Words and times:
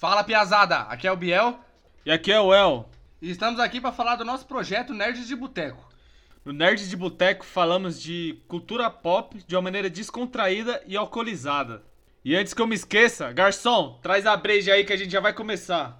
Fala 0.00 0.24
piazada, 0.24 0.78
aqui 0.88 1.06
é 1.06 1.12
o 1.12 1.16
Biel 1.16 1.60
E 2.06 2.10
aqui 2.10 2.32
é 2.32 2.40
o 2.40 2.54
El. 2.54 2.88
e 3.20 3.30
estamos 3.30 3.60
aqui 3.60 3.82
para 3.82 3.92
falar 3.92 4.16
do 4.16 4.24
nosso 4.24 4.46
projeto 4.46 4.94
Nerds 4.94 5.28
de 5.28 5.36
Boteco. 5.36 5.86
No 6.42 6.54
Nerds 6.54 6.88
de 6.88 6.96
Boteco 6.96 7.44
falamos 7.44 8.00
de 8.00 8.42
cultura 8.48 8.88
pop 8.88 9.44
de 9.46 9.54
uma 9.54 9.60
maneira 9.60 9.90
descontraída 9.90 10.82
e 10.86 10.96
alcoolizada. 10.96 11.82
E 12.24 12.34
antes 12.34 12.54
que 12.54 12.62
eu 12.62 12.66
me 12.66 12.74
esqueça, 12.74 13.30
garçom, 13.30 13.98
traz 14.00 14.24
a 14.24 14.34
breja 14.38 14.72
aí 14.72 14.84
que 14.84 14.92
a 14.94 14.96
gente 14.96 15.12
já 15.12 15.20
vai 15.20 15.34
começar. 15.34 15.99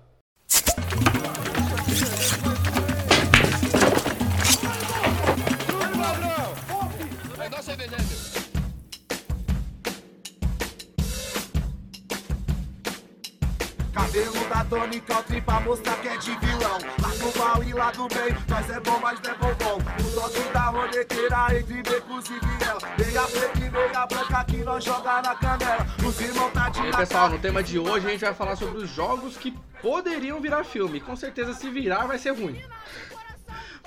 Tony 14.71 15.01
Country 15.01 15.41
pra 15.41 15.61
mostrar 15.61 15.97
que 15.97 16.09
é 16.09 16.17
de 16.17 16.31
vilão 16.31 16.79
Lá 17.03 17.09
do 17.09 17.39
mal 17.39 17.63
e 17.65 17.73
lá 17.73 17.91
do 17.91 18.07
bem, 18.07 18.37
nós 18.49 18.71
é 18.71 18.79
bom, 18.79 19.01
mas 19.03 19.19
não 19.21 19.33
é 19.33 20.03
O 20.03 20.15
doce 20.15 20.49
da 20.53 20.67
roleteira 20.67 21.59
entre 21.59 21.83
becos 21.83 22.27
e 22.27 22.39
viela 22.39 22.81
Meia 22.97 23.23
preta 23.23 23.59
e 23.59 23.71
meia 23.71 24.07
branca 24.07 24.45
que 24.45 24.57
nós 24.59 24.85
joga 24.85 25.23
na 25.23 25.35
canela 25.35 25.87
Os 26.07 26.21
irmãos 26.21 26.53
tá 26.53 26.69
de 26.69 26.79
E 26.79 26.83
aí, 26.83 26.93
pessoal, 26.93 27.29
no 27.29 27.39
tema 27.41 27.63
de 27.65 27.81
hoje 27.81 28.07
a 28.07 28.11
gente 28.11 28.21
vai 28.21 28.33
falar 28.33 28.55
sobre 28.55 28.79
os 28.79 28.89
jogos 28.89 29.37
que 29.37 29.51
poderiam 29.83 30.41
virar 30.41 30.63
filme. 30.63 31.01
Com 31.01 31.17
certeza, 31.17 31.53
se 31.55 31.69
virar, 31.69 32.07
vai 32.07 32.19
ser 32.19 32.31
ruim. 32.31 32.63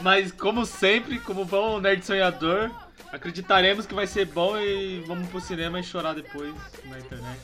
Mas 0.01 0.31
como 0.31 0.65
sempre, 0.65 1.19
como 1.19 1.45
bom 1.45 1.79
nerd 1.79 2.03
sonhador, 2.03 2.71
acreditaremos 3.11 3.85
que 3.85 3.93
vai 3.93 4.07
ser 4.07 4.25
bom 4.25 4.57
e 4.57 5.01
vamos 5.07 5.29
pro 5.29 5.39
cinema 5.39 5.79
e 5.79 5.83
chorar 5.83 6.13
depois 6.13 6.53
na 6.85 6.99
internet. 6.99 7.39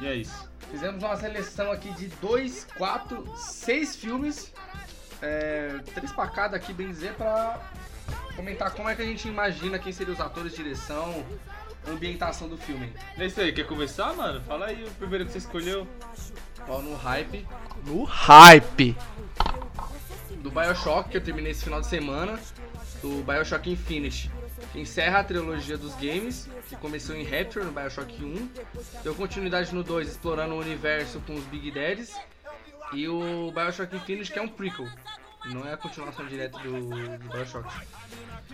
E 0.00 0.06
é 0.06 0.14
isso. 0.14 0.55
Fizemos 0.76 1.02
uma 1.02 1.16
seleção 1.16 1.72
aqui 1.72 1.90
de 1.92 2.08
2, 2.20 2.66
4, 2.76 3.24
6 3.34 3.96
filmes. 3.96 4.52
É, 5.22 5.80
três 5.94 6.12
pra 6.12 6.26
cada 6.26 6.58
aqui, 6.58 6.70
bem 6.70 6.88
dizer, 6.88 7.14
pra 7.14 7.58
comentar 8.36 8.70
como 8.72 8.86
é 8.86 8.94
que 8.94 9.00
a 9.00 9.04
gente 9.06 9.26
imagina 9.26 9.78
quem 9.78 9.90
seriam 9.90 10.12
os 10.12 10.20
atores, 10.20 10.54
direção, 10.54 11.24
ambientação 11.88 12.46
do 12.46 12.58
filme. 12.58 12.92
É 13.16 13.24
isso 13.24 13.40
aí, 13.40 13.54
quer 13.54 13.66
começar, 13.66 14.14
mano? 14.14 14.42
Fala 14.42 14.66
aí 14.66 14.84
o 14.84 14.90
primeiro 14.90 15.24
que 15.24 15.32
você 15.32 15.38
escolheu. 15.38 15.88
Ó, 16.68 16.82
no 16.82 16.94
hype. 16.94 17.46
No 17.86 18.04
hype! 18.04 18.94
Do 20.42 20.50
Bioshock, 20.50 21.08
que 21.08 21.16
eu 21.16 21.22
terminei 21.22 21.52
esse 21.52 21.64
final 21.64 21.80
de 21.80 21.86
semana. 21.86 22.38
Do 23.00 23.24
Bioshock 23.24 23.70
Infinite. 23.70 24.30
Encerra 24.74 25.20
a 25.20 25.24
trilogia 25.24 25.76
dos 25.76 25.94
games, 25.94 26.48
que 26.68 26.76
começou 26.76 27.16
em 27.16 27.24
Rapture, 27.24 27.64
no 27.64 27.72
Bioshock 27.72 28.24
1. 28.24 28.50
Deu 29.02 29.14
continuidade 29.14 29.74
no 29.74 29.82
2, 29.82 30.08
explorando 30.08 30.54
o 30.54 30.60
universo 30.60 31.20
com 31.26 31.34
os 31.34 31.44
Big 31.44 31.70
Daddies. 31.70 32.14
E 32.92 33.08
o 33.08 33.52
Bioshock 33.52 33.94
Infinite, 33.96 34.32
que 34.32 34.38
é 34.38 34.42
um 34.42 34.48
prequel. 34.48 34.86
Não 35.46 35.66
é 35.66 35.74
a 35.74 35.76
continuação 35.76 36.26
direta 36.26 36.58
do, 36.58 36.88
do 37.18 37.28
Bioshock. 37.30 37.68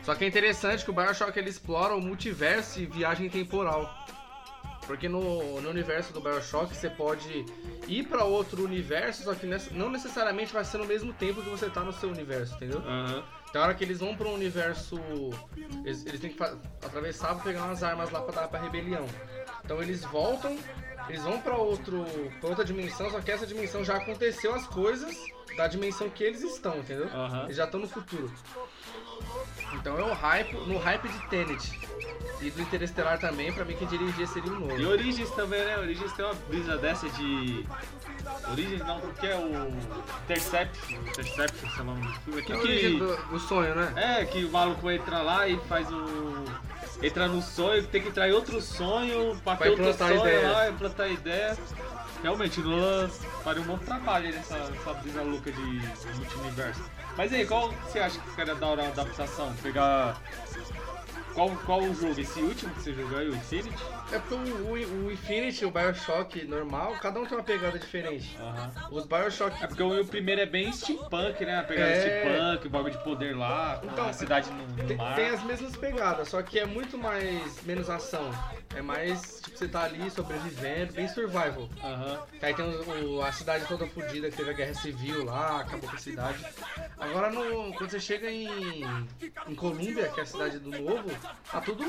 Só 0.03 0.15
que 0.15 0.25
é 0.25 0.29
interessante 0.29 0.85
que 0.85 0.91
o 0.91 0.95
Bioshock 0.95 1.39
ele 1.39 1.51
explora 1.51 1.95
o 1.95 2.01
multiverso 2.01 2.81
e 2.81 2.87
viagem 2.87 3.29
temporal. 3.29 3.91
Porque 4.87 5.09
no, 5.09 5.61
no 5.61 5.71
universo 5.71 6.13
do 6.13 6.21
Bioshock 6.21 6.75
você 6.75 6.91
pode 6.91 7.47
ir 7.87 8.07
pra 8.09 8.25
outro 8.25 8.65
universo, 8.65 9.23
só 9.23 9.35
que 9.35 9.47
não 9.73 9.89
necessariamente 9.89 10.53
vai 10.53 10.65
ser 10.65 10.79
no 10.79 10.85
mesmo 10.85 11.13
tempo 11.13 11.41
que 11.41 11.49
você 11.49 11.71
tá 11.71 11.83
no 11.83 11.93
seu 11.93 12.11
universo, 12.11 12.55
entendeu? 12.57 12.83
Aham. 13.53 13.53
Tem 13.53 13.61
hora 13.61 13.75
que 13.75 13.85
eles 13.85 14.01
vão 14.01 14.17
um 14.19 14.35
universo. 14.35 14.99
Eles, 15.85 16.07
eles 16.07 16.21
têm 16.21 16.31
que 16.31 16.43
atravessar 16.43 17.35
pra 17.35 17.45
pegar 17.45 17.65
umas 17.65 17.83
armas 17.83 18.11
lá 18.11 18.23
pra 18.23 18.43
dar 18.43 18.49
pra 18.49 18.61
rebelião. 18.61 19.07
Então 19.65 19.83
eles 19.83 20.03
voltam, 20.05 20.59
eles 21.09 21.23
vão 21.23 21.41
pra 21.41 21.57
outro. 21.57 22.05
pra 22.41 22.49
outra 22.49 22.65
dimensão, 22.65 23.11
só 23.11 23.21
que 23.21 23.31
essa 23.31 23.47
dimensão 23.47 23.85
já 23.85 23.97
aconteceu 23.97 24.55
as 24.55 24.67
coisas 24.67 25.17
da 25.57 25.67
dimensão 25.67 26.09
que 26.09 26.25
eles 26.25 26.43
estão, 26.43 26.79
entendeu? 26.79 27.09
Aham. 27.09 27.45
Eles 27.45 27.57
já 27.57 27.65
estão 27.65 27.81
no 27.81 27.89
futuro. 27.89 28.33
Então 29.75 29.99
é 29.99 30.03
o 30.03 30.13
hype, 30.13 30.53
no 30.67 30.79
hype 30.79 31.09
de 31.09 31.29
Tenet. 31.29 31.81
E 32.43 32.51
do 32.51 32.61
Interestelar 32.61 33.19
também, 33.21 33.53
pra 33.53 33.65
mim 33.65 33.77
quem 33.77 33.87
dirigia 33.87 34.27
seria 34.27 34.53
o 34.53 34.59
Nolan. 34.59 34.75
E 34.75 34.85
Origens 34.85 35.31
também, 35.31 35.65
né? 35.65 35.79
Origens 35.79 36.13
tem 36.13 36.25
uma 36.25 36.35
brisa 36.35 36.77
dessa 36.77 37.09
de. 37.11 37.65
Origens 38.51 38.81
não, 38.81 39.01
porque 39.01 39.29
é 39.29 39.37
o 39.37 39.73
Intercept, 40.25 40.95
Intercept, 40.95 41.61
sei 41.61 41.85
lá, 41.85 41.93
um 41.93 42.15
filme 42.25 42.41
É 42.41 42.43
aqui 42.43 42.61
que. 42.61 42.99
do, 42.99 43.17
do 43.29 43.39
sonho, 43.39 43.75
né? 43.77 43.93
É, 43.97 44.25
que 44.25 44.45
o 44.45 44.51
maluco 44.51 44.91
entra 44.91 45.23
lá 45.23 45.47
e 45.47 45.57
faz 45.69 45.89
o. 45.91 46.45
Entra 47.01 47.29
no 47.29 47.41
sonho, 47.41 47.87
tem 47.87 48.03
que 48.03 48.09
entrar 48.09 48.29
em 48.29 48.33
outro 48.33 48.61
sonho, 48.61 49.37
pra 49.45 49.57
ter 49.57 49.71
outro 49.71 49.93
sonho 49.95 50.21
ideia. 50.21 50.51
lá, 50.51 50.69
implantar 50.69 51.11
ideia. 51.11 51.57
Realmente, 52.23 52.61
o 52.61 52.65
Nolan 52.65 53.09
faria 53.43 53.63
um 53.63 53.65
bom 53.65 53.79
trabalho 53.79 54.33
nessa, 54.33 54.57
nessa 54.57 54.95
brisa 54.95 55.23
louca 55.23 55.51
de, 55.51 55.81
de 55.81 56.37
multiverso. 56.37 56.83
Mas 57.17 57.33
aí, 57.33 57.45
qual 57.45 57.73
você 57.73 57.99
acha 57.99 58.19
que 58.19 58.31
ficaria 58.31 58.55
da 58.55 58.67
hora 58.67 58.85
a 58.85 58.89
adaptação? 58.89 59.53
Pegar. 59.63 60.21
Qual, 61.35 61.51
qual 61.65 61.83
o 61.83 61.95
jogo? 61.95 62.21
Esse 62.21 62.41
último 62.41 62.75
que 62.75 62.83
você 62.83 62.93
jogou 62.93 63.19
aí, 63.19 63.29
o 63.29 63.35
Infinity? 63.35 64.02
É 64.13 64.19
porque 64.19 64.35
o, 64.35 64.39
o, 64.39 65.07
o 65.07 65.13
Infinity, 65.13 65.65
o 65.65 65.71
Bioshock 65.71 66.45
normal, 66.45 66.97
cada 67.01 67.19
um 67.19 67.25
tem 67.27 67.39
uma 67.39 67.45
pegada 67.45 67.79
diferente. 67.79 68.37
Aham. 68.39 68.73
Os 68.91 69.07
Bioshock. 69.07 69.63
É 69.63 69.67
porque 69.67 69.83
o, 69.83 70.01
o 70.03 70.07
primeiro 70.07 70.41
é 70.41 70.47
bem 70.47 70.71
steampunk, 70.73 71.45
né? 71.45 71.63
Pegar 71.63 71.87
É. 71.87 72.01
steampunk, 72.01 72.67
o 72.67 72.71
bagulho 72.71 72.93
de 72.93 73.03
poder 73.05 73.37
lá, 73.37 73.81
Então, 73.83 74.09
a 74.09 74.13
cidade 74.13 74.51
no, 74.51 74.67
no 74.67 74.85
Tem, 74.87 74.97
mar. 74.97 75.15
tem 75.15 75.29
as 75.31 75.43
mesmas 75.45 75.75
pegadas, 75.77 76.29
só 76.29 76.43
que 76.43 76.59
é 76.59 76.67
muito 76.67 76.99
mais. 76.99 77.63
menos 77.65 77.89
ação. 77.89 78.31
É 78.75 78.81
mais, 78.81 79.41
tipo, 79.43 79.59
você 79.59 79.69
tá 79.69 79.83
ali 79.85 80.11
sobrevivendo, 80.11 80.95
bem 80.95 81.07
survival. 81.09 81.69
Que 82.39 82.47
aí 82.47 82.55
tem 82.55 82.65
os- 82.67 82.87
o- 82.89 83.23
a 83.23 83.31
cidade 83.31 83.67
toda 83.67 83.87
fodida, 83.87 84.31
que 84.31 84.37
teve 84.37 84.51
a 84.51 84.55
guerra 84.55 84.75
civil 84.75 85.25
lá, 85.25 85.61
acabou 85.61 85.89
com 85.91 85.97
a 85.97 85.99
cidade. 85.99 86.43
Agora, 86.99 87.31
no, 87.31 87.73
quando 87.75 87.91
você 87.91 88.01
chega 88.01 88.31
em, 88.31 88.83
em 89.47 89.55
Colômbia, 89.55 90.09
que 90.09 90.21
é 90.21 90.23
a 90.23 90.27
cidade 90.27 90.59
do 90.59 90.71
novo, 90.71 91.11
tá 91.51 91.61
tudo 91.61 91.85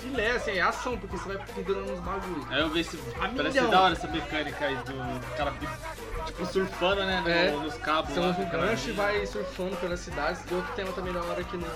filé, 0.00 0.32
assim, 0.32 0.50
é 0.52 0.60
ação, 0.60 0.98
porque 0.98 1.16
você 1.16 1.32
vai 1.32 1.41
pendurando 1.54 1.92
uns 1.92 2.00
bagulho. 2.00 2.46
Aí 2.50 2.60
eu 2.60 2.70
vi 2.70 2.80
esse. 2.80 2.96
A 3.20 3.28
Parece 3.28 3.42
milhão. 3.42 3.70
da 3.70 3.80
hora 3.82 3.92
essa 3.94 4.08
mecânica 4.08 4.64
aí 4.64 4.76
do 4.76 5.36
cara 5.36 5.52
tipo 6.26 6.46
surfando, 6.46 7.04
né? 7.04 7.20
no- 7.20 7.28
É. 7.28 7.50
nos 7.50 7.74
cabos. 7.74 8.12
Você 8.14 8.20
usa 8.20 8.40
um 8.40 8.48
gancho 8.50 8.88
e 8.88 8.92
vai 8.92 9.26
surfando 9.26 9.76
pelas 9.76 10.00
cidades. 10.00 10.42
E 10.50 10.54
outro 10.54 10.72
tema 10.74 10.92
também 10.92 11.12
da 11.12 11.20
hora 11.22 11.42
que 11.44 11.56
no. 11.56 11.66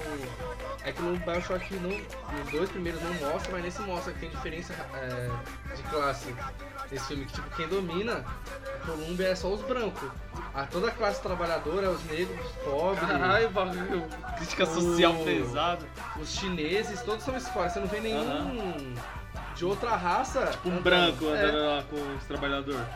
É 0.84 0.92
que 0.92 1.02
no 1.02 1.16
Bioshock 1.18 1.74
no, 1.74 1.88
nos 1.88 2.50
dois 2.52 2.70
primeiros 2.70 3.02
não 3.02 3.12
mostra, 3.14 3.50
mas 3.52 3.64
nesse 3.64 3.82
mostra 3.82 4.12
que 4.12 4.20
tem 4.20 4.30
diferença 4.30 4.72
é, 4.94 5.30
de 5.74 5.82
classe. 5.84 6.32
Nesse 6.92 7.08
filme 7.08 7.24
que 7.26 7.32
tipo, 7.32 7.50
quem 7.56 7.66
domina 7.66 8.24
a 8.64 8.86
Colômbia 8.86 9.26
é 9.26 9.34
só 9.34 9.48
os 9.48 9.60
brancos. 9.62 10.08
A, 10.54 10.62
toda 10.66 10.86
a 10.86 10.90
classe 10.92 11.20
trabalhadora, 11.20 11.90
os 11.90 12.04
negros, 12.04 12.38
os 12.46 12.52
pobres, 12.62 13.00
Caralho, 13.00 13.50
bagulho. 13.50 14.06
Crítica 14.36 14.64
social 14.64 15.14
pesada. 15.24 15.84
os 16.20 16.28
chineses, 16.30 17.02
todos 17.02 17.24
são 17.24 17.36
escolas. 17.36 17.72
Você 17.72 17.80
não 17.80 17.88
vê 17.88 17.98
nenhum 17.98 18.94
de 19.56 19.64
outra 19.64 19.96
raça. 19.96 20.58
Um 20.64 20.70
andando. 20.70 20.82
branco 20.82 21.24
É. 21.26 21.42
andando 21.42 21.66
lá 21.66 21.82
com 21.84 22.16
os 22.16 22.24
trabalhadores. 22.24 22.86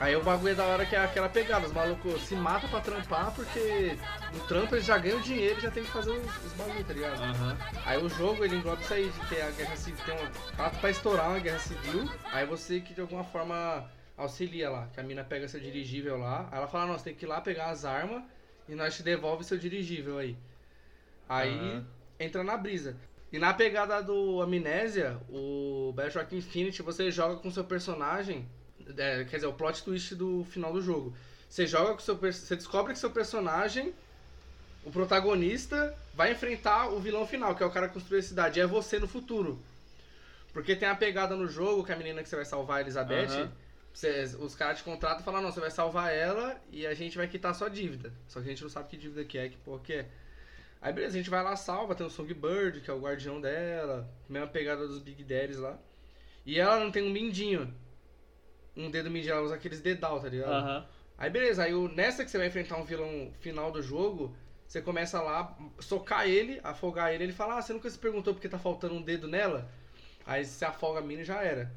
Aí 0.00 0.16
o 0.16 0.22
bagulho 0.22 0.52
é 0.52 0.54
da 0.56 0.64
hora 0.64 0.84
que 0.84 0.96
é 0.96 0.98
aquela 0.98 1.28
pegada, 1.28 1.66
os 1.66 1.72
malucos 1.72 2.20
se 2.22 2.34
matam 2.34 2.68
pra 2.68 2.80
trampar 2.80 3.30
porque 3.30 3.96
no 4.32 4.40
trampo 4.40 4.74
eles 4.74 4.84
já 4.84 4.98
ganham 4.98 5.20
dinheiro 5.20 5.58
e 5.58 5.62
já 5.62 5.70
tem 5.70 5.84
que 5.84 5.90
fazer 5.90 6.10
os, 6.10 6.44
os 6.44 6.52
bagulho, 6.54 6.84
tá 6.84 6.92
ligado? 6.92 7.22
Aham. 7.22 7.56
Aí 7.86 8.02
o 8.02 8.08
jogo 8.08 8.44
ele 8.44 8.56
engloba 8.56 8.82
isso 8.82 8.92
aí, 8.92 9.08
de 9.08 9.26
ter 9.28 9.42
a 9.42 9.50
guerra 9.52 9.76
civil, 9.76 10.04
tem 10.04 10.14
um 10.16 10.32
fato 10.56 10.80
pra 10.80 10.90
estourar 10.90 11.28
uma 11.30 11.38
guerra 11.38 11.60
civil, 11.60 12.10
aí 12.32 12.44
você 12.44 12.80
que 12.80 12.92
de 12.92 13.00
alguma 13.00 13.22
forma 13.22 13.88
auxilia 14.16 14.68
lá, 14.68 14.88
que 14.92 14.98
a 14.98 15.02
mina 15.04 15.22
pega 15.22 15.46
seu 15.46 15.60
dirigível 15.60 16.18
lá, 16.18 16.48
aí 16.50 16.58
ela 16.58 16.66
fala, 16.66 16.98
você 16.98 17.04
tem 17.04 17.14
que 17.14 17.24
ir 17.24 17.28
lá 17.28 17.40
pegar 17.40 17.66
as 17.70 17.84
armas 17.84 18.20
e 18.68 18.74
nós 18.74 18.96
te 18.96 19.02
devolve 19.04 19.44
seu 19.44 19.56
dirigível 19.56 20.18
aí. 20.18 20.36
Aí 21.28 21.56
Aham. 21.56 21.86
entra 22.18 22.42
na 22.42 22.56
brisa. 22.56 22.96
E 23.34 23.38
na 23.40 23.52
pegada 23.52 24.00
do 24.00 24.40
Amnésia, 24.40 25.18
o 25.28 25.92
Bioshock 25.96 26.36
Infinite, 26.36 26.82
você 26.82 27.10
joga 27.10 27.34
com 27.34 27.50
seu 27.50 27.64
personagem, 27.64 28.46
é, 28.96 29.24
quer 29.24 29.38
dizer, 29.38 29.48
o 29.48 29.52
plot 29.52 29.82
twist 29.82 30.14
do 30.14 30.44
final 30.44 30.72
do 30.72 30.80
jogo. 30.80 31.12
Você 31.48 31.66
joga 31.66 31.94
com 31.94 31.98
seu 31.98 32.14
você 32.16 32.54
descobre 32.54 32.92
que 32.92 32.98
seu 33.00 33.10
personagem, 33.10 33.92
o 34.84 34.90
protagonista, 34.92 35.92
vai 36.14 36.30
enfrentar 36.30 36.90
o 36.90 37.00
vilão 37.00 37.26
final, 37.26 37.56
que 37.56 37.64
é 37.64 37.66
o 37.66 37.72
cara 37.72 37.88
que 37.88 37.94
construiu 37.94 38.20
a 38.20 38.22
cidade, 38.22 38.60
e 38.60 38.62
é 38.62 38.66
você 38.68 39.00
no 39.00 39.08
futuro. 39.08 39.60
Porque 40.52 40.76
tem 40.76 40.88
a 40.88 40.94
pegada 40.94 41.34
no 41.34 41.48
jogo 41.48 41.82
que 41.82 41.90
a 41.92 41.96
menina 41.96 42.22
que 42.22 42.28
você 42.28 42.36
vai 42.36 42.44
salvar, 42.44 42.76
a 42.78 42.80
Elizabeth, 42.82 43.30
você- 43.92 44.36
os 44.38 44.54
caras 44.54 44.78
te 44.78 44.84
contratam 44.84 45.22
e 45.22 45.24
falam, 45.24 45.42
não, 45.42 45.50
você 45.50 45.58
vai 45.58 45.72
salvar 45.72 46.14
ela 46.14 46.56
e 46.70 46.86
a 46.86 46.94
gente 46.94 47.16
vai 47.16 47.26
quitar 47.26 47.50
a 47.50 47.54
sua 47.54 47.68
dívida. 47.68 48.12
Só 48.28 48.38
que 48.40 48.46
a 48.46 48.50
gente 48.50 48.62
não 48.62 48.70
sabe 48.70 48.90
que 48.90 48.96
dívida 48.96 49.24
que 49.24 49.36
é, 49.36 49.48
que 49.48 49.56
porra 49.56 49.80
que 49.82 49.92
é. 49.92 50.06
Aí 50.84 50.92
beleza, 50.92 51.14
a 51.14 51.16
gente 51.16 51.30
vai 51.30 51.42
lá, 51.42 51.56
salva, 51.56 51.94
tem 51.94 52.06
o 52.06 52.10
Songbird, 52.10 52.82
que 52.82 52.90
é 52.90 52.92
o 52.92 53.00
guardião 53.00 53.40
dela, 53.40 54.06
mesma 54.28 54.46
pegada 54.46 54.86
dos 54.86 54.98
Big 54.98 55.24
Daddies 55.24 55.56
lá. 55.56 55.78
E 56.44 56.60
ela 56.60 56.78
não 56.78 56.90
tem 56.90 57.02
um 57.02 57.08
mindinho. 57.08 57.74
Um 58.76 58.90
dedo 58.90 59.10
mindinho, 59.10 59.32
ela 59.32 59.40
usa 59.40 59.54
aqueles 59.54 59.80
dedal, 59.80 60.20
tá 60.20 60.28
ligado? 60.28 60.52
Aham. 60.52 60.86
Aí 61.16 61.30
beleza, 61.30 61.64
aí 61.64 61.72
nessa 61.94 62.22
que 62.22 62.30
você 62.30 62.36
vai 62.36 62.48
enfrentar 62.48 62.76
um 62.76 62.84
vilão 62.84 63.32
final 63.40 63.72
do 63.72 63.80
jogo, 63.80 64.36
você 64.68 64.82
começa 64.82 65.22
lá, 65.22 65.56
socar 65.80 66.28
ele, 66.28 66.60
afogar 66.62 67.14
ele, 67.14 67.24
ele 67.24 67.32
fala, 67.32 67.56
ah, 67.56 67.62
você 67.62 67.72
nunca 67.72 67.88
se 67.88 67.98
perguntou 67.98 68.34
porque 68.34 68.46
tá 68.46 68.58
faltando 68.58 68.94
um 68.94 69.00
dedo 69.00 69.26
nela? 69.26 69.72
Aí 70.26 70.44
você 70.44 70.66
afoga 70.66 70.98
a 70.98 71.02
mina 71.02 71.22
e 71.22 71.24
já 71.24 71.42
era. 71.42 71.72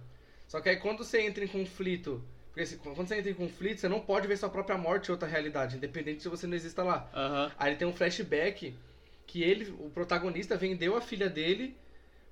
Só 0.50 0.60
que 0.60 0.68
aí 0.68 0.76
quando 0.76 1.06
você 1.06 1.22
entra 1.22 1.46
em 1.46 1.48
conflito 1.48 2.22
Porque 2.54 2.76
quando 2.78 2.98
você 2.98 3.20
entra 3.20 3.32
em 3.32 3.36
conflito, 3.36 3.80
você 3.80 3.88
não 3.88 4.02
pode 4.02 4.28
ver 4.28 4.36
sua 4.36 4.50
própria 4.50 4.78
morte 4.78 5.08
em 5.08 5.12
outra 5.12 5.30
realidade, 5.30 5.78
independente 5.78 6.24
se 6.24 6.28
você 6.28 6.46
não 6.46 6.56
exista 6.56 6.84
lá. 6.84 7.10
Aham. 7.14 7.52
Aí 7.58 7.70
ele 7.70 7.78
tem 7.78 7.88
um 7.88 7.94
flashback 7.94 8.76
que 9.28 9.44
ele, 9.44 9.70
o 9.78 9.90
protagonista, 9.90 10.58
vendeu 10.58 10.96
a 10.96 11.02
filha 11.02 11.30
dele 11.30 11.78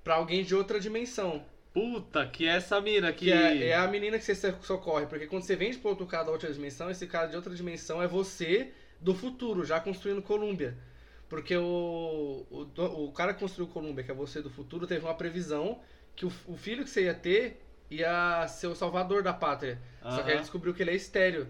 pra 0.03 0.15
alguém 0.15 0.43
de 0.43 0.55
outra 0.55 0.79
dimensão. 0.79 1.45
Puta, 1.73 2.25
que 2.25 2.47
é 2.47 2.55
essa 2.55 2.79
mina 2.79 3.11
que. 3.11 3.25
Que 3.25 3.31
é, 3.33 3.67
é 3.67 3.75
a 3.75 3.85
menina 3.85 4.17
que 4.17 4.23
você 4.23 4.55
socorre. 4.61 5.05
Porque 5.05 5.27
quando 5.27 5.43
você 5.43 5.57
vende 5.57 5.77
pro 5.77 5.89
outro 5.89 6.07
cara 6.07 6.23
da 6.23 6.31
outra 6.31 6.51
dimensão, 6.51 6.89
esse 6.89 7.05
cara 7.05 7.27
de 7.27 7.35
outra 7.35 7.53
dimensão 7.53 8.01
é 8.01 8.07
você 8.07 8.71
do 9.01 9.13
futuro, 9.13 9.65
já 9.65 9.79
construindo 9.79 10.21
Columbia. 10.21 10.77
Porque 11.27 11.57
o, 11.57 12.45
o, 12.49 13.05
o 13.05 13.11
cara 13.11 13.33
que 13.33 13.41
construiu 13.41 13.67
Columbia, 13.67 14.05
que 14.05 14.11
é 14.11 14.13
você 14.13 14.41
do 14.41 14.49
futuro, 14.49 14.87
teve 14.87 15.03
uma 15.03 15.15
previsão 15.15 15.81
que 16.15 16.25
o, 16.25 16.31
o 16.47 16.55
filho 16.55 16.85
que 16.85 16.89
você 16.89 17.03
ia 17.03 17.13
ter 17.13 17.61
ia 17.91 18.47
ser 18.47 18.67
o 18.67 18.75
salvador 18.75 19.21
da 19.21 19.33
pátria. 19.33 19.81
Só 20.01 20.23
que 20.23 20.31
ele 20.31 20.39
descobriu 20.39 20.73
que 20.73 20.81
ele 20.81 20.91
é 20.91 20.95
estéreo. 20.95 21.47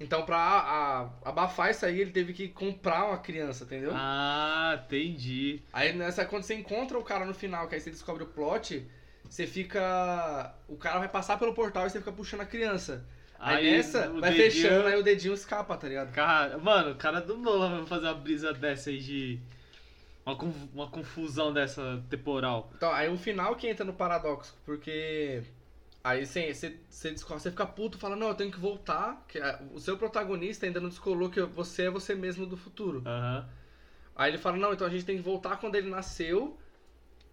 Então, 0.00 0.24
pra 0.24 0.36
a- 0.38 1.00
a- 1.02 1.10
abafar 1.26 1.70
isso 1.70 1.84
aí, 1.84 2.00
ele 2.00 2.10
teve 2.10 2.32
que 2.32 2.48
comprar 2.48 3.04
uma 3.06 3.18
criança, 3.18 3.64
entendeu? 3.64 3.92
Ah, 3.94 4.80
entendi. 4.84 5.60
Aí 5.72 5.92
nessa, 5.92 6.24
quando 6.24 6.42
você 6.42 6.54
encontra 6.54 6.98
o 6.98 7.04
cara 7.04 7.26
no 7.26 7.34
final, 7.34 7.68
que 7.68 7.74
aí 7.74 7.80
você 7.80 7.90
descobre 7.90 8.22
o 8.22 8.26
plot, 8.26 8.86
você 9.28 9.46
fica. 9.46 10.54
O 10.66 10.76
cara 10.76 10.98
vai 10.98 11.08
passar 11.08 11.38
pelo 11.38 11.52
portal 11.52 11.86
e 11.86 11.90
você 11.90 11.98
fica 11.98 12.12
puxando 12.12 12.40
a 12.40 12.46
criança. 12.46 13.04
Aí, 13.38 13.70
nessa, 13.76 14.10
o 14.10 14.20
vai 14.20 14.32
dedinho- 14.32 14.50
fechando, 14.52 14.86
aí 14.88 14.98
o 14.98 15.02
dedinho 15.02 15.32
escapa, 15.34 15.76
tá 15.76 15.86
ligado? 15.88 16.12
Cara, 16.12 16.58
mano, 16.58 16.92
o 16.92 16.94
cara 16.96 17.20
do 17.20 17.36
Nolan 17.38 17.78
vai 17.78 17.86
fazer 17.86 18.06
uma 18.06 18.14
brisa 18.14 18.52
dessa 18.52 18.90
aí 18.90 18.98
de. 18.98 19.38
Uma, 20.26 20.36
uma 20.74 20.88
confusão 20.88 21.52
dessa 21.52 22.02
temporal. 22.10 22.70
Então, 22.76 22.92
aí 22.92 23.08
o 23.08 23.16
final 23.16 23.56
que 23.56 23.66
entra 23.66 23.84
no 23.84 23.92
paradoxo, 23.94 24.54
porque. 24.64 25.42
Aí 26.02 26.24
você, 26.24 26.52
você, 26.54 26.78
você, 26.88 27.50
fica 27.50 27.66
puto 27.66 27.98
fala, 27.98 28.16
não, 28.16 28.28
eu 28.28 28.34
tenho 28.34 28.50
que 28.50 28.58
voltar. 28.58 29.24
Que 29.28 29.38
a- 29.38 29.60
o 29.74 29.78
seu 29.78 29.96
protagonista 29.98 30.64
ainda 30.66 30.80
não 30.80 30.88
descolou 30.88 31.28
que 31.28 31.40
você 31.42 31.84
é 31.84 31.90
você 31.90 32.14
mesmo 32.14 32.46
do 32.46 32.56
futuro. 32.56 33.02
Aham. 33.06 33.48
Aí 34.16 34.30
ele 34.30 34.38
fala, 34.38 34.56
não, 34.56 34.72
então 34.72 34.86
a 34.86 34.90
gente 34.90 35.04
tem 35.04 35.16
que 35.16 35.22
voltar 35.22 35.56
quando 35.58 35.74
ele 35.76 35.88
nasceu 35.90 36.58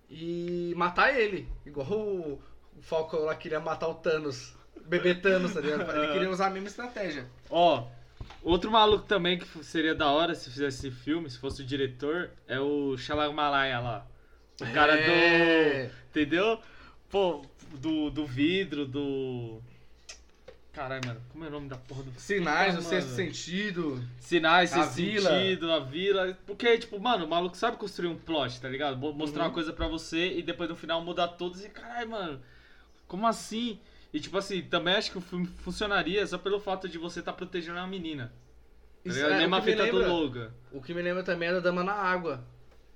e 0.09 0.73
matar 0.75 1.17
ele. 1.17 1.47
Igual 1.65 1.91
o, 1.91 2.33
o 2.77 2.81
Falcão 2.81 3.21
lá 3.25 3.35
queria 3.35 3.59
matar 3.59 3.87
o 3.87 3.95
Thanos. 3.95 4.55
Bebê 4.85 5.15
Thanos, 5.15 5.53
tá 5.53 5.59
ligado? 5.61 5.89
Ele 5.91 6.13
queria 6.13 6.29
usar 6.29 6.47
a 6.47 6.49
mesma 6.49 6.67
estratégia. 6.69 7.25
Ó, 7.49 7.87
outro 8.41 8.71
maluco 8.71 9.05
também 9.05 9.37
que 9.37 9.63
seria 9.63 9.93
da 9.95 10.09
hora 10.09 10.33
se 10.35 10.49
fizesse 10.49 10.87
esse 10.87 10.91
filme, 11.03 11.29
se 11.29 11.37
fosse 11.39 11.61
o 11.61 11.65
diretor, 11.65 12.31
é 12.47 12.59
o 12.59 12.95
Shalamalaya 12.97 13.79
lá. 13.79 14.07
O 14.61 14.73
cara 14.73 14.97
É. 14.97 15.85
do. 15.87 15.91
Entendeu? 16.09 16.59
Pô, 17.09 17.45
do, 17.79 18.09
do 18.09 18.25
vidro, 18.25 18.85
do. 18.85 19.61
Caralho, 20.73 21.01
mano, 21.07 21.21
como 21.31 21.43
é 21.43 21.47
o 21.47 21.51
nome 21.51 21.67
da 21.69 21.75
porra 21.75 22.03
do 22.03 22.19
Sinais, 22.19 22.77
o 22.77 22.81
sexto 22.83 23.09
sentido. 23.09 23.99
Sinais, 24.19 24.71
vila. 24.95 25.29
sentido, 25.31 25.71
a 25.71 25.79
vila. 25.79 26.37
Porque, 26.45 26.77
tipo, 26.77 26.99
mano, 26.99 27.25
o 27.25 27.27
maluco 27.27 27.57
sabe 27.57 27.77
construir 27.77 28.09
um 28.09 28.15
plot, 28.15 28.61
tá 28.61 28.69
ligado? 28.69 28.95
Mo- 28.95 29.11
Mostrar 29.13 29.43
Uhum. 29.43 29.47
uma 29.47 29.53
coisa 29.53 29.73
pra 29.73 29.87
você 29.87 30.33
e 30.37 30.43
depois 30.43 30.69
no 30.69 30.75
final 30.75 31.01
mudar 31.01 31.29
todos 31.29 31.65
e 31.65 31.69
caralho, 31.69 32.09
mano, 32.11 32.41
como 33.07 33.25
assim? 33.25 33.79
E 34.13 34.19
tipo 34.19 34.37
assim, 34.37 34.61
também 34.61 34.93
acho 34.93 35.11
que 35.11 35.17
o 35.17 35.21
filme 35.21 35.47
funcionaria 35.47 36.25
só 36.27 36.37
pelo 36.37 36.59
fato 36.59 36.87
de 36.87 36.97
você 36.99 37.19
estar 37.21 37.31
tá 37.31 37.37
protegendo 37.37 37.79
a 37.79 37.87
menina. 37.87 38.31
Tá 39.03 39.09
Isso 39.09 39.19
é, 39.19 39.33
a 39.33 39.37
mesma 39.37 39.61
fita 39.63 39.77
do 39.87 39.97
lembra, 39.97 40.07
Logan. 40.13 40.51
o 40.71 40.81
que 40.81 40.93
me 40.93 41.01
lembra 41.01 41.23
também 41.23 41.49
é 41.49 41.53
da 41.53 41.59
Dama 41.59 41.83
na 41.83 41.93
Água. 41.93 42.43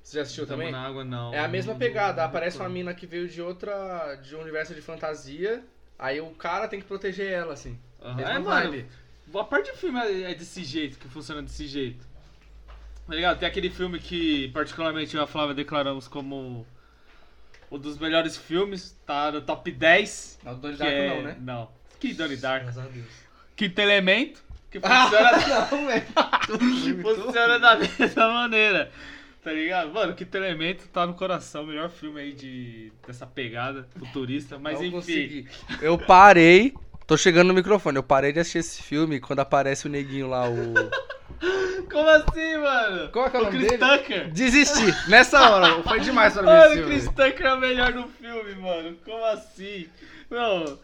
Você 0.03 0.18
já 0.18 0.24
assistiu 0.24 0.48
também? 0.48 0.71
na 0.71 0.86
água, 0.86 1.03
não. 1.03 1.33
É 1.33 1.39
a 1.39 1.48
mesma 1.48 1.75
pegada. 1.75 2.24
Aparece 2.24 2.57
uma 2.57 2.69
mina 2.69 2.94
que 2.94 3.06
veio 3.06 3.27
de 3.27 3.42
outra. 3.42 4.15
de 4.15 4.36
um 4.36 4.42
universo 4.42 4.74
de 4.74 4.81
fantasia. 4.81 5.63
Aí 5.98 6.19
o 6.19 6.31
cara 6.31 6.68
tem 6.68 6.80
que 6.80 6.88
proteger 6.88 7.31
ela, 7.31 7.53
assim. 7.53 7.80
Mesma 8.15 8.31
É, 8.31 8.39
mano, 8.39 8.86
a 9.36 9.44
parte 9.44 9.71
do 9.71 9.77
filme 9.77 10.00
é 10.00 10.31
é 10.31 10.36
desse 10.36 10.63
jeito, 10.63 10.98
que 10.98 11.07
funciona 11.07 11.42
desse 11.42 11.68
jeito. 11.68 12.06
Tá 13.07 13.15
ligado? 13.15 13.39
Tem 13.39 13.48
aquele 13.48 13.69
filme 13.69 14.00
que, 14.00 14.50
particularmente, 14.50 15.15
eu 15.15 15.21
e 15.21 15.24
a 15.24 15.27
Flávia 15.27 15.53
declaramos 15.53 16.07
como 16.07 16.65
um 17.71 17.77
dos 17.77 17.98
melhores 17.98 18.36
filmes, 18.36 18.98
tá 19.06 19.31
no 19.31 19.42
top 19.42 19.71
10. 19.71 20.39
Não, 20.44 20.56
Donnie 20.59 20.77
que 20.77 20.83
Darko 20.83 20.98
é... 20.98 21.09
não, 21.09 21.21
né? 21.24 21.38
Não. 21.39 21.69
Que 22.00 22.13
Donnie 22.13 22.38
Darko. 22.38 22.65
Graças 22.65 22.83
a 22.83 22.88
Deus. 22.88 23.06
Quinto 23.56 23.80
Elemento, 23.80 24.44
que 24.71 24.80
Ah, 24.81 25.06
funciona, 25.12 25.68
não, 25.71 25.88
velho. 25.88 27.03
funciona 27.15 27.59
da 27.59 27.75
mesma 27.75 28.33
maneira. 28.33 28.92
Tá 29.43 29.51
ligado? 29.51 29.91
Mano, 29.91 30.13
Quinto 30.13 30.38
Elemento 30.38 30.88
tá 30.89 31.05
no 31.07 31.15
coração, 31.15 31.63
o 31.63 31.67
melhor 31.67 31.89
filme 31.89 32.21
aí 32.21 32.31
de, 32.33 32.91
dessa 33.05 33.25
pegada 33.25 33.88
futurista, 33.97 34.59
mas 34.59 34.75
Não 34.75 34.85
enfim. 34.85 34.95
consegui. 34.95 35.47
Eu 35.81 35.97
parei. 35.97 36.73
Tô 37.07 37.17
chegando 37.17 37.47
no 37.47 37.53
microfone. 37.53 37.97
Eu 37.97 38.03
parei 38.03 38.31
de 38.31 38.39
assistir 38.39 38.59
esse 38.59 38.83
filme 38.83 39.19
quando 39.19 39.39
aparece 39.39 39.88
o 39.88 39.89
neguinho 39.89 40.27
lá, 40.29 40.47
o. 40.47 40.73
Como 41.91 42.07
assim, 42.07 42.57
mano? 42.57 43.09
Qual 43.09 43.25
é 43.25 43.29
que 43.29 43.35
é 43.35 43.39
o 43.39 43.43
nome 43.43 43.57
Chris 43.57 43.71
dele? 43.71 43.97
Tucker. 43.97 44.31
Desisti. 44.31 45.09
Nessa 45.09 45.49
hora. 45.49 45.83
Foi 45.83 45.99
demais 45.99 46.33
pra 46.33 46.43
mim 46.43 46.47
Mano, 46.47 46.81
o 46.81 46.85
Chris. 46.85 47.05
Tucker 47.05 47.45
é 47.45 47.53
o 47.53 47.59
melhor 47.59 47.91
do 47.91 48.07
filme, 48.07 48.55
mano. 48.55 48.95
Como 49.03 49.25
assim? 49.25 49.88
Não. 50.29 50.77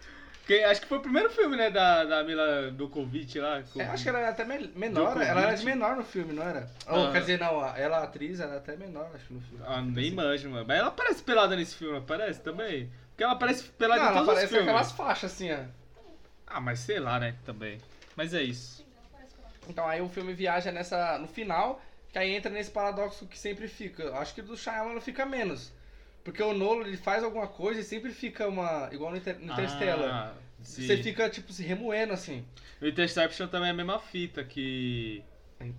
Que- 0.48 0.64
acho 0.64 0.82
que 0.82 0.88
foi 0.88 0.98
o 0.98 1.02
primeiro 1.02 1.30
filme, 1.30 1.56
né, 1.58 1.70
da, 1.70 2.04
da 2.06 2.24
Mila 2.24 2.72
Dukovic 2.72 3.38
lá. 3.40 3.62
com- 3.72 3.80
É, 3.82 3.86
acho 3.86 4.02
que 4.04 4.10
ela 4.10 4.20
era 4.20 4.30
até 4.30 4.44
me- 4.46 4.72
menor. 4.76 5.06
Djokovic. 5.08 5.30
Ela 5.30 5.42
era 5.42 5.54
de 5.56 5.66
menor 5.66 5.96
no 5.96 6.04
filme, 6.04 6.34
não 6.34 6.44
era? 6.44 6.70
Ou, 6.88 7.08
Ah. 7.08 7.12
quer 7.12 7.20
dizer, 7.22 7.40
não. 7.40 7.76
Ela, 7.76 8.04
atriz, 8.04 8.40
era 8.40 8.58
até 8.58 8.76
menor, 8.76 9.10
acho 9.14 9.26
que 9.26 9.34
no 9.34 9.42
filme. 9.42 9.64
Ah, 9.68 9.82
nem 9.82 10.12
manjo, 10.12 10.50
mano. 10.50 10.66
Mas 10.68 10.80
ela 10.80 10.88
aparece 10.88 11.22
pelada 11.22 11.56
nesse 11.56 11.76
filme, 11.76 11.98
aparece 11.98 12.40
também? 12.42 12.90
Porque 13.10 13.24
ela 13.24 13.34
aparece 13.34 13.64
pelada 13.66 14.02
Não, 14.02 14.08
em 14.10 14.16
ela 14.18 14.26
todos 14.26 14.44
os 14.44 14.50
filmes. 14.50 14.68
aquelas 14.68 14.92
faixas 14.94 15.32
assim, 15.34 15.52
ó. 15.52 15.60
Ah, 16.48 16.62
mas 16.62 16.80
sei 16.80 17.00
lá, 17.00 17.20
né, 17.20 17.36
também. 17.46 17.78
Mas 18.16 18.34
é 18.34 18.42
isso. 18.42 18.86
Então 19.70 19.86
aí 19.88 20.02
o 20.02 20.08
filme 20.08 20.34
viaja 20.34 20.72
nessa. 20.72 21.18
no 21.20 21.28
final, 21.28 21.82
que 22.12 22.18
aí 22.18 22.32
entra 22.34 22.50
nesse 22.50 22.72
paradoxo 22.72 23.26
que 23.28 23.38
sempre 23.38 23.68
fica. 23.68 24.14
Acho 24.18 24.34
que 24.34 24.42
do 24.42 24.56
Shyamalan 24.56 25.02
fica 25.02 25.26
menos. 25.26 25.74
Porque 26.28 26.44
o 26.44 26.52
Nolo 26.54 26.82
ele 26.86 26.98
faz 26.98 27.24
alguma 27.24 27.48
coisa 27.48 27.80
e 27.80 27.84
sempre 27.86 28.12
fica 28.12 28.50
uma. 28.50 28.90
igual 28.92 29.12
no, 29.12 29.16
Inter, 29.18 29.40
no 29.40 29.54
Interstellar. 29.54 30.34
Ah. 30.34 30.34
Você 30.62 30.98
fica, 30.98 31.30
tipo, 31.30 31.54
se 31.54 31.64
remoendo 31.64 32.12
assim. 32.12 32.44
O 32.82 32.86
Interception 32.86 33.48
também 33.48 33.70
é 33.70 33.72
a 33.72 33.74
mesma 33.74 33.98
fita 33.98 34.44
que... 34.44 35.24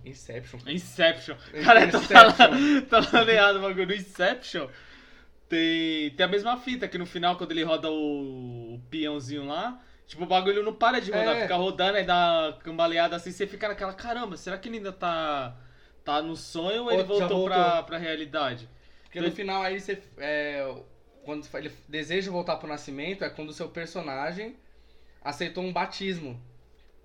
Inception. 0.03 0.59
Inception. 0.65 1.35
Cara, 1.63 1.81
tá 1.81 1.85
Interception. 1.87 2.31
falando, 2.33 2.81
tá 2.87 3.03
falando 3.03 3.29
errado 3.29 3.55
o 3.57 3.61
bagulho. 3.61 3.85
No 3.85 3.93
Inception 3.93 4.67
tem, 5.47 6.09
tem 6.09 6.25
a 6.25 6.29
mesma 6.29 6.57
fita 6.57 6.87
que 6.87 6.97
no 6.97 7.05
final, 7.05 7.35
quando 7.37 7.51
ele 7.51 7.63
roda 7.63 7.91
o, 7.91 8.73
o 8.73 8.81
peãozinho 8.89 9.45
lá, 9.45 9.79
tipo, 10.07 10.23
o 10.23 10.27
bagulho 10.27 10.63
não 10.63 10.73
para 10.73 10.99
de 10.99 11.11
rodar, 11.11 11.37
É. 11.37 11.41
fica 11.43 11.55
rodando 11.57 11.97
aí 11.97 12.03
dá 12.05 12.47
uma 12.49 12.53
cambaleada 12.53 13.15
assim, 13.15 13.31
você 13.31 13.45
fica 13.45 13.67
naquela, 13.67 13.93
caramba, 13.93 14.35
será 14.35 14.57
que 14.57 14.67
ele 14.67 14.77
ainda 14.77 14.91
tá, 14.91 15.55
tá 16.03 16.23
no 16.23 16.35
sonho 16.35 16.85
ou 16.85 16.91
ele 16.91 17.03
Ou 17.03 17.19
já 17.19 17.27
voltou, 17.27 17.45
Pra, 17.45 17.63
voltou. 17.65 17.83
pra 17.83 17.97
realidade? 17.99 18.67
Porque 19.09 19.19
no 19.21 19.31
final 19.31 19.61
aí 19.63 19.79
você. 19.81 20.01
É, 20.17 20.71
quando 21.25 21.47
ele 21.55 21.71
deseja 21.87 22.31
voltar 22.31 22.57
pro 22.57 22.67
nascimento, 22.67 23.23
é 23.23 23.29
quando 23.29 23.49
o 23.49 23.53
seu 23.53 23.67
personagem 23.69 24.55
aceitou 25.21 25.63
um 25.63 25.73
batismo. 25.73 26.39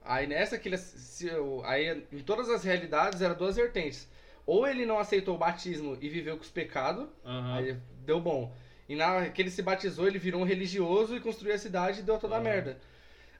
Aí 0.04 0.26
nessa 0.26 0.58
que 0.58 0.68
ele. 0.68 0.76
se- 0.78 1.30
aí 1.64 2.04
em 2.12 2.18
todas 2.20 2.50
as 2.50 2.62
realidades 2.62 3.22
eram 3.22 3.34
duas 3.34 3.56
vertentes. 3.56 4.06
Ou 4.46 4.66
ele 4.66 4.84
não 4.84 4.98
aceitou 4.98 5.34
o 5.34 5.38
batismo 5.38 5.96
e 6.00 6.08
viveu 6.10 6.36
com 6.36 6.42
os 6.42 6.50
pecados, 6.50 7.06
Aham. 7.24 7.54
aí 7.56 7.76
deu 8.04 8.20
bom. 8.20 8.52
E 8.86 8.94
na 8.94 9.30
que 9.30 9.40
ele 9.40 9.50
se 9.50 9.62
batizou, 9.62 10.06
ele 10.06 10.18
virou 10.18 10.42
um 10.42 10.44
religioso 10.44 11.16
e 11.16 11.20
construiu 11.20 11.54
a 11.54 11.58
cidade 11.58 12.00
e 12.00 12.02
deu 12.02 12.18
toda 12.18 12.34
a 12.34 12.38
Ah. 12.38 12.42
merda. 12.42 12.78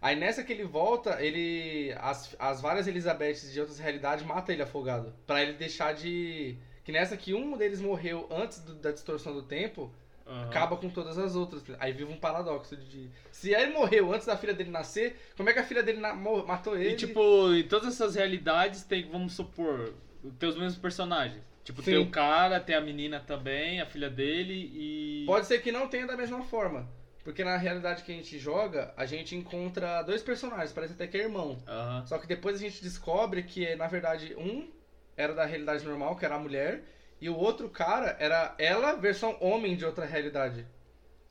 Aí 0.00 0.16
nessa 0.16 0.42
que 0.42 0.52
ele 0.52 0.64
volta, 0.64 1.22
ele. 1.22 1.94
As, 1.98 2.34
as 2.38 2.60
várias 2.62 2.86
Elizabeths 2.86 3.52
de 3.52 3.60
outras 3.60 3.78
realidades 3.78 4.24
matam 4.24 4.54
ele 4.54 4.62
afogado. 4.62 5.14
Pra 5.26 5.42
ele 5.42 5.52
deixar 5.54 5.92
de. 5.94 6.56
Que 6.84 6.92
nessa 6.92 7.16
que 7.16 7.32
um 7.34 7.56
deles 7.56 7.80
morreu 7.80 8.26
antes 8.30 8.58
do- 8.60 8.74
da 8.74 8.90
distorção 8.92 9.32
do 9.32 9.42
tempo, 9.42 9.90
aham. 10.26 10.44
acaba 10.48 10.76
com 10.76 10.88
todas 10.90 11.16
as 11.18 11.34
outras. 11.34 11.62
Aí 11.80 11.92
vive 11.92 12.12
um 12.12 12.16
paradoxo 12.18 12.76
de. 12.76 13.08
Se 13.32 13.52
ele 13.54 13.72
morreu 13.72 14.12
antes 14.12 14.26
da 14.26 14.36
filha 14.36 14.52
dele 14.54 14.70
nascer, 14.70 15.16
como 15.36 15.48
é 15.48 15.52
que 15.52 15.58
a 15.58 15.64
filha 15.64 15.82
dele 15.82 15.98
matou 16.00 16.76
ele? 16.76 16.90
E 16.90 16.96
tipo, 16.96 17.52
em 17.54 17.62
todas 17.66 17.88
essas 17.94 18.14
realidades 18.14 18.82
tem, 18.84 19.08
vamos 19.10 19.32
supor, 19.32 19.94
tem 20.38 20.48
os 20.48 20.56
mesmos 20.56 20.76
personagens. 20.76 21.42
Tipo, 21.64 21.82
tem 21.82 21.94
Sim. 21.94 22.02
o 22.02 22.10
cara, 22.10 22.60
tem 22.60 22.76
a 22.76 22.80
menina 22.82 23.18
também, 23.18 23.80
a 23.80 23.86
filha 23.86 24.10
dele 24.10 24.70
e. 24.74 25.24
Pode 25.26 25.46
ser 25.46 25.62
que 25.62 25.72
não 25.72 25.88
tenha 25.88 26.06
da 26.06 26.14
mesma 26.16 26.42
forma. 26.42 26.86
Porque 27.24 27.42
na 27.42 27.56
realidade 27.56 28.02
que 28.02 28.12
a 28.12 28.14
gente 28.14 28.38
joga, 28.38 28.92
a 28.98 29.06
gente 29.06 29.34
encontra 29.34 30.02
dois 30.02 30.22
personagens, 30.22 30.74
parece 30.74 30.92
até 30.92 31.06
que 31.06 31.16
é 31.16 31.22
irmão. 31.22 31.56
Aham. 31.66 32.04
Só 32.06 32.18
que 32.18 32.26
depois 32.26 32.56
a 32.56 32.58
gente 32.58 32.82
descobre 32.82 33.42
que, 33.44 33.74
na 33.76 33.86
verdade, 33.86 34.34
um 34.36 34.68
era 35.16 35.34
da 35.34 35.44
realidade 35.44 35.84
normal, 35.84 36.16
que 36.16 36.24
era 36.24 36.34
a 36.34 36.38
mulher, 36.38 36.82
e 37.20 37.28
o 37.28 37.36
outro 37.36 37.68
cara 37.68 38.16
era 38.18 38.54
ela, 38.58 38.94
versão 38.96 39.36
homem 39.40 39.76
de 39.76 39.84
outra 39.84 40.04
realidade. 40.04 40.66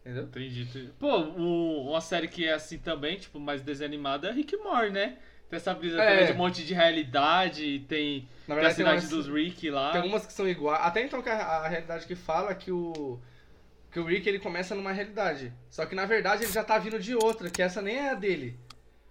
Entendeu? 0.02 0.24
Entendi, 0.24 0.64
entendi. 0.64 0.90
Pô, 1.00 1.18
o- 1.18 1.90
uma 1.90 2.02
série 2.02 2.28
que 2.28 2.46
é 2.48 2.54
assim 2.54 2.78
também, 2.78 3.18
tipo, 3.18 3.40
mais 3.40 3.62
desanimada 3.62 4.28
é 4.30 4.32
Rick 4.32 4.56
Morty, 4.58 4.92
né? 4.92 5.18
Tem 5.50 5.58
essa 5.58 5.74
brisa 5.74 6.02
É. 6.02 6.26
de 6.26 6.32
um 6.34 6.36
monte 6.36 6.66
de 6.66 6.74
realidade, 6.74 7.80
tem, 7.88 8.28
Na 8.48 8.56
tem 8.56 8.66
a 8.66 8.70
verdade, 8.70 8.76
tem 8.76 8.86
cidade 8.86 9.06
umas, 9.06 9.10
dos 9.10 9.28
Rick 9.34 9.70
lá. 9.70 9.92
tem 9.92 10.02
umas 10.02 10.26
que 10.26 10.34
são 10.34 10.48
iguais. 10.48 10.82
Até 10.84 11.04
então 11.04 11.22
que 11.22 11.30
a, 11.30 11.36
a 11.38 11.68
realidade 11.68 12.06
que 12.08 12.16
fala 12.16 12.52
é 12.52 12.56
que 12.56 12.72
o. 12.72 13.20
Que 13.92 14.00
o 14.00 14.06
Rick 14.06 14.28
ele 14.28 14.40
começa 14.40 14.74
numa 14.74 14.92
realidade. 14.92 15.54
Só 15.70 15.86
que 15.86 15.94
na 15.94 16.06
verdade 16.06 16.44
ele 16.44 16.52
já 16.52 16.64
tá 16.64 16.80
vindo 16.80 17.00
de 17.00 17.14
outra, 17.16 17.50
que 17.52 17.62
essa 17.62 17.80
nem 17.82 17.96
é 17.98 18.10
a 18.10 18.16
dele. 18.16 18.58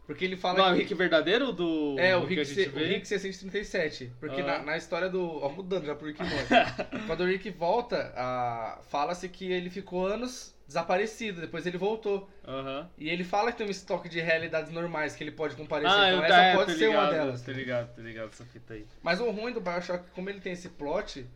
Porque 0.06 0.25
ele 0.25 0.37
fala 0.37 0.59
Não, 0.59 0.66
é 0.66 0.71
o 0.71 0.75
que... 0.75 0.80
Rick 0.82 0.94
verdadeiro 0.94 1.52
do. 1.52 1.97
É, 1.99 2.16
o 2.16 2.25
Rick, 2.25 2.44
C- 2.44 2.68
o? 2.75 2.78
Rick 2.78 3.06
637. 3.06 4.12
Porque 4.18 4.40
Ah. 4.40 4.44
na, 4.44 4.59
na 4.62 4.76
história 4.76 5.09
do. 5.09 5.23
Ó, 5.42 5.49
mudando 5.49 5.87
já 5.87 5.94
pro 5.94 6.06
Rick 6.09 6.21
Morty. 6.23 6.49
Quando 7.06 7.21
o 7.21 7.26
Rick 7.26 7.49
volta, 7.50 8.12
a- 8.16 8.80
fala-se 8.88 9.28
que 9.28 9.50
ele 9.50 9.71
ficou 9.71 10.04
anos 10.06 10.52
desaparecido, 10.66 11.40
depois 11.40 11.66
ele 11.66 11.78
voltou. 11.78 12.28
Aham. 12.47 12.88
E 12.99 13.09
ele 13.11 13.23
fala 13.25 13.52
que 13.52 13.59
tem 13.59 13.66
um 13.66 13.71
estoque 13.71 14.09
de 14.09 14.21
realidades 14.21 14.73
normais 14.73 15.14
que 15.14 15.23
ele 15.23 15.30
pode 15.30 15.54
comparecer. 15.54 15.97
Ah, 15.97 16.09
então 16.12 16.25
essa 16.25 16.35
tá, 16.35 16.42
é, 16.42 16.54
pode 16.56 16.73
tô 16.73 16.78
ser 16.78 16.87
ligado, 16.87 17.02
uma 17.04 17.11
delas. 17.12 17.42
Tô 17.42 17.52
ligado, 17.52 17.94
tô 17.94 18.02
ligado 18.02 18.28
essa 18.32 18.44
fita 18.44 18.75
aí. 18.75 18.87
Mas 19.02 19.21
o 19.21 19.30
ruim 19.30 19.52
do 19.52 19.61
Bioshock, 19.61 20.04
como 20.14 20.28
ele 20.30 20.40
tem 20.40 20.52
esse 20.54 20.68
plot, 20.71 21.26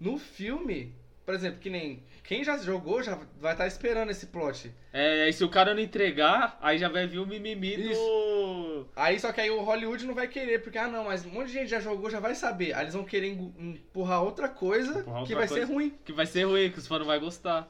no 0.00 0.18
filme, 0.18 0.92
por 1.26 1.34
exemplo, 1.34 1.58
que 1.60 1.68
nem. 1.68 2.02
Quem 2.22 2.42
já 2.42 2.56
jogou 2.56 3.02
já 3.02 3.18
vai 3.40 3.52
estar 3.52 3.66
esperando 3.66 4.10
esse 4.10 4.26
plot. 4.26 4.72
É, 4.92 5.24
aí 5.24 5.32
se 5.32 5.44
o 5.44 5.48
cara 5.48 5.74
não 5.74 5.80
entregar, 5.80 6.58
aí 6.62 6.78
já 6.78 6.88
vai 6.88 7.06
vir 7.06 7.18
o 7.18 7.26
mimimi 7.26 7.76
do. 7.76 8.86
Aí 8.96 9.18
só 9.20 9.32
que 9.32 9.40
aí 9.40 9.50
o 9.50 9.60
Hollywood 9.60 10.06
não 10.06 10.14
vai 10.14 10.26
querer, 10.28 10.60
porque, 10.62 10.78
ah 10.78 10.88
não, 10.88 11.04
mas 11.04 11.24
um 11.26 11.30
monte 11.30 11.48
de 11.48 11.52
gente 11.54 11.68
já 11.68 11.80
jogou, 11.80 12.08
já 12.10 12.20
vai 12.20 12.34
saber. 12.34 12.72
Aí 12.74 12.84
eles 12.84 12.94
vão 12.94 13.04
querer 13.04 13.28
empurrar 13.28 14.22
outra 14.22 14.48
coisa 14.48 15.00
Empurrar 15.00 15.24
que 15.24 15.34
outra 15.34 15.36
vai 15.36 15.48
coisa. 15.48 15.66
ser 15.66 15.72
ruim. 15.72 15.94
Que 16.04 16.12
vai 16.12 16.26
ser 16.26 16.44
ruim, 16.44 16.70
que 16.70 16.78
os 16.78 16.86
fãs 16.86 16.98
não 17.00 17.06
vão 17.06 17.20
gostar. 17.20 17.68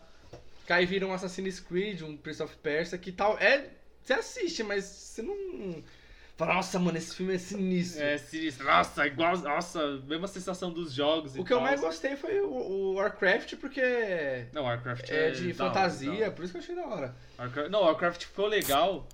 Que 0.66 0.72
aí 0.72 0.84
vira 0.86 1.06
um 1.06 1.12
Assassin's 1.12 1.60
Creed, 1.60 2.02
um 2.02 2.16
Prince 2.16 2.42
of 2.42 2.54
Persia, 2.58 2.98
que 2.98 3.10
tal. 3.12 3.38
É. 3.38 3.70
Você 4.02 4.12
assiste, 4.12 4.62
mas 4.62 4.84
você 4.84 5.22
não. 5.22 5.82
Fala, 6.36 6.54
nossa, 6.54 6.78
mano, 6.78 6.98
esse 6.98 7.14
filme 7.16 7.34
é 7.34 7.38
sinistro. 7.38 8.02
É, 8.02 8.18
sinistro. 8.18 8.66
Nossa, 8.66 9.06
igual. 9.06 9.38
Nossa, 9.38 10.02
mesma 10.06 10.26
sensação 10.28 10.70
dos 10.70 10.92
jogos 10.92 11.32
o 11.34 11.42
que 11.44 11.52
eu 11.52 11.56
tal. 11.56 11.66
mais 11.66 11.80
gostei 11.80 12.14
foi 12.14 12.38
o, 12.40 12.48
o 12.50 12.94
Warcraft, 12.96 13.54
porque 13.56 14.46
Não, 14.52 14.64
Warcraft 14.64 15.08
é 15.10 15.28
é. 15.28 15.30
de 15.30 15.54
fantasia, 15.54 16.10
hora. 16.24 16.30
por 16.32 16.44
isso 16.44 16.52
que 16.52 16.58
eu 16.58 16.62
achei 16.62 16.74
da 16.74 16.86
hora. 16.86 17.16
Warcraft- 17.38 17.70
Não, 17.70 17.80
Warcraft 17.80 18.24
ficou 18.26 18.46
legal. 18.46 19.06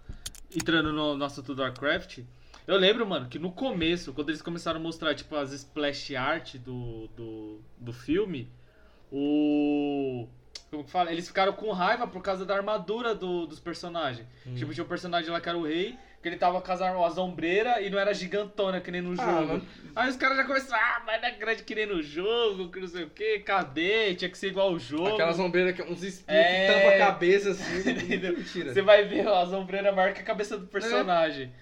Entrando 0.54 0.92
no 0.92 1.16
nosso 1.16 1.40
assunto 1.40 1.54
do 1.54 1.62
Warcraft. 1.62 2.18
Eu 2.66 2.76
lembro, 2.76 3.06
mano, 3.06 3.28
que 3.28 3.38
no 3.38 3.50
começo, 3.52 4.12
quando 4.12 4.28
eles 4.30 4.42
começaram 4.42 4.78
a 4.80 4.82
mostrar, 4.82 5.14
tipo, 5.14 5.34
as 5.36 5.52
splash 5.52 6.14
art 6.16 6.56
do, 6.56 7.06
do, 7.16 7.60
do 7.78 7.92
filme, 7.92 8.50
o. 9.10 10.26
Como 10.70 10.84
que 10.84 10.90
fala? 10.90 11.12
Eles 11.12 11.26
ficaram 11.28 11.52
com 11.52 11.70
raiva 11.70 12.06
por 12.06 12.22
causa 12.22 12.44
da 12.46 12.56
armadura 12.56 13.14
do- 13.14 13.46
dos 13.46 13.60
personagens. 13.60 14.26
Hum. 14.46 14.54
Tipo, 14.54 14.72
tinha 14.72 14.84
um 14.84 14.88
personagem 14.88 15.30
lá 15.30 15.40
que 15.40 15.48
era 15.48 15.58
o 15.58 15.62
rei, 15.66 15.98
que 16.22 16.28
ele 16.28 16.36
tava 16.36 16.60
com 16.62 16.70
as, 16.72 16.80
as 16.80 17.18
ombreiras 17.18 17.84
e 17.84 17.90
não 17.90 17.98
era 17.98 18.14
gigantona, 18.14 18.80
que 18.80 18.92
nem 18.92 19.02
no 19.02 19.20
Ah, 19.20 19.24
jogo. 19.26 19.46
mano. 19.48 19.66
Aí 19.96 20.08
os 20.08 20.16
caras 20.16 20.36
já 20.36 20.44
começaram, 20.44 20.80
ah, 20.82 21.02
mas 21.04 21.20
não 21.20 21.28
é 21.28 21.32
grande 21.32 21.64
que 21.64 21.74
nem 21.74 21.84
no 21.84 22.00
jogo, 22.00 22.70
que 22.70 22.78
não 22.78 22.86
sei 22.86 23.02
o 23.04 23.10
que, 23.10 23.40
cadê? 23.40 24.14
Tinha 24.14 24.30
que 24.30 24.38
ser 24.38 24.48
igual 24.48 24.68
ao 24.68 24.78
jogo. 24.78 25.08
Aquelas 25.08 25.38
ombreiras, 25.40 25.74
que 25.74 25.82
uns 25.82 26.02
espinhos 26.02 26.40
É. 26.44 26.66
que 26.66 26.72
tampa 26.72 26.94
a 26.94 26.98
cabeça 26.98 27.50
assim. 27.50 27.80
Entendeu? 27.90 28.36
Mentira. 28.38 28.72
Você 28.72 28.80
vai 28.82 29.04
ver 29.04 29.26
as 29.26 29.52
ombreiras 29.52 29.94
maior 29.94 30.14
que 30.14 30.20
a 30.20 30.24
cabeça 30.24 30.56
do 30.56 30.66
personagem. 30.68 31.52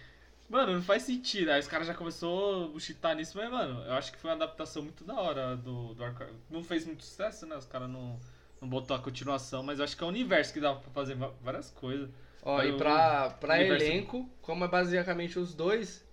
Mano, 0.49 0.75
não 0.75 0.83
faz 0.83 1.05
sentido. 1.05 1.51
Aí 1.53 1.61
os 1.61 1.69
caras 1.69 1.87
já 1.87 1.95
começou 1.95 2.65
a 2.65 2.69
buchitar 2.69 3.15
nisso, 3.17 3.39
mas, 3.39 3.49
mano, 3.51 3.83
eu 3.87 3.93
acho 3.95 4.13
que 4.13 4.19
foi 4.19 4.31
uma 4.31 4.37
adaptação 4.37 4.83
muito 4.83 5.05
da 5.05 5.15
hora 5.15 5.57
do, 5.57 5.95
do. 5.95 6.05
Não 6.51 6.63
fez 6.63 6.85
muito 6.85 7.05
sucesso, 7.05 7.47
né? 7.47 7.57
Os 7.57 7.65
caras 7.67 7.89
não, 7.89 8.19
não 8.61 8.69
botou 8.69 8.95
a 8.97 9.01
continuação, 9.01 9.63
mas 9.63 9.79
eu 9.79 9.85
acho 9.85 9.97
que 9.97 10.03
é 10.03 10.07
o 10.07 10.11
universo 10.11 10.53
que 10.53 10.59
dá 10.61 10.75
pra 10.75 10.91
fazer 10.91 11.17
várias 11.41 11.71
coisas. 11.71 12.11
Ó, 12.43 12.63
e 12.63 12.77
pra, 12.77 13.31
pra 13.31 13.63
elenco, 13.63 14.29
como 14.41 14.65
é 14.65 14.69
basicamente 14.69 15.39
os 15.39 15.55
dois, 15.55 16.05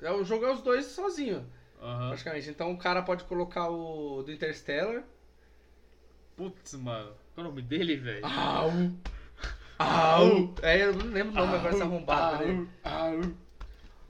é 0.00 0.10
o 0.10 0.24
jogo 0.24 0.46
é 0.46 0.52
os 0.52 0.62
dois 0.62 0.86
sozinho, 0.86 1.46
Aham. 1.82 2.08
praticamente. 2.08 2.48
Então 2.50 2.72
o 2.72 2.78
cara 2.78 3.02
pode 3.02 3.24
colocar 3.24 3.68
o 3.68 4.22
do 4.22 4.32
Interstellar. 4.32 5.02
Putz, 6.36 6.74
mano. 6.74 7.12
Qual 7.34 7.46
é 7.46 7.48
o 7.48 7.50
nome 7.50 7.62
dele, 7.62 7.96
velho? 7.96 8.24
Au! 8.24 8.72
Au! 9.78 10.54
É, 10.62 10.84
eu 10.84 10.94
não 10.94 11.06
lembro 11.06 11.32
o 11.32 11.34
nome 11.34 11.54
agora 11.54 11.72
dessa 11.72 11.84
arrombada. 11.84 12.44
né? 12.44 12.66
Au. 12.82 13.20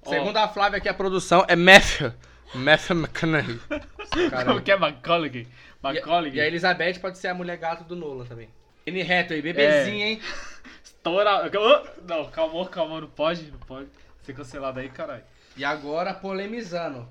Segundo 0.05 0.37
a 0.37 0.49
Flávia 0.49 0.79
aqui, 0.79 0.89
a 0.89 0.95
produção 0.95 1.45
é 1.49 1.57
Matthew. 1.57 2.13
Matthew 2.55 2.97
McConaughey. 2.97 3.61
Como 4.47 4.63
que 4.63 4.71
é 4.71 4.77
Macaulay? 4.77 5.49
Macaulay? 5.83 6.33
E 6.35 6.41
a 6.41 6.47
Elizabeth 6.47 7.01
pode 7.01 7.19
ser 7.19 7.29
a 7.29 7.35
mulher 7.35 7.57
gato 7.57 7.85
do 7.85 7.97
Nolan 7.97 8.27
também. 8.27 8.49
N 8.87 9.03
reto 9.03 9.33
aí, 9.33 9.43
bebezinha, 9.43 10.07
hein? 10.07 10.21
Estoura... 11.05 11.51
Oh, 11.61 12.03
Não, 12.09 12.31
calma, 12.31 12.67
calma, 12.69 13.01
não 13.03 13.09
pode, 13.09 13.51
não 13.51 13.59
pode. 13.59 13.89
Ser 14.23 14.33
cancelado 14.33 14.81
aí, 14.81 14.89
caralho. 14.89 15.23
E 15.55 15.63
agora 15.63 16.15
polemizando. 16.15 17.07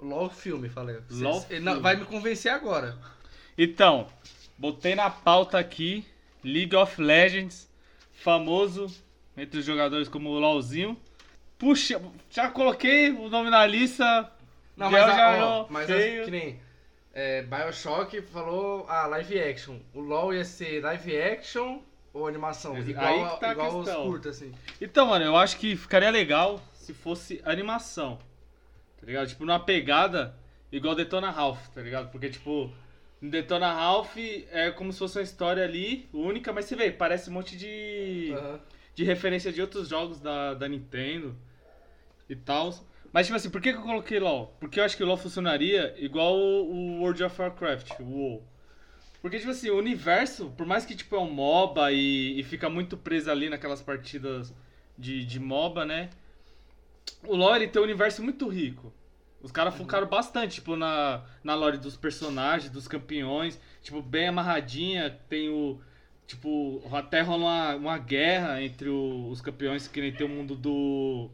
LOL 0.00 0.30
filme, 0.30 0.68
falei. 0.68 0.96
Cê- 1.10 1.24
LOL 1.24 1.40
cê- 1.40 1.58
não, 1.58 1.72
filme. 1.72 1.80
vai 1.82 1.96
me 1.96 2.04
convencer 2.04 2.52
agora. 2.52 2.96
Então, 3.58 4.06
botei 4.56 4.94
na 4.94 5.10
pauta 5.10 5.58
aqui 5.58 6.06
League 6.44 6.74
of 6.76 7.00
Legends, 7.02 7.68
famoso 8.12 8.86
entre 9.36 9.58
os 9.58 9.64
jogadores 9.66 10.08
como 10.08 10.30
o 10.30 10.38
LOLzinho. 10.38 10.96
Puxa, 11.58 12.00
já 12.30 12.48
coloquei 12.48 13.10
o 13.10 13.28
nome 13.28 13.50
na 13.50 13.66
lista. 13.66 14.30
Não, 14.76 14.88
mas, 14.90 15.02
a, 15.02 15.16
já 15.16 15.46
ó, 15.46 15.66
mas 15.68 15.90
as- 15.90 16.24
que 16.24 16.30
nem 16.30 16.60
é, 17.12 17.42
Bioshock 17.42 18.22
falou 18.22 18.86
ah, 18.88 19.06
live 19.06 19.40
action. 19.40 19.78
O 19.92 20.00
LoL 20.00 20.32
ia 20.34 20.44
ser 20.44 20.80
live 20.80 21.20
action 21.20 21.80
ou 22.12 22.26
animação? 22.26 22.74
Aí 22.74 22.90
Igual, 22.90 23.34
que 23.34 23.40
tá 23.40 23.48
a 23.48 23.52
igual 23.52 23.78
os 23.78 23.84
questão. 23.84 24.04
curtos, 24.06 24.30
assim. 24.36 24.52
Então, 24.80 25.06
mano, 25.06 25.24
eu 25.24 25.36
acho 25.36 25.56
que 25.58 25.76
ficaria 25.76 26.10
legal 26.10 26.60
se 26.74 26.92
fosse 26.92 27.40
animação. 27.44 28.18
Tá 29.00 29.06
ligado? 29.06 29.28
Tipo, 29.28 29.44
numa 29.44 29.60
pegada 29.60 30.36
igual 30.70 30.94
Detona 30.94 31.30
Ralph, 31.30 31.68
tá 31.68 31.80
ligado? 31.80 32.10
Porque, 32.10 32.28
tipo, 32.28 32.70
Detona 33.20 33.72
Ralph 33.72 34.16
é 34.16 34.70
como 34.70 34.92
se 34.92 34.98
fosse 34.98 35.18
uma 35.18 35.24
história 35.24 35.64
ali 35.64 36.08
única, 36.12 36.52
mas 36.52 36.66
você 36.66 36.76
vê, 36.76 36.90
parece 36.90 37.30
um 37.30 37.32
monte 37.32 37.56
de. 37.56 38.32
De 38.94 39.04
referência 39.04 39.50
de 39.50 39.60
outros 39.60 39.88
jogos 39.88 40.20
da, 40.20 40.52
da 40.52 40.68
Nintendo 40.68 41.34
e 42.28 42.36
tal. 42.36 42.74
Mas, 43.10 43.26
tipo 43.26 43.36
assim, 43.36 43.48
por 43.48 43.60
que, 43.60 43.72
que 43.72 43.78
eu 43.78 43.82
coloquei 43.82 44.18
LoL? 44.20 44.54
Porque 44.60 44.78
eu 44.80 44.84
acho 44.84 44.96
que 44.96 45.02
o 45.02 45.06
LoL 45.06 45.16
funcionaria 45.16 45.94
igual 45.98 46.36
o 46.36 47.00
World 47.00 47.24
of 47.24 47.40
Warcraft, 47.40 48.00
o 48.00 48.04
WoW. 48.04 48.42
Porque, 49.22 49.38
tipo 49.38 49.50
assim, 49.52 49.70
o 49.70 49.78
universo, 49.78 50.50
por 50.56 50.66
mais 50.66 50.84
que, 50.84 50.96
tipo, 50.96 51.16
é 51.16 51.20
um 51.20 51.30
MOBA 51.30 51.92
e, 51.92 52.40
e 52.40 52.44
fica 52.44 52.68
muito 52.68 52.96
preso 52.96 53.30
ali 53.30 53.48
naquelas 53.48 53.80
partidas 53.82 54.52
de, 54.98 55.24
de 55.24 55.40
MOBA, 55.40 55.84
né? 55.86 56.10
O 57.26 57.34
LoL, 57.36 57.56
ele 57.56 57.68
tem 57.68 57.80
um 57.80 57.84
universo 57.84 58.22
muito 58.22 58.48
rico. 58.48 58.92
Os 59.42 59.50
caras 59.50 59.74
focaram 59.74 60.06
bastante, 60.06 60.56
tipo, 60.56 60.76
na, 60.76 61.24
na 61.42 61.54
lore 61.54 61.78
dos 61.78 61.96
personagens, 61.96 62.70
dos 62.70 62.86
campeões. 62.88 63.60
Tipo, 63.82 64.00
bem 64.02 64.28
amarradinha. 64.28 65.10
Tem 65.28 65.48
o... 65.48 65.80
Tipo, 66.26 66.82
até 66.92 67.20
rola 67.20 67.42
uma, 67.44 67.74
uma 67.76 67.98
guerra 67.98 68.62
entre 68.62 68.88
o- 68.88 69.28
os 69.30 69.40
campeões, 69.40 69.88
que 69.88 70.00
nem 70.00 70.12
tem 70.14 70.26
o 70.26 70.30
mundo 70.30 70.54
do... 70.56 71.30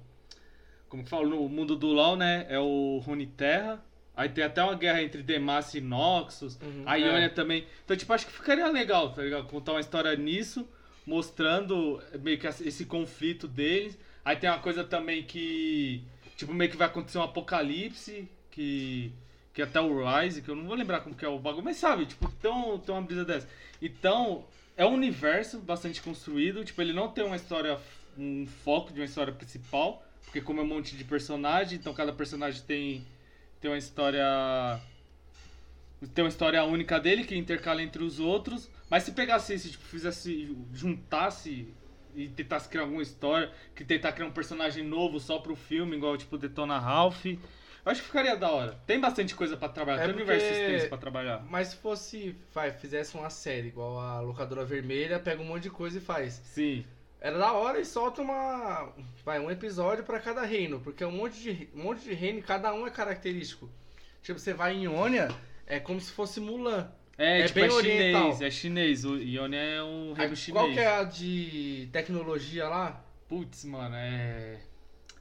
Como 0.88 1.04
que 1.04 1.10
fala? 1.10 1.26
No 1.28 1.48
mundo 1.48 1.76
do 1.76 1.88
LoL, 1.88 2.16
né? 2.16 2.46
É 2.48 2.58
o 2.58 2.98
Runeterra. 3.04 3.82
Aí 4.18 4.28
tem 4.28 4.42
até 4.42 4.60
uma 4.60 4.74
guerra 4.74 5.00
entre 5.00 5.22
Demacia 5.22 5.80
e 5.80 5.84
Noxus. 5.84 6.58
Uhum. 6.60 6.82
A 6.84 6.96
Ionia 6.96 7.30
também. 7.30 7.64
Então, 7.84 7.96
tipo, 7.96 8.12
acho 8.12 8.26
que 8.26 8.32
ficaria 8.32 8.66
legal, 8.66 9.12
tá 9.12 9.22
ligado? 9.22 9.46
Contar 9.46 9.74
uma 9.74 9.80
história 9.80 10.12
nisso, 10.16 10.68
mostrando 11.06 12.02
meio 12.20 12.36
que 12.36 12.48
esse 12.48 12.84
conflito 12.84 13.46
deles. 13.46 13.96
Aí 14.24 14.34
tem 14.34 14.50
uma 14.50 14.58
coisa 14.58 14.82
também 14.82 15.22
que. 15.22 16.02
Tipo, 16.36 16.52
meio 16.52 16.68
que 16.68 16.76
vai 16.76 16.88
acontecer 16.88 17.18
um 17.18 17.22
apocalipse, 17.22 18.28
que. 18.50 19.12
Que 19.54 19.62
até 19.62 19.80
o 19.80 20.04
Rise, 20.04 20.42
que 20.42 20.48
eu 20.48 20.56
não 20.56 20.66
vou 20.66 20.74
lembrar 20.74 21.00
como 21.00 21.14
que 21.14 21.24
é 21.24 21.28
o 21.28 21.38
bagulho, 21.38 21.64
mas 21.64 21.76
sabe, 21.76 22.04
tipo, 22.06 22.28
tem, 22.42 22.50
tem 22.78 22.94
uma 22.94 23.02
brisa 23.02 23.24
dessa. 23.24 23.48
Então, 23.80 24.44
é 24.76 24.84
um 24.84 24.94
universo 24.94 25.60
bastante 25.60 26.02
construído, 26.02 26.64
tipo, 26.64 26.80
ele 26.82 26.92
não 26.92 27.08
tem 27.08 27.24
uma 27.24 27.36
história, 27.36 27.78
um 28.16 28.46
foco 28.64 28.92
de 28.92 29.00
uma 29.00 29.06
história 29.06 29.32
principal, 29.32 30.04
porque 30.24 30.40
como 30.40 30.60
é 30.60 30.62
um 30.64 30.66
monte 30.66 30.96
de 30.96 31.04
personagem, 31.04 31.78
então 31.78 31.92
cada 31.94 32.12
personagem 32.12 32.62
tem, 32.62 33.06
tem 33.60 33.70
uma 33.70 33.78
história 33.78 34.80
tem 36.14 36.24
uma 36.24 36.28
história 36.28 36.62
única 36.64 37.00
dele 37.00 37.24
que 37.24 37.36
intercala 37.36 37.82
entre 37.82 38.02
os 38.04 38.20
outros. 38.20 38.70
Mas 38.88 39.02
se 39.02 39.12
pegasse 39.12 39.52
esse, 39.52 39.70
tipo, 39.72 39.84
fizesse, 39.84 40.56
juntasse 40.72 41.68
e 42.14 42.28
tentasse 42.28 42.68
criar 42.68 42.82
alguma 42.82 43.02
história, 43.02 43.50
que 43.74 43.84
tentar 43.84 44.12
criar 44.12 44.26
um 44.26 44.32
personagem 44.32 44.82
novo 44.84 45.20
só 45.20 45.38
pro 45.38 45.54
filme, 45.56 45.96
igual 45.96 46.16
tipo 46.16 46.38
Detona 46.38 46.78
Ralph, 46.78 47.26
eu 47.26 47.38
acho 47.84 48.00
que 48.00 48.06
ficaria 48.06 48.36
da 48.36 48.50
hora. 48.50 48.80
Tem 48.86 48.98
bastante 49.00 49.34
coisa 49.34 49.56
pra 49.56 49.68
trabalhar, 49.68 50.02
É 50.02 50.06
tem 50.06 50.14
porque- 50.14 50.30
universo 50.32 50.52
extenso 50.60 50.88
pra 50.88 50.98
trabalhar. 50.98 51.44
Mas 51.50 51.68
se 51.68 51.76
fosse, 51.76 52.34
vai, 52.54 52.70
fizesse 52.72 53.16
uma 53.16 53.28
série 53.30 53.68
igual 53.68 53.98
a 54.00 54.20
Locadora 54.20 54.64
Vermelha, 54.64 55.18
pega 55.18 55.42
um 55.42 55.44
monte 55.46 55.64
de 55.64 55.70
coisa 55.70 55.98
e 55.98 56.00
faz. 56.00 56.34
Sim. 56.44 56.84
Era 57.20 57.36
da 57.38 57.52
hora 57.52 57.80
e 57.80 57.84
solta 57.84 58.22
uma. 58.22 58.92
Vai, 59.24 59.40
um 59.40 59.50
episódio 59.50 60.04
pra 60.04 60.20
cada 60.20 60.42
reino. 60.44 60.80
Porque 60.80 61.04
um 61.04 61.10
monte, 61.10 61.40
de, 61.40 61.68
um 61.74 61.82
monte 61.82 62.02
de 62.04 62.14
reino 62.14 62.38
e 62.38 62.42
cada 62.42 62.72
um 62.72 62.86
é 62.86 62.90
característico. 62.90 63.68
Tipo, 64.22 64.38
você 64.38 64.52
vai 64.52 64.74
em 64.74 64.84
Ionia, 64.84 65.28
é 65.66 65.80
como 65.80 66.00
se 66.00 66.12
fosse 66.12 66.40
Mulan. 66.40 66.90
É, 67.16 67.40
É 67.40 67.46
tipo, 67.46 67.54
bem 67.60 67.64
é 67.64 67.70
chinês, 67.70 67.76
oriental. 67.76 68.38
é 68.42 68.50
chinês. 68.50 69.04
O 69.04 69.16
Ionia 69.16 69.58
é 69.60 69.82
um 69.82 70.12
reino 70.12 70.30
Aí, 70.32 70.36
chinês. 70.36 70.64
Qual 70.64 70.72
que 70.72 70.78
é 70.80 70.86
a 70.86 71.02
de 71.04 71.88
tecnologia 71.92 72.68
lá? 72.68 73.04
Putz, 73.28 73.64
mano, 73.64 73.96
é. 73.96 74.58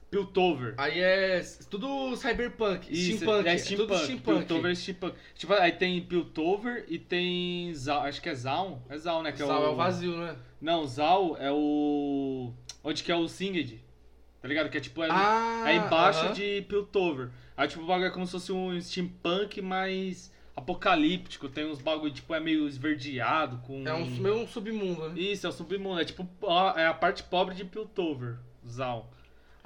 Piltover. 0.10 0.74
Aí 0.78 1.00
é 1.00 1.42
tudo 1.70 2.16
cyberpunk, 2.16 2.88
Isso, 2.92 3.18
steampunk. 3.18 3.48
é 3.48 3.52
é 3.52 3.56
tudo 3.56 3.60
steampunk. 3.60 4.04
steampunk. 4.04 4.38
Piltover 4.46 4.72
é 4.72 4.76
steampunk. 4.76 5.16
Tipo, 5.36 5.54
aí 5.54 5.72
tem 5.74 6.02
Piltover 6.02 6.86
e 6.88 6.98
tem 6.98 7.74
Zal, 7.74 8.04
acho 8.04 8.22
que 8.22 8.30
é 8.30 8.36
Zaun. 8.36 8.80
É 8.90 8.98
Zaun, 8.98 9.22
né? 9.22 9.32
Que 9.34 9.40
Sal 9.40 9.62
é 9.64 9.66
é 9.66 9.70
o 9.70 9.76
vazio, 9.76 10.16
né? 10.18 10.36
Não, 10.62 10.86
Zal 10.88 11.36
é 11.40 11.52
o. 11.52 12.54
Onde 12.84 13.04
que 13.04 13.12
é 13.12 13.16
o 13.16 13.28
Singed? 13.28 13.84
Tá 14.42 14.48
ligado? 14.48 14.70
Que 14.70 14.78
é 14.78 14.82
tipo, 14.82 15.04
é, 15.04 15.08
Ah, 15.12 15.64
é 15.68 15.76
embaixo 15.76 16.26
aham. 16.26 16.34
de 16.34 16.62
Piltover. 16.70 17.30
Aí 17.58 17.68
tipo, 17.68 17.84
o 17.84 17.86
bagulho 17.88 18.08
é 18.08 18.12
como 18.12 18.26
se 18.26 18.32
fosse 18.32 18.52
um 18.54 18.80
steampunk 18.80 19.62
mais 19.62 20.32
apocalíptico. 20.56 21.50
Tem 21.50 21.66
uns 21.66 21.82
bagulho, 21.82 22.14
tipo, 22.14 22.34
é 22.34 22.40
meio 22.40 22.68
esverdeado, 22.68 23.58
com... 23.66 23.86
É 23.86 23.94
um, 23.94 24.06
meio 24.06 24.36
um 24.38 24.48
submundo, 24.48 25.10
né? 25.10 25.20
Isso, 25.20 25.46
é 25.46 25.50
o 25.50 25.54
submundo. 25.54 26.00
É 26.00 26.06
tipo, 26.06 26.28
é 26.78 26.86
a 26.88 26.94
parte 26.94 27.24
pobre 27.24 27.56
de 27.56 27.66
Piltover, 27.66 28.38
Zal. 28.66 29.12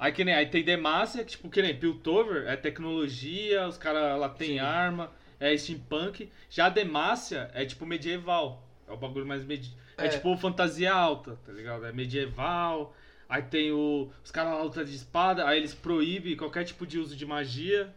Aí 0.02 0.10
que 0.10 0.24
nem, 0.24 0.34
aí 0.34 0.46
tem 0.46 0.64
Demacia, 0.64 1.22
que 1.22 1.30
tipo, 1.30 1.48
que 1.48 1.62
nem 1.62 1.78
Piltover 1.78 2.48
é 2.48 2.56
tecnologia, 2.56 3.68
os 3.68 3.78
caras 3.78 4.18
lá 4.18 4.28
tem 4.28 4.54
Sim. 4.54 4.58
arma, 4.58 5.12
é 5.38 5.56
steampunk. 5.56 6.28
Já 6.50 6.68
Demacia 6.68 7.52
é 7.54 7.64
tipo 7.64 7.86
medieval. 7.86 8.66
É 8.88 8.90
o 8.90 8.96
bagulho 8.96 9.24
mais 9.24 9.44
medieval. 9.44 9.78
É. 9.96 10.06
É. 10.06 10.08
tipo 10.08 10.36
fantasia 10.36 10.92
alta, 10.92 11.38
tá 11.46 11.52
ligado? 11.52 11.86
É 11.86 11.92
medieval. 11.92 12.92
Aí 13.28 13.42
tem 13.42 13.70
o, 13.70 14.10
os 14.24 14.32
caras 14.32 14.54
lá 14.54 14.62
lutam 14.64 14.82
de 14.82 14.92
espada, 14.92 15.46
aí 15.46 15.56
eles 15.56 15.72
proíbem 15.72 16.36
qualquer 16.36 16.64
tipo 16.64 16.84
de 16.84 16.98
uso 16.98 17.14
de 17.14 17.24
magia. 17.24 17.94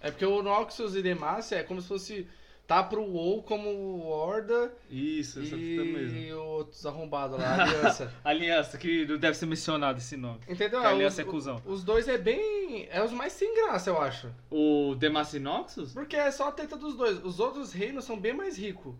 É 0.00 0.10
porque 0.10 0.24
o 0.24 0.42
Noxus 0.42 0.96
e 0.96 1.02
Demacia 1.02 1.58
é 1.58 1.62
como 1.62 1.82
se 1.82 1.88
fosse. 1.88 2.26
Tá 2.66 2.82
pro 2.82 3.00
WoW 3.02 3.44
como 3.44 4.00
Horda 4.06 4.72
Isso, 4.90 5.38
essa 5.40 5.56
fita 5.56 5.84
mesmo. 5.84 6.18
e 6.18 6.32
outros 6.32 6.84
arrombados 6.84 7.38
lá, 7.38 7.62
Aliança. 7.62 8.12
Aliança, 8.24 8.76
que 8.76 9.04
deve 9.18 9.36
ser 9.36 9.46
mencionado 9.46 9.98
esse 9.98 10.16
nome. 10.16 10.40
Entendeu? 10.48 10.80
Que 10.80 10.86
aliança 10.86 11.22
os, 11.22 11.28
é 11.28 11.30
cuzão. 11.30 11.62
os 11.64 11.84
dois 11.84 12.08
é 12.08 12.18
bem. 12.18 12.88
É 12.90 13.00
os 13.04 13.12
mais 13.12 13.32
sem 13.34 13.54
graça, 13.54 13.90
eu 13.90 14.00
acho. 14.02 14.32
O 14.50 14.96
Demacia 14.96 15.38
e 15.38 15.42
Noxus? 15.42 15.92
Porque 15.92 16.16
é 16.16 16.28
só 16.32 16.48
a 16.48 16.52
treta 16.52 16.76
dos 16.76 16.96
dois. 16.96 17.24
Os 17.24 17.38
outros 17.38 17.72
reinos 17.72 18.04
são 18.04 18.18
bem 18.18 18.34
mais 18.34 18.58
ricos. 18.58 18.94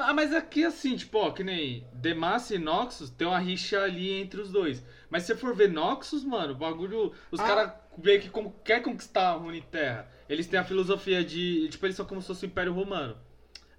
Ah, 0.00 0.14
mas 0.14 0.32
aqui 0.34 0.64
assim, 0.64 0.96
tipo, 0.96 1.18
ó, 1.18 1.30
que 1.30 1.44
nem 1.44 1.86
Demacia 1.92 2.56
e 2.56 2.58
Noxus 2.58 3.10
tem 3.10 3.26
uma 3.26 3.38
rixa 3.38 3.80
ali 3.82 4.12
entre 4.12 4.40
os 4.40 4.50
dois. 4.50 4.84
Mas 5.10 5.24
se 5.24 5.28
você 5.28 5.36
for 5.36 5.54
ver 5.54 5.70
Noxus, 5.70 6.24
mano, 6.24 6.52
o 6.54 6.56
bagulho. 6.56 7.12
Os 7.30 7.38
Ah. 7.40 7.44
caras 7.44 7.72
veem 7.98 8.18
que 8.20 8.30
como, 8.30 8.50
quer 8.64 8.80
conquistar 8.82 9.28
a 9.28 9.32
Runeterra. 9.34 10.08
Eles 10.28 10.46
têm 10.46 10.58
a 10.58 10.64
filosofia 10.64 11.22
de. 11.22 11.68
Tipo, 11.68 11.84
eles 11.86 11.96
são 11.96 12.06
como 12.06 12.20
se 12.22 12.28
fosse 12.28 12.46
o 12.46 12.48
Império 12.48 12.72
Romano. 12.72 13.16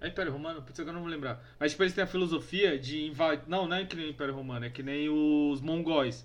É 0.00 0.06
Império 0.08 0.30
Romano? 0.30 0.62
Putz, 0.62 0.78
agora 0.78 0.90
eu 0.92 0.94
não 0.94 1.02
vou 1.02 1.10
lembrar. 1.10 1.42
Mas, 1.58 1.72
tipo, 1.72 1.82
eles 1.82 1.92
têm 1.94 2.04
a 2.04 2.06
filosofia 2.06 2.78
de 2.78 3.04
invadir. 3.06 3.44
Não, 3.48 3.66
não 3.66 3.76
é 3.76 3.84
que 3.84 3.96
nem 3.96 4.06
o 4.06 4.10
Império 4.10 4.34
Romano, 4.34 4.64
é 4.66 4.70
que 4.70 4.82
nem 4.82 5.08
os 5.08 5.60
mongóis. 5.60 6.24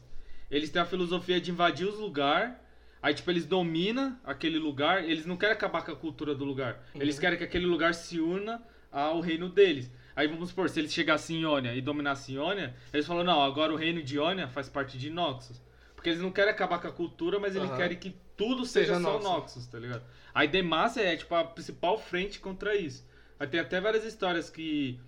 Eles 0.52 0.70
têm 0.70 0.82
a 0.82 0.86
filosofia 0.86 1.42
de 1.42 1.50
invadir 1.50 1.88
os 1.88 1.98
lugares. 1.98 2.54
Aí, 3.02 3.16
tipo, 3.16 3.32
eles 3.32 3.48
dominam 3.48 4.16
aquele 4.24 4.60
lugar. 4.60 5.04
Eles 5.04 5.26
não 5.26 5.36
querem 5.38 5.56
acabar 5.56 5.84
com 5.84 5.92
a 5.92 5.96
cultura 5.96 6.36
do 6.36 6.46
lugar. 6.46 6.84
Eles 6.94 7.16
Uhum. 7.16 7.22
querem 7.22 7.38
que 7.40 7.44
aquele 7.46 7.66
lugar 7.66 7.96
se 7.96 8.20
una 8.20 8.62
ao 8.92 9.20
reino 9.20 9.50
deles. 9.50 9.92
Aí 10.16 10.28
vamos 10.28 10.50
supor, 10.50 10.70
se 10.70 10.80
eles 10.80 10.94
chegassem 10.94 11.38
em 11.38 11.42
Ionia 11.42 11.74
e 11.74 11.82
dominassem 11.82 12.36
Ionia, 12.36 12.76
eles 12.94 13.08
falam, 13.08 13.24
não, 13.24 13.42
agora 13.42 13.74
o 13.74 13.78
reino 13.78 14.04
de 14.04 14.18
Ionia 14.18 14.48
faz 14.48 14.68
parte 14.68 14.98
de 14.98 15.10
Noxus. 15.10 15.62
Porque 15.96 16.10
eles 16.10 16.22
não 16.22 16.32
querem 16.32 16.52
acabar 16.52 16.80
com 16.80 16.88
a 16.88 16.92
cultura, 16.92 17.40
mas 17.40 17.56
eles 17.56 17.70
Aham. 17.70 17.78
querem 17.78 17.98
que 17.98 18.16
tudo 18.36 18.66
seja, 18.66 18.96
Seja 18.96 19.02
só 19.02 19.14
Noxus. 19.14 19.30
Noxus, 19.32 19.68
tá 19.68 19.80
ligado? 19.80 20.04
Aí 20.34 20.48
Demacia 20.48 21.04
é 21.04 21.16
tipo 21.16 21.34
a 21.36 21.44
principal 21.44 21.98
frente 21.98 22.40
contra 22.40 22.76
isso. 22.76 23.08
Aí 23.40 23.48
tem 23.48 23.60
até 23.60 23.80
várias 23.80 24.04
histórias 24.04 24.50
que 24.50 25.00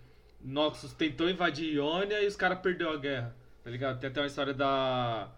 Noxus 0.41 0.93
tentou 0.93 1.29
invadir 1.29 1.73
Ionia 1.73 2.21
e 2.21 2.27
os 2.27 2.35
caras 2.35 2.59
perdeu 2.59 2.91
a 2.91 2.97
guerra, 2.97 3.35
tá 3.63 3.69
ligado? 3.69 3.99
Tem 3.99 4.09
até 4.09 4.21
uma 4.21 4.27
história 4.27 4.53
da 4.53 5.29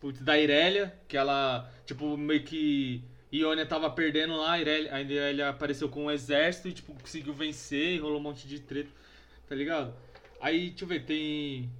Putz, 0.00 0.20
da 0.20 0.38
Irelia, 0.38 0.94
que 1.08 1.16
ela, 1.16 1.70
tipo, 1.86 2.16
meio 2.16 2.42
que 2.44 3.02
Ionia 3.38 3.66
tava 3.66 3.88
perdendo 3.90 4.36
lá, 4.36 4.52
a 4.52 4.60
Irelia, 4.60 4.94
a 4.94 5.00
Irelia 5.00 5.48
apareceu 5.48 5.88
com 5.88 6.04
um 6.06 6.10
exército 6.10 6.68
e, 6.68 6.72
tipo, 6.72 6.94
conseguiu 6.94 7.32
vencer 7.32 7.94
e 7.94 7.98
rolou 7.98 8.18
um 8.18 8.22
monte 8.22 8.46
de 8.46 8.60
treta, 8.60 8.90
tá 9.48 9.54
ligado? 9.54 9.94
Aí, 10.40 10.70
deixa 10.70 10.84
eu 10.84 10.88
ver, 10.88 11.04
tem 11.04 11.70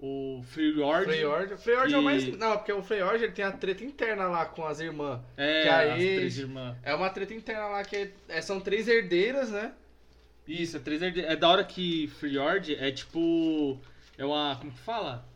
o 0.00 0.42
Freljord. 0.44 1.04
Freyord. 1.06 1.56
Freyord 1.58 1.94
é 1.94 1.98
o 1.98 2.02
mais. 2.02 2.26
Não, 2.36 2.56
porque 2.56 2.72
o 2.72 2.82
Freyord 2.82 3.22
ele 3.22 3.32
tem 3.32 3.44
a 3.44 3.52
treta 3.52 3.84
interna 3.84 4.24
lá 4.28 4.46
com 4.46 4.64
as 4.66 4.80
irmãs. 4.80 5.20
É, 5.36 5.62
que 5.62 5.68
as 5.68 5.90
aí- 5.92 6.16
três 6.16 6.38
irmãs. 6.38 6.76
É 6.82 6.94
uma 6.94 7.10
treta 7.10 7.32
interna 7.34 7.66
lá 7.68 7.84
que 7.84 8.10
é- 8.28 8.40
são 8.40 8.60
três 8.60 8.88
herdeiras, 8.88 9.50
né? 9.50 9.72
Isso, 10.48 10.76
é 10.76 10.80
três 10.80 11.00
herde- 11.00 11.24
É 11.24 11.36
da 11.36 11.48
hora 11.48 11.64
que 11.64 12.06
Freljord 12.18 12.74
é 12.74 12.90
tipo. 12.90 13.78
É 14.18 14.24
uma. 14.24 14.56
Como 14.56 14.72
que 14.72 14.78
fala? 14.80 15.26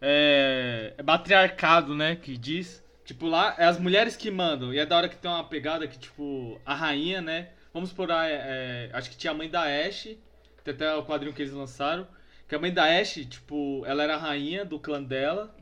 É. 0.00 0.94
É 0.96 1.02
matriarcado, 1.02 1.94
né? 1.94 2.16
Que 2.16 2.36
diz. 2.36 2.82
Tipo, 3.10 3.26
lá 3.26 3.56
é 3.58 3.64
as 3.64 3.76
mulheres 3.76 4.14
que 4.14 4.30
mandam. 4.30 4.72
E 4.72 4.78
é 4.78 4.86
da 4.86 4.96
hora 4.96 5.08
que 5.08 5.16
tem 5.16 5.28
uma 5.28 5.42
pegada 5.42 5.88
que, 5.88 5.98
tipo, 5.98 6.60
a 6.64 6.76
rainha, 6.76 7.20
né? 7.20 7.48
Vamos 7.74 7.92
por 7.92 8.08
aí. 8.08 8.30
é, 8.32 8.90
acho 8.92 9.10
que 9.10 9.16
tinha 9.16 9.32
a 9.32 9.34
mãe 9.34 9.50
da 9.50 9.62
Ashe. 9.62 10.16
Tem 10.62 10.72
até 10.72 10.94
o 10.94 11.04
quadrinho 11.04 11.32
que 11.34 11.42
eles 11.42 11.52
lançaram. 11.52 12.06
Que 12.48 12.54
a 12.54 12.58
mãe 12.60 12.72
da 12.72 12.84
Ashe, 12.84 13.24
tipo, 13.24 13.82
ela 13.84 14.04
era 14.04 14.14
a 14.14 14.16
rainha 14.16 14.64
do 14.64 14.78
clã 14.78 15.02
dela. 15.02 15.52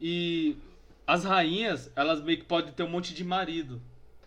E 0.00 0.56
as 1.06 1.22
rainhas, 1.22 1.92
elas 1.94 2.22
meio 2.22 2.38
que 2.38 2.46
podem 2.46 2.72
ter 2.72 2.82
um 2.82 2.88
monte 2.88 3.12
de 3.12 3.24
marido. 3.24 3.78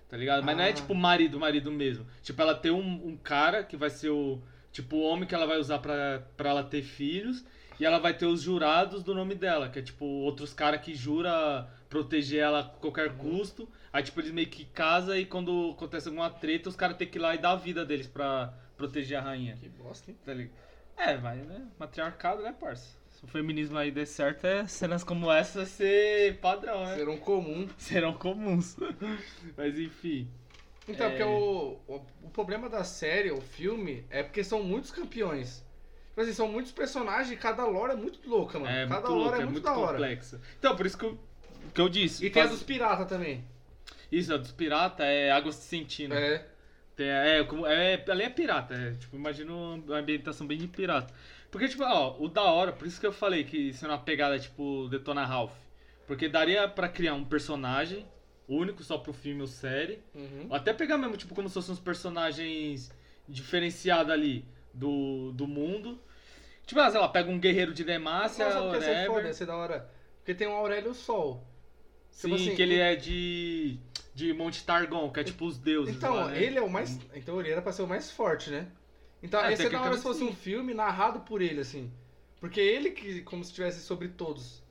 Tá 0.07 0.15
ligado? 0.15 0.43
Mas 0.43 0.55
não 0.55 0.63
é 0.63 0.69
Ah. 0.69 0.73
tipo 0.73 0.93
marido, 0.93 1.39
marido 1.39 1.71
mesmo. 1.71 2.05
Tipo, 2.21 2.39
ela 2.39 2.53
tem 2.53 2.71
um, 2.71 3.07
um 3.07 3.17
cara 3.17 3.63
que 3.63 3.75
vai 3.75 3.89
ser 3.89 4.09
o. 4.09 4.39
Tipo, 4.71 4.97
o 4.97 5.01
homem 5.03 5.27
que 5.27 5.33
ela 5.33 5.47
vai 5.47 5.57
usar 5.57 5.79
pra, 5.79 6.21
pra 6.37 6.51
ela 6.51 6.63
ter 6.63 6.83
filhos. 6.83 7.43
E 7.79 7.85
ela 7.85 7.97
vai 7.97 8.13
ter 8.13 8.27
os 8.27 8.43
jurados 8.43 9.01
do 9.01 9.15
nome 9.15 9.33
dela, 9.33 9.67
que 9.69 9.79
é 9.79 9.81
tipo 9.81 10.05
outros 10.05 10.53
caras 10.53 10.79
que 10.81 10.93
jura 10.93 11.67
proteger 11.93 12.39
ela 12.41 12.59
a 12.61 12.63
qualquer 12.63 13.09
Uhum. 13.11 13.17
custo. 13.17 13.69
Aí, 13.91 14.01
tipo, 14.01 14.19
eles 14.19 14.31
meio 14.31 14.47
que 14.49 14.65
casam 14.65 15.15
e 15.15 15.25
quando 15.25 15.71
acontece 15.77 16.07
alguma 16.07 16.27
treta, 16.29 16.67
os 16.67 16.75
caras 16.75 16.97
têm 16.97 17.07
que 17.07 17.19
ir 17.19 17.21
lá 17.21 17.35
e 17.35 17.37
dar 17.37 17.51
a 17.51 17.55
vida 17.55 17.85
deles 17.85 18.07
pra 18.07 18.51
proteger 18.75 19.19
a 19.19 19.21
rainha. 19.21 19.55
Que 19.55 19.69
bosta, 19.69 20.09
hein? 20.09 20.17
Tá 20.25 20.33
ligado? 20.33 20.55
É, 20.97 21.15
mas, 21.17 21.45
né? 21.45 21.67
Matriarcado, 21.77 22.41
né, 22.41 22.51
parça? 22.59 22.97
Se 23.09 23.23
o 23.23 23.27
feminismo 23.27 23.77
aí 23.77 23.91
der 23.91 24.07
certo, 24.07 24.45
é 24.45 24.65
cenas 24.65 25.03
como 25.03 25.31
essa 25.31 25.59
vai 25.59 25.65
ser 25.67 26.39
padrão, 26.39 26.83
né? 26.83 26.95
Serão 26.95 27.17
comum. 27.17 27.67
Serão 27.77 28.13
comuns. 28.13 28.75
mas 29.55 29.77
enfim. 29.77 30.27
Então, 30.87 31.05
É. 31.05 31.09
porque 31.11 31.23
o, 31.23 31.79
o, 31.87 32.01
o 32.23 32.29
problema 32.31 32.67
da 32.67 32.83
série, 32.83 33.31
o 33.31 33.39
filme, 33.39 34.03
é 34.09 34.23
porque 34.23 34.43
são 34.43 34.63
muitos 34.63 34.89
campeões. 34.91 35.63
Tipo 36.09 36.21
assim, 36.21 36.33
são 36.33 36.47
muitos 36.47 36.71
personagens 36.71 37.31
e 37.31 37.37
cada 37.37 37.65
lore 37.65 37.93
é 37.93 37.95
muito 37.95 38.19
louca, 38.27 38.59
mano. 38.59 38.71
É 38.71 38.87
cada 38.87 39.07
muito 39.09 39.11
lore 39.11 39.19
louco, 39.23 39.35
é 39.35 39.41
é 39.41 39.45
muito, 39.45 39.51
muito 39.53 39.63
da 39.65 39.77
hora. 39.77 39.91
complexa. 39.93 40.41
Então, 40.59 40.75
por 40.75 40.85
isso 40.85 40.97
que 40.97 41.05
eu, 41.05 41.17
que 41.73 41.81
eu 41.81 41.89
disse. 41.89 42.25
E 42.25 42.29
tem 42.29 42.43
a 42.43 42.47
dos 42.47 42.63
piratas 42.63 43.07
também. 43.07 43.43
Isso, 44.11 44.33
a 44.33 44.37
dos 44.37 44.51
piratas 44.51 45.05
é 45.05 45.31
Águas 45.31 45.55
de 45.55 45.63
Sentina. 45.63 46.15
É. 46.15 46.45
Tem, 46.95 47.09
é, 47.09 47.43
como, 47.43 47.65
é, 47.65 48.03
ali 48.07 48.23
é 48.23 48.29
pirata, 48.29 48.75
é, 48.75 48.91
tipo, 48.93 49.15
imagino 49.15 49.75
uma 49.85 49.97
ambientação 49.97 50.45
bem 50.45 50.57
de 50.57 50.67
pirata. 50.67 51.13
Porque, 51.49 51.67
tipo, 51.67 51.83
ó, 51.83 52.15
o 52.19 52.27
da 52.27 52.43
hora, 52.43 52.71
por 52.71 52.87
isso 52.87 52.99
que 52.99 53.05
eu 53.05 53.11
falei 53.11 53.43
que 53.43 53.57
isso 53.57 53.85
é 53.85 53.87
uma 53.87 53.97
pegada, 53.97 54.37
tipo, 54.39 54.87
Detona 54.89 55.25
Ralph. 55.25 55.53
Porque 56.05 56.27
daria 56.27 56.67
pra 56.67 56.87
criar 56.87 57.13
um 57.13 57.23
personagem 57.23 58.05
único 58.47 58.83
só 58.83 58.97
pro 58.97 59.13
filme 59.13 59.41
ou 59.41 59.47
série. 59.47 59.99
Uhum. 60.13 60.47
Ou 60.49 60.55
até 60.55 60.73
pegar 60.73 60.97
mesmo, 60.97 61.15
tipo, 61.17 61.33
como 61.33 61.47
se 61.47 61.53
fossem 61.53 61.73
uns 61.73 61.79
personagens 61.79 62.91
diferenciados 63.27 64.11
ali 64.11 64.45
do, 64.73 65.31
do 65.33 65.47
mundo. 65.47 65.99
Tipo, 66.65 66.81
ah, 66.81 66.89
sei 66.89 66.99
lá, 66.99 67.07
pega 67.07 67.29
um 67.29 67.39
guerreiro 67.39 67.73
de 67.73 67.83
Demacia, 67.83 68.45
Nossa, 68.45 68.61
porque 68.61 68.81
ser 68.81 69.07
foda, 69.07 69.27
ia 69.27 69.33
ser 69.33 69.45
da 69.45 69.55
hora. 69.55 69.89
Porque 70.17 70.33
tem 70.33 70.47
o 70.47 70.51
Aurélio 70.51 70.93
Sol. 70.93 71.43
Sim, 72.13 72.29
Tipo 72.29 72.35
assim, 72.41 72.55
que 72.55 72.61
ele 72.61 72.77
é 72.77 72.95
de, 72.95 73.77
de 74.13 74.33
Monte 74.33 74.63
Targon, 74.63 75.11
que 75.11 75.19
é 75.19 75.23
tipo 75.23 75.45
os 75.45 75.57
deuses 75.57 75.95
Então, 75.95 76.15
lá, 76.15 76.27
né? 76.29 76.41
ele 76.41 76.57
é 76.57 76.61
o 76.61 76.69
mais. 76.69 76.97
Então 77.13 77.39
ele 77.39 77.49
era 77.51 77.61
pra 77.61 77.73
ser 77.73 77.81
o 77.81 77.87
mais 77.87 78.11
forte, 78.11 78.49
né? 78.51 78.67
Então 79.21 79.43
É, 79.43 79.49
ia 79.51 79.57
ser 79.57 79.69
da 79.69 79.81
hora 79.81 79.97
se 79.97 80.03
fosse 80.03 80.19
sim. 80.19 80.27
um 80.27 80.33
filme 80.33 80.73
narrado 80.73 81.21
por 81.21 81.41
ele, 81.41 81.59
assim. 81.59 81.91
Porque 82.39 82.59
ele 82.61 82.91
que, 82.91 83.21
como 83.23 83.43
se 83.43 83.49
estivesse 83.49 83.81
sobre 83.81 84.09
todos. 84.09 84.61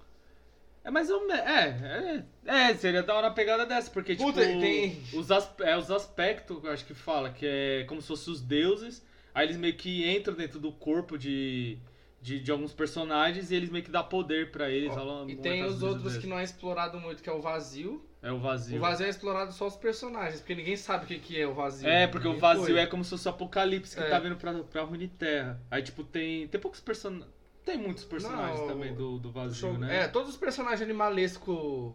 É 0.84 0.90
mais 0.90 1.10
ou 1.10 1.26
menos. 1.26 1.42
É, 1.44 2.24
é, 2.46 2.70
é, 2.70 2.74
seria 2.76 3.02
da 3.02 3.14
hora 3.14 3.28
uma 3.28 3.34
pegada 3.34 3.64
dessa, 3.66 3.90
porque, 3.90 4.14
Puta, 4.16 4.44
tipo, 4.46 4.60
tem- 4.60 5.02
os, 5.12 5.30
as, 5.30 5.48
é, 5.60 5.76
os 5.76 5.90
aspectos, 5.90 6.62
eu 6.62 6.70
acho 6.70 6.84
que 6.84 6.94
fala, 6.94 7.30
que 7.30 7.46
é 7.46 7.84
como 7.88 8.00
se 8.02 8.08
fossem 8.08 8.32
os 8.32 8.40
deuses, 8.40 9.02
aí 9.34 9.46
eles 9.46 9.56
meio 9.56 9.76
que 9.76 10.08
entram 10.08 10.34
dentro 10.34 10.58
do 10.60 10.72
corpo 10.72 11.16
de, 11.16 11.78
de, 12.22 12.38
de 12.38 12.50
alguns 12.52 12.72
personagens 12.72 13.50
e 13.50 13.54
eles 13.54 13.68
meio 13.68 13.84
que 13.84 13.90
dá 13.90 14.02
poder 14.02 14.52
pra 14.52 14.70
eles. 14.70 14.94
Falam 14.94 15.16
e 15.28 15.32
alguma 15.32 15.42
tem 15.42 15.64
os 15.64 15.82
outros 15.82 16.16
que 16.16 16.26
não 16.26 16.38
é 16.38 16.44
explorado 16.44 16.98
muito, 17.00 17.22
que 17.22 17.28
é 17.28 17.32
o 17.32 17.40
vazio. 17.42 18.02
É 18.22 18.30
o 18.30 18.38
vazio. 18.38 18.78
O 18.78 18.80
vazio 18.80 19.04
é 19.06 19.08
explorado 19.08 19.52
só 19.52 19.66
os 19.66 19.74
personagens, 19.74 20.38
porque 20.40 20.54
ninguém 20.54 20.76
sabe 20.76 21.04
o 21.04 21.08
que, 21.08 21.18
que 21.18 21.40
é 21.40 21.44
o 21.46 21.52
vazio. 21.52 21.88
É, 21.88 22.06
porque 22.06 22.28
o 22.28 22.38
vazio 22.38 22.66
foi. 22.66 22.78
é 22.78 22.86
como 22.86 23.02
se 23.02 23.10
fosse 23.10 23.26
o 23.26 23.30
apocalipse 23.30 23.96
que 23.96 24.02
É. 24.02 24.08
tá 24.08 24.20
vindo 24.20 24.36
pra, 24.36 24.54
pra 24.62 24.82
Runeterra. 24.82 25.60
Aí, 25.68 25.82
tipo, 25.82 26.04
tem. 26.04 26.46
Tem 26.46 26.60
poucos 26.60 26.80
personagens. 26.80 27.28
Tem 27.64 27.76
muitos 27.76 28.04
personagens 28.04 28.60
Não, 28.60 28.68
também 28.68 28.94
do, 28.94 29.18
do 29.18 29.30
vazio, 29.30 29.54
Show- 29.54 29.78
né? 29.78 30.04
É, 30.04 30.08
todos 30.08 30.30
os 30.30 30.36
personagens 30.36 30.82
animalesco 30.82 31.94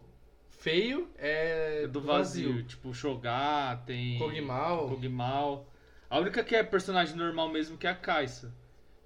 feio 0.50 1.08
é, 1.18 1.84
É 1.84 1.86
do 1.86 2.00
vazio. 2.02 2.62
Tipo, 2.64 2.92
Shogar, 2.92 3.84
tem. 3.86 4.18
Kog'Maw. 4.18 4.88
Kog'Maw. 4.88 5.66
A 6.10 6.18
única 6.18 6.42
que 6.42 6.54
é 6.56 6.62
personagem 6.62 7.16
normal 7.16 7.50
mesmo 7.50 7.76
que 7.78 7.86
é 7.86 7.90
a 7.90 7.94
Kaisa. 7.94 8.54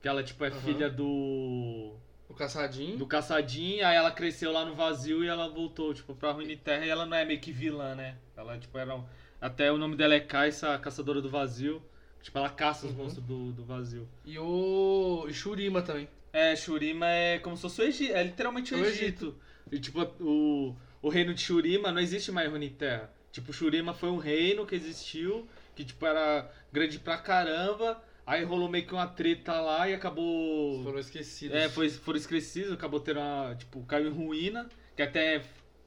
Que 0.02 0.08
ela, 0.08 0.22
tipo, 0.22 0.44
é 0.44 0.48
Aham. 0.48 0.60
filha 0.60 0.90
do. 0.90 1.94
O 2.28 2.34
caçadinho. 2.34 2.96
Do 2.96 3.06
caçadinho, 3.06 3.86
aí 3.86 3.96
ela 3.96 4.10
cresceu 4.10 4.50
lá 4.52 4.64
no 4.64 4.74
vazio 4.74 5.22
e 5.22 5.28
ela 5.28 5.48
voltou, 5.48 5.94
tipo, 5.94 6.14
pra 6.14 6.32
Runeterra 6.32 6.84
e 6.84 6.88
ela 6.88 7.06
não 7.06 7.16
é 7.16 7.24
meio 7.24 7.38
que 7.40 7.52
vilã, 7.52 7.94
né? 7.94 8.16
Ela, 8.36 8.58
tipo, 8.58 8.76
era. 8.76 8.94
um- 8.96 9.04
Até 9.40 9.72
o 9.72 9.76
nome 9.78 9.96
dela 9.96 10.14
é 10.14 10.20
Kaisa, 10.20 10.78
caçadora 10.78 11.20
do 11.20 11.28
vazio. 11.28 11.82
Tipo, 12.22 12.38
ela 12.38 12.48
caça 12.48 12.86
os 12.86 12.92
Uhum. 12.92 12.98
monstros 12.98 13.24
do, 13.26 13.52
do 13.52 13.64
vazio. 13.64 14.08
E 14.24 14.38
o 14.38 15.26
e 15.28 15.34
Shurima 15.34 15.82
também. 15.82 16.08
É, 16.32 16.54
Shurima 16.54 17.06
é 17.08 17.38
como 17.40 17.56
se 17.56 17.62
fosse 17.62 17.80
o 17.82 17.84
Egito. 17.84 18.14
É 18.14 18.22
literalmente 18.22 18.72
o 18.74 18.78
O 18.80 18.84
Egito. 18.84 19.36
E, 19.70 19.78
tipo, 19.80 20.00
o, 20.20 20.76
o 21.02 21.08
reino 21.08 21.34
de 21.34 21.40
Shurima 21.42 21.90
não 21.90 22.00
existe 22.00 22.30
mais 22.30 22.48
Runeterra. 22.50 23.10
Tipo, 23.32 23.52
Shurima 23.52 23.92
foi 23.92 24.10
um 24.10 24.18
reino 24.18 24.64
que 24.64 24.74
existiu, 24.76 25.48
que, 25.74 25.84
tipo, 25.84 26.06
era 26.06 26.48
grande 26.72 26.98
pra 27.00 27.18
caramba. 27.18 28.00
Aí 28.32 28.44
rolou 28.44 28.66
meio 28.66 28.86
que 28.86 28.94
uma 28.94 29.06
treta 29.06 29.60
lá 29.60 29.86
e 29.86 29.92
acabou. 29.92 30.82
Foram 30.82 30.98
esquecidos. 30.98 31.54
É, 31.54 31.68
foi, 31.68 31.90
foram 31.90 32.16
esquecidos, 32.18 32.72
acabou 32.72 32.98
tendo 32.98 33.20
uma. 33.20 33.54
Tipo, 33.54 33.82
caiu 33.82 34.08
em 34.08 34.10
ruína. 34.10 34.70
Que 34.96 35.02
até 35.02 35.42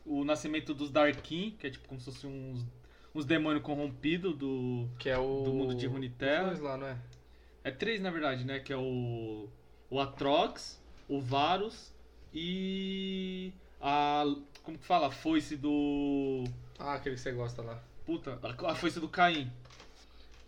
o 0.05 0.23
nascimento 0.23 0.71
dos 0.71 0.91
Darkin, 0.91 1.55
que 1.57 1.65
é 1.65 1.69
tipo 1.71 1.87
como 1.87 1.99
se 1.99 2.05
fosse 2.05 2.27
uns, 2.27 2.63
uns 3.15 3.25
demônios 3.25 3.63
corrompidos 3.63 4.37
do, 4.37 4.87
Que 4.99 5.09
é 5.09 5.17
o. 5.17 5.41
do 5.41 5.53
mundo 5.53 5.73
de 5.73 5.87
Os 5.87 5.91
Runeterra. 5.93 6.45
dois 6.49 6.59
lá, 6.59 6.77
não 6.77 6.85
é? 6.85 6.95
É 7.63 7.71
três, 7.71 7.99
na 7.99 8.11
verdade, 8.11 8.43
né? 8.43 8.59
Que 8.59 8.71
é 8.71 8.77
o. 8.77 9.49
O 9.89 9.99
Atrox, 9.99 10.79
o 11.09 11.19
Varus 11.19 11.91
e. 12.31 13.51
A. 13.81 14.23
Como 14.61 14.77
que 14.77 14.85
fala? 14.85 15.07
A 15.07 15.11
foice 15.11 15.57
do. 15.57 16.43
Ah, 16.77 16.93
aquele 16.93 17.15
que 17.15 17.21
você 17.21 17.31
gosta 17.31 17.63
lá. 17.63 17.81
Puta, 18.05 18.39
a 18.43 18.75
foice 18.75 18.99
do 18.99 19.09
Caim. 19.09 19.51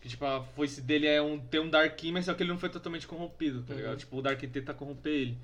Que 0.02 0.10
tipo, 0.10 0.24
a 0.26 0.44
foice 0.44 0.82
dele 0.82 1.08
é 1.08 1.22
um. 1.22 1.40
Tem 1.40 1.60
um 1.60 1.70
Darkin, 1.70 2.12
mas 2.12 2.26
só 2.26 2.34
que 2.34 2.44
ele 2.44 2.52
não 2.52 2.60
foi 2.60 2.70
totalmente 2.70 3.08
corrompido, 3.08 3.64
tá 3.64 3.74
Uhum. 3.74 3.80
ligado? 3.80 3.98
Tipo, 3.98 4.18
o 4.18 4.22
Darkin 4.22 4.48
tenta 4.50 4.74
corromper 4.74 5.12
ele. 5.14 5.38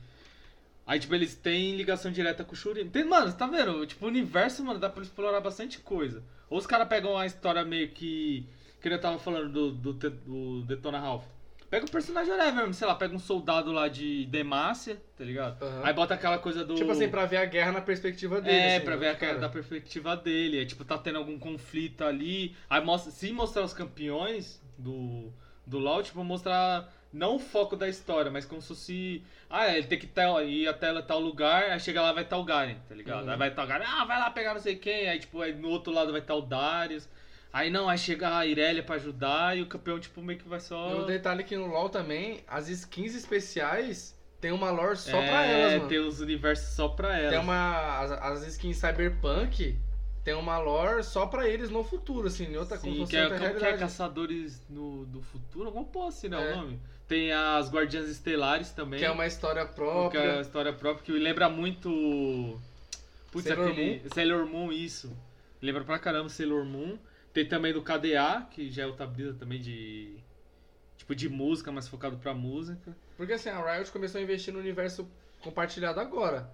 Aí, 0.85 0.99
tipo, 0.99 1.15
eles 1.15 1.33
têm 1.35 1.75
ligação 1.75 2.11
direta 2.11 2.43
com 2.43 2.53
o 2.53 2.55
Shuri. 2.55 2.83
Tem, 2.85 3.03
mano, 3.05 3.31
você 3.31 3.37
tá 3.37 3.47
vendo? 3.47 3.85
Tipo, 3.87 4.05
o 4.05 4.09
universo, 4.09 4.63
mano, 4.63 4.79
dá 4.79 4.89
pra 4.89 5.01
explorar 5.01 5.39
bastante 5.39 5.79
coisa. 5.79 6.21
Ou 6.49 6.57
os 6.57 6.67
caras 6.67 6.87
pegam 6.87 7.11
uma 7.13 7.25
história 7.25 7.63
meio 7.63 7.89
que. 7.89 8.45
Que 8.81 8.89
eu 8.89 8.99
tava 8.99 9.17
falando 9.17 9.49
do, 9.49 9.71
do, 9.71 9.93
do 9.93 10.61
Detona 10.63 10.99
Ralph. 10.99 11.23
Pega 11.73 11.87
o 11.87 11.89
personagem 11.89 12.31
whatever 12.31 12.53
mesmo, 12.53 12.73
sei 12.75 12.85
lá, 12.85 12.93
pega 12.93 13.15
um 13.15 13.19
soldado 13.19 13.71
lá 13.71 13.87
de 13.87 14.27
Demacia, 14.27 15.01
tá 15.17 15.23
ligado? 15.23 15.59
Aham. 15.59 15.81
Aí 15.83 15.91
bota 15.91 16.13
aquela 16.13 16.37
coisa 16.37 16.63
do. 16.63 16.75
Tipo 16.75 16.91
assim, 16.91 17.09
pra 17.09 17.25
ver 17.25 17.37
a 17.37 17.45
guerra 17.45 17.71
na 17.71 17.81
perspectiva 17.81 18.39
dele. 18.39 18.55
É, 18.55 18.75
assim, 18.75 18.85
pra 18.85 18.95
ver 18.95 19.07
a 19.07 19.15
cara. 19.15 19.39
da 19.39 19.49
perspectiva 19.49 20.15
dele. 20.15 20.61
É 20.61 20.65
tipo, 20.65 20.85
tá 20.85 20.99
tendo 20.99 21.17
algum 21.17 21.39
conflito 21.39 22.03
ali. 22.03 22.55
Aí 22.69 22.79
mostra, 22.79 23.11
se 23.11 23.33
mostrar 23.33 23.63
os 23.63 23.73
campeões 23.73 24.61
do, 24.77 25.33
do 25.65 25.79
LoL, 25.79 26.03
tipo, 26.03 26.23
mostrar 26.23 26.93
não 27.11 27.37
o 27.37 27.39
foco 27.39 27.75
da 27.75 27.89
história, 27.89 28.29
mas 28.29 28.45
como 28.45 28.61
se 28.61 28.67
fosse. 28.67 29.23
Ah, 29.49 29.65
é, 29.65 29.79
ele 29.79 29.87
tem 29.87 29.97
que 29.97 30.05
tá, 30.05 30.43
ir 30.43 30.67
até 30.67 31.01
tal 31.01 31.19
lugar, 31.19 31.71
aí 31.71 31.79
chega 31.79 32.03
lá 32.03 32.13
vai 32.13 32.23
estar 32.23 32.37
o 32.37 32.43
Garen, 32.43 32.75
tá 32.87 32.93
ligado? 32.93 33.23
Uhum. 33.23 33.31
Aí 33.31 33.37
vai 33.37 33.49
estar 33.49 33.63
o 33.63 33.67
Garen, 33.67 33.85
ah, 33.87 34.05
vai 34.05 34.19
lá 34.19 34.29
pegar 34.29 34.53
não 34.53 34.61
sei 34.61 34.75
quem. 34.75 35.09
Aí, 35.09 35.17
tipo, 35.17 35.41
aí 35.41 35.55
no 35.55 35.69
outro 35.69 35.91
lado 35.91 36.11
vai 36.11 36.21
estar 36.21 36.35
o 36.35 36.41
Darius. 36.41 37.09
Aí 37.53 37.69
não, 37.69 37.87
aí 37.87 37.99
chega 37.99 38.35
a 38.35 38.45
Irelia 38.47 38.81
pra 38.81 38.95
ajudar 38.95 39.55
e 39.55 39.61
o 39.61 39.67
campeão, 39.67 39.99
tipo, 39.99 40.19
meio 40.23 40.39
que 40.39 40.49
vai 40.49 40.57
E 40.57 40.61
só. 40.61 41.01
o 41.01 41.05
detalhe 41.05 41.41
é 41.41 41.43
que 41.43 41.55
no 41.55 41.67
LoL 41.67 41.87
também, 41.87 42.43
as 42.47 42.67
skins 42.67 43.13
especiais 43.13 44.17
tem 44.41 44.51
uma 44.51 44.71
lore 44.71 44.97
só 44.97 45.21
é, 45.21 45.27
pra 45.27 45.45
elas, 45.45 45.73
mano. 45.75 45.87
tem 45.87 45.99
os 45.99 46.19
universos 46.19 46.75
só 46.75 46.87
pra 46.89 47.15
elas. 47.15 47.29
Tem 47.29 47.39
uma. 47.39 47.99
As, 47.99 48.11
as 48.11 48.47
skins 48.47 48.77
Cyberpunk 48.77 49.77
tem 50.23 50.33
uma 50.33 50.57
lore 50.57 51.03
só 51.03 51.27
pra 51.27 51.47
eles 51.47 51.69
no 51.69 51.83
futuro, 51.83 52.27
assim, 52.27 52.45
em 52.45 52.57
outra 52.57 52.77
Sim, 52.77 53.05
que 53.05 53.15
é, 53.15 53.29
como 53.29 53.55
que 53.55 53.65
é. 53.65 53.77
Caçadores 53.77 54.61
no, 54.69 55.05
do 55.05 55.21
Futuro? 55.21 55.67
Alguma 55.67 55.85
porra 55.85 56.07
assim, 56.07 56.29
né? 56.29 56.51
É. 56.51 56.53
O 56.53 56.57
nome. 56.57 56.79
Tem 57.07 57.31
as 57.31 57.69
Guardiãs 57.69 58.09
Estelares 58.09 58.71
também. 58.71 58.99
Que 58.99 59.05
é 59.05 59.11
uma 59.11 59.27
história 59.27 59.63
que 59.63 59.71
é 59.71 59.75
própria. 59.75 60.39
a 60.39 60.41
história 60.41 60.73
própria, 60.73 61.05
que 61.05 61.11
lembra 61.11 61.49
muito. 61.49 62.59
Putz, 63.31 63.47
Sailor 63.47 63.69
aquele. 63.69 64.09
Sailor 64.13 64.45
Moon, 64.47 64.71
isso. 64.71 65.15
Lembra 65.61 65.83
pra 65.83 65.99
caramba 65.99 66.29
Sailor 66.29 66.65
Moon. 66.65 66.97
Tem 67.33 67.47
também 67.47 67.73
do 67.73 67.81
KDA, 67.81 68.47
que 68.51 68.69
já 68.69 68.83
é 68.83 68.85
outra 68.85 69.07
brisa 69.07 69.33
também 69.33 69.59
de. 69.59 70.15
Tipo, 70.97 71.15
de 71.15 71.27
música, 71.27 71.71
mais 71.71 71.87
focado 71.87 72.17
pra 72.17 72.33
música. 72.33 72.95
Porque 73.17 73.33
assim, 73.33 73.49
a 73.49 73.75
Riot 73.75 73.91
começou 73.91 74.19
a 74.19 74.23
investir 74.23 74.53
no 74.53 74.59
universo 74.59 75.09
compartilhado 75.41 75.99
agora. 75.99 76.49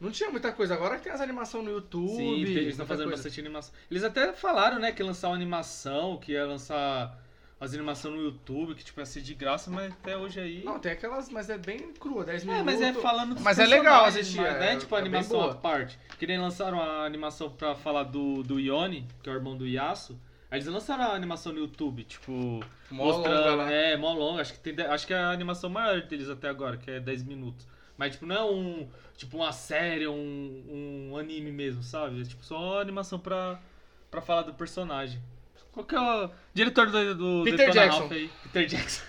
Não 0.00 0.10
tinha 0.10 0.30
muita 0.30 0.52
coisa. 0.52 0.74
Agora 0.74 0.96
que 0.96 1.04
tem 1.04 1.12
as 1.12 1.20
animações 1.20 1.64
no 1.64 1.70
YouTube. 1.70 2.16
Sim, 2.16 2.42
eles 2.42 2.68
estão 2.68 2.86
fazendo 2.86 3.08
coisa. 3.08 3.22
bastante 3.22 3.40
animação. 3.40 3.74
Eles 3.90 4.04
até 4.04 4.32
falaram, 4.32 4.78
né, 4.78 4.92
que 4.92 5.02
ia 5.02 5.06
lançar 5.06 5.28
uma 5.28 5.34
animação, 5.34 6.18
que 6.18 6.32
ia 6.32 6.46
lançar 6.46 7.18
as 7.60 7.74
animações 7.74 8.14
no 8.14 8.22
YouTube, 8.22 8.74
que 8.74 8.84
tipo 8.84 9.00
ia 9.00 9.06
ser 9.06 9.20
de 9.20 9.34
graça, 9.34 9.70
mas 9.70 9.92
até 9.92 10.16
hoje 10.16 10.38
aí. 10.38 10.62
Não, 10.64 10.78
tem 10.78 10.92
aquelas, 10.92 11.28
mas 11.28 11.50
é 11.50 11.58
bem 11.58 11.92
crua, 11.94 12.24
10 12.24 12.42
É, 12.42 12.44
minutos. 12.46 12.64
mas 12.66 12.80
é 12.80 12.92
falando 12.94 13.34
dos 13.34 13.42
Mas 13.42 13.58
é 13.58 13.66
legal 13.66 14.04
assistir, 14.04 14.40
mas 14.40 14.54
não 14.54 14.62
é 14.62 14.74
é- 14.74 14.76
tipo 14.76 14.94
a 14.94 14.98
é 14.98 15.00
animação 15.00 15.42
à 15.42 15.54
parte. 15.54 15.98
Que 16.18 16.26
nem 16.26 16.38
lançaram 16.38 16.80
a 16.80 17.04
animação 17.04 17.50
pra 17.50 17.74
falar 17.74 18.04
do, 18.04 18.42
do 18.42 18.60
Ione, 18.60 19.06
que 19.22 19.28
é 19.28 19.32
o 19.32 19.36
irmão 19.36 19.56
do 19.56 19.66
Yasuo. 19.66 20.16
Aí 20.50 20.58
eles 20.58 20.68
lançaram 20.68 21.04
a 21.04 21.14
animação 21.14 21.52
no 21.52 21.58
YouTube, 21.58 22.04
tipo. 22.04 22.32
Mó 22.90 23.04
mostrando. 23.04 23.50
longa 23.50 23.54
lá. 23.64 23.70
É, 23.70 23.96
mó 23.98 24.12
longa. 24.14 24.40
Acho 24.40 24.54
que, 24.54 24.60
tem, 24.72 24.86
acho 24.86 25.06
que 25.06 25.12
é 25.12 25.18
a 25.18 25.30
animação 25.30 25.68
maior 25.68 26.00
deles 26.02 26.28
até 26.30 26.48
agora, 26.48 26.76
que 26.78 26.90
é 26.90 26.98
10 27.00 27.22
minutos. 27.24 27.66
Mas, 27.98 28.12
tipo, 28.12 28.24
não 28.24 28.34
é 28.36 28.44
um. 28.44 28.88
Tipo, 29.16 29.36
uma 29.38 29.52
série, 29.52 30.06
um, 30.08 31.10
um 31.10 31.16
anime 31.18 31.50
mesmo, 31.52 31.82
sabe? 31.82 32.22
É 32.22 32.24
tipo 32.24 32.42
só 32.44 32.80
animação 32.80 33.18
pra, 33.18 33.60
pra 34.10 34.22
falar 34.22 34.42
do 34.42 34.54
personagem. 34.54 35.20
Qual 35.78 35.86
que 35.86 35.94
é 35.94 36.00
o. 36.00 36.30
Diretor 36.52 36.90
do, 36.90 37.14
do 37.14 37.44
Peter 37.44 37.68
Detona 37.68 37.72
Jackson. 37.72 37.98
Ralph 38.00 38.12
aí? 38.12 38.30
Peter 38.44 38.66
Jackson. 38.66 39.02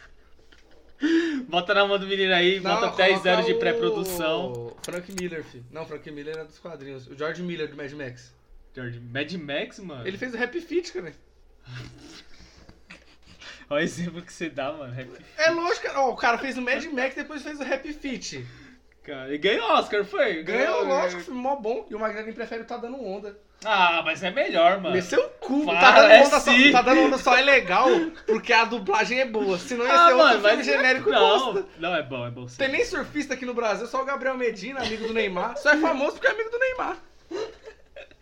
bota 1.49 1.73
na 1.73 1.87
mão 1.87 1.97
do 1.97 2.05
menino 2.05 2.33
aí, 2.33 2.59
Não, 2.59 2.75
bota 2.75 2.95
10 2.95 3.09
coloca 3.09 3.31
anos 3.31 3.45
de 3.47 3.53
pré-produção. 3.55 4.75
Frank 4.83 5.11
Miller, 5.19 5.43
filho. 5.43 5.65
Não, 5.71 5.85
Frank 5.85 6.11
Miller 6.11 6.37
é 6.37 6.43
dos 6.43 6.59
quadrinhos. 6.59 7.07
O 7.07 7.17
George 7.17 7.41
Miller 7.41 7.69
do 7.69 7.75
Mad 7.75 7.91
Max. 7.93 8.35
George, 8.75 8.99
Mad 8.99 9.31
Max, 9.33 9.79
mano. 9.79 10.07
Ele 10.07 10.17
fez 10.17 10.35
o 10.35 10.43
Happy 10.43 10.61
Feet, 10.61 10.93
cara. 10.93 11.11
Olha 13.71 13.81
o 13.81 13.83
exemplo 13.83 14.21
que 14.21 14.31
você 14.31 14.49
dá, 14.49 14.71
mano. 14.71 14.93
Happy 14.93 15.25
É 15.37 15.49
lógico, 15.49 15.87
cara. 15.87 16.01
Ó, 16.01 16.11
o 16.11 16.15
cara 16.15 16.37
fez 16.37 16.55
o 16.55 16.61
Mad 16.61 16.85
Max 16.85 17.13
e 17.13 17.23
depois 17.23 17.41
fez 17.41 17.59
o 17.59 17.63
Happy 17.63 17.93
Feet. 17.93 18.45
Cara, 19.03 19.27
ele 19.27 19.39
ganhou 19.39 19.71
Oscar, 19.71 20.05
foi? 20.05 20.43
Ganhou, 20.43 20.85
lógico, 20.85 21.23
filme 21.23 21.39
mó 21.39 21.55
bom. 21.55 21.87
E 21.89 21.95
o 21.95 21.99
McGregor 21.99 22.33
prefere 22.33 22.63
tá 22.63 22.77
dando 22.77 23.03
onda. 23.03 23.39
Ah, 23.65 24.01
mas 24.05 24.23
é 24.23 24.31
melhor, 24.31 24.79
mano. 24.79 24.95
Desceu 24.95 25.19
o 25.21 25.29
cu. 25.31 25.65
Tá 25.65 25.91
dando, 25.91 26.11
é 26.11 26.19
onda 26.21 26.39
só, 26.39 26.51
sim. 26.51 26.71
tá 26.71 26.81
dando 26.81 27.01
onda 27.01 27.17
só 27.17 27.35
é 27.35 27.41
legal 27.41 27.87
porque 28.25 28.53
a 28.53 28.63
dublagem 28.63 29.19
é 29.19 29.25
boa. 29.25 29.57
Senão 29.57 29.85
ia 29.85 29.91
Ah, 29.93 29.95
ser 30.07 30.13
outro 30.13 30.17
mano, 30.17 30.39
filme 30.41 30.55
mas 30.57 30.65
genérico 30.65 31.09
não, 31.09 31.19
bosta. 31.53 31.65
não, 31.77 31.93
é 31.95 32.01
bom, 32.01 32.25
é 32.25 32.31
bom 32.31 32.47
sim. 32.47 32.57
Tem 32.57 32.69
nem 32.69 32.85
surfista 32.85 33.33
aqui 33.33 33.45
no 33.45 33.53
Brasil, 33.53 33.85
só 33.87 34.01
o 34.01 34.05
Gabriel 34.05 34.37
Medina, 34.37 34.79
amigo 34.81 35.07
do 35.07 35.13
Neymar. 35.13 35.57
Só 35.57 35.71
é 35.71 35.77
famoso 35.77 36.13
porque 36.13 36.27
é 36.27 36.31
amigo 36.31 36.49
do 36.49 36.57
Neymar. 36.59 36.97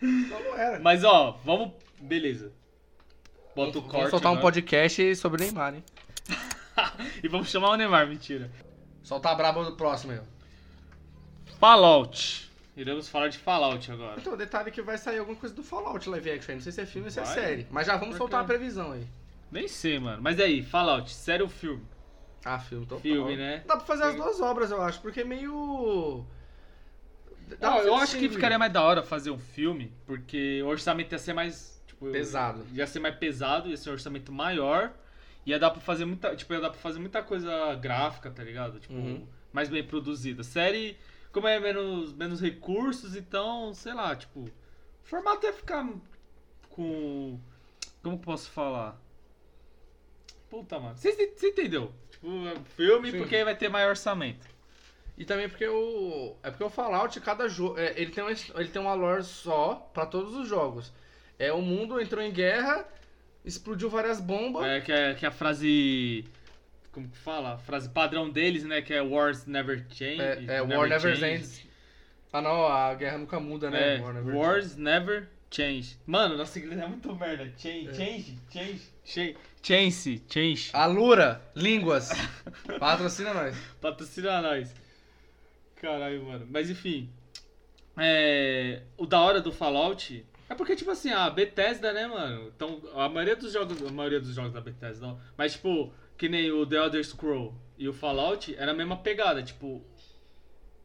Então 0.02 0.40
não 0.42 0.56
era. 0.58 0.80
Mas 0.80 1.04
ó, 1.04 1.38
vamos. 1.44 1.72
Beleza. 2.00 2.52
Bota 3.54 3.78
o 3.78 3.80
Vamos 3.80 3.90
corte. 3.92 4.10
soltar 4.10 4.30
um 4.32 4.34
agora. 4.36 4.42
podcast 4.52 5.16
sobre 5.16 5.44
Neymar, 5.44 5.74
hein? 5.74 5.84
e 7.22 7.28
vamos 7.28 7.48
chamar 7.48 7.70
o 7.70 7.76
Neymar, 7.76 8.06
mentira. 8.08 8.50
Soltar 9.04 9.32
a 9.32 9.34
braba 9.36 9.64
do 9.64 9.76
próximo 9.76 10.12
aí, 10.12 10.18
ó. 10.18 10.22
Fallout. 11.58 12.47
Iremos 12.80 13.08
falar 13.08 13.26
de 13.28 13.36
Fallout 13.38 13.90
agora. 13.90 14.20
Então, 14.20 14.34
o 14.34 14.36
detalhe 14.36 14.68
é 14.68 14.70
que 14.70 14.80
vai 14.80 14.96
sair 14.96 15.18
alguma 15.18 15.36
coisa 15.36 15.52
do 15.54 15.64
Fallout 15.64 16.08
live 16.08 16.30
action. 16.30 16.54
Não 16.54 16.60
sei 16.60 16.70
se 16.70 16.80
é 16.80 16.86
filme 16.86 17.08
ou 17.08 17.10
se 17.10 17.18
é 17.18 17.24
Vai? 17.24 17.34
série. 17.34 17.66
Mas 17.70 17.86
já 17.88 17.96
vamos 17.96 18.14
Por 18.14 18.18
soltar 18.18 18.40
quê? 18.40 18.44
a 18.44 18.46
previsão 18.56 18.92
aí. 18.92 19.04
Nem 19.50 19.66
sei, 19.66 19.98
mano. 19.98 20.22
Mas 20.22 20.38
aí, 20.38 20.62
Fallout, 20.62 21.10
sério 21.10 21.46
ou 21.46 21.50
filme? 21.50 21.82
Ah, 22.44 22.58
filme, 22.60 22.86
total. 22.86 23.00
Filme, 23.02 23.36
né? 23.36 23.64
Dá 23.66 23.76
pra 23.76 23.84
fazer 23.84 24.04
as 24.04 24.14
duas 24.14 24.40
obras, 24.40 24.70
eu 24.70 24.80
acho, 24.80 25.00
porque 25.00 25.22
é 25.22 25.24
meio. 25.24 26.24
Dá 27.58 27.72
pra 27.72 27.82
eu 27.82 27.94
acho 27.96 28.16
que 28.16 28.28
ficaria 28.28 28.58
mais 28.58 28.72
da 28.72 28.82
hora 28.82 29.02
fazer 29.02 29.30
um 29.30 29.38
filme, 29.38 29.92
porque 30.06 30.62
o 30.62 30.68
orçamento 30.68 31.12
ia 31.12 31.18
ser 31.18 31.32
mais. 31.32 31.82
Tipo, 31.86 32.12
Pesado. 32.12 32.64
Ia 32.72 32.86
ser 32.86 33.00
mais 33.00 33.16
pesado, 33.16 33.68
ia 33.68 33.76
ser 33.76 33.90
um 33.90 33.94
orçamento 33.94 34.30
maior. 34.30 34.92
Ia 35.44 35.58
dar 35.58 35.70
pra 35.70 35.80
fazer 35.80 36.04
muita. 36.04 36.36
Tipo, 36.36 36.54
ia 36.54 36.60
dar 36.60 36.70
pra 36.70 36.78
fazer 36.78 37.00
muita 37.00 37.22
coisa 37.22 37.74
gráfica, 37.74 38.30
tá 38.30 38.44
ligado? 38.44 38.78
Tipo, 38.78 38.94
Uhum. 38.94 39.26
mais 39.52 39.68
bem 39.68 39.82
produzida. 39.82 40.44
Série, 40.44 40.96
como 41.32 41.46
é 41.46 41.58
menos, 41.60 42.12
menos 42.12 42.40
recursos, 42.40 43.16
então, 43.16 43.72
sei 43.74 43.94
lá, 43.94 44.14
tipo. 44.14 44.40
O 44.40 44.50
formato 45.04 45.46
ia 45.46 45.52
ficar 45.52 45.86
com. 46.70 47.38
Como 48.02 48.18
posso 48.18 48.50
falar? 48.50 49.00
Puta, 50.50 50.78
mano. 50.78 50.96
Você 50.96 51.10
entendeu? 51.42 51.92
Tipo, 52.10 52.28
filme 52.76 53.10
Sim. 53.10 53.18
porque 53.18 53.44
vai 53.44 53.56
ter 53.56 53.68
maior 53.68 53.90
orçamento. 53.90 54.46
E 55.18 55.24
também 55.24 55.48
porque 55.48 55.66
o. 55.66 56.36
É 56.42 56.50
porque 56.50 56.64
o 56.64 56.70
Fallout, 56.70 57.20
cada 57.20 57.48
jogo. 57.48 57.78
é, 57.78 57.92
ele, 58.00 58.12
tem 58.12 58.22
uma, 58.22 58.30
ele 58.30 58.68
tem 58.68 58.80
uma 58.80 58.94
lore 58.94 59.24
só 59.24 59.74
pra 59.92 60.06
todos 60.06 60.34
os 60.34 60.48
jogos. 60.48 60.92
É, 61.38 61.52
o 61.52 61.60
mundo 61.60 62.00
entrou 62.00 62.22
em 62.22 62.32
guerra, 62.32 62.86
explodiu 63.44 63.90
várias 63.90 64.20
bombas. 64.20 64.64
É 64.64 64.80
que, 64.80 64.92
é 64.92 65.14
que 65.14 65.26
a 65.26 65.30
frase. 65.32 66.24
Como 66.98 67.08
que 67.10 67.18
fala? 67.18 67.54
A 67.54 67.58
frase 67.58 67.88
padrão 67.88 68.28
deles, 68.28 68.64
né? 68.64 68.82
Que 68.82 68.92
é 68.92 69.00
Wars 69.00 69.46
Never 69.46 69.86
Change. 69.88 70.20
É, 70.20 70.56
é, 70.56 70.62
War 70.62 70.88
Never 70.88 71.22
Ends. 71.22 71.64
Ah 72.32 72.42
não, 72.42 72.66
a 72.66 72.92
guerra 72.94 73.18
nunca 73.18 73.38
muda, 73.38 73.70
né? 73.70 73.98
É, 73.98 74.00
War 74.00 74.12
Never 74.14 74.34
Wars 74.34 74.76
Never 74.76 75.28
Change. 75.48 75.96
Mano, 76.04 76.36
nosso 76.36 76.58
inglês 76.58 76.80
é 76.80 76.86
muito 76.88 77.14
merda. 77.14 77.52
Change, 77.56 77.88
É. 77.88 77.94
change, 77.94 78.38
change, 78.52 78.82
change. 79.04 79.36
Chance, 79.62 80.22
change. 80.28 80.70
Alura, 80.72 81.40
línguas. 81.54 82.10
Patrocina 82.80 83.32
nós. 83.32 83.56
Patrocina 83.80 84.42
nós. 84.42 84.74
Caralho, 85.76 86.24
mano. 86.24 86.48
Mas 86.50 86.68
enfim. 86.68 87.08
É, 87.96 88.82
o 88.96 89.06
da 89.06 89.20
hora 89.20 89.40
do 89.40 89.52
Fallout 89.52 90.26
é 90.48 90.54
porque, 90.54 90.74
tipo 90.74 90.90
assim, 90.90 91.10
a 91.10 91.28
Bethesda, 91.28 91.92
né, 91.92 92.06
mano? 92.06 92.50
Então, 92.54 92.80
a 92.94 93.08
maioria 93.08 93.36
dos 93.36 93.52
jogos. 93.52 93.82
A 93.82 93.90
maioria 93.92 94.20
dos 94.20 94.34
jogos 94.34 94.52
da 94.52 94.60
Bethesda, 94.60 95.06
não. 95.06 95.20
Mas, 95.36 95.52
tipo, 95.52 95.92
que 96.16 96.28
nem 96.28 96.50
o 96.50 96.66
The 96.66 96.76
Elder 96.76 97.04
Scroll 97.04 97.54
e 97.76 97.88
o 97.88 97.92
Fallout 97.92 98.54
era 98.56 98.72
a 98.72 98.74
mesma 98.74 98.96
pegada. 98.96 99.42
Tipo, 99.42 99.82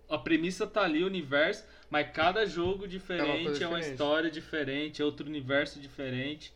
a 0.10 0.18
premissa 0.18 0.68
tá 0.68 0.84
ali, 0.84 1.04
o 1.04 1.08
universo, 1.08 1.66
Mas 1.90 2.10
cada 2.12 2.46
jogo 2.46 2.88
diferente, 2.88 3.44
coisa 3.46 3.64
é 3.64 3.68
uma 3.68 3.78
diferente. 3.78 3.92
história 3.92 4.32
diferente, 4.32 5.02
é 5.02 5.06
outro 5.06 5.28
universo 5.28 5.80
diferente. 5.80 6.54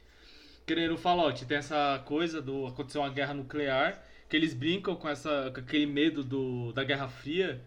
Querendo 0.65 0.96
o 0.96 0.98
Fallout, 0.98 1.46
tem 1.46 1.58
essa 1.58 2.02
coisa 2.06 2.41
do 2.41 2.67
acontecer 2.67 2.98
uma 2.98 3.10
guerra 3.10 3.34
nuclear, 3.34 4.04
que 4.28 4.36
eles 4.36 4.54
brincam 4.54 4.96
com 4.96 5.08
essa 5.08 5.50
com 5.54 5.62
aquele 5.62 5.86
medo 5.86 6.24
do, 6.24 6.74
da 6.74 6.84
Guerra 6.84 7.08
Fria, 7.08 7.62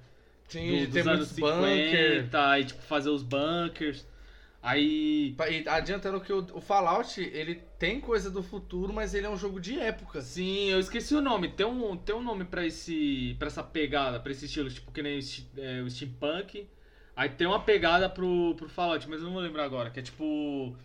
Sim, 0.49 0.85
do, 0.85 0.91
dos 0.91 1.07
anos 1.07 1.39
muitos 1.39 1.61
bunker. 1.61 2.25
50, 2.25 2.59
e 2.59 2.65
tipo 2.67 2.83
fazer 2.83 3.09
os 3.09 3.23
bunkers. 3.23 4.07
Aí 4.63 5.35
E 5.49 5.69
adiantando 5.69 6.21
que 6.21 6.33
o, 6.33 6.61
Fallout, 6.61 7.19
ele 7.21 7.63
tem 7.79 7.99
coisa 7.99 8.31
do 8.31 8.43
futuro, 8.43 8.93
mas 8.93 9.15
ele 9.15 9.27
é 9.27 9.31
um 9.31 9.37
jogo 9.37 9.59
de 9.59 9.79
época. 9.79 10.21
Sim, 10.21 10.69
eu 10.71 10.79
esqueci 10.79 11.15
o 11.15 11.21
nome. 11.23 11.49
Tem 11.49 11.65
um, 11.65 11.97
tem 11.97 12.15
um 12.15 12.23
nome 12.23 12.45
pra 12.45 12.67
esse 12.67 13.35
para 13.39 13.49
essa 13.49 13.63
pegada, 13.63 14.21
pra 14.21 14.33
esse 14.33 14.45
estilo, 14.45 14.69
tipo 14.69 14.93
que 14.93 15.03
nem 15.03 15.19
é, 15.57 15.81
o 15.81 15.91
steampunk. 15.91 16.69
Aí 17.17 17.29
tem 17.31 17.47
uma 17.47 17.61
pegada 17.61 18.09
pro, 18.09 18.55
pro 18.55 18.69
Fallout, 18.69 19.09
mas 19.09 19.21
eu 19.21 19.27
não 19.27 19.33
vou 19.33 19.43
lembrar 19.43 19.65
agora, 19.65 19.91
que 19.91 20.01
é 20.01 20.03
tipo 20.03 20.77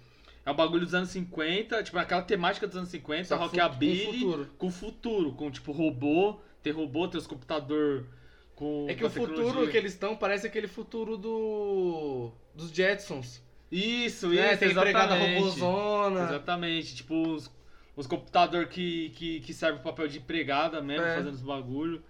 é 0.46 0.52
o 0.52 0.54
bagulho 0.54 0.86
dos 0.86 0.94
anos 0.94 1.10
50, 1.10 1.84
tipo 1.84 1.98
aquela 1.98 2.22
temática 2.22 2.68
dos 2.68 2.78
anos 2.78 2.90
50, 2.90 3.26
Só 3.26 3.36
rockabilly 3.36 4.06
com 4.06 4.14
futuro. 4.14 4.52
com 4.58 4.72
futuro, 4.72 5.32
com 5.34 5.52
tipo 5.52 5.72
robô, 5.72 6.40
tem 6.64 6.72
robô, 6.72 7.08
tem 7.08 7.20
os 7.20 7.28
computador 7.28 8.08
com 8.56 8.86
É 8.88 8.94
que 8.94 9.04
o 9.04 9.10
futuro 9.10 9.68
que 9.68 9.76
eles 9.76 9.94
estão 9.94 10.16
parece 10.16 10.48
aquele 10.48 10.68
futuro 10.68 11.18
do 11.18 12.32
dos 12.54 12.70
Jetsons. 12.70 13.45
Isso, 13.78 14.30
né? 14.30 14.50
isso, 14.52 14.60
Tem 14.60 14.72
empregada 14.72 15.16
exatamente. 15.16 15.40
robozona. 15.40 16.24
Exatamente, 16.26 16.96
tipo 16.96 17.28
os, 17.34 17.52
os 17.96 18.08
computador 18.08 18.68
que, 18.68 19.10
que, 19.10 19.40
que 19.42 19.54
servem 19.54 19.80
o 19.80 19.84
papel 19.84 20.08
de 20.08 20.18
empregada 20.20 20.82
mesmo, 20.82 21.06
É. 21.06 21.16
fazendo 21.16 21.34
os 21.34 21.42
bagulho. 21.42 22.04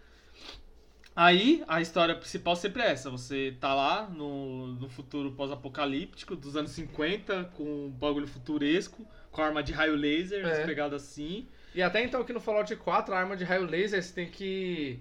Aí, 1.15 1.63
a 1.65 1.79
história 1.79 2.13
principal 2.13 2.57
sempre 2.57 2.81
é 2.81 2.91
essa, 2.91 3.09
você 3.09 3.55
tá 3.59 3.73
lá 3.73 4.09
no, 4.09 4.67
no 4.75 4.89
futuro 4.89 5.31
pós-apocalíptico 5.31 6.35
dos 6.35 6.57
anos 6.57 6.71
50, 6.71 7.51
com 7.55 7.63
um 7.63 7.89
bagulho 7.89 8.27
futuresco, 8.27 9.05
com 9.31 9.41
arma 9.41 9.63
de 9.63 9.71
raio 9.71 9.95
laser, 9.95 10.41
É. 10.43 10.47
umas 10.47 10.65
pegadas 10.65 11.01
assim. 11.03 11.47
E 11.73 11.81
até 11.81 12.03
então 12.03 12.19
aqui 12.21 12.33
no 12.33 12.41
Fallout 12.41 12.73
4, 12.75 13.13
a 13.15 13.17
arma 13.17 13.37
de 13.37 13.45
raio 13.45 13.65
laser, 13.65 14.03
você 14.03 14.13
tem 14.13 14.29
que 14.29 14.99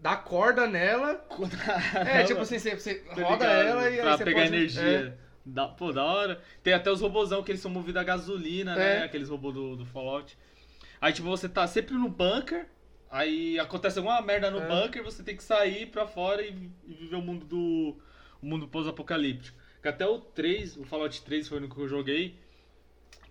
dar 0.00 0.16
corda 0.24 0.66
nela. 0.66 1.24
É, 2.04 2.24
tipo 2.24 2.40
assim, 2.40 2.58
você, 2.58 2.74
você 2.74 2.94
Tá 2.96 3.22
roda 3.22 3.44
ligado? 3.46 3.66
ela 3.68 3.90
e 3.90 3.94
aí 3.94 4.00
Pra 4.00 4.16
você 4.16 4.24
pegar 4.24 4.42
pode... 4.42 4.54
energia. 4.56 4.82
É. 5.20 5.23
Da, 5.44 5.68
pô, 5.68 5.92
da 5.92 6.02
hora. 6.04 6.40
Tem 6.62 6.72
até 6.72 6.90
os 6.90 7.00
robôzão 7.00 7.42
que 7.42 7.50
eles 7.52 7.60
são 7.60 7.70
movidos 7.70 8.00
a 8.00 8.04
gasolina, 8.04 8.72
É. 8.72 9.00
né? 9.00 9.04
Aqueles 9.04 9.28
robôs 9.28 9.54
do, 9.54 9.76
do 9.76 9.84
Fallout. 9.86 10.36
Aí, 11.00 11.12
tipo, 11.12 11.28
você 11.28 11.48
tá 11.48 11.66
sempre 11.66 11.94
no 11.94 12.08
bunker, 12.08 12.66
aí 13.10 13.58
acontece 13.58 13.98
alguma 13.98 14.20
merda 14.22 14.50
no 14.50 14.60
É. 14.62 14.66
bunker, 14.68 15.02
você 15.04 15.22
tem 15.22 15.36
que 15.36 15.42
sair 15.44 15.86
pra 15.86 16.06
fora 16.06 16.40
e, 16.42 16.70
e 16.86 16.94
viver 16.94 17.16
o 17.16 17.20
mundo 17.22 17.44
do. 17.44 17.96
o 18.40 18.46
mundo 18.46 18.66
pós-apocalíptico. 18.68 19.58
Que 19.82 19.88
até 19.88 20.06
o 20.06 20.18
3, 20.18 20.78
o 20.78 20.84
Fallout 20.84 21.20
3 21.22 21.46
foi 21.46 21.58
o 21.58 21.60
único 21.60 21.76
que 21.76 21.82
eu 21.82 21.88
joguei. 21.88 22.38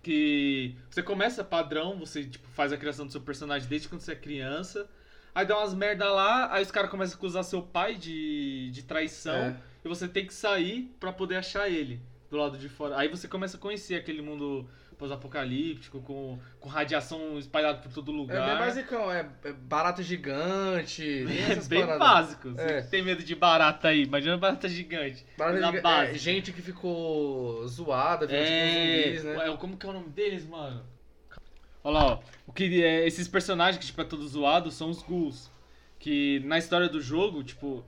Que 0.02 0.76
você 0.90 1.02
começa 1.02 1.42
padrão, 1.42 1.98
você 1.98 2.22
tipo, 2.24 2.46
faz 2.48 2.72
a 2.72 2.76
criação 2.76 3.06
do 3.06 3.12
seu 3.12 3.22
personagem 3.22 3.66
desde 3.68 3.88
quando 3.88 4.02
você 4.02 4.12
é 4.12 4.16
criança. 4.16 4.88
Aí 5.34 5.44
dá 5.46 5.58
umas 5.58 5.74
merda 5.74 6.08
lá, 6.12 6.52
aí 6.52 6.62
os 6.62 6.70
caras 6.70 6.90
começam 6.90 7.14
a 7.16 7.18
acusar 7.18 7.42
seu 7.42 7.62
pai 7.62 7.96
de, 7.96 8.70
de 8.70 8.82
traição. 8.84 9.34
É. 9.34 9.60
E 9.84 9.88
você 9.88 10.08
tem 10.08 10.26
que 10.26 10.32
sair 10.34 10.94
pra 10.98 11.12
poder 11.12 11.36
achar 11.36 11.68
ele 11.68 12.00
do 12.30 12.36
lado 12.38 12.56
de 12.56 12.68
fora. 12.68 12.96
Aí 12.98 13.08
você 13.08 13.28
começa 13.28 13.56
a 13.56 13.60
conhecer 13.60 13.96
aquele 13.96 14.22
mundo 14.22 14.66
pós-apocalíptico, 14.96 16.00
com, 16.00 16.38
com 16.60 16.68
radiação 16.68 17.36
espalhada 17.38 17.78
por 17.78 17.92
todo 17.92 18.12
É 18.12 18.14
lugar. 18.16 18.48
bem 18.48 18.58
basicão, 18.66 19.10
é, 19.12 19.28
é 19.44 19.52
barata 19.52 20.02
gigante, 20.02 21.02
É 21.50 21.56
bem 21.68 21.80
paradas. 21.80 21.98
básico. 21.98 22.50
Você 22.52 22.62
É. 22.62 22.82
tem 22.82 23.02
medo 23.02 23.22
de 23.22 23.34
barata 23.34 23.88
aí, 23.88 24.04
imagina 24.04 24.36
barata 24.38 24.68
gigante. 24.68 25.24
Barata 25.36 25.60
Na 25.60 25.70
giga- 25.70 25.82
base. 25.82 26.10
é, 26.12 26.18
gente 26.18 26.52
que 26.52 26.62
ficou 26.62 27.66
zoada, 27.68 28.26
virou 28.26 28.42
tipo 28.44 28.56
É, 28.56 29.02
zumbis, 29.18 29.24
né? 29.24 29.56
como 29.58 29.76
que 29.76 29.84
é 29.86 29.88
o 29.88 29.92
nome 29.92 30.08
deles, 30.10 30.46
mano? 30.46 30.82
Olha 31.82 31.94
lá, 31.98 32.06
ó. 32.14 32.18
O 32.46 32.52
que 32.52 32.82
é, 32.82 33.06
esses 33.06 33.28
personagens 33.28 33.78
que 33.78 33.86
tipo, 33.86 34.00
é 34.00 34.04
todo 34.04 34.26
zoado 34.26 34.70
são 34.70 34.88
os 34.90 35.02
ghouls. 35.02 35.50
Que 35.98 36.40
na 36.44 36.56
história 36.58 36.88
do 36.88 37.00
jogo, 37.00 37.42
tipo, 37.42 37.84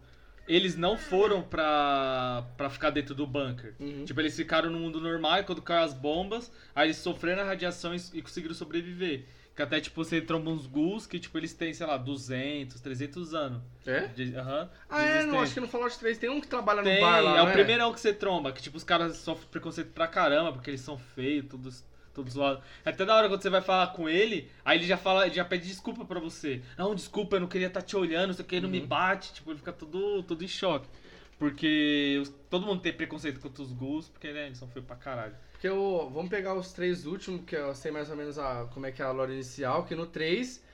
eles 0.47 0.77
não 0.77 0.97
foram 0.97 1.43
pra, 1.43 2.45
pra 2.57 2.71
ficar 2.71 2.91
dentro 2.91 3.15
do 3.15 3.27
bunker. 3.27 3.75
Uhum. 3.81 4.05
Tipo, 4.05 4.21
eles 4.21 4.37
ficaram 4.37 4.71
no 4.71 4.79
mundo 4.79 5.01
normal 5.01 5.41
e 5.41 5.43
quando 5.45 5.63
caiu 5.63 5.83
as 5.83 5.93
bombas, 5.95 6.51
aí 6.75 6.87
eles 6.87 6.99
sofreram 6.99 7.43
a 7.43 7.47
radiação 7.47 7.95
e, 7.95 8.01
e 8.15 8.23
conseguiram 8.23 8.55
sobreviver. 8.55 9.25
Que 9.55 9.63
até, 9.63 9.81
tipo, 9.81 10.05
você 10.05 10.21
tromba 10.21 10.51
uns 10.51 10.67
ghouls 10.67 11.07
que, 11.07 11.19
tipo, 11.19 11.39
eles 11.39 11.55
têm, 11.55 11.73
sei 11.73 11.87
lá, 11.87 11.97
200, 11.97 12.79
300 12.79 13.35
anos. 13.35 13.63
É? 13.87 14.01
De, 14.09 14.37
aham, 14.37 14.69
Ah, 14.87 15.03
de 15.03 15.09
é, 15.09 15.25
não, 15.25 15.41
acho 15.41 15.55
que 15.55 15.61
no 15.61 15.67
Fallout 15.67 15.99
3 15.99 16.19
tem 16.19 16.29
um 16.29 16.43
que 16.43 16.47
trabalha 16.47 16.83
Tem, 16.83 16.97
no 16.97 17.01
bar 17.01 17.21
lá, 17.21 17.39
é 17.39 17.43
o 17.43 17.53
primeirão 17.53 17.91
que 17.91 17.99
você 17.99 18.13
tromba, 18.13 18.53
que 18.53 18.61
tipo, 18.61 18.77
os 18.77 18.85
caras 18.85 19.17
sofrem 19.17 19.49
preconceito 19.51 19.93
pra 19.93 20.07
caramba, 20.07 20.53
porque 20.53 20.69
eles 20.69 20.83
são 20.83 20.99
feios, 20.99 21.47
todos, 21.49 21.83
todos 22.17 22.33
zoados. 22.35 22.65
É 22.85 22.91
até 22.91 23.05
da 23.05 23.15
hora 23.15 23.29
quando 23.29 23.41
você 23.43 23.51
vai 23.51 23.63
falar 23.63 23.89
com 23.89 24.09
ele, 24.09 24.51
aí 24.65 24.79
ele 24.79 24.87
já 24.87 24.97
fala, 24.97 25.27
ele 25.27 25.35
já 25.37 25.45
pede 25.45 25.69
desculpa 25.69 26.05
pra 26.05 26.19
você. 26.19 26.61
Não, 26.77 26.95
desculpa, 26.95 27.37
eu 27.37 27.41
não 27.41 27.47
queria 27.47 27.69
estar 27.69 27.83
te 27.83 27.97
olhando, 27.97 28.33
isso 28.33 28.43
aqui 28.43 28.61
não 28.61 28.69
me 28.69 28.81
Uhum. 28.81 28.87
bate, 28.87 29.33
tipo, 29.35 29.51
ele 29.51 29.59
fica 29.59 29.73
todo, 29.73 30.23
todo 30.25 30.43
em 30.43 30.49
choque. 30.49 30.89
Porque 31.39 32.23
todo 32.49 32.65
mundo 32.67 32.81
tem 32.81 32.93
preconceito 32.93 33.39
contra 33.41 33.63
os 33.63 33.73
ghouls, 33.73 34.09
porque 34.09 34.33
né, 34.33 34.47
eles 34.47 34.59
são 34.59 34.67
feios 34.69 34.87
pra 34.87 34.97
caralho. 34.97 35.35
Porque 35.53 35.69
eu, 35.69 36.11
vamos 36.13 36.31
pegar 36.31 36.55
os 36.55 36.73
três 36.73 37.05
últimos, 37.07 37.45
que 37.45 37.55
eu 37.55 37.75
sei 37.75 37.91
mais 37.93 38.09
ou 38.11 38.17
menos 38.17 38.39
a, 38.39 38.67
como 38.73 38.87
é 38.87 38.93
que 38.93 39.03
é 39.03 39.05
a 39.05 39.11
lore 39.13 39.33
inicial, 39.35 39.85
que 39.85 39.95
no 39.95 40.07
3... 40.07 40.65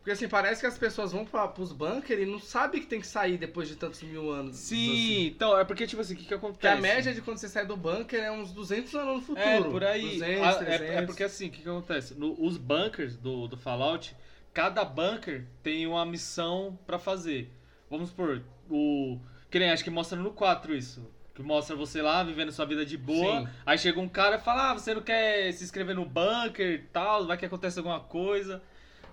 Porque 0.00 0.12
assim, 0.12 0.26
parece 0.28 0.62
que 0.62 0.66
as 0.66 0.78
pessoas 0.78 1.12
vão 1.12 1.26
pra, 1.26 1.46
pros 1.46 1.72
bunker 1.72 2.18
e 2.18 2.24
não 2.24 2.38
sabem 2.38 2.80
que 2.80 2.86
tem 2.86 3.00
que 3.02 3.06
sair 3.06 3.36
depois 3.36 3.68
de 3.68 3.76
tantos 3.76 4.02
mil 4.02 4.30
anos. 4.30 4.56
Sim, 4.56 4.90
assim. 4.90 5.26
então, 5.26 5.58
é 5.58 5.62
porque, 5.62 5.86
tipo 5.86 6.00
assim, 6.00 6.14
o 6.14 6.16
que 6.16 6.24
que 6.24 6.32
acontece? 6.32 6.78
a 6.78 6.80
média 6.80 7.12
de 7.12 7.20
quando 7.20 7.36
você 7.36 7.50
sai 7.50 7.66
do 7.66 7.76
bunker 7.76 8.18
é 8.18 8.32
uns 8.32 8.50
200 8.50 8.94
anos 8.94 9.14
no 9.16 9.20
futuro. 9.22 9.46
É, 9.46 9.62
por 9.62 9.84
aí. 9.84 10.12
200, 10.18 10.46
Ah, 10.46 10.54
300. 10.54 10.80
é, 10.80 10.94
é 10.94 11.02
porque 11.02 11.22
assim, 11.22 11.48
o 11.48 11.50
que, 11.50 11.60
que 11.62 11.68
acontece? 11.68 12.14
No- 12.14 12.34
os 12.42 12.56
bunkers 12.56 13.16
do, 13.18 13.46
do 13.46 13.58
Fallout, 13.58 14.16
cada 14.54 14.82
bunker 14.86 15.44
tem 15.62 15.86
uma 15.86 16.06
missão 16.06 16.78
pra 16.86 16.98
fazer. 16.98 17.52
Vamos 17.90 18.08
supor, 18.08 18.42
o. 18.70 19.18
Que 19.50 19.58
nem 19.58 19.70
acho 19.70 19.84
que 19.84 19.90
mostra 19.90 20.18
no 20.18 20.30
4 20.30 20.74
isso. 20.74 21.06
Que 21.34 21.42
mostra 21.42 21.76
você 21.76 22.00
lá 22.00 22.22
vivendo 22.22 22.52
sua 22.52 22.64
vida 22.64 22.86
de 22.86 22.96
boa. 22.96 23.40
Sim. 23.42 23.48
Aí 23.66 23.76
chega 23.76 24.00
um 24.00 24.08
cara 24.08 24.36
e 24.36 24.40
fala: 24.40 24.70
Ah, 24.70 24.74
você 24.74 24.94
não 24.94 25.02
quer 25.02 25.52
se 25.52 25.62
inscrever 25.62 25.94
no 25.94 26.06
bunker 26.06 26.70
e 26.70 26.78
tal, 26.78 27.26
vai 27.26 27.36
que 27.36 27.44
acontece 27.44 27.78
alguma 27.78 28.00
coisa. 28.00 28.62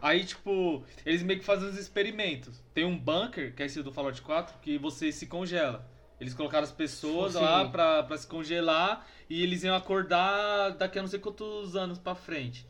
Aí, 0.01 0.23
tipo, 0.23 0.83
eles 1.05 1.23
meio 1.23 1.39
que 1.39 1.45
fazem 1.45 1.69
uns 1.69 1.77
experimentos. 1.77 2.63
Tem 2.73 2.85
um 2.85 2.97
bunker, 2.97 3.53
que 3.55 3.63
é 3.63 3.65
esse 3.65 3.81
do 3.81 3.91
Fallout 3.91 4.21
4, 4.21 4.59
que 4.61 4.77
você 4.77 5.11
se 5.11 5.25
congela. 5.25 5.87
Eles 6.19 6.33
colocaram 6.33 6.63
as 6.63 6.71
pessoas 6.71 7.33
Sim. 7.33 7.39
lá 7.39 7.69
pra, 7.69 8.03
pra 8.03 8.17
se 8.17 8.25
congelar 8.25 9.05
e 9.29 9.43
eles 9.43 9.63
iam 9.63 9.75
acordar 9.75 10.71
daqui 10.71 10.97
a 10.97 11.01
não 11.01 11.09
sei 11.09 11.19
quantos 11.19 11.75
anos 11.75 11.99
pra 11.99 12.15
frente. 12.15 12.65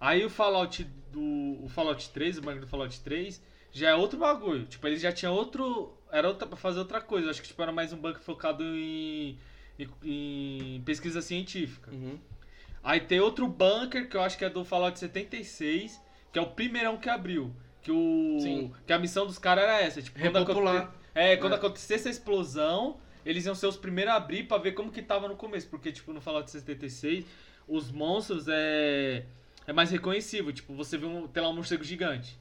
Aí 0.00 0.24
o 0.24 0.30
Fallout 0.30 0.82
do. 1.12 1.58
O 1.62 1.68
Fallout 1.68 2.08
3, 2.10 2.38
o 2.38 2.40
bunker 2.42 2.60
do 2.60 2.66
Fallout 2.66 2.98
3, 3.00 3.42
já 3.70 3.90
é 3.90 3.94
outro 3.94 4.18
bagulho. 4.18 4.64
Tipo, 4.66 4.86
eles 4.86 5.00
já 5.00 5.12
tinham 5.12 5.34
outro. 5.34 5.96
Era 6.10 6.28
outra, 6.28 6.46
pra 6.46 6.56
fazer 6.56 6.78
outra 6.78 7.00
coisa. 7.00 7.30
Acho 7.30 7.40
que 7.40 7.48
tipo, 7.48 7.62
era 7.62 7.72
mais 7.72 7.92
um 7.92 7.98
bunker 7.98 8.20
focado 8.20 8.64
em, 8.64 9.38
em, 9.78 9.88
em 10.02 10.82
pesquisa 10.82 11.20
científica. 11.22 11.90
Uhum. 11.90 12.18
Aí 12.82 13.00
tem 13.00 13.20
outro 13.20 13.46
bunker 13.46 14.08
que 14.08 14.16
eu 14.16 14.22
acho 14.22 14.36
que 14.36 14.44
é 14.44 14.50
do 14.50 14.64
Fallout 14.64 14.98
76, 14.98 16.00
que 16.32 16.38
é 16.38 16.42
o 16.42 16.46
primeirão 16.46 16.96
que 16.96 17.08
abriu. 17.08 17.54
Que, 17.82 17.90
o, 17.90 18.38
Sim. 18.40 18.72
que 18.86 18.92
a 18.92 18.98
missão 18.98 19.26
dos 19.26 19.38
caras 19.38 19.64
era 19.64 19.80
essa. 19.80 20.00
Tipo, 20.00 20.18
quando 20.20 20.36
aconte- 20.38 20.88
É, 21.14 21.36
quando 21.36 21.52
É. 21.52 21.56
acontecesse 21.56 22.08
a 22.08 22.10
explosão, 22.10 22.96
eles 23.26 23.44
iam 23.44 23.54
ser 23.54 23.66
os 23.66 23.76
primeiros 23.76 24.12
a 24.14 24.16
abrir 24.16 24.44
pra 24.44 24.56
ver 24.58 24.72
como 24.72 24.90
que 24.90 25.02
tava 25.02 25.28
no 25.28 25.36
começo. 25.36 25.68
Porque, 25.68 25.92
tipo, 25.92 26.12
no 26.12 26.20
Fallout 26.20 26.50
76, 26.50 27.24
os 27.68 27.90
monstros 27.90 28.46
é, 28.48 29.24
é 29.66 29.72
mais 29.72 29.90
reconhecível. 29.90 30.52
Tipo, 30.52 30.74
você 30.74 30.96
vê 30.96 31.06
um, 31.06 31.26
tem 31.28 31.42
lá 31.42 31.48
um 31.50 31.54
morcego 31.54 31.84
gigante. 31.84 32.38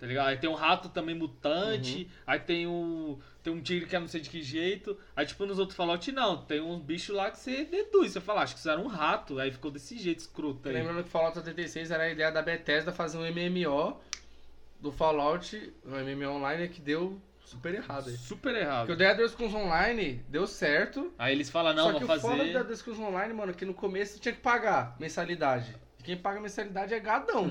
Tá 0.00 0.06
ligado? 0.06 0.28
Aí 0.28 0.36
tem 0.36 0.48
um 0.50 0.54
rato 0.54 0.88
também 0.88 1.14
mutante. 1.14 1.98
Uhum. 2.04 2.08
Aí 2.26 2.38
tem 2.40 2.66
um, 2.66 3.18
tem 3.44 3.52
um 3.52 3.60
tigre 3.60 3.86
que 3.86 3.94
eu 3.94 4.00
não 4.00 4.08
sei 4.08 4.22
de 4.22 4.30
que 4.30 4.42
jeito. 4.42 4.98
Aí, 5.14 5.26
tipo, 5.26 5.44
nos 5.44 5.58
outros 5.58 5.76
Fallout, 5.76 6.10
não. 6.10 6.38
Tem 6.38 6.62
uns 6.62 6.82
bichos 6.82 7.14
lá 7.14 7.30
que 7.30 7.38
você 7.38 7.66
deduz. 7.66 8.12
Você 8.12 8.20
fala, 8.20 8.40
acho 8.40 8.54
que 8.54 8.58
isso 8.58 8.70
era 8.70 8.80
um 8.80 8.86
rato. 8.86 9.38
Aí 9.38 9.52
ficou 9.52 9.70
desse 9.70 9.98
jeito 9.98 10.20
escroto 10.20 10.66
aí. 10.66 10.74
Lembrando 10.74 11.04
que 11.04 11.10
Fallout 11.10 11.38
86 11.38 11.90
era 11.90 12.04
a 12.04 12.10
ideia 12.10 12.32
da 12.32 12.40
Bethesda 12.40 12.90
fazer 12.90 13.18
um 13.18 13.20
MMO 13.20 14.00
do 14.80 14.90
Fallout, 14.90 15.74
um 15.84 15.90
MMO 15.90 16.36
online 16.36 16.68
que 16.68 16.80
deu 16.80 17.20
super 17.44 17.74
errado 17.74 18.08
aí. 18.08 18.16
Super 18.16 18.54
errado. 18.54 18.86
Porque 18.86 18.92
o 18.94 18.96
The 18.96 19.10
Elder 19.10 19.28
Scrolls 19.28 19.54
Online 19.54 20.24
deu 20.26 20.46
certo, 20.46 21.12
Aí 21.18 21.34
eles 21.34 21.50
falam, 21.50 21.74
não, 21.74 21.92
só 21.92 21.98
que 21.98 22.04
vamos 22.06 22.24
o 22.24 22.26
foda 22.26 22.36
do 22.36 22.40
The 22.40 22.46
fazer. 22.46 22.58
Elder 22.60 22.76
Scrolls 22.78 23.02
Online, 23.02 23.34
mano, 23.34 23.52
é 23.52 23.54
que 23.54 23.66
no 23.66 23.74
começo 23.74 24.18
tinha 24.18 24.34
que 24.34 24.40
pagar 24.40 24.96
mensalidade. 24.98 25.76
E 26.04 26.06
quem 26.06 26.16
paga 26.18 26.38
mensalidade 26.38 26.92
é 26.92 27.00
gadão. 27.00 27.50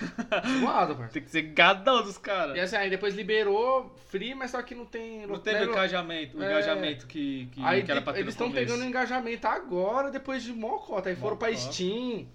Zoado, 0.60 0.96
parceiro. 0.96 1.12
Tem 1.12 1.22
que 1.22 1.30
ser 1.30 1.42
gadão 1.42 2.02
dos 2.02 2.16
E 2.16 2.20
caras. 2.20 2.58
assim, 2.58 2.76
aí 2.76 2.88
depois 2.88 3.14
liberou 3.14 3.94
free, 4.08 4.34
mas 4.34 4.50
só 4.50 4.62
que 4.62 4.74
não 4.74 4.86
tem... 4.86 5.26
Não 5.26 5.38
teve 5.38 5.58
lembra- 5.60 5.74
engajamento, 5.74 6.38
o 6.38 6.42
É. 6.42 6.46
engajamento 6.46 7.06
que, 7.06 7.46
que, 7.52 7.62
Aí 7.62 7.82
que 7.82 7.90
era 7.90 8.00
pra 8.00 8.12
ter 8.14 8.20
eles 8.20 8.32
estão 8.34 8.50
pegando 8.50 8.82
engajamento 8.84 9.46
agora, 9.46 10.10
depois 10.10 10.42
de 10.42 10.52
mocota. 10.52 11.10
Aí 11.10 11.16
foram 11.16 11.36
pra. 11.36 11.54
Steam. 11.54 12.26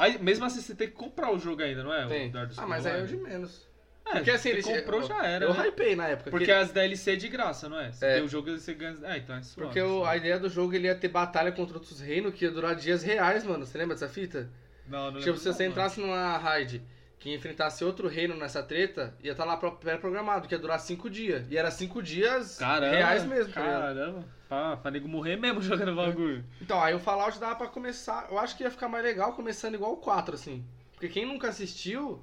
Aí, 0.00 0.18
mesmo 0.18 0.44
assim, 0.44 0.60
você 0.60 0.74
tem 0.74 0.88
que 0.88 0.94
comprar 0.94 1.32
o 1.32 1.38
jogo 1.38 1.62
ainda, 1.62 1.82
não 1.82 1.92
é? 1.94 2.06
Tem. 2.06 2.30
Ah, 2.58 2.66
mas 2.66 2.84
aí 2.86 3.00
é 3.00 3.02
o 3.02 3.06
de 3.06 3.16
menos. 3.16 3.68
É, 4.06 4.14
Porque 4.14 4.30
assim, 4.30 4.48
eles 4.48 4.64
comprou 4.66 5.02
eu, 5.02 5.06
já 5.06 5.24
era. 5.24 5.44
Eu 5.44 5.54
né? 5.54 5.68
hypei 5.68 5.94
na 5.94 6.08
época. 6.08 6.30
Porque 6.30 6.46
que- 6.46 6.50
as 6.52 6.72
DLC 6.72 7.12
é 7.12 7.16
de 7.16 7.28
graça, 7.28 7.68
não 7.68 7.78
é? 7.78 7.92
Você 7.92 8.04
É. 8.06 8.14
tem 8.14 8.24
o 8.24 8.28
jogo 8.28 8.48
e 8.50 8.58
você 8.58 8.74
ganha. 8.74 8.96
É, 9.04 9.18
então 9.18 9.36
é 9.36 9.42
suave. 9.42 9.66
Porque 9.68 9.80
o- 9.80 10.04
a 10.04 10.16
ideia 10.16 10.38
do 10.38 10.48
jogo 10.48 10.74
ele 10.74 10.86
ia 10.88 10.94
ter 10.94 11.08
batalha 11.08 11.52
contra 11.52 11.74
outros 11.76 12.00
reinos 12.00 12.34
que 12.34 12.44
ia 12.44 12.50
durar 12.50 12.74
dias 12.74 13.02
reais, 13.02 13.44
mano. 13.44 13.64
Você 13.66 13.76
lembra 13.78 13.94
dessa 13.94 14.08
fita? 14.08 14.48
Não, 14.90 15.10
não 15.12 15.20
Tipo, 15.20 15.38
se 15.38 15.46
você 15.52 15.66
entrasse 15.66 16.00
numa 16.00 16.36
raid 16.36 16.82
que 17.18 17.32
enfrentasse 17.34 17.84
outro 17.84 18.08
reino 18.08 18.34
nessa 18.34 18.62
treta, 18.62 19.14
ia 19.22 19.32
estar 19.32 19.44
lá 19.44 19.56
pro- 19.56 19.72
pré-programado, 19.76 20.48
que 20.48 20.54
ia 20.54 20.58
durar 20.58 20.80
cinco 20.80 21.08
dias. 21.10 21.46
E 21.50 21.56
era 21.56 21.70
cinco 21.70 22.02
dias 22.02 22.56
Caramba, 22.58 22.96
reais 22.96 23.24
mesmo, 23.24 23.52
tá? 23.52 23.60
Caramba. 23.60 24.24
Pra, 24.48 24.76
pra 24.78 24.90
nego 24.90 25.06
morrer 25.06 25.36
mesmo 25.36 25.60
jogando 25.62 25.94
bagulho. 25.94 26.44
Então, 26.60 26.82
aí 26.82 26.94
o 26.94 26.98
Fallout 26.98 27.38
dava 27.38 27.54
pra 27.56 27.66
começar. 27.68 28.26
Eu 28.30 28.38
acho 28.38 28.56
que 28.56 28.64
ia 28.64 28.70
ficar 28.70 28.88
mais 28.88 29.04
legal 29.04 29.34
começando 29.34 29.74
igual 29.74 29.92
o 29.92 29.96
4, 29.98 30.34
assim. 30.34 30.64
Porque 30.92 31.08
quem 31.08 31.26
nunca 31.26 31.48
assistiu. 31.48 32.22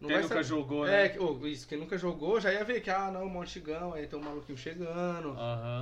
Não 0.00 0.08
Quem 0.08 0.16
vai 0.16 0.22
nunca 0.24 0.34
saber- 0.34 0.44
jogou, 0.46 0.84
né? 0.84 1.06
É, 1.06 1.20
ô, 1.20 1.46
isso, 1.46 1.66
quem 1.66 1.78
nunca 1.78 1.96
jogou 1.96 2.38
já 2.38 2.52
ia 2.52 2.62
ver 2.64 2.80
que, 2.82 2.90
ah, 2.90 3.10
não, 3.10 3.26
Montigão, 3.28 3.94
aí 3.94 4.06
tem 4.06 4.18
um 4.18 4.22
maluquinho 4.22 4.58
chegando. 4.58 5.34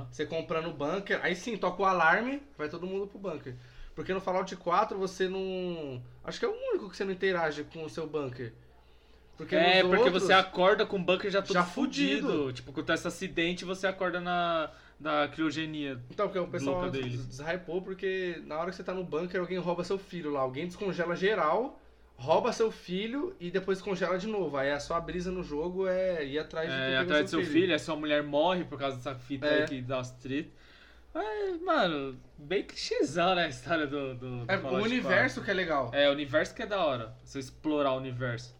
Você 0.09 0.25
comprando 0.25 0.67
o 0.69 0.73
bunker, 0.73 1.19
aí 1.21 1.35
sim, 1.35 1.57
toca 1.57 1.81
o 1.81 1.85
alarme, 1.85 2.41
vai 2.57 2.69
todo 2.69 2.87
mundo 2.87 3.07
pro 3.07 3.19
bunker. 3.19 3.55
Porque 3.95 4.13
no 4.13 4.19
Fallout 4.21 4.55
4 4.55 4.97
você 4.97 5.27
não. 5.29 6.01
Acho 6.23 6.39
que 6.39 6.45
é 6.45 6.47
o 6.49 6.51
único 6.71 6.89
que 6.89 6.97
você 6.97 7.03
não 7.05 7.11
interage 7.11 7.63
com 7.65 7.83
o 7.83 7.89
seu 7.89 8.07
bunker. 8.07 8.53
Porque 9.37 9.55
É, 9.55 9.81
porque 9.81 9.97
outros- 10.03 10.23
você 10.23 10.33
acorda 10.33 10.85
com 10.85 10.97
o 10.97 11.03
bunker 11.03 11.29
já 11.31 11.41
todo 11.41 11.53
Já 11.53 11.63
fudido. 11.63 12.27
fudido. 12.27 12.53
Tipo, 12.53 12.71
acontece 12.71 13.07
acidente 13.07 13.65
você 13.65 13.87
acorda 13.87 14.19
na 14.19 14.69
da 14.99 15.27
criogenia. 15.27 15.99
Então, 16.09 16.27
porque 16.27 16.39
o 16.39 16.47
pessoal 16.47 16.89
deshypou 16.89 17.81
porque 17.81 18.41
na 18.45 18.57
hora 18.57 18.69
que 18.69 18.75
você 18.77 18.83
tá 18.83 18.93
no 18.93 19.03
bunker, 19.03 19.41
alguém 19.41 19.57
rouba 19.57 19.83
seu 19.83 19.97
filho 19.97 20.31
lá. 20.31 20.39
Alguém 20.41 20.65
descongela 20.67 21.13
geral, 21.15 21.81
rouba 22.15 22.53
seu 22.53 22.71
filho 22.71 23.35
e 23.39 23.51
depois 23.51 23.81
congela 23.81 24.17
de 24.17 24.27
novo. 24.27 24.55
Aí 24.55 24.71
a 24.71 24.79
sua 24.79 25.01
brisa 25.01 25.29
no 25.31 25.43
jogo 25.43 25.87
é 25.87 26.23
ir 26.25 26.39
atrás 26.39 26.69
de 26.69 26.75
É, 26.75 26.97
atrás 26.99 27.25
do 27.25 27.29
seu 27.31 27.43
filho. 27.43 27.73
aí 27.73 27.79
sua 27.79 27.95
mulher 27.97 28.23
morre 28.23 28.63
por 28.63 28.79
causa 28.79 28.95
dessa 28.97 29.13
fita 29.15 29.45
É. 29.45 29.61
aí 29.63 29.67
que 29.67 29.81
dá 29.81 29.99
as. 29.99 30.11
Mas, 31.13 31.61
mano, 31.61 32.17
bem 32.37 32.63
clichêzão, 32.63 33.35
né, 33.35 33.45
a 33.45 33.49
história 33.49 33.85
do, 33.85 34.15
do, 34.15 34.45
do 34.45 34.51
É 34.51 34.57
o 34.57 34.61
Fallout 34.61 34.85
universo 34.87 35.43
que 35.43 35.51
é 35.51 35.53
legal. 35.53 35.83
4. 35.89 35.99
É, 35.99 36.09
o 36.09 36.11
universo 36.13 36.55
que 36.55 36.63
é 36.63 36.65
da 36.65 36.83
hora. 36.83 37.13
Você 37.23 37.39
explorar 37.39 37.93
o 37.93 37.97
universo 37.97 38.55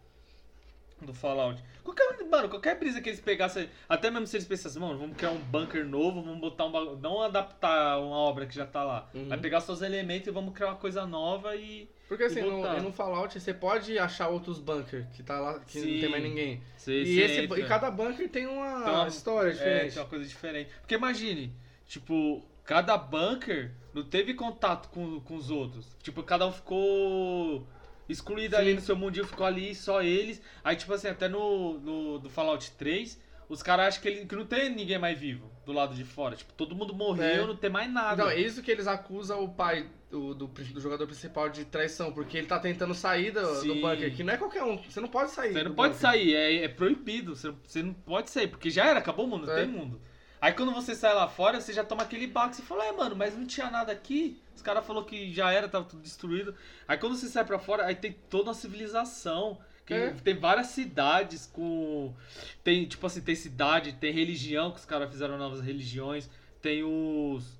do 1.01 1.13
Fallout. 1.13 1.61
Qualquer, 1.83 2.23
mano, 2.29 2.47
qualquer 2.47 2.79
brisa 2.79 3.01
que 3.01 3.09
eles 3.09 3.19
pegassem, 3.19 3.69
até 3.89 4.09
mesmo 4.09 4.25
se 4.27 4.37
eles 4.37 4.47
pensassem, 4.47 4.79
mano, 4.81 4.97
vamos 4.97 5.17
criar 5.17 5.31
um 5.31 5.37
bunker 5.39 5.83
novo, 5.85 6.21
vamos 6.21 6.39
botar 6.39 6.65
um 6.65 6.95
não 6.95 7.21
adaptar 7.21 7.99
uma 7.99 8.15
obra 8.15 8.45
que 8.45 8.55
já 8.55 8.65
tá 8.65 8.83
lá. 8.83 9.09
Uhum. 9.13 9.27
Vai 9.27 9.37
pegar 9.37 9.59
seus 9.59 9.81
elementos 9.81 10.27
e 10.27 10.31
vamos 10.31 10.53
criar 10.53 10.67
uma 10.69 10.75
coisa 10.77 11.05
nova 11.05 11.55
e... 11.57 11.89
Porque 12.07 12.23
assim, 12.25 12.41
no, 12.41 12.81
no 12.81 12.91
Fallout 12.93 13.37
você 13.37 13.53
pode 13.53 13.97
achar 13.99 14.29
outros 14.29 14.59
bunkers 14.59 15.05
que 15.13 15.23
tá 15.23 15.39
lá, 15.41 15.59
que 15.59 15.79
Sim. 15.81 15.93
não 15.95 15.99
tem 16.01 16.09
mais 16.09 16.23
ninguém. 16.23 16.61
Você, 16.77 17.01
E, 17.01 17.15
você 17.15 17.21
esse, 17.21 17.59
e 17.61 17.67
cada 17.67 17.89
bunker 17.91 18.29
tem 18.29 18.45
uma, 18.45 18.83
Tem 18.83 18.93
uma- 18.93 19.07
história 19.07 19.49
É, 19.49 19.53
diferente. 19.53 19.93
tem 19.95 20.03
uma 20.03 20.09
coisa 20.09 20.25
diferente. 20.25 20.69
Porque 20.79 20.95
imagine, 20.95 21.51
tipo, 21.87 22.43
cada 22.63 22.97
bunker 22.97 23.71
não 23.93 24.03
teve 24.03 24.33
contato 24.33 24.89
com, 24.89 25.19
com 25.21 25.35
os 25.35 25.49
outros. 25.51 25.95
Tipo, 26.01 26.23
cada 26.23 26.47
um 26.47 26.51
ficou 26.51 27.67
excluído 28.09 28.55
Sim. 28.55 28.61
ali 28.61 28.73
no 28.73 28.81
seu 28.81 28.95
mundinho, 28.95 29.25
ficou 29.25 29.45
ali, 29.45 29.73
só 29.75 30.01
eles. 30.01 30.41
Aí, 30.63 30.75
tipo 30.75 30.93
assim, 30.93 31.07
até 31.07 31.27
no, 31.27 31.79
no 31.79 32.19
do 32.19 32.29
Fallout 32.29 32.71
3, 32.71 33.19
os 33.49 33.61
caras 33.61 33.87
acham 33.87 34.01
que, 34.01 34.07
ele, 34.07 34.25
que 34.25 34.35
não 34.35 34.45
tem 34.45 34.69
ninguém 34.73 34.97
mais 34.97 35.17
vivo 35.17 35.51
do 35.65 35.71
lado 35.71 35.95
de 35.95 36.03
fora. 36.03 36.35
Tipo, 36.35 36.51
todo 36.53 36.75
mundo 36.75 36.93
morreu, 36.93 37.43
É. 37.43 37.47
não 37.47 37.55
tem 37.55 37.69
mais 37.69 37.91
nada. 37.91 38.21
Então, 38.23 38.29
é 38.29 38.39
isso 38.39 38.61
que 38.61 38.71
eles 38.71 38.87
acusam 38.87 39.43
o 39.43 39.49
pai 39.49 39.87
do, 40.11 40.33
do, 40.33 40.47
do 40.47 40.81
jogador 40.81 41.05
principal 41.07 41.49
de 41.49 41.63
traição, 41.65 42.11
porque 42.11 42.37
ele 42.37 42.47
tá 42.47 42.59
tentando 42.59 42.93
sair 42.93 43.31
do, 43.31 43.41
do 43.63 43.75
bunker, 43.75 44.13
que 44.15 44.23
não 44.23 44.33
é 44.33 44.37
qualquer 44.37 44.63
um. 44.63 44.77
Você 44.77 44.99
não 44.99 45.07
pode 45.07 45.31
sair. 45.31 45.53
Você 45.53 45.63
não 45.63 45.73
pode 45.73 45.93
bunker. 45.93 46.01
sair, 46.01 46.33
é, 46.35 46.63
é 46.65 46.67
proibido. 46.67 47.35
Você, 47.35 47.53
você 47.65 47.81
não 47.83 47.93
pode 47.93 48.29
sair, 48.29 48.47
porque 48.47 48.69
já 48.69 48.85
era, 48.85 48.99
acabou 48.99 49.25
o 49.25 49.29
mundo, 49.29 49.45
não 49.47 49.53
É. 49.53 49.61
tem 49.63 49.67
mundo. 49.67 50.01
Aí 50.43 50.51
quando 50.51 50.73
você 50.73 50.93
sai 50.93 51.13
lá 51.13 51.25
fora, 51.25 51.61
você 51.61 51.71
já 51.71 51.85
toma 51.85 52.03
aquele 52.03 52.27
baque. 52.27 52.57
Você 52.57 52.63
fala, 52.63 52.83
é, 52.83 52.91
mano, 52.91 53.15
mas 53.15 53.33
não 53.33 53.47
tinha 53.47 53.71
nada 53.71 53.93
aqui. 53.93 54.37
Os 54.53 54.61
caras 54.61 54.85
falaram 54.85 55.07
que 55.07 55.33
já 55.33 55.49
era, 55.49 55.69
tava 55.69 55.85
tudo 55.85 56.01
destruído. 56.01 56.53
Aí 56.85 56.97
quando 56.97 57.15
você 57.15 57.29
sai 57.29 57.45
pra 57.45 57.57
fora, 57.57 57.85
aí 57.85 57.95
tem 57.95 58.11
toda 58.29 58.49
uma 58.49 58.53
civilização. 58.53 59.57
É. 59.89 60.09
Tem 60.09 60.37
várias 60.37 60.67
cidades 60.67 61.45
com. 61.45 62.13
Tem, 62.61 62.85
tipo 62.85 63.07
assim, 63.07 63.21
tem 63.21 63.35
cidade, 63.35 63.93
tem 63.93 64.11
religião, 64.11 64.71
que 64.71 64.79
os 64.79 64.85
caras 64.85 65.09
fizeram 65.09 65.37
novas 65.37 65.61
religiões. 65.61 66.29
Tem 66.61 66.83
os. 66.83 67.57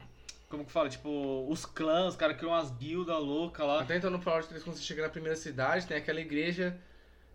Como 0.50 0.66
que 0.66 0.72
fala? 0.72 0.90
Tipo, 0.90 1.48
os 1.50 1.66
clãs, 1.66 2.10
os 2.10 2.16
caras 2.18 2.36
criam 2.36 2.52
umas 2.52 2.70
guildas 2.70 3.18
loucas 3.18 3.66
lá. 3.66 3.82
Até 3.82 3.96
então 3.96 4.10
no 4.10 4.20
Fallout 4.20 4.50
3, 4.50 4.62
quando 4.62 4.76
você 4.76 4.84
chega 4.84 5.04
na 5.04 5.10
primeira 5.10 5.38
cidade, 5.38 5.88
tem 5.88 5.96
aquela 5.96 6.20
igreja 6.20 6.78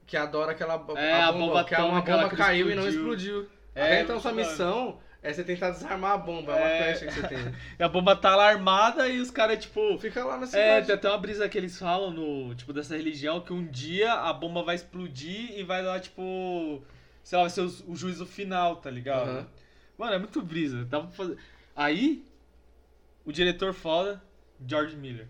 que 0.06 0.14
adora 0.14 0.52
aquela 0.52 0.74
É, 0.94 1.22
a 1.22 1.32
bomba 1.32 1.64
que 1.64 1.74
é 1.74 1.78
uma 1.78 2.00
atômica 2.00 2.16
bomba 2.18 2.37
caiu 2.37 2.70
e 2.70 2.74
não 2.74 2.87
explodiu. 2.87 3.40
explodiu. 3.40 3.58
É, 3.74 3.84
Até 3.84 4.00
então 4.02 4.20
sua 4.20 4.32
missão 4.32 4.98
é 5.22 5.33
você 5.33 5.42
tentar 5.44 5.70
desarmar 5.70 6.12
a 6.12 6.18
bomba, 6.18 6.52
é 6.52 6.57
uma 6.57 6.68
É. 6.68 6.92
quest 6.92 7.04
que 7.07 7.12
você 7.12 7.28
tem. 7.28 7.38
E 7.78 7.83
a 7.83 7.88
bomba 7.88 8.14
tá 8.16 8.37
lá 8.37 8.48
armada 8.48 9.09
e 9.09 9.18
os 9.20 9.31
caras, 9.31 9.59
tipo. 9.64 9.98
Fica 9.98 10.24
lá 10.24 10.37
na 10.37 10.44
É, 10.44 10.46
cidade. 10.46 10.87
tem 10.87 10.94
até 10.94 11.09
uma 11.09 11.18
brisa 11.18 11.48
que 11.48 11.59
eles 11.59 11.78
falam 11.78 12.11
no, 12.11 12.54
tipo, 12.54 12.72
dessa 12.72 12.96
religião 12.96 13.40
que 13.40 13.52
um 13.52 13.66
dia 13.66 14.12
a 14.12 14.33
bomba 14.33 14.62
vai 14.62 14.74
explodir 14.76 15.59
e 15.59 15.62
vai 15.64 15.83
lá, 15.83 15.98
tipo, 15.98 16.83
sei 17.22 17.37
lá, 17.37 17.44
vai 17.44 17.50
ser 17.50 17.62
o, 17.62 17.92
o 17.92 17.96
juízo 17.96 18.24
final, 18.26 18.76
tá 18.76 18.90
ligado? 18.90 19.28
Aham. 19.28 19.46
Mano, 19.98 20.12
é 20.14 20.18
muito 20.18 20.40
brisa. 20.40 20.85
Dá 20.85 21.00
pra 21.00 21.11
fazer... 21.11 21.37
Aí, 21.74 22.24
o 23.24 23.33
diretor 23.33 23.72
foda, 23.74 24.22
George 24.66 24.96
Miller. 24.96 25.28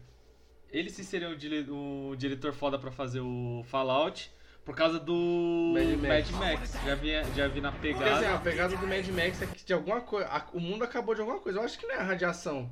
Ele 0.71 0.91
sim 0.91 1.03
seria 1.03 1.31
o, 1.31 1.35
dire- 1.37 1.67
o 1.71 2.15
diretor 2.17 2.53
foda 2.53 2.79
pra 2.79 2.91
fazer 2.91 3.21
o 3.21 3.65
Fallout 3.69 4.31
por 4.65 4.75
causa 4.77 4.99
do 5.01 5.73
Mad 5.75 5.87
Mad 6.01 6.31
Max. 6.31 6.31
Max. 6.33 6.73
Já, 6.85 6.95
vi, 6.95 7.11
já 7.35 7.49
vi 7.49 7.61
na 7.61 7.73
Porque 7.73 7.89
assim, 7.89 7.99
pegada. 7.99 8.35
a 8.35 8.39
pegada 8.39 8.77
do 8.77 8.87
Mad 8.87 9.07
Max 9.09 9.43
é 9.43 9.47
que 9.47 9.65
de 9.65 9.73
alguma 9.73 10.01
coisa. 10.01 10.29
O 10.53 10.61
mundo 10.61 10.85
acabou 10.85 11.15
de 11.15 11.21
alguma 11.23 11.41
coisa. 11.41 11.59
Eu 11.59 11.63
acho 11.65 11.79
que 11.79 11.87
não 11.87 11.95
é 11.95 11.99
a 11.99 12.03
radiação. 12.05 12.71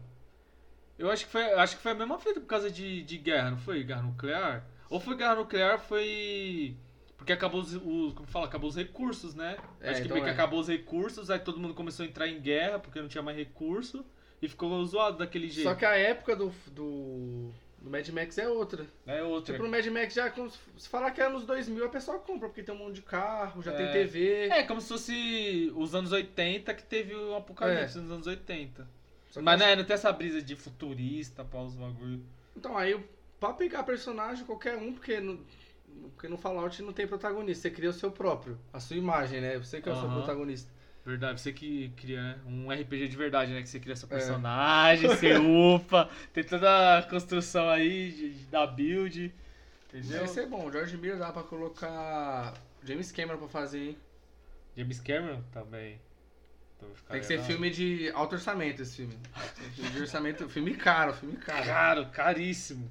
Eu 0.98 1.10
acho 1.10 1.24
que 1.26 1.32
foi, 1.32 1.42
acho 1.42 1.76
que 1.76 1.82
foi 1.82 1.92
a 1.92 1.94
mesma 1.94 2.18
feita 2.18 2.40
por 2.40 2.46
causa 2.46 2.70
de, 2.70 3.02
de 3.02 3.18
guerra, 3.18 3.50
não 3.50 3.58
foi? 3.58 3.82
Guerra 3.82 4.02
nuclear? 4.02 4.64
Ou 4.88 4.98
foi 5.00 5.16
guerra 5.16 5.34
nuclear, 5.36 5.78
foi. 5.78 6.76
Porque 7.16 7.32
acabou 7.32 7.60
os, 7.60 7.74
os- 7.74 8.12
como 8.14 8.26
fala, 8.26 8.46
acabou 8.46 8.68
os 8.68 8.76
recursos, 8.76 9.34
né? 9.34 9.56
É, 9.80 9.90
acho 9.90 10.00
que 10.00 10.04
então 10.06 10.14
meio 10.14 10.24
que 10.24 10.30
é. 10.30 10.32
acabou 10.32 10.60
os 10.60 10.68
recursos, 10.68 11.30
aí 11.30 11.38
todo 11.38 11.58
mundo 11.58 11.74
começou 11.74 12.04
a 12.04 12.08
entrar 12.08 12.28
em 12.28 12.40
guerra 12.40 12.78
porque 12.78 13.00
não 13.00 13.08
tinha 13.08 13.22
mais 13.22 13.36
recurso 13.36 14.04
e 14.40 14.48
ficou 14.48 14.84
zoado 14.84 15.18
daquele 15.18 15.48
jeito. 15.48 15.68
Só 15.68 15.74
que 15.74 15.84
a 15.84 15.96
época 15.96 16.36
do, 16.36 16.52
do, 16.72 17.50
do 17.86 17.90
Mad 17.90 18.08
Max 18.08 18.36
é 18.36 18.48
outra. 18.48 18.84
É 19.06 19.22
outra. 19.22 19.52
Tipo, 19.54 19.64
no 19.64 19.70
Mad 19.70 19.86
Max 19.86 20.12
já, 20.12 20.32
se 20.76 20.88
falar 20.88 21.12
que 21.12 21.20
é 21.20 21.26
anos 21.26 21.46
2000, 21.46 21.84
a 21.86 21.88
pessoa 21.88 22.18
compra, 22.18 22.48
porque 22.48 22.62
tem 22.64 22.74
um 22.74 22.78
monte 22.78 22.96
de 22.96 23.02
carro, 23.02 23.62
já 23.62 23.72
tem 23.72 23.86
É. 23.86 23.92
TV. 23.92 24.48
É, 24.48 24.62
como 24.64 24.80
se 24.80 24.88
fosse 24.88 25.72
os 25.76 25.94
anos 25.94 26.10
80 26.10 26.74
que 26.74 26.82
teve 26.82 27.14
o 27.14 27.36
apocalipse 27.36 27.96
É. 27.96 28.00
nos 28.00 28.10
anos 28.10 28.26
80. 28.26 28.88
Só 29.30 29.38
que 29.38 29.44
Mas 29.44 29.60
né, 29.60 29.76
não 29.76 29.84
tem 29.84 29.94
essa 29.94 30.10
brisa 30.12 30.42
de 30.42 30.56
futurista, 30.56 31.44
pá, 31.44 31.58
os 31.58 31.76
bagulho. 31.76 32.24
Então, 32.56 32.76
aí, 32.76 32.98
pra 33.38 33.52
pegar 33.52 33.84
personagem, 33.84 34.44
qualquer 34.44 34.76
um, 34.76 34.92
porque 34.92 35.20
no, 35.20 35.38
porque 36.14 36.26
no 36.26 36.36
Fallout 36.36 36.82
não 36.82 36.92
tem 36.92 37.06
protagonista, 37.06 37.62
você 37.62 37.70
cria 37.70 37.90
o 37.90 37.92
seu 37.92 38.10
próprio, 38.10 38.58
a 38.72 38.80
sua 38.80 38.96
imagem, 38.96 39.40
né? 39.40 39.56
Você 39.58 39.80
que 39.80 39.88
é 39.88 39.92
o 39.92 40.00
seu 40.00 40.08
protagonista. 40.10 40.68
Verdade, 41.06 41.40
você 41.40 41.52
que 41.52 41.90
cria 41.96 42.20
né? 42.20 42.38
um 42.46 42.68
RPG 42.70 43.06
de 43.06 43.16
verdade, 43.16 43.52
né? 43.52 43.62
Que 43.62 43.68
você 43.68 43.78
cria 43.78 43.92
É. 43.92 43.96
seu 43.96 44.08
personagem, 44.08 45.08
você 45.08 45.36
upa, 45.38 46.10
tem 46.32 46.42
toda 46.42 46.98
a 46.98 47.02
construção 47.04 47.68
aí 47.70 48.10
de, 48.10 48.30
de- 48.34 48.44
da 48.46 48.66
build. 48.66 49.32
Entendeu? 49.88 50.18
Deve 50.18 50.28
ser 50.28 50.46
bom, 50.46 50.66
o 50.66 50.72
George 50.72 50.96
Miller 50.96 51.16
dá 51.16 51.30
pra 51.32 51.44
colocar 51.44 52.54
James 52.82 53.12
Cameron 53.12 53.38
pra 53.38 53.46
fazer, 53.48 53.90
hein? 53.90 53.98
James 54.76 54.98
Cameron 54.98 55.40
também. 55.52 56.00
Então, 56.76 56.88
Tem 57.08 57.20
que 57.20 57.26
ser 57.26 57.40
filme 57.40 57.70
de 57.70 58.10
alto 58.10 58.34
orçamento 58.34 58.82
esse 58.82 58.96
filme. 58.96 59.16
Filme 59.76 59.90
de 59.90 60.00
orçamento, 60.00 60.48
filme 60.48 60.74
caro, 60.74 61.14
filme 61.14 61.36
caro. 61.36 61.64
Caro, 61.64 62.06
caríssimo. 62.06 62.90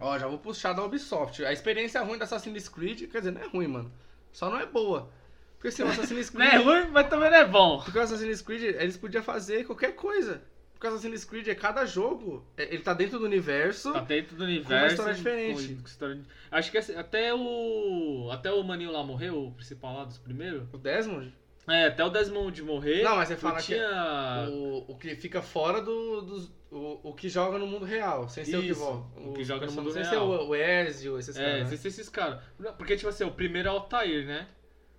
Ó, 0.00 0.18
já 0.18 0.26
vou 0.26 0.38
puxar 0.38 0.72
da 0.72 0.84
Ubisoft. 0.84 1.44
A 1.44 1.52
experiência 1.52 2.02
ruim 2.02 2.18
da 2.18 2.24
Assassin's 2.24 2.68
Creed, 2.68 3.10
quer 3.10 3.18
dizer, 3.18 3.30
não 3.30 3.40
é 3.42 3.46
ruim, 3.46 3.66
mano. 3.68 3.92
Só 4.32 4.50
não 4.50 4.58
é 4.58 4.66
boa. 4.66 5.10
Porque 5.56 5.68
assim, 5.68 5.82
o 5.82 5.88
Assassin's 5.88 6.32
Não 6.34 6.42
é 6.44 6.50
Creed. 6.50 6.64
ruim, 6.64 6.88
mas 6.90 7.08
também 7.08 7.30
não 7.30 7.36
é 7.36 7.46
bom. 7.46 7.78
Porque 7.82 7.98
o 7.98 8.02
Assassin's 8.02 8.42
Creed, 8.42 8.62
eles 8.62 8.96
podiam 8.96 9.22
fazer 9.22 9.64
qualquer 9.64 9.94
coisa. 9.94 10.42
Porque 10.72 10.86
o 10.86 10.90
Assassin's 10.90 11.24
Creed 11.24 11.46
é 11.46 11.54
cada 11.54 11.84
jogo. 11.86 12.44
é- 12.56 12.64
Ele 12.74 12.82
tá 12.82 12.92
dentro 12.94 13.18
do 13.20 13.24
universo. 13.24 13.92
Tá 13.92 14.00
dentro 14.00 14.34
do 14.34 14.42
universo. 14.42 14.94
história 14.94 15.14
diferente. 15.14 15.74
com- 15.74 15.82
com 15.82 15.86
história- 15.86 16.20
Acho 16.50 16.70
que 16.72 16.78
assim, 16.78 16.96
até 16.96 17.32
o. 17.32 18.28
Até 18.32 18.50
o 18.50 18.60
maninho 18.64 18.90
lá 18.90 19.04
morreu, 19.04 19.46
o 19.46 19.52
principal 19.52 19.94
lá 19.94 20.04
dos 20.04 20.18
primeiros. 20.18 20.64
O 20.72 20.78
Desmond? 20.78 21.32
É, 21.68 21.86
até 21.86 22.04
o 22.04 22.10
Desmond 22.10 22.60
morrer. 22.62 23.02
Não, 23.02 23.16
mas 23.16 23.28
você 23.28 23.36
fala 23.36 23.58
que 23.58 23.66
tinha... 23.66 24.48
O, 24.50 24.84
o 24.92 24.96
que 24.98 25.14
fica 25.14 25.40
fora 25.40 25.80
do, 25.80 26.20
dos. 26.22 26.50
O, 26.70 27.10
o 27.10 27.14
que 27.14 27.28
joga 27.28 27.56
no 27.58 27.66
mundo 27.66 27.84
real, 27.84 28.28
sem 28.28 28.44
ser 28.44 28.56
o 28.56 28.62
que 28.62 28.68
Isso, 28.70 28.80
volta. 28.80 29.20
o 29.20 29.32
que 29.32 29.44
joga 29.44 29.66
no 29.66 29.72
mundo 29.72 29.92
sem 29.92 30.02
real. 30.02 30.12
ser 30.12 30.18
o, 30.18 30.48
o 30.48 30.56
Ezio, 30.56 31.18
esses 31.18 31.36
É, 31.36 31.44
caras. 31.52 31.68
sem 31.68 31.78
ser 31.78 31.88
esses 31.88 32.08
caras. 32.08 32.40
Porque, 32.76 32.96
tipo 32.96 33.08
assim, 33.08 33.24
o 33.24 33.30
primeiro 33.30 33.68
é 33.68 33.70
o 33.72 33.74
Altair, 33.76 34.26
né? 34.26 34.48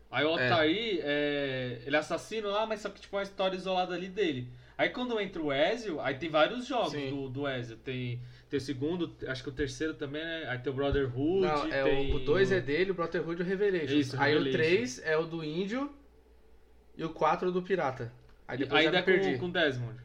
Aí 0.09 0.23
o 0.23 0.37
É. 0.37 0.49
Altair, 0.49 1.01
é, 1.03 1.81
ele 1.85 1.95
é 1.95 1.99
assassino 1.99 2.49
lá, 2.49 2.65
mas 2.65 2.79
só 2.81 2.89
que, 2.89 3.01
tipo, 3.01 3.15
é 3.15 3.19
uma 3.19 3.23
história 3.23 3.55
isolada 3.57 3.93
ali 3.95 4.07
dele. 4.07 4.47
Aí 4.77 4.89
quando 4.89 5.19
entra 5.19 5.41
o 5.41 5.51
Ezio, 5.51 5.99
aí 5.99 6.15
tem 6.15 6.29
vários 6.29 6.65
jogos 6.65 6.91
Sim. 6.91 7.09
do, 7.09 7.27
do 7.29 7.47
Ezio. 7.47 7.77
Tem, 7.77 8.21
tem 8.49 8.57
o 8.57 8.61
segundo, 8.61 9.13
acho 9.27 9.43
que 9.43 9.49
o 9.49 9.51
terceiro 9.51 9.93
também, 9.95 10.23
né? 10.23 10.45
Aí 10.47 10.59
tem 10.59 10.71
o 10.71 10.75
Brotherhood. 10.75 11.41
Não, 11.45 11.65
é 11.73 11.83
tem 11.83 12.15
o 12.15 12.19
2 12.19 12.51
é 12.51 12.61
dele, 12.61 12.91
o 12.91 12.93
Brotherhood 12.93 13.41
e 13.41 13.43
o 13.43 13.47
Revelation. 13.47 13.93
Isso, 13.95 14.15
Aí 14.19 14.33
o 14.35 14.39
Revelation. 14.43 14.57
3 14.75 15.01
é 15.05 15.17
o 15.17 15.25
do 15.25 15.43
índio 15.43 15.91
e 16.97 17.03
o 17.03 17.09
4 17.09 17.51
do 17.51 17.61
pirata. 17.61 18.11
Aí 18.47 18.57
depois 18.57 18.85
Ainda 18.85 18.91
já 18.91 18.97
é 18.97 19.01
me 19.01 19.05
perdi. 19.05 19.33
com, 19.33 19.45
com 19.45 19.49
Desmond. 19.49 19.99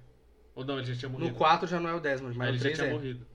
Ou 0.54 0.64
não, 0.64 0.78
ele 0.78 0.86
já 0.92 0.98
tinha 0.98 1.08
morrido. 1.08 1.30
No 1.30 1.36
4 1.36 1.68
já 1.68 1.80
não 1.80 1.90
é 1.90 1.94
o 1.94 2.00
Desmond, 2.00 2.36
mas 2.36 2.48
Aí 2.48 2.52
no 2.52 2.58
ele 2.58 2.58
já 2.58 2.76
3 2.76 2.78
tinha 2.78 2.88
é. 2.88 2.92
morrido. 2.92 3.26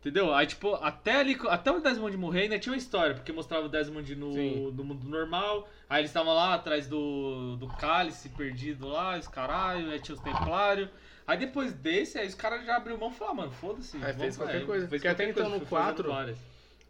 Entendeu? 0.00 0.34
Aí, 0.34 0.46
tipo, 0.48 0.74
até 0.74 1.20
ali, 1.20 1.38
até 1.48 1.70
o 1.70 1.80
Desmond 1.80 2.16
morrer 2.16 2.42
ainda 2.42 2.58
tinha 2.58 2.72
uma 2.72 2.78
história, 2.78 3.14
porque 3.14 3.30
mostrava 3.32 3.66
o 3.66 3.68
Desmond 3.68 4.16
no, 4.16 4.32
Sim. 4.32 4.72
no 4.72 4.82
mundo 4.82 5.08
normal, 5.08 5.68
aí 5.88 6.00
eles 6.00 6.10
estavam 6.10 6.34
lá 6.34 6.54
atrás 6.54 6.88
do, 6.88 7.56
do 7.56 7.68
cálice 7.68 8.28
perdido 8.30 8.88
lá, 8.88 9.16
os 9.16 9.28
caralho, 9.28 9.92
aí 9.92 10.00
tinha 10.00 10.16
os 10.16 10.20
templários. 10.20 10.88
Aí 11.24 11.38
depois 11.38 11.72
desse, 11.72 12.18
aí 12.18 12.26
os 12.26 12.34
caras 12.34 12.66
já 12.66 12.76
abriu 12.76 12.98
mão 12.98 13.10
e 13.10 13.14
falaram, 13.14 13.36
mano, 13.36 13.52
foda-se. 13.52 13.96
Aí 14.02 14.12
fez 14.12 14.36
qualquer 14.36 14.56
aí 14.56 14.64
coisa. 14.66 14.88
Fez 14.88 15.00
Porque 15.00 15.06
até 15.08 15.24
qualquer 15.24 15.40
então 15.40 15.50
coisa, 15.50 15.60
no 15.60 15.66
foi 15.66 15.78
fazendo 15.78 16.04
4, 16.04 16.12
várias. 16.12 16.38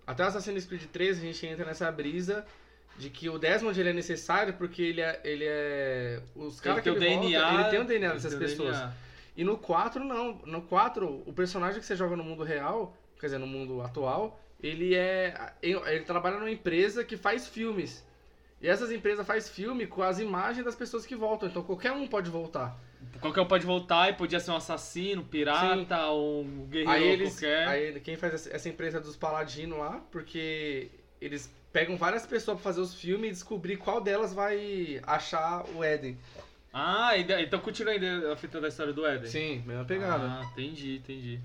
Até 0.07 0.25
o 0.25 0.27
Assassin's 0.29 0.65
Creed 0.65 0.85
3 0.87 1.19
a 1.19 1.21
gente 1.21 1.47
entra 1.47 1.67
nessa 1.67 1.93
brisa 1.93 2.47
de 2.99 3.11
que 3.11 3.29
o 3.29 3.39
Desmond 3.39 3.79
ele 3.79 3.91
é 3.91 3.93
necessário 3.93 4.55
porque 4.55 4.83
ele 4.83 5.01
é. 5.01 5.21
Ele 5.25 5.45
é 5.47 6.21
os 6.37 6.61
caras 6.61 6.83
que 6.83 6.91
tem 6.91 6.93
o 6.93 6.97
ele 6.97 7.07
volta, 7.23 7.29
DNA. 7.47 7.55
ele 7.61 7.71
tem 7.71 7.81
o 7.81 7.85
DNA 7.85 8.13
dessas 8.13 8.35
pessoas. 8.35 8.77
DNA. 8.77 8.93
E 9.37 9.45
no 9.45 9.57
4, 9.57 10.05
não. 10.05 10.35
No 10.45 10.63
4, 10.63 11.23
o 11.27 11.33
personagem 11.33 11.81
que 11.81 11.87
você 11.87 11.97
joga 11.97 12.15
no 12.17 12.23
mundo 12.25 12.43
real, 12.45 12.95
quer 13.19 13.27
dizer, 13.27 13.39
no 13.39 13.47
mundo 13.47 13.81
atual, 13.81 14.39
ele 14.63 14.95
é. 14.95 15.53
Ele 15.63 16.01
trabalha 16.01 16.37
numa 16.39 16.51
empresa 16.51 17.03
que 17.05 17.17
faz 17.17 17.49
filmes. 17.49 18.07
E 18.61 18.69
essas 18.69 18.93
empresas 18.93 19.27
faz 19.27 19.49
filme 19.49 19.87
com 19.89 20.03
as 20.03 20.21
imagens 20.21 20.65
das 20.65 20.77
pessoas 20.77 21.05
que 21.05 21.17
voltam. 21.17 21.49
Então 21.49 21.63
qualquer 21.65 21.91
um 21.93 22.07
pode 22.07 22.31
voltar. 22.31 22.79
Qualquer 23.21 23.41
um 23.41 23.47
pode 23.47 23.67
voltar 23.67 24.11
e 24.11 24.13
podia 24.13 24.39
ser 24.39 24.53
um 24.53 24.57
assassino, 24.57 25.25
pirata, 25.25 26.09
um 26.13 26.67
guerreiro 26.71 26.91
Aí 26.93 27.05
eles. 27.09 27.31
qualquer. 27.33 27.67
Aí 27.67 28.01
quem 28.01 28.17
faz 28.17 28.47
essa- 28.47 28.69
empresa 28.69 29.01
dos 29.01 29.17
paladinos 29.17 29.77
lá, 29.77 30.01
porque 30.13 30.91
eles 31.21 31.53
pegam 31.73 31.97
várias 31.97 32.27
pessoas 32.27 32.57
pra 32.57 32.65
fazer 32.65 32.81
os 32.81 32.95
filmes 32.95 33.31
e 33.31 33.33
descobrir 33.33 33.77
qual 33.77 34.01
delas 34.01 34.33
vai 34.33 35.01
achar 35.05 35.65
o 35.75 35.83
Éden. 35.83 36.19
Ah, 36.73 37.17
e 37.17 37.27
então 37.43 37.61
continua 37.61 37.93
ainda 37.93 38.33
a 38.33 38.37
fita 38.37 38.61
da 38.61 38.69
história 38.69 38.93
do 38.93 39.05
Éden. 39.05 39.31
Sim, 39.31 39.63
mesma 39.67 39.85
pegada. 39.85 40.25
Ah, 40.25 40.51
entendi, 40.53 40.97
entendi. 40.97 41.41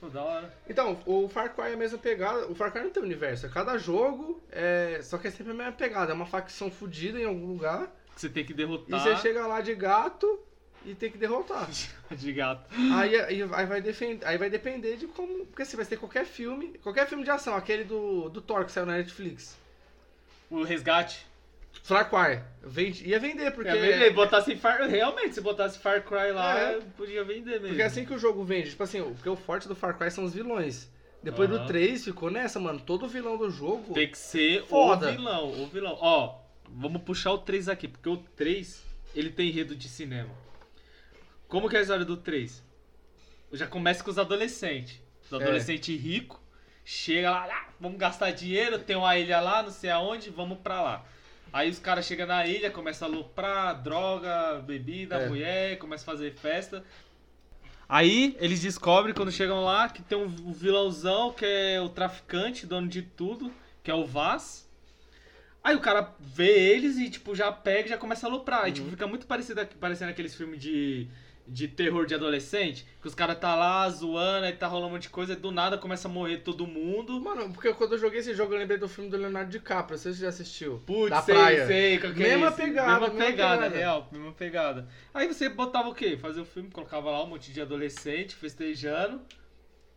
Pô, 0.00 0.08
da 0.08 0.22
hora. 0.22 0.54
Então, 0.68 1.00
o 1.06 1.28
Far 1.28 1.54
Cry 1.54 1.70
é 1.70 1.72
a 1.72 1.76
mesma 1.76 1.98
pegada. 1.98 2.46
O 2.50 2.54
Far 2.54 2.70
Cry 2.70 2.82
não 2.82 2.90
tem 2.90 3.02
universo. 3.02 3.48
Cada 3.48 3.78
jogo 3.78 4.42
é. 4.50 5.00
Só 5.02 5.16
que 5.16 5.28
é 5.28 5.30
sempre 5.30 5.52
a 5.52 5.54
mesma 5.54 5.72
pegada. 5.72 6.12
É 6.12 6.14
uma 6.14 6.26
facção 6.26 6.70
fodida 6.70 7.18
em 7.18 7.24
algum 7.24 7.46
lugar. 7.46 7.90
Que 8.14 8.20
você 8.20 8.28
tem 8.28 8.44
que 8.44 8.52
E 8.52 8.56
derrotar 8.56 9.00
você 9.00 9.16
chega 9.16 9.46
lá 9.46 9.60
de 9.62 9.74
gato 9.74 10.38
e 10.86 10.94
tem 10.94 11.10
que 11.10 11.18
derrotar. 11.18 11.68
de 12.10 12.32
gato. 12.32 12.64
aí, 12.94 13.16
aí, 13.20 13.42
aí 13.42 13.66
vai 13.66 13.80
defender, 13.80 14.24
aí 14.26 14.38
vai 14.38 14.48
depender 14.48 14.96
de 14.96 15.06
como. 15.06 15.44
Porque 15.46 15.64
você 15.64 15.76
vai 15.76 15.84
ter 15.84 15.96
qualquer 15.96 16.24
filme. 16.24 16.78
Qualquer 16.82 17.06
filme 17.06 17.24
de 17.24 17.30
ação, 17.30 17.54
aquele 17.54 17.84
do, 17.84 18.28
do 18.28 18.40
Thor 18.40 18.64
que 18.64 18.72
saiu 18.72 18.86
na 18.86 18.96
Netflix. 18.96 19.56
O 20.50 20.62
resgate. 20.62 21.26
Far 21.82 22.08
Cry. 22.08 22.42
Vende, 22.62 23.06
ia 23.06 23.20
vender, 23.20 23.50
porque. 23.52 23.70
Porque... 23.70 23.86
É, 23.86 24.10
botasse 24.10 24.56
Far... 24.56 24.80
Realmente, 24.88 25.34
se 25.34 25.40
botasse 25.40 25.78
Far 25.78 26.02
Cry 26.02 26.32
lá, 26.32 26.58
É. 26.58 26.80
podia 26.96 27.22
vender 27.22 27.52
mesmo. 27.60 27.68
Porque 27.68 27.82
é 27.82 27.86
assim 27.86 28.04
que 28.04 28.14
o 28.14 28.18
jogo 28.18 28.42
vende. 28.44 28.70
Tipo 28.70 28.82
assim, 28.82 29.00
o- 29.00 29.10
porque 29.12 29.28
o 29.28 29.36
forte 29.36 29.68
do 29.68 29.74
Far 29.76 29.96
Cry 29.98 30.10
são 30.10 30.24
os 30.24 30.32
vilões. 30.32 30.88
Depois 31.22 31.50
Aham. 31.50 31.58
do 31.62 31.66
3 31.66 32.04
ficou 32.04 32.30
nessa, 32.30 32.58
mano. 32.60 32.80
Todo 32.80 33.08
vilão 33.08 33.36
do 33.36 33.50
jogo. 33.50 33.92
Tem 33.94 34.08
que 34.10 34.16
ser 34.18 34.64
Foda. 34.66 35.08
o 35.08 35.12
vilão, 35.12 35.62
o 35.62 35.66
vilão. 35.66 35.96
Ó, 36.00 36.38
vamos 36.68 37.02
puxar 37.02 37.32
o 37.32 37.38
3 37.38 37.68
aqui, 37.68 37.88
porque 37.88 38.08
o 38.08 38.16
3, 38.16 38.82
ele 39.14 39.30
tem 39.30 39.48
enredo 39.48 39.74
de 39.74 39.88
cinema. 39.88 40.30
Como 41.48 41.68
que 41.68 41.76
é 41.76 41.78
a 41.78 41.82
história 41.82 42.04
do 42.04 42.16
3? 42.16 42.62
Já 43.52 43.66
começa 43.66 44.02
com 44.02 44.10
os 44.10 44.18
adolescentes. 44.18 45.00
Os 45.24 45.32
É. 45.32 45.42
adolescentes 45.42 46.00
ricos, 46.00 46.38
chega 46.84 47.30
lá, 47.30 47.46
ah, 47.50 47.68
vamos 47.80 47.98
gastar 47.98 48.30
dinheiro, 48.32 48.78
tem 48.78 48.96
uma 48.96 49.16
ilha 49.16 49.40
lá, 49.40 49.62
não 49.62 49.70
sei 49.70 49.90
aonde, 49.90 50.30
vamos 50.30 50.58
pra 50.58 50.80
lá. 50.82 51.04
Aí 51.52 51.70
os 51.70 51.78
caras 51.78 52.04
chegam 52.04 52.26
na 52.26 52.46
ilha, 52.46 52.70
começam 52.70 53.08
a 53.08 53.10
lucrar, 53.10 53.82
droga, 53.82 54.60
bebida, 54.66 55.16
É. 55.16 55.28
mulher, 55.28 55.78
começam 55.78 56.12
a 56.12 56.16
fazer 56.16 56.34
festa. 56.34 56.84
Aí 57.88 58.36
eles 58.40 58.60
descobrem 58.60 59.14
quando 59.14 59.30
chegam 59.30 59.62
lá 59.62 59.88
que 59.88 60.02
tem 60.02 60.18
um 60.18 60.28
vilãozão 60.52 61.32
que 61.32 61.44
é 61.44 61.80
o 61.80 61.88
traficante, 61.88 62.66
dono 62.66 62.88
de 62.88 63.00
tudo, 63.02 63.52
que 63.82 63.90
é 63.90 63.94
o 63.94 64.04
Vaz. 64.04 64.68
Aí 65.62 65.74
o 65.74 65.80
cara 65.80 66.14
vê 66.18 66.72
eles 66.74 66.96
e 66.98 67.08
tipo 67.08 67.34
já 67.34 67.50
pega 67.52 67.86
e 67.86 67.90
já 67.90 67.96
começa 67.98 68.26
a 68.26 68.30
aloprar. 68.30 68.64
Aí 68.64 68.72
tipo, 68.72 68.90
fica 68.90 69.06
muito 69.06 69.26
parecido 69.26 69.64
parecendo 69.80 70.10
aqueles 70.10 70.34
filmes 70.34 70.60
de, 70.60 71.08
de 71.48 71.68
terror 71.68 72.06
de 72.06 72.14
adolescente, 72.14 72.86
que 73.00 73.06
os 73.06 73.14
caras 73.14 73.38
tá 73.38 73.54
lá 73.54 73.88
zoando, 73.88 74.46
aí 74.46 74.52
tá 74.52 74.66
rolando 74.66 74.88
um 74.88 74.92
monte 74.92 75.02
de 75.02 75.08
coisa, 75.10 75.32
e 75.34 75.36
do 75.36 75.50
nada 75.52 75.78
começa 75.78 76.08
a 76.08 76.10
morrer 76.10 76.38
todo 76.38 76.66
mundo. 76.66 77.20
Mano, 77.20 77.52
porque 77.52 77.72
quando 77.74 77.92
eu 77.92 77.98
joguei 77.98 78.20
esse 78.20 78.34
jogo 78.34 78.52
eu 78.54 78.58
lembrei 78.58 78.78
do 78.78 78.88
filme 78.88 79.08
do 79.10 79.16
Leonardo 79.16 79.50
DiCaprio. 79.50 79.96
Não 79.96 80.02
sei 80.02 80.12
se 80.12 80.18
você 80.18 80.22
já 80.24 80.28
assistiu. 80.30 80.82
Putz, 80.86 81.10
da 81.10 81.22
sei, 81.22 81.34
praia. 81.34 81.66
sei, 81.66 81.98
qual 81.98 82.12
que 82.12 82.22
é 82.24 82.28
Mesma 82.28 82.48
esse? 82.48 82.56
pegada, 82.56 82.88
mesma 82.92 83.08
mesma 83.08 83.24
pegada, 83.24 83.56
pegada. 83.62 83.76
real, 83.76 84.08
mesma 84.12 84.32
pegada. 84.32 84.88
Aí 85.14 85.26
você 85.28 85.48
botava 85.48 85.88
o 85.88 85.94
quê? 85.94 86.16
Fazia 86.16 86.42
o 86.42 86.46
filme, 86.46 86.70
colocava 86.70 87.10
lá 87.10 87.22
um 87.22 87.28
monte 87.28 87.52
de 87.52 87.60
adolescente 87.60 88.34
festejando. 88.34 89.20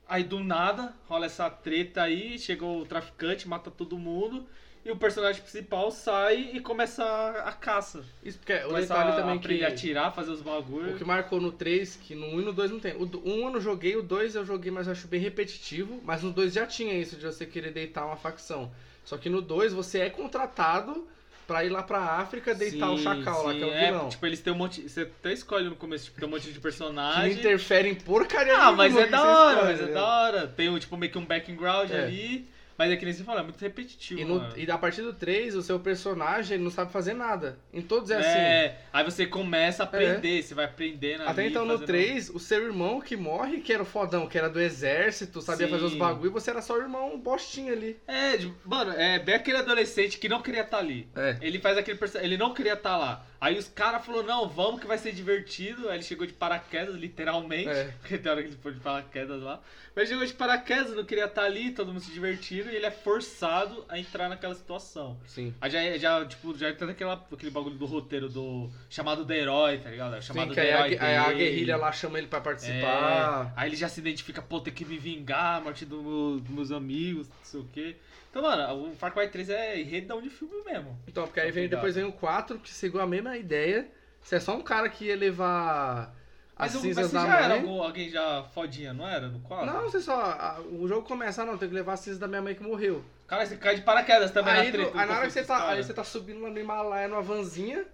Aí 0.07 0.23
do 0.23 0.39
nada 0.43 0.93
rola 1.07 1.27
essa 1.27 1.49
treta 1.49 2.01
aí, 2.01 2.39
chegou 2.39 2.81
o 2.81 2.85
traficante, 2.85 3.47
mata 3.47 3.69
todo 3.69 3.97
mundo. 3.97 4.47
E 4.85 4.91
o 4.91 4.95
personagem 4.95 5.41
principal 5.41 5.91
sai 5.91 6.51
e 6.53 6.59
começa 6.61 7.03
a, 7.03 7.49
a 7.49 7.51
caça. 7.51 8.03
Isso 8.23 8.37
porque 8.39 8.53
o 8.53 8.67
Começa 8.67 8.81
detalhe 8.87 9.11
a 9.11 9.15
também 9.15 9.37
que. 9.37 9.63
atirar, 9.65 10.13
fazer 10.15 10.31
os 10.31 10.39
O 10.39 10.43
bagulhos. 10.43 10.97
que 10.97 11.03
marcou 11.03 11.39
no 11.41 11.51
3, 11.51 11.97
que 11.97 12.15
no 12.15 12.27
1 12.27 12.41
e 12.41 12.45
no 12.45 12.53
2 12.53 12.71
não 12.71 12.79
tem. 12.79 12.93
O 12.95 13.03
1 13.03 13.45
eu 13.45 13.49
não 13.51 13.61
joguei, 13.61 13.97
o 13.97 14.01
2 14.01 14.35
eu 14.35 14.45
joguei, 14.45 14.71
mas 14.71 14.87
eu 14.87 14.93
acho 14.93 15.07
bem 15.07 15.19
repetitivo. 15.19 15.99
Mas 16.03 16.23
no 16.23 16.31
2 16.31 16.53
já 16.53 16.65
tinha 16.65 16.93
isso 16.93 17.17
de 17.17 17.25
você 17.25 17.45
querer 17.45 17.71
deitar 17.71 18.05
uma 18.05 18.15
facção. 18.15 18.71
Só 19.03 19.17
que 19.17 19.29
no 19.29 19.41
2 19.41 19.73
você 19.73 19.99
é 19.99 20.09
contratado 20.09 21.05
pra 21.45 21.65
ir 21.65 21.69
lá 21.69 21.83
pra 21.83 21.99
África 21.99 22.55
deitar 22.55 22.91
o 22.91 22.97
chacal 22.97 23.47
lá, 23.47 23.53
que 23.53 23.63
é 23.63 23.65
o 23.65 23.71
vilão. 23.91 24.09
Tipo, 24.09 24.25
eles 24.27 24.39
têm 24.39 24.53
um 24.53 24.55
monte. 24.55 24.87
Você 24.87 25.01
até 25.01 25.33
escolhe 25.33 25.67
no 25.67 25.75
começo, 25.75 26.05
tipo, 26.05 26.19
tem 26.19 26.27
um 26.29 26.31
monte 26.31 26.43
de 26.43 26.49
que 26.49 26.55
não 26.55 26.61
personagem. 26.61 27.33
interfere 27.33 27.89
em 27.89 27.95
porcaria 27.95 28.55
Ah, 28.57 28.71
mas 28.71 28.95
é 28.95 29.03
que 29.05 29.09
da 29.11 29.23
hora, 29.23 29.51
escolhe, 29.55 29.71
mas 29.73 29.81
é 29.81 29.85
né? 29.87 29.91
da 29.93 30.05
hora. 30.07 30.47
Tem 30.47 30.79
tipo, 30.79 30.95
meio 30.95 31.11
que 31.11 31.17
um 31.17 31.25
background 31.25 31.91
É. 31.91 32.03
ali. 32.03 32.47
Mas 32.79 32.93
é 32.93 32.95
que 32.95 33.03
nem 33.03 33.13
você 33.13 33.25
falou, 33.25 33.41
é 33.41 33.43
muito 33.43 33.59
repetitivo. 33.59 34.21
E, 34.21 34.23
no, 34.23 34.35
mano. 34.35 34.53
e 34.55 34.71
a 34.71 34.77
partir 34.77 35.01
do 35.01 35.11
3, 35.11 35.53
o 35.53 35.61
seu 35.61 35.81
personagem 35.81 36.57
não 36.57 36.71
sabe 36.71 36.93
fazer 36.93 37.13
nada. 37.13 37.59
Em 37.73 37.81
todos 37.81 38.09
é, 38.09 38.15
assim. 38.15 38.39
É, 38.39 38.77
aí 38.93 39.03
você 39.03 39.25
começa 39.25 39.83
a 39.83 39.85
aprender, 39.85 40.41
você 40.41 40.53
vai 40.55 40.63
aprendendo 40.63 41.23
Até 41.23 41.41
ali, 41.41 41.49
então 41.49 41.65
no 41.65 41.73
fazendo- 41.73 41.87
3, 41.87 42.29
o 42.29 42.39
seu 42.39 42.63
irmão 42.63 43.01
que 43.01 43.17
morre, 43.17 43.59
que 43.59 43.73
era 43.73 43.83
o 43.83 43.85
fodão, 43.85 44.27
que 44.27 44.37
era 44.37 44.49
do 44.49 44.61
exército, 44.61 45.41
sabia 45.41 45.67
Sim. 45.67 45.73
fazer 45.73 45.83
os 45.83 45.95
bagulho, 45.95 46.29
e 46.29 46.31
você 46.31 46.51
era 46.51 46.61
só 46.61 46.75
o 46.75 46.81
irmão 46.81 47.19
bostinho 47.19 47.73
ali. 47.73 47.99
É, 48.07 48.39
mano, 48.63 48.93
é 48.93 49.19
bem 49.19 49.35
aquele 49.35 49.57
adolescente 49.57 50.17
que 50.17 50.29
não 50.29 50.41
queria 50.41 50.61
estar 50.61 50.77
ali. 50.77 51.05
É. 51.17 51.35
Ele 51.41 51.59
faz 51.59 51.77
aquele 51.77 51.99
ele 52.21 52.37
não 52.37 52.53
queria 52.53 52.75
estar 52.75 52.95
lá. 52.95 53.25
Aí 53.41 53.57
os 53.57 53.69
caras 53.69 54.05
falaram, 54.05 54.25
não, 54.27 54.49
vamos 54.49 54.81
que 54.81 54.87
vai 54.87 54.97
ser 54.97 55.13
divertido. 55.13 55.87
Aí 55.89 55.95
ele 55.97 56.03
chegou 56.03 56.27
de 56.27 56.33
paraquedas, 56.33 56.95
literalmente. 56.95 57.69
É. 57.69 57.93
Porque 58.01 58.17
tem 58.19 58.31
hora 58.31 58.41
que 58.43 58.49
ele 58.49 58.57
foi 58.61 58.73
de 58.73 58.79
paraquedas 58.81 59.41
lá. 59.41 59.61
Mas 59.95 60.09
chegou 60.09 60.25
de 60.25 60.33
paraquedas, 60.33 60.95
não 60.95 61.03
queria 61.05 61.25
estar 61.25 61.43
ali, 61.43 61.71
todo 61.71 61.87
mundo 61.87 61.99
se 62.01 62.11
divertindo, 62.11 62.69
e 62.69 62.75
ele 62.75 62.85
é 62.85 62.91
forçado 62.91 63.83
a 63.89 63.97
entrar 63.99 64.29
naquela 64.29 64.53
situação. 64.55 65.17
Sim. 65.25 65.53
Aí 65.59 65.69
já, 65.69 65.97
já, 65.97 66.25
tipo, 66.25 66.57
já 66.57 66.69
entra 66.69 66.87
naquela, 66.87 67.13
aquele 67.31 67.51
bagulho 67.51 67.75
do 67.75 67.85
roteiro 67.85 68.29
do 68.29 68.69
chamado 68.89 69.25
do 69.25 69.33
herói, 69.33 69.77
tá 69.79 69.89
ligado? 69.89 70.15
É 70.15 70.21
chamado 70.21 70.43
Sim, 70.43 70.49
do 70.49 70.53
que 70.53 70.59
aí 70.61 70.71
a, 70.71 70.87
herói 70.89 71.15
a 71.15 71.23
dele. 71.29 71.37
guerrilha 71.39 71.77
lá 71.77 71.91
chama 71.91 72.17
ele 72.17 72.27
pra 72.27 72.39
É, 72.39 72.41
participar. 72.41 73.53
aí 73.55 73.69
ele 73.69 73.75
já 73.75 73.89
se 73.89 73.99
identifica, 73.99 74.41
pô, 74.41 74.59
tem 74.61 74.73
que 74.73 74.85
me 74.85 74.97
vingar, 74.97 75.57
a 75.57 75.61
morte 75.61 75.85
do 75.85 76.39
dos 76.39 76.49
meus 76.49 76.71
amigos, 76.71 77.27
não 77.27 77.35
sei 77.43 77.59
o 77.59 77.67
quê. 77.73 77.95
Então, 78.29 78.41
mano, 78.43 78.87
o 78.89 78.95
Far 78.95 79.11
Cry 79.13 79.27
3 79.29 79.49
é 79.49 79.79
enredão 79.79 80.21
de 80.21 80.29
filme 80.29 80.63
mesmo. 80.63 80.97
Então, 81.07 81.25
porque 81.25 81.39
aí 81.39 81.47
Tá 81.47 81.53
vem, 81.53 81.67
depois 81.67 81.95
vem 81.95 82.03
o 82.05 82.11
4, 82.11 82.59
que 82.59 82.69
seguiu 82.71 83.01
a 83.01 83.07
mesma 83.07 83.35
ideia. 83.37 83.87
Você 84.21 84.35
é 84.35 84.39
só 84.39 84.55
um 84.55 84.61
cara 84.61 84.87
que 84.89 85.05
ia 85.05 85.15
levar 85.15 86.13
as 86.55 86.73
Mas, 86.73 86.73
mas 86.73 86.81
cinzas 86.81 87.07
você 87.07 87.15
da 87.15 87.25
já 87.25 87.37
era 87.39 87.47
mãe. 87.49 87.57
algum- 87.59 87.81
alguém 87.81 88.09
já 88.09 88.43
fodinha, 88.53 88.93
não 88.93 89.07
era? 89.07 89.27
No 89.29 89.39
quadro? 89.39 89.65
Não, 89.65 89.81
você 89.83 89.99
só. 89.99 90.13
a- 90.21 90.59
o 90.61 90.87
jogo 90.87 91.07
começa, 91.07 91.41
ah, 91.41 91.45
não, 91.45 91.57
tem 91.57 91.69
que 91.69 91.73
levar 91.75 91.93
as 91.93 92.01
cinzas 92.01 92.19
da 92.19 92.27
minha 92.27 92.41
mãe 92.41 92.53
que 92.53 92.61
morreu. 92.61 93.03
Cara, 93.27 93.45
você 93.45 93.55
cai 93.57 93.75
de 93.75 93.81
paraquedas 93.81 94.31
também 94.31 94.53
Aí, 94.53 94.65
na 94.67 94.71
treta. 94.71 94.91
no- 94.93 94.99
aí 94.99 95.07
na 95.07 95.17
hora 95.17 95.25
que 95.27 95.33
você 95.33 95.43
tá. 95.43 95.69
Aí 95.69 95.83
você 95.83 95.93
tá 95.93 96.03
subindo 96.03 96.41
lá 96.41 96.49
no 96.49 96.59
Himalaia 96.59 97.07
numa 97.07 97.21
vanzinha. 97.21 97.85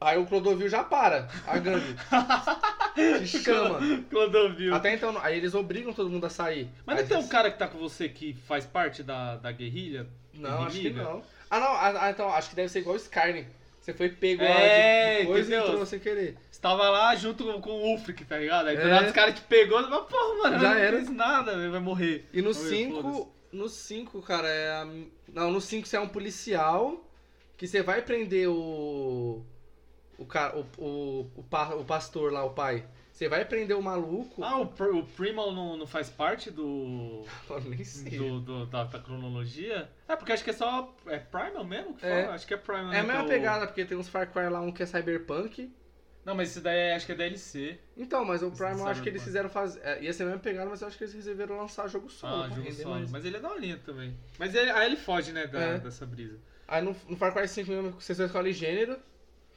Aí 0.00 0.16
o 0.16 0.24
Clodovil 0.26 0.66
já 0.68 0.82
para, 0.82 1.28
a 1.46 1.58
gangue. 1.58 1.94
Te 3.20 3.26
chama. 3.26 3.78
Clodovil. 4.08 4.74
Até 4.74 4.94
então, 4.94 5.16
aí 5.22 5.36
eles 5.36 5.54
obrigam 5.54 5.92
todo 5.92 6.08
mundo 6.08 6.24
a 6.26 6.30
sair. 6.30 6.68
Mas 6.86 7.00
não 7.00 7.06
tem 7.06 7.16
um 7.18 7.28
cara 7.28 7.50
que 7.50 7.58
tá 7.58 7.68
com 7.68 7.78
você 7.78 8.08
que 8.08 8.32
faz 8.48 8.64
parte 8.64 9.02
da, 9.02 9.36
da 9.36 9.52
guerrilha? 9.52 10.06
Não, 10.32 10.64
acho 10.64 10.78
que 10.80 10.90
não. 10.90 11.22
Ah, 11.50 11.60
não, 11.60 11.66
ah, 11.66 12.04
ah, 12.06 12.10
então, 12.10 12.32
acho 12.32 12.48
que 12.50 12.56
deve 12.56 12.68
ser 12.70 12.78
igual 12.78 12.94
o 12.94 12.98
Skyrim. 12.98 13.46
Você 13.80 13.92
foi 13.92 14.08
pego 14.08 14.42
É, 14.42 14.48
lá 14.48 15.20
de 15.20 15.26
coisa 15.26 15.50
e 15.50 15.54
entendeu? 15.54 15.68
entrou 15.72 15.86
sem 15.86 15.98
querer. 15.98 16.36
Você 16.50 16.60
tava 16.60 16.88
lá 16.88 17.14
junto 17.16 17.44
com, 17.44 17.60
com 17.60 17.70
o 17.70 17.90
Ulfric, 17.92 18.24
tá 18.24 18.38
ligado? 18.38 18.68
Aí 18.68 18.76
É. 18.76 19.06
os 19.06 19.12
caras 19.12 19.34
te 19.34 19.40
pegou, 19.42 19.80
mas 19.88 20.04
porra, 20.06 20.42
mano, 20.42 20.58
Já 20.60 20.74
não 20.74 20.80
era. 20.80 20.98
fiz 20.98 21.10
nada, 21.10 21.52
ele 21.52 21.68
vai 21.70 21.80
morrer. 21.80 22.26
E 22.32 22.40
no 22.40 22.52
Vamos 22.54 22.70
ver, 22.70 22.76
5, 22.86 23.32
no 23.52 23.68
5, 23.68 24.22
cara, 24.22 24.48
é. 24.48 24.86
Não, 25.32 25.50
no 25.50 25.60
5 25.60 25.86
você 25.86 25.96
é 25.96 26.00
um 26.00 26.08
policial 26.08 27.04
que 27.56 27.66
você 27.66 27.82
vai 27.82 28.00
prender 28.02 28.48
o... 28.48 29.44
o, 30.20 30.26
cara, 30.26 30.56
o, 30.58 30.66
o, 30.78 31.30
o, 31.36 31.42
pa- 31.42 31.74
o 31.74 31.84
pastor 31.84 32.32
lá, 32.32 32.44
o 32.44 32.50
pai. 32.50 32.84
Você 33.12 33.28
vai 33.28 33.44
prender 33.44 33.76
o 33.76 33.82
maluco. 33.82 34.42
Ah, 34.42 34.58
o, 34.58 34.66
Pr- 34.66 34.94
o 34.94 35.02
Primal 35.04 35.52
não, 35.52 35.76
não 35.76 35.86
faz 35.86 36.08
parte 36.08 36.50
do. 36.50 37.24
Eu 37.50 37.60
nem 37.62 37.84
sei. 37.84 38.16
do, 38.18 38.40
do- 38.40 38.66
da, 38.66 38.84
da 38.84 38.98
cronologia? 38.98 39.90
É, 40.08 40.16
porque 40.16 40.32
acho 40.32 40.44
que 40.44 40.50
é 40.50 40.52
só. 40.54 40.94
É 41.06 41.18
Primal 41.18 41.64
mesmo 41.64 41.94
que 41.94 42.06
É. 42.06 42.22
fala? 42.22 42.34
Acho 42.34 42.46
que 42.46 42.54
é 42.54 42.56
Primal. 42.56 42.92
É 42.92 42.98
a 42.98 43.02
né, 43.02 43.08
mesma 43.08 43.22
é 43.22 43.24
o- 43.24 43.28
pegada, 43.28 43.66
porque 43.66 43.84
tem 43.84 43.98
uns 43.98 44.08
Far 44.08 44.30
Cry 44.32 44.48
lá, 44.48 44.60
um 44.60 44.72
que 44.72 44.82
é 44.82 44.86
Cyberpunk. 44.86 45.70
Não, 46.24 46.34
mas 46.34 46.50
esse 46.50 46.60
daí 46.60 46.76
é- 46.78 46.94
acho 46.94 47.06
que 47.06 47.12
é 47.12 47.14
DLC. 47.14 47.78
Então, 47.96 48.24
mas 48.24 48.42
o 48.42 48.50
Primal 48.50 48.78
eu 48.80 48.86
acho 48.88 49.02
que 49.02 49.08
eles 49.08 49.22
fizeram 49.24 49.48
fazer. 49.48 49.80
é, 49.82 50.02
ia 50.02 50.12
ser 50.12 50.22
a 50.22 50.26
mesma 50.26 50.40
pegada, 50.40 50.70
mas 50.70 50.80
eu 50.82 50.88
acho 50.88 50.96
que 50.96 51.04
eles 51.04 51.14
resolveram 51.14 51.56
lançar 51.58 51.88
jogo 51.88 52.08
solo. 52.10 52.42
Ah, 52.44 52.48
jogo 52.48 52.72
solo. 52.72 52.94
mais. 52.94 53.10
Mas 53.10 53.24
ele 53.24 53.36
é 53.36 53.40
da 53.40 53.54
linha 53.56 53.78
também. 53.84 54.16
Mas 54.38 54.54
ele, 54.54 54.70
aí 54.70 54.86
ele 54.86 54.96
foge, 54.96 55.32
né, 55.32 55.46
da, 55.46 55.58
É. 55.60 55.78
dessa 55.78 56.04
brisa. 56.06 56.38
Aí 56.68 56.82
no, 56.82 56.94
no 57.08 57.16
Far 57.16 57.32
Cry 57.34 57.48
5 57.48 57.70
mesmo, 57.70 57.90
você 58.00 58.14
só 58.14 58.24
escolhe 58.24 58.52
gênero, 58.52 58.98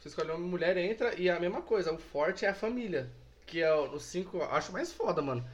você 0.03 0.09
escolhe 0.09 0.31
uma 0.31 0.37
mulher, 0.39 0.75
entra, 0.77 1.15
e 1.17 1.29
a 1.29 1.39
mesma 1.39 1.61
coisa, 1.61 1.93
o 1.93 1.97
forte 1.97 2.43
é 2.45 2.49
a 2.49 2.53
família. 2.53 3.09
Que 3.45 3.61
é 3.61 3.73
o 3.73 3.97
5, 3.97 4.37
eu 4.37 4.43
acho 4.51 4.73
mais 4.73 4.91
foda, 4.91 5.21
mano, 5.21 5.45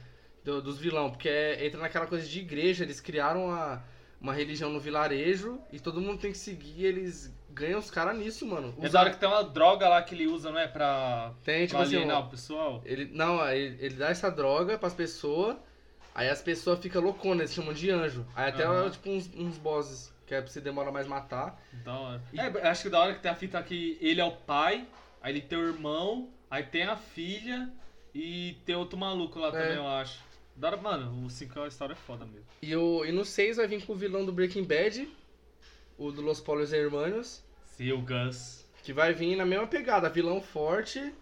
do- 0.44 0.60
dos 0.60 0.76
vilão, 0.78 1.08
porque 1.10 1.28
é- 1.28 1.64
entra 1.64 1.80
naquela 1.80 2.06
coisa 2.06 2.26
de 2.26 2.40
igreja, 2.40 2.82
eles 2.82 3.00
criaram 3.00 3.50
a- 3.52 3.80
uma 4.20 4.32
religião 4.34 4.68
no 4.68 4.80
vilarejo 4.80 5.60
e 5.72 5.78
todo 5.78 6.00
mundo 6.00 6.18
tem 6.20 6.32
que 6.32 6.38
seguir, 6.38 6.84
eles 6.84 7.32
ganham 7.50 7.78
os 7.78 7.90
caras 7.92 8.16
nisso, 8.18 8.44
mano. 8.44 8.74
É 8.76 8.80
Usa- 8.86 8.88
da 8.92 9.00
hora 9.02 9.10
que 9.10 9.18
tem 9.18 9.28
uma 9.28 9.44
droga 9.44 9.88
lá 9.88 10.02
que 10.02 10.14
ele 10.16 10.26
usa, 10.26 10.50
não 10.50 10.58
é? 10.58 10.66
Pra, 10.66 11.32
Tem, 11.44 11.66
tipo 11.66 11.76
pra 11.76 11.84
assim, 11.86 11.96
alienar 11.96 12.26
o 12.26 12.28
pessoal. 12.30 12.82
ele, 12.84 13.08
não, 13.12 13.46
ele, 13.48 13.76
ele 13.80 13.94
dá 13.94 14.08
essa 14.10 14.30
droga 14.30 14.76
pras 14.76 14.94
pessoas, 14.94 15.56
aí 16.14 16.28
as 16.28 16.42
pessoas 16.42 16.80
ficam 16.80 17.00
louconas, 17.02 17.38
eles 17.42 17.54
chamam 17.54 17.72
de 17.72 17.88
anjo. 17.90 18.26
Aí 18.34 18.48
até, 18.50 18.64
Aham. 18.64 18.90
tipo, 18.90 19.08
uns, 19.10 19.30
uns 19.34 19.56
bosses, 19.58 20.12
que 20.30 20.34
é 20.36 20.40
pra 20.40 20.48
você 20.48 20.60
demora 20.60 20.92
mais 20.92 21.08
matar. 21.08 21.60
Da 21.84 21.92
hora. 21.98 22.22
E- 22.32 22.38
É, 22.38 22.68
acho 22.68 22.84
que 22.84 22.88
da 22.88 23.00
hora 23.00 23.14
que 23.14 23.20
tem 23.20 23.32
a 23.32 23.34
fita 23.34 23.60
que 23.64 23.98
ele 24.00 24.20
é 24.20 24.24
o 24.24 24.30
pai, 24.30 24.86
aí 25.20 25.32
ele 25.32 25.40
tem 25.40 25.58
o 25.58 25.66
irmão, 25.66 26.30
aí 26.48 26.62
tem 26.62 26.84
a 26.84 26.96
filha 26.96 27.68
e 28.14 28.56
tem 28.64 28.76
outro 28.76 28.96
maluco 28.96 29.40
lá 29.40 29.48
É. 29.48 29.50
também, 29.50 29.74
eu 29.76 29.88
acho. 29.88 30.20
Da 30.54 30.68
hora, 30.68 30.76
mano, 30.76 31.24
o 31.26 31.28
5 31.28 31.58
é 31.58 31.62
uma 31.62 31.66
história 31.68 31.96
foda 31.96 32.24
mesmo. 32.24 32.46
E, 32.62 32.76
o, 32.76 33.04
e 33.04 33.10
no 33.10 33.24
6 33.24 33.56
vai 33.56 33.66
vir 33.66 33.84
com 33.84 33.92
o 33.92 33.96
vilão 33.96 34.24
do 34.24 34.30
Breaking 34.30 34.62
Bad, 34.62 35.08
o 35.98 36.12
do 36.12 36.22
Los 36.22 36.40
Polos 36.40 36.72
Hermanos, 36.72 37.42
Sim, 37.64 37.90
o 37.90 38.00
Gus. 38.00 38.64
que 38.84 38.92
vai 38.92 39.12
vir 39.12 39.34
na 39.34 39.44
mesma 39.44 39.66
pegada, 39.66 40.08
vilão 40.08 40.40
forte. 40.40 41.12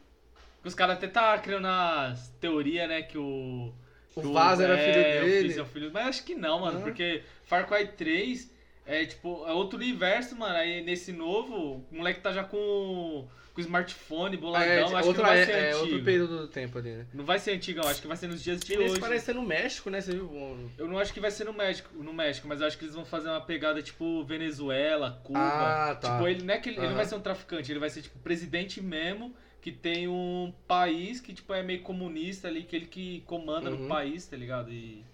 Os 0.63 0.75
caras 0.75 0.99
até 0.99 1.09
tá 1.09 1.39
criando 1.39 1.67
as 1.67 2.29
teorias, 2.41 2.87
né, 2.91 3.01
que 3.01 3.17
o... 3.17 3.73
O 4.15 4.33
Vaz 4.33 4.59
era 4.61 4.77
filho 4.77 5.01
é, 5.01 5.23
o 5.23 5.25
dele. 5.25 5.49
Fizz 5.49 5.57
é 5.59 5.63
o 5.63 5.67
filho- 5.67 5.91
Mas 5.95 6.09
acho 6.09 6.25
que 6.25 6.35
não, 6.35 6.61
mano, 6.61 6.83
porque 6.83 7.23
Far 7.45 7.67
Cry 7.69 7.87
3 7.87 8.58
é 8.89 9.05
tipo, 9.07 9.47
é 9.47 9.53
outro 9.53 9.79
universo, 9.79 10.35
mano. 10.37 10.55
Aí 10.57 10.83
nesse 10.83 11.13
novo, 11.13 11.85
o 11.91 11.97
moleque 11.97 12.21
tá 12.21 12.33
já 12.33 12.43
com, 12.43 13.29
com 13.55 13.61
smartphone, 13.61 14.37
boladão, 14.37 14.67
é, 14.67 14.81
acho 14.83 14.89
que 14.91 15.09
outra, 15.09 15.23
não 15.23 15.29
vai 15.31 15.39
é, 15.41 15.45
ser 15.47 15.53
é 15.53 15.69
antigo. 15.71 15.81
outro 15.85 16.05
período 16.05 16.39
do 16.39 16.49
tempo 16.49 16.79
ali, 16.79 16.91
né? 16.91 17.07
Não 17.13 17.25
vai 17.25 17.39
ser 17.39 17.53
antigão, 17.53 17.87
acho 17.87 18.01
que 18.01 18.07
vai 18.09 18.17
ser 18.17 18.29
nos 18.29 18.43
dias 18.43 18.61
de 18.61 18.73
E 18.73 18.79
hoje. 18.79 18.99
parece 19.01 19.27
ser 19.27 19.35
no 19.35 19.43
México, 19.43 19.91
né? 19.91 20.01
Você 20.01 20.13
viu? 20.13 20.31
Eu 20.79 20.89
não 20.89 20.99
acho 20.99 21.13
que 21.13 21.21
vai 21.21 21.31
ser 21.31 21.45
no 21.45 21.53
México, 21.53 21.91
no 22.03 22.13
México, 22.13 22.49
mas 22.49 22.61
eu 22.61 22.67
acho 22.67 22.79
que 22.79 22.85
eles 22.85 22.95
vão 22.95 23.05
fazer 23.05 23.29
uma 23.29 23.41
pegada 23.43 23.83
tipo 23.83 24.25
Venezuela, 24.25 25.21
Cuba. 25.23 25.39
Ah, 25.41 25.95
tá. 25.95 26.13
Tipo, 26.13 26.27
ele 26.29 26.43
não 26.45 26.55
é 26.55 26.59
que 26.59 26.71
ele, 26.71 26.79
ele 26.79 26.89
não 26.89 26.97
vai 26.97 27.05
ser 27.05 27.15
um 27.15 27.21
traficante, 27.21 27.71
ele 27.71 27.79
vai 27.81 27.91
ser 27.91 28.03
tipo 28.03 28.19
presidente 28.21 28.81
mesmo, 28.81 29.35
que 29.61 29.71
tem 29.73 30.09
um 30.09 30.53
país 30.67 31.21
que 31.21 31.35
tipo 31.35 31.53
é 31.53 31.63
meio 31.63 31.83
comunista 31.83 32.49
ali, 32.49 32.63
que 32.63 32.75
ele 32.77 32.87
que 32.87 33.21
comanda 33.27 33.71
Uhum. 33.71 33.83
no 33.83 33.89
país, 33.89 34.25
tá 34.27 34.37
ligado? 34.37 34.71
E, 34.73 35.05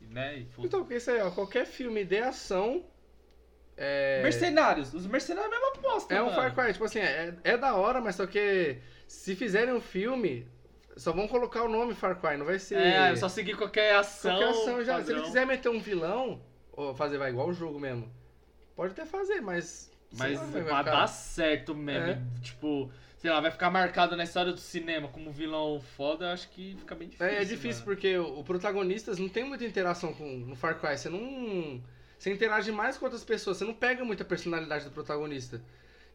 e, 0.00 0.04
né, 0.06 0.38
e 0.38 0.46
Então, 0.64 0.80
porque 0.80 0.96
isso 0.96 1.10
aí, 1.10 1.20
ó, 1.20 1.30
qualquer 1.30 1.66
filme 1.66 2.04
de 2.04 2.18
ação. 2.18 2.84
É, 3.80 4.20
Mercenários, 4.24 4.92
os 4.92 5.06
mercenários 5.06 5.52
é 5.52 5.56
a 5.56 5.60
mesma 5.60 5.76
aposta, 5.78 6.12
é 6.14 6.20
um 6.20 6.26
mano. 6.26 6.36
Far 6.36 6.52
Cry, 6.54 6.72
tipo 6.72 6.84
assim, 6.84 6.98
é, 6.98 7.32
é 7.44 7.56
da 7.56 7.74
hora, 7.76 8.00
mas 8.00 8.16
só 8.16 8.26
que 8.26 8.78
se 9.06 9.36
fizerem 9.36 9.72
um 9.72 9.80
filme, 9.80 10.48
só 10.96 11.12
vão 11.12 11.28
colocar 11.28 11.62
o 11.62 11.68
nome 11.68 11.94
Far 11.94 12.20
Cry, 12.20 12.36
não 12.36 12.44
vai 12.44 12.58
ser. 12.58 12.76
É, 12.76 13.14
só 13.14 13.28
seguir 13.28 13.56
qualquer 13.56 13.94
ação. 13.94 14.32
Qualquer 14.32 14.48
ação 14.50 14.84
já. 14.84 15.02
Se 15.04 15.12
ele 15.12 15.22
quiser 15.22 15.46
meter 15.46 15.68
um 15.68 15.78
vilão, 15.78 16.42
ou 16.72 16.92
fazer 16.92 17.18
vai 17.18 17.30
igual 17.30 17.48
o 17.48 17.52
jogo 17.52 17.78
mesmo, 17.78 18.12
pode 18.74 18.92
até 18.92 19.06
fazer, 19.06 19.40
mas. 19.40 19.88
sei 20.10 20.30
Mas 20.30 20.40
lá, 20.40 20.46
vai, 20.46 20.62
ficar- 20.64 20.82
dar 20.82 21.06
certo 21.06 21.72
mesmo. 21.72 22.10
É. 22.10 22.18
Tipo, 22.42 22.90
sei 23.16 23.30
lá, 23.30 23.40
vai 23.40 23.52
ficar 23.52 23.70
marcado 23.70 24.16
na 24.16 24.24
história 24.24 24.52
do 24.52 24.58
cinema 24.60 25.06
como 25.08 25.30
vilão 25.30 25.80
foda, 25.96 26.26
eu 26.26 26.30
acho 26.30 26.48
que 26.50 26.74
fica 26.80 26.96
bem 26.96 27.08
difícil. 27.08 27.32
É, 27.32 27.42
é 27.42 27.44
difícil 27.44 27.84
mano. 27.84 27.94
porque 27.94 28.18
o, 28.18 28.40
o 28.40 28.42
protagonistas 28.44 29.18
não 29.20 29.28
tem 29.28 29.44
muita 29.44 29.64
interação 29.64 30.12
com 30.12 30.24
no 30.24 30.56
Far 30.56 30.80
Cry. 30.80 30.98
Você 30.98 31.08
não. 31.08 31.80
Você 32.18 32.32
interage 32.32 32.72
mais 32.72 32.96
com 32.98 33.04
outras 33.04 33.24
pessoas, 33.24 33.56
você 33.56 33.64
não 33.64 33.74
pega 33.74 34.04
muita 34.04 34.24
personalidade 34.24 34.84
do 34.84 34.90
protagonista. 34.90 35.62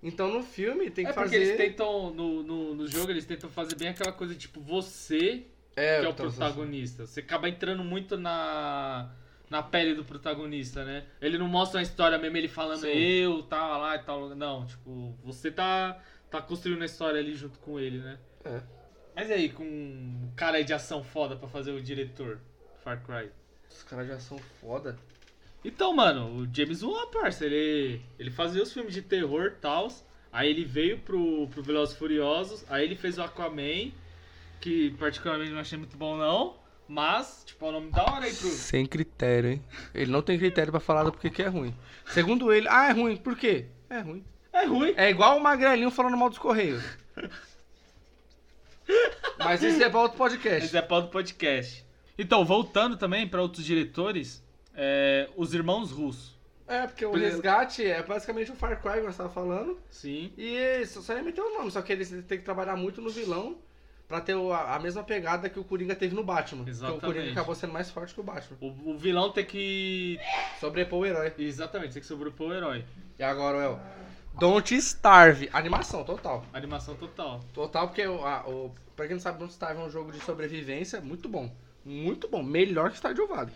Então 0.02 0.30
no 0.32 0.44
filme 0.44 0.90
tem 0.92 1.06
que 1.06 1.12
É 1.12 1.14
porque 1.14 1.38
fazer. 1.38 1.38
eles 1.38 1.58
tentam, 1.58 2.14
no, 2.14 2.44
no, 2.44 2.76
no 2.76 2.88
jogo, 2.88 3.10
eles 3.12 3.26
tentam 3.26 3.50
fazer 3.50 3.76
bem 3.76 3.88
aquela 3.88 4.12
coisa, 4.12 4.36
tipo, 4.36 4.60
você 4.60 5.46
É, 5.76 6.00
que 6.00 6.06
é 6.06 6.10
o 6.10 6.12
então, 6.12 6.28
protagonista. 6.28 7.06
Você 7.06 7.22
acaba 7.22 7.48
entrando 7.48 7.84
muito 7.86 8.18
na, 8.18 9.12
na 9.50 9.64
pele 9.64 9.96
do 9.96 10.04
protagonista, 10.04 10.84
né? 10.84 11.06
Ele 11.22 11.38
não 11.38 11.48
mostra 11.48 11.80
a 11.80 11.84
história 11.84 12.18
mesmo, 12.18 12.36
ele 12.36 12.50
falando 12.50 12.82
Sim. 12.82 12.90
eu, 12.90 13.44
tá 13.44 13.78
lá 13.78 13.96
e 13.96 14.00
tal. 14.04 14.36
Não, 14.36 14.66
tipo, 14.66 15.16
você 15.24 15.50
tá, 15.50 15.98
tá 16.30 16.42
construindo 16.42 16.82
a 16.82 16.86
história 16.86 17.18
ali 17.20 17.34
junto 17.34 17.58
com 17.60 17.80
ele, 17.80 18.00
né? 18.00 18.20
É. 18.44 18.62
Mas 19.16 19.30
e 19.30 19.34
aí, 19.34 19.50
com 19.50 19.64
um 19.64 20.32
cara 20.36 20.62
de 20.64 20.74
ação 20.74 21.02
foda 21.02 21.38
pra 21.38 21.48
fazer 21.48 21.72
o 21.72 21.82
diretor 21.82 22.40
Far 22.84 23.02
Cry? 23.06 23.30
Os 23.70 23.84
caras 23.84 24.08
já 24.08 24.20
são 24.20 24.38
foda. 24.38 24.98
Então, 25.64 25.96
mano, 25.96 26.42
o 26.42 26.48
James 26.54 26.84
Wan, 26.84 27.08
parça, 27.08 27.46
ele, 27.46 28.02
ele 28.20 28.30
fazia 28.30 28.62
os 28.62 28.74
filmes 28.74 28.94
de 28.94 29.02
terror 29.02 29.46
e 29.46 29.62
tal. 29.62 29.88
Aí 30.32 30.50
ele 30.50 30.66
veio 30.66 30.98
pro, 31.00 31.48
pro 31.48 31.62
Velozes 31.62 31.96
Furiosos, 31.96 32.66
aí 32.70 32.84
ele 32.84 32.96
fez 32.96 33.18
o 33.18 33.22
Aquaman, 33.22 33.92
que 34.60 34.92
particularmente 34.98 35.52
não 35.52 35.60
achei 35.60 35.78
muito 35.78 35.96
bom 35.96 36.18
não, 36.18 36.56
mas, 36.88 37.44
tipo, 37.46 37.66
é 37.66 37.70
um 37.70 37.72
nome 37.74 37.92
da 37.92 38.04
hora 38.04 38.26
aí 38.26 38.34
pro... 38.34 38.50
Sem 38.50 38.86
critério, 38.86 39.52
hein? 39.52 39.64
Ele 39.94 40.12
não 40.12 40.22
tem 40.22 40.38
critério 40.38 40.72
pra 40.72 40.80
falar 40.80 41.04
do 41.04 41.12
porquê 41.12 41.30
que 41.30 41.44
é 41.44 41.48
ruim. 41.48 41.74
Segundo 42.08 42.52
ele, 42.52 42.68
ah, 42.68 42.90
é 42.90 42.92
ruim. 42.92 43.16
Por 43.16 43.38
quê? 43.38 43.68
É 43.90 44.00
ruim. 44.00 44.24
É 44.52 44.66
ruim. 44.66 44.94
É 44.98 45.10
igual 45.10 45.38
o 45.38 45.42
Magrelinho 45.42 45.92
falando 45.92 46.18
mal 46.18 46.30
dos 46.30 46.40
Correios. 46.40 46.84
Mas 49.40 49.64
isso 49.64 49.82
é 49.82 49.90
pra 49.90 50.02
outro 50.02 50.18
podcast. 50.18 50.66
Esse 50.66 50.78
é 50.78 50.82
pau 50.82 51.02
do 51.02 51.08
podcast. 51.08 51.86
Então, 52.18 52.44
voltando 52.44 52.98
também 52.98 53.28
pra 53.28 53.42
outros 53.42 53.66
diretores, 53.66 54.43
é, 54.76 55.30
os 55.36 55.54
irmãos 55.54 55.92
russos. 55.92 56.34
É, 56.68 56.88
porque 56.88 57.06
o 57.06 57.12
resgate 57.12 57.86
é 57.86 58.02
basicamente 58.02 58.52
o 58.52 58.56
Far 58.56 58.82
Cry 58.82 59.02
que 59.02 59.02
você 59.02 59.18
tava 59.18 59.30
falando. 59.30 59.78
Sim. 59.90 60.32
E 60.38 60.86
só, 60.86 61.02
só 61.02 61.14
ia 61.14 61.22
meter 61.22 61.42
o 61.42 61.58
nome, 61.58 61.72
só 61.72 61.82
que 61.82 61.92
eles 61.92 62.10
têm 62.10 62.38
que 62.38 62.46
trabalhar 62.46 62.76
muito 62.76 63.02
no 63.02 63.10
vilão 63.10 63.58
pra 64.08 64.22
ter 64.22 64.34
a, 64.34 64.76
a 64.76 64.80
mesma 64.80 65.04
pegada 65.04 65.50
que 65.50 65.60
o 65.60 65.64
Coringa 65.64 65.96
teve 65.96 66.16
no 66.16 66.24
Batman. 66.24 66.64
Porque 66.64 66.72
o 66.72 66.74
Exatamente. 66.74 67.02
Coringa 67.02 67.32
acabou 67.32 67.56
sendo 67.56 67.74
mais 67.74 67.90
forte 67.90 68.14
que 68.14 68.20
o 68.20 68.24
Batman. 68.24 68.58
O, 68.62 68.92
o 68.92 68.98
vilão 68.98 69.32
tem 69.32 69.46
que... 69.46 70.20
Sobrepor 70.60 71.00
o 71.00 71.06
herói. 71.06 71.34
Exatamente, 71.38 71.94
tem 71.94 72.02
que 72.02 72.08
sobrepor 72.08 72.50
o 72.50 72.54
herói. 72.54 72.86
E 73.20 73.24
agora, 73.24 73.58
El, 73.58 73.80
Don't 74.40 74.76
Starve. 74.76 75.50
Animação, 75.54 76.04
total. 76.04 76.46
Animação 76.54 76.96
total. 76.96 77.42
Total, 77.54 77.88
porque 77.88 78.06
o, 78.08 78.26
a, 78.26 78.48
o, 78.48 78.74
pra 78.96 79.06
quem 79.06 79.16
não 79.16 79.22
sabe, 79.22 79.38
Don't 79.38 79.52
Starve 79.52 79.82
é 79.82 79.84
um 79.86 79.90
jogo 79.90 80.12
de 80.12 80.20
sobrevivência 80.22 81.02
muito 81.02 81.28
bom. 81.28 81.52
Muito 81.86 82.28
bom. 82.28 82.42
Melhor 82.42 82.90
que 82.90 82.98
Stardew 82.98 83.28
Valley. 83.28 83.54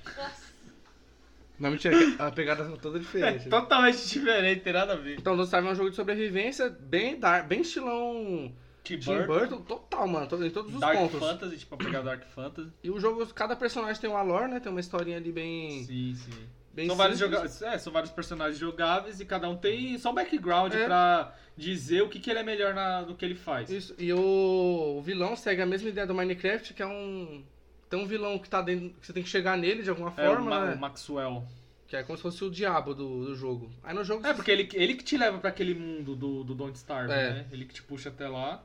Não, 1.59 1.71
mentira, 1.71 1.95
a 2.19 2.31
pegada 2.31 2.63
é 2.63 2.77
toda 2.77 2.97
É 2.97 3.01
diferente. 3.01 3.49
totalmente 3.49 4.07
diferente, 4.07 4.61
tem 4.61 4.73
nada 4.73 4.93
a 4.93 4.95
ver. 4.95 5.17
Então, 5.17 5.35
Don't 5.35 5.45
Starve 5.47 5.67
é 5.67 5.71
um 5.71 5.75
jogo 5.75 5.89
de 5.89 5.95
sobrevivência 5.95 6.69
bem, 6.69 7.19
dark, 7.19 7.47
bem 7.47 7.61
estilão 7.61 8.53
Tim 8.83 8.99
Tim 8.99 9.23
Burton, 9.23 9.61
total, 9.61 10.07
mano, 10.07 10.25
em 10.45 10.49
todos 10.49 10.73
os 10.73 10.79
Dark 10.79 10.97
pontos. 10.97 11.19
Fantasy, 11.19 11.57
tipo, 11.57 11.75
pra 11.75 11.85
pegar 11.85 12.01
Dark 12.01 12.23
Fantasy. 12.33 12.71
E 12.83 12.89
o 12.89 12.99
jogo, 12.99 13.25
cada 13.33 13.55
personagem 13.55 13.99
tem 13.99 14.09
uma 14.09 14.21
lore, 14.21 14.49
né? 14.49 14.59
Tem 14.59 14.71
uma 14.71 14.79
historinha 14.79 15.17
ali 15.17 15.31
bem. 15.31 15.83
Sim, 15.83 16.15
sim. 16.15 16.47
bem 16.73 16.87
São 16.87 16.95
vários, 16.95 17.21
é, 17.63 17.77
são 17.79 17.91
vários 17.91 18.11
personagens 18.11 18.57
jogáveis 18.57 19.19
e 19.19 19.25
cada 19.25 19.49
um 19.49 19.57
tem 19.57 19.97
só 19.97 20.11
um 20.11 20.15
background 20.15 20.73
É. 20.73 20.85
pra 20.85 21.35
dizer 21.57 22.01
o 22.03 22.07
que, 22.07 22.19
que 22.19 22.29
ele 22.29 22.39
é 22.39 22.43
melhor 22.43 22.73
na... 22.73 23.01
no 23.01 23.15
que 23.15 23.25
ele 23.25 23.35
faz. 23.35 23.69
Isso, 23.69 23.93
e 23.97 24.13
o, 24.13 24.97
o 24.99 25.01
vilão 25.01 25.35
segue 25.35 25.61
a 25.61 25.65
mesma 25.65 25.89
ideia 25.89 26.07
do 26.07 26.13
Minecraft, 26.15 26.73
que 26.73 26.81
é 26.83 26.87
um. 26.87 27.43
Tem 27.89 27.97
um 27.99 28.05
vilão 28.05 28.37
que 28.37 28.49
tá 28.49 28.61
dentro. 28.61 28.89
que 28.99 29.05
você 29.07 29.13
tem 29.13 29.23
que 29.23 29.29
chegar 29.29 29.57
nele 29.57 29.81
de 29.83 29.89
alguma 29.89 30.13
É, 30.17 30.29
o, 30.29 30.33
forma, 30.33 30.49
Ma- 30.49 30.65
né? 30.65 30.73
o 30.75 30.77
Maxwell. 30.79 31.43
Que 31.87 31.95
é 31.95 32.03
como 32.03 32.17
se 32.17 32.21
fosse 32.23 32.43
o 32.43 32.49
diabo 32.51 32.93
do, 32.93 33.25
do 33.27 33.35
jogo. 33.35 33.71
Aí 33.81 33.93
no 33.95 34.03
jogo. 34.03 34.25
É, 34.27 34.33
porque 34.33 34.51
ele, 34.51 34.67
ele 34.73 34.93
que 34.95 35.03
te 35.05 35.17
leva 35.17 35.37
pra 35.37 35.49
aquele 35.49 35.73
mundo 35.73 36.15
do, 36.17 36.43
do 36.43 36.53
Don't 36.53 36.75
Starve, 36.77 37.13
É. 37.13 37.29
né? 37.33 37.45
Ele 37.51 37.63
que 37.65 37.73
te 37.73 37.81
puxa 37.81 38.09
até 38.09 38.27
lá. 38.27 38.61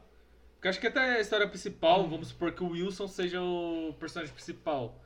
Porque 0.57 0.67
acho 0.69 0.81
que 0.81 0.87
até 0.89 1.17
a 1.17 1.21
história 1.21 1.47
principal, 1.49 2.09
vamos 2.09 2.29
supor 2.29 2.51
que 2.53 2.63
o 2.65 2.69
Wilson 2.71 3.07
seja 3.07 3.41
o 3.41 3.95
personagem 3.99 4.33
principal. 4.35 5.01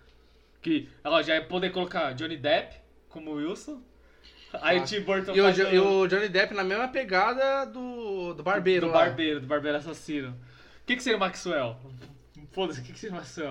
Que 0.63 0.89
ela 1.05 1.23
já 1.23 1.35
é 1.35 1.41
poder 1.41 1.71
colocar 1.73 2.13
Johnny 2.15 2.37
Depp 2.39 2.77
como 3.11 3.33
Wilson. 3.33 3.83
Aí 4.63 4.79
o 4.79 4.81
Fácil. 4.81 4.99
Tim 5.01 5.05
Burton 5.05 5.35
E 5.35 5.41
o, 5.43 5.53
Jo- 5.53 5.65
o- 5.67 5.73
e 5.75 5.79
o 5.79 6.07
Johnny 6.07 6.29
Depp 6.31 6.55
na 6.55 6.65
mesma 6.65 6.89
pegada 6.89 7.67
do, 7.67 8.33
do 8.33 8.43
barbeiro 8.43 8.87
Do 8.87 8.93
lá. 8.93 9.01
barbeiro, 9.05 9.41
do 9.41 9.47
barbeiro 9.47 9.77
assassino. 9.77 10.31
O 10.31 10.87
que, 10.87 10.97
que 10.97 11.03
seria 11.03 11.17
o 11.19 11.21
Maxwell? 11.21 11.77
Foda-se, 12.53 12.81
o 12.81 12.83
que, 12.83 12.93
que 12.93 12.99
seria 12.99 13.15
o 13.15 13.19
Maxwell? 13.19 13.51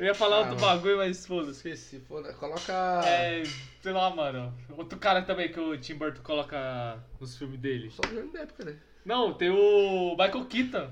Eu 0.00 0.06
ia 0.06 0.14
falar 0.14 0.36
Ah, 0.36 0.38
outro 0.40 0.54
mano. 0.54 0.66
bagulho, 0.66 0.96
mas 0.96 1.26
foda-se. 1.26 1.58
Esqueci, 1.68 2.00
foda. 2.00 2.32
Coloca. 2.32 2.72
É, 3.04 3.42
sei 3.82 3.92
lá, 3.92 4.08
mano. 4.08 4.52
Outro 4.76 4.98
cara 4.98 5.20
também 5.20 5.52
que 5.52 5.60
o 5.60 5.76
Tim 5.76 5.94
Burton 5.96 6.22
coloca 6.22 6.98
nos 7.20 7.36
filmes 7.36 7.60
dele. 7.60 7.90
Só 7.90 8.00
o 8.04 8.08
Johnny 8.08 8.32
Depp, 8.32 8.54
cara. 8.54 8.78
Não, 9.04 9.34
tem 9.34 9.50
o 9.50 10.16
Michael 10.18 10.46
Keaton. 10.46 10.90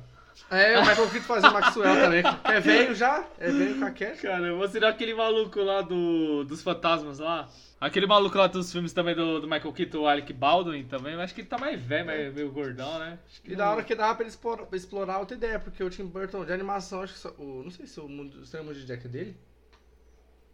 É, 0.51 0.79
o 0.79 0.81
Michael 0.81 1.11
Keaton 1.11 1.27
fazia 1.27 1.51
Maxwell 1.51 1.95
também. 1.95 2.23
É 2.45 2.61
velho 2.61 2.95
já? 2.95 3.27
É 3.39 3.51
velho 3.51 3.79
com 3.79 3.85
a 3.85 3.91
Cat? 3.91 4.21
Cara, 4.23 4.55
você 4.55 4.81
não 4.81 4.89
aquele 4.89 5.15
maluco 5.15 5.61
lá 5.61 5.83
do, 5.83 6.45
dos 6.45 6.63
fantasmas 6.63 7.19
lá? 7.19 7.49
Aquele 7.81 8.07
maluco 8.07 8.37
lá 8.37 8.47
dos 8.47 8.73
filmes 8.73 8.93
também 8.93 9.15
do, 9.15 9.41
do 9.41 9.47
Michael 9.49 9.73
Keaton, 9.73 9.99
o 9.99 10.07
Alec 10.09 10.33
Baldwin 10.33 10.85
também. 10.85 11.15
Acho 11.15 11.35
que 11.35 11.43
ele 11.43 11.49
tá 11.49 11.59
mais 11.59 11.81
velho, 11.81 12.07
meio, 12.07 12.33
meio 12.33 12.51
gordão, 12.51 12.99
né? 12.99 13.19
E 13.45 13.55
da 13.55 13.71
hora 13.71 13.85
que 13.85 13.95
dava 13.95 14.15
pra 14.15 14.23
ele 14.25 14.31
explorar, 14.31 14.67
pra 14.67 14.77
explorar 14.77 15.19
outra 15.19 15.37
ideia, 15.37 15.61
porque 15.61 15.85
o 15.85 15.91
Tim 15.91 16.07
Burton 16.07 16.45
de 16.45 16.53
animação, 16.53 17.03
acho 17.03 17.13
que 17.13 17.19
só, 17.21 17.29
o, 17.39 17.63
não 17.63 17.71
sei 17.71 17.87
se 17.87 18.01
o 18.01 18.09
mundo, 18.09 18.37
o 18.43 18.65
Mundo 18.65 18.75
de 18.75 18.85
Jack 18.85 19.07
é 19.07 19.09
dele, 19.09 19.37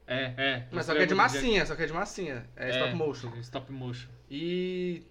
É, 0.06 0.34
é. 0.36 0.68
mas 0.70 0.84
só 0.84 0.92
que 0.94 0.98
é 1.02 1.06
de 1.06 1.14
massinha, 1.14 1.64
só 1.64 1.74
que 1.74 1.82
é 1.82 1.86
de 1.86 1.92
massinha, 1.94 2.46
é, 2.56 2.66
É, 2.66 2.70
stop 2.72 2.94
motion. 2.94 3.32
Stop 3.40 3.72
motion. 3.72 4.08
E 4.30 5.02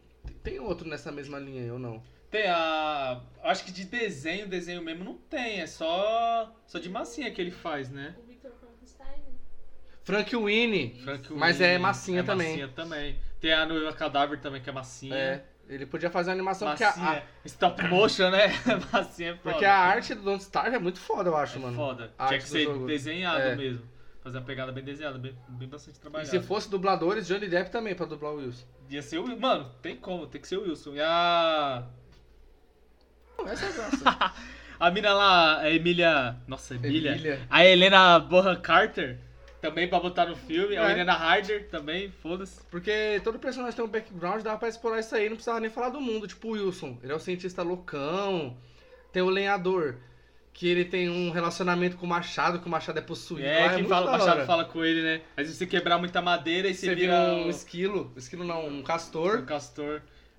tem 0.43 0.59
outro 0.59 0.88
nessa 0.88 1.11
mesma 1.11 1.39
linha 1.39 1.63
aí, 1.63 1.71
ou 1.71 1.80
não? 1.80 2.03
Tem 2.34 2.47
a. 2.47 3.21
Acho 3.43 3.63
que 3.63 3.71
de 3.71 3.86
desenho, 3.86 4.47
desenho 4.47 4.81
mesmo 4.81 5.03
não 5.03 5.13
tem. 5.13 5.59
É 5.61 5.67
só. 5.67 6.51
Só 6.65 6.79
de 6.79 6.89
massinha 6.89 7.29
que 7.29 7.39
ele 7.39 7.51
faz, 7.51 7.91
né? 7.91 8.15
O 8.17 8.23
Victor 8.23 8.51
Frankenstein. 8.59 9.19
né? 9.19 9.36
Frank 10.03 10.36
Winnie, 10.36 10.99
Frank 11.03 11.31
mas 11.34 11.57
Winnie, 11.59 11.73
é 11.73 11.77
massinha 11.77 12.19
é 12.21 12.23
também. 12.23 12.47
Massinha 12.49 12.67
também. 12.69 13.19
Tem 13.39 13.53
a 13.53 13.67
noiva 13.67 13.93
cadáver 13.93 14.39
também, 14.41 14.63
que 14.63 14.67
é 14.67 14.73
massinha. 14.73 15.15
É, 15.15 15.43
ele 15.69 15.86
podia 15.86 16.09
fazer 16.09 16.31
uma 16.31 16.36
animação, 16.38 16.67
porque 16.69 16.84
Massinha. 16.84 17.07
a, 17.07 17.17
a- 17.19 17.23
Stop 17.45 17.88
motion, 17.88 18.31
né? 18.31 18.47
massinha 18.91 19.29
é 19.29 19.36
foda. 19.36 19.51
porque 19.51 19.65
a 19.65 19.77
arte 19.77 20.15
do 20.15 20.23
Don't 20.23 20.41
Starve 20.41 20.75
é 20.75 20.79
muito 20.79 20.99
foda, 20.99 21.29
eu 21.29 21.38
acho, 21.38 21.57
É 21.57 21.61
mano. 21.61 21.75
foda. 21.75 22.11
A 22.17 22.27
Tinha 22.29 22.39
que 22.39 22.47
ser 22.49 22.63
jogo. 22.63 22.88
desenhado 22.88 23.41
É. 23.43 23.55
mesmo. 23.55 23.86
Fazer 24.23 24.39
uma 24.39 24.43
pegada 24.45 24.71
bem 24.71 24.84
desenhada, 24.84 25.19
bem, 25.19 25.38
bem 25.49 25.67
bastante 25.67 25.97
E 25.97 25.99
trabalhada. 26.01 26.29
se 26.31 26.39
fosse 26.41 26.67
dubladores, 26.67 27.27
Johnny 27.27 27.47
Depp 27.47 27.69
também 27.69 27.93
pra 27.93 28.07
dublar 28.07 28.31
o 28.34 28.38
Wilson. 28.38 28.65
Ia 28.89 29.01
ser 29.03 29.19
o 29.19 29.23
Wilson. 29.25 29.39
Mano, 29.39 29.69
tem 29.84 29.95
como, 29.97 30.25
tem 30.25 30.41
que 30.41 30.47
ser 30.47 30.57
o 30.57 30.63
Wilson. 30.63 30.95
E 30.95 31.01
a. 31.01 31.86
Essa 33.47 33.65
eu 33.65 33.73
gosto. 33.73 34.03
A 34.79 34.91
mina 34.91 35.13
lá, 35.13 35.59
a 35.59 35.71
Emília. 35.71 36.36
Nossa, 36.45 36.75
Emília. 36.75 37.11
Emília. 37.11 37.39
A 37.49 37.65
Helena 37.65 38.19
Bonham 38.19 38.59
Carter, 38.59 39.17
também 39.61 39.88
pra 39.88 39.97
botar 39.99 40.25
no 40.25 40.36
filme. 40.36 40.75
A 40.75 40.89
É. 40.89 40.91
Helena 40.91 41.13
Harder 41.13 41.69
também, 41.69 42.11
foda-se. 42.21 42.59
Porque 42.69 43.21
todo 43.23 43.39
personagem 43.39 43.75
tem 43.77 43.86
um 43.86 43.88
background, 43.88 44.41
dava 44.41 44.57
pra 44.57 44.67
explorar 44.67 44.99
isso 44.99 45.15
aí, 45.15 45.29
não 45.29 45.36
precisava 45.38 45.61
nem 45.61 45.69
falar 45.69 45.89
do 45.89 46.01
mundo. 46.01 46.27
Tipo 46.27 46.49
o 46.49 46.51
Wilson, 46.51 46.97
ele 47.01 47.13
é 47.13 47.15
o 47.15 47.19
cientista 47.19 47.61
loucão. 47.63 48.57
Tem 49.13 49.21
o 49.21 49.29
lenhador, 49.29 49.95
que 50.51 50.67
ele 50.67 50.84
tem 50.84 51.07
um 51.09 51.31
relacionamento 51.31 51.95
com 51.95 52.05
o 52.05 52.09
Machado, 52.09 52.59
que 52.59 52.67
o 52.67 52.69
Machado 52.69 52.99
é 52.99 53.01
possuído. 53.01 53.47
É, 53.47 53.61
lá, 53.61 53.69
quem 53.69 53.77
muito 53.77 53.89
fala, 53.89 54.07
o 54.09 54.11
Machado 54.11 54.45
fala 54.45 54.65
com 54.65 54.84
ele, 54.84 55.01
né? 55.01 55.21
Às 55.38 55.43
vezes 55.45 55.57
você 55.57 55.65
quebrar 55.65 55.97
muita 55.97 56.21
madeira 56.21 56.67
e 56.67 56.73
você, 56.73 56.88
Você 56.88 56.95
vira 56.95 57.25
vira 57.25 57.34
um 57.36 57.45
um, 57.45 57.49
esquilo, 57.49 58.11
esquilo 58.17 58.43
não, 58.43 58.67
um 58.67 58.79
um 58.79 58.84
castor. 58.84 59.43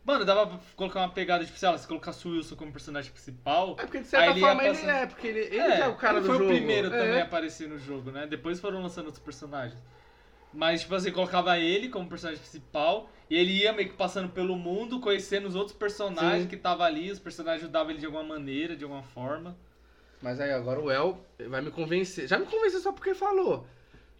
Mano, 0.04 0.24
dava 0.24 0.46
pra 0.46 0.58
colocar 0.76 1.00
uma 1.00 1.08
pegada, 1.08 1.44
tipo, 1.46 1.58
sei 1.58 1.68
lá, 1.68 1.78
se 1.78 1.88
colocasse 1.88 2.28
o 2.28 2.32
Wilson 2.32 2.56
como 2.56 2.70
personagem 2.70 3.10
principal. 3.10 3.70
É 3.78 3.84
porque 3.84 4.00
de 4.00 4.06
certa 4.06 4.30
ele 4.32 4.40
forma 4.40 4.62
ele 4.62 4.74
passando- 4.74 4.90
é, 4.90 5.06
porque 5.06 5.26
ele, 5.26 5.40
ele 5.40 5.50
que 5.50 5.56
é 5.82 5.88
o 5.88 5.96
cara 5.96 6.18
ele 6.18 6.20
do 6.20 6.26
foi 6.26 6.38
jogo. 6.38 6.50
o 6.50 6.54
primeiro 6.54 6.88
É. 6.88 6.90
também 6.90 7.20
a 7.20 7.24
aparecer 7.24 7.68
no 7.68 7.78
jogo, 7.78 8.10
né? 8.10 8.26
Depois 8.26 8.60
foram 8.60 8.82
lançando 8.82 9.06
outros 9.06 9.22
personagens. 9.24 9.80
Mas, 10.52 10.82
tipo 10.82 10.94
assim, 10.94 11.10
colocava 11.10 11.58
ele 11.58 11.88
como 11.88 12.06
personagem 12.08 12.40
principal 12.40 13.10
e 13.30 13.36
ele 13.36 13.52
ia 13.62 13.72
meio 13.72 13.88
que 13.88 13.96
passando 13.96 14.28
pelo 14.28 14.54
mundo, 14.56 15.00
conhecendo 15.00 15.48
os 15.48 15.54
outros 15.56 15.76
personagens 15.76 16.42
Sim. 16.42 16.48
que 16.48 16.54
estavam 16.54 16.84
ali, 16.84 17.10
os 17.10 17.18
personagens 17.18 17.62
ajudavam 17.64 17.90
ele 17.90 17.98
de 17.98 18.06
alguma 18.06 18.22
maneira, 18.22 18.76
de 18.76 18.84
alguma 18.84 19.02
forma. 19.02 19.56
Mas 20.22 20.38
aí 20.38 20.52
agora 20.52 20.80
o 20.80 20.90
El 20.90 21.18
vai 21.48 21.60
me 21.62 21.70
convencer. 21.70 22.28
Já 22.28 22.38
me 22.38 22.46
convenceu 22.46 22.80
só 22.80 22.92
porque 22.92 23.14
falou. 23.14 23.66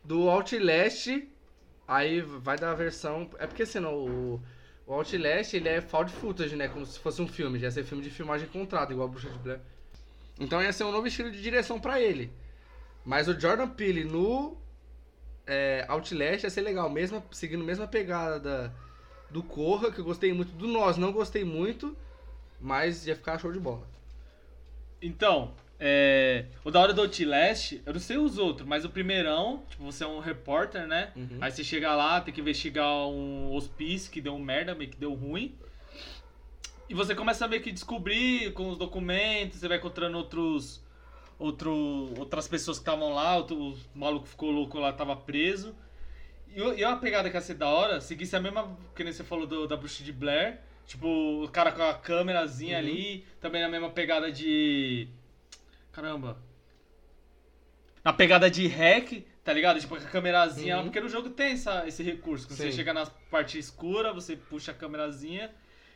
Do 0.02 0.28
Outlast, 0.28 1.08
aí 1.86 2.20
vai 2.20 2.58
dar 2.58 2.72
a 2.72 2.74
versão. 2.74 3.30
É 3.38 3.46
porque 3.46 3.62
assim, 3.62 3.78
não, 3.80 3.94
o, 3.94 4.42
o 4.86 4.92
Outlast 4.92 5.54
ele 5.54 5.68
é 5.68 5.80
found 5.80 6.12
footage, 6.12 6.56
né? 6.56 6.68
Como 6.68 6.84
se 6.84 6.98
fosse 6.98 7.20
um 7.22 7.28
filme. 7.28 7.58
Já 7.58 7.66
ia 7.66 7.70
ser 7.70 7.84
filme 7.84 8.02
de 8.02 8.10
filmagem 8.10 8.46
contrato, 8.48 8.92
igual 8.92 9.08
a 9.08 9.10
Bruxa 9.10 9.30
de 9.30 9.38
Blair. 9.38 9.60
Então 10.38 10.62
ia 10.62 10.72
ser 10.72 10.84
um 10.84 10.92
novo 10.92 11.06
estilo 11.06 11.30
de 11.30 11.40
direção 11.40 11.80
pra 11.80 12.00
ele. 12.00 12.32
Mas 13.04 13.28
o 13.28 13.38
Jordan 13.38 13.68
Peele 13.68 14.04
no 14.04 14.56
é, 15.46 15.84
Outlast 15.88 16.44
ia 16.44 16.50
ser 16.50 16.62
legal, 16.62 16.90
mesmo, 16.90 17.22
seguindo 17.30 17.62
a 17.62 17.66
mesma 17.66 17.86
pegada 17.86 18.40
da, 18.40 18.72
do 19.30 19.42
Corra, 19.42 19.90
que 19.90 20.00
eu 20.00 20.04
gostei 20.04 20.32
muito. 20.32 20.52
Do 20.52 20.66
Nós, 20.66 20.96
não 20.96 21.12
gostei 21.12 21.44
muito, 21.44 21.96
mas 22.60 23.06
ia 23.06 23.16
ficar 23.16 23.38
show 23.38 23.52
de 23.52 23.60
bola. 23.60 23.86
Então, 25.00 25.54
é, 25.78 26.46
o 26.64 26.70
da 26.70 26.80
hora 26.80 26.92
do 26.92 27.00
Outlast, 27.02 27.80
eu 27.84 27.92
não 27.92 28.00
sei 28.00 28.16
os 28.16 28.38
outros, 28.38 28.66
mas 28.66 28.84
o 28.84 28.90
primeirão, 28.90 29.62
tipo, 29.68 29.84
você 29.84 30.04
é 30.04 30.06
um 30.06 30.20
repórter, 30.20 30.86
né? 30.86 31.12
Uhum. 31.16 31.38
Aí 31.40 31.50
você 31.50 31.64
chega 31.64 31.94
lá, 31.94 32.20
tem 32.20 32.32
que 32.32 32.40
investigar 32.40 33.06
um 33.08 33.52
hospício 33.52 34.10
que 34.10 34.20
deu 34.20 34.38
merda, 34.38 34.74
meio 34.74 34.90
que 34.90 34.96
deu 34.96 35.12
ruim. 35.14 35.54
E 36.88 36.94
você 36.94 37.14
começa 37.14 37.44
a 37.44 37.48
meio 37.48 37.62
que 37.62 37.72
descobrir 37.72 38.52
com 38.52 38.68
os 38.68 38.78
documentos, 38.78 39.58
você 39.58 39.68
vai 39.68 39.78
encontrando 39.78 40.16
outros. 40.18 40.82
Outro, 41.36 42.14
outras 42.16 42.46
pessoas 42.46 42.78
que 42.78 42.82
estavam 42.82 43.12
lá, 43.12 43.36
outro, 43.36 43.56
o 43.56 43.78
maluco 43.92 44.26
ficou 44.28 44.52
louco 44.52 44.78
lá 44.78 44.92
tava 44.92 45.16
preso. 45.16 45.74
E, 46.54 46.60
e 46.60 46.84
uma 46.84 46.96
pegada 46.98 47.28
que 47.28 47.36
ia 47.36 47.40
ser 47.40 47.54
da 47.54 47.68
hora, 47.68 48.00
seguisse 48.00 48.36
a 48.36 48.40
mesma 48.40 48.78
que 48.94 49.02
nem 49.02 49.12
você 49.12 49.24
falou 49.24 49.44
do, 49.44 49.66
da 49.66 49.76
bruxa 49.76 50.04
de 50.04 50.12
Blair. 50.12 50.60
Tipo, 50.86 51.08
o 51.42 51.48
cara 51.48 51.72
com 51.72 51.82
a 51.82 51.92
câmerazinha 51.94 52.74
Uhum. 52.78 52.84
ali, 52.84 53.24
também 53.40 53.60
na 53.60 53.68
mesma 53.68 53.90
pegada 53.90 54.30
de. 54.30 55.08
Caramba. 55.94 56.36
Na 58.02 58.12
pegada 58.12 58.50
de 58.50 58.66
hack, 58.66 59.24
tá 59.44 59.52
ligado? 59.52 59.78
Tipo, 59.80 59.94
a 59.94 60.00
câmerazinha. 60.00 60.78
Uhum. 60.78 60.84
Porque 60.84 61.00
no 61.00 61.08
jogo 61.08 61.30
tem 61.30 61.52
essa, 61.52 61.86
esse 61.86 62.02
recurso. 62.02 62.48
Quando 62.48 62.56
você 62.56 62.72
chega 62.72 62.92
na 62.92 63.06
parte 63.30 63.58
escura, 63.58 64.12
você 64.12 64.36
puxa 64.36 64.72
a 64.72 64.74
câmerazinha. 64.74 65.50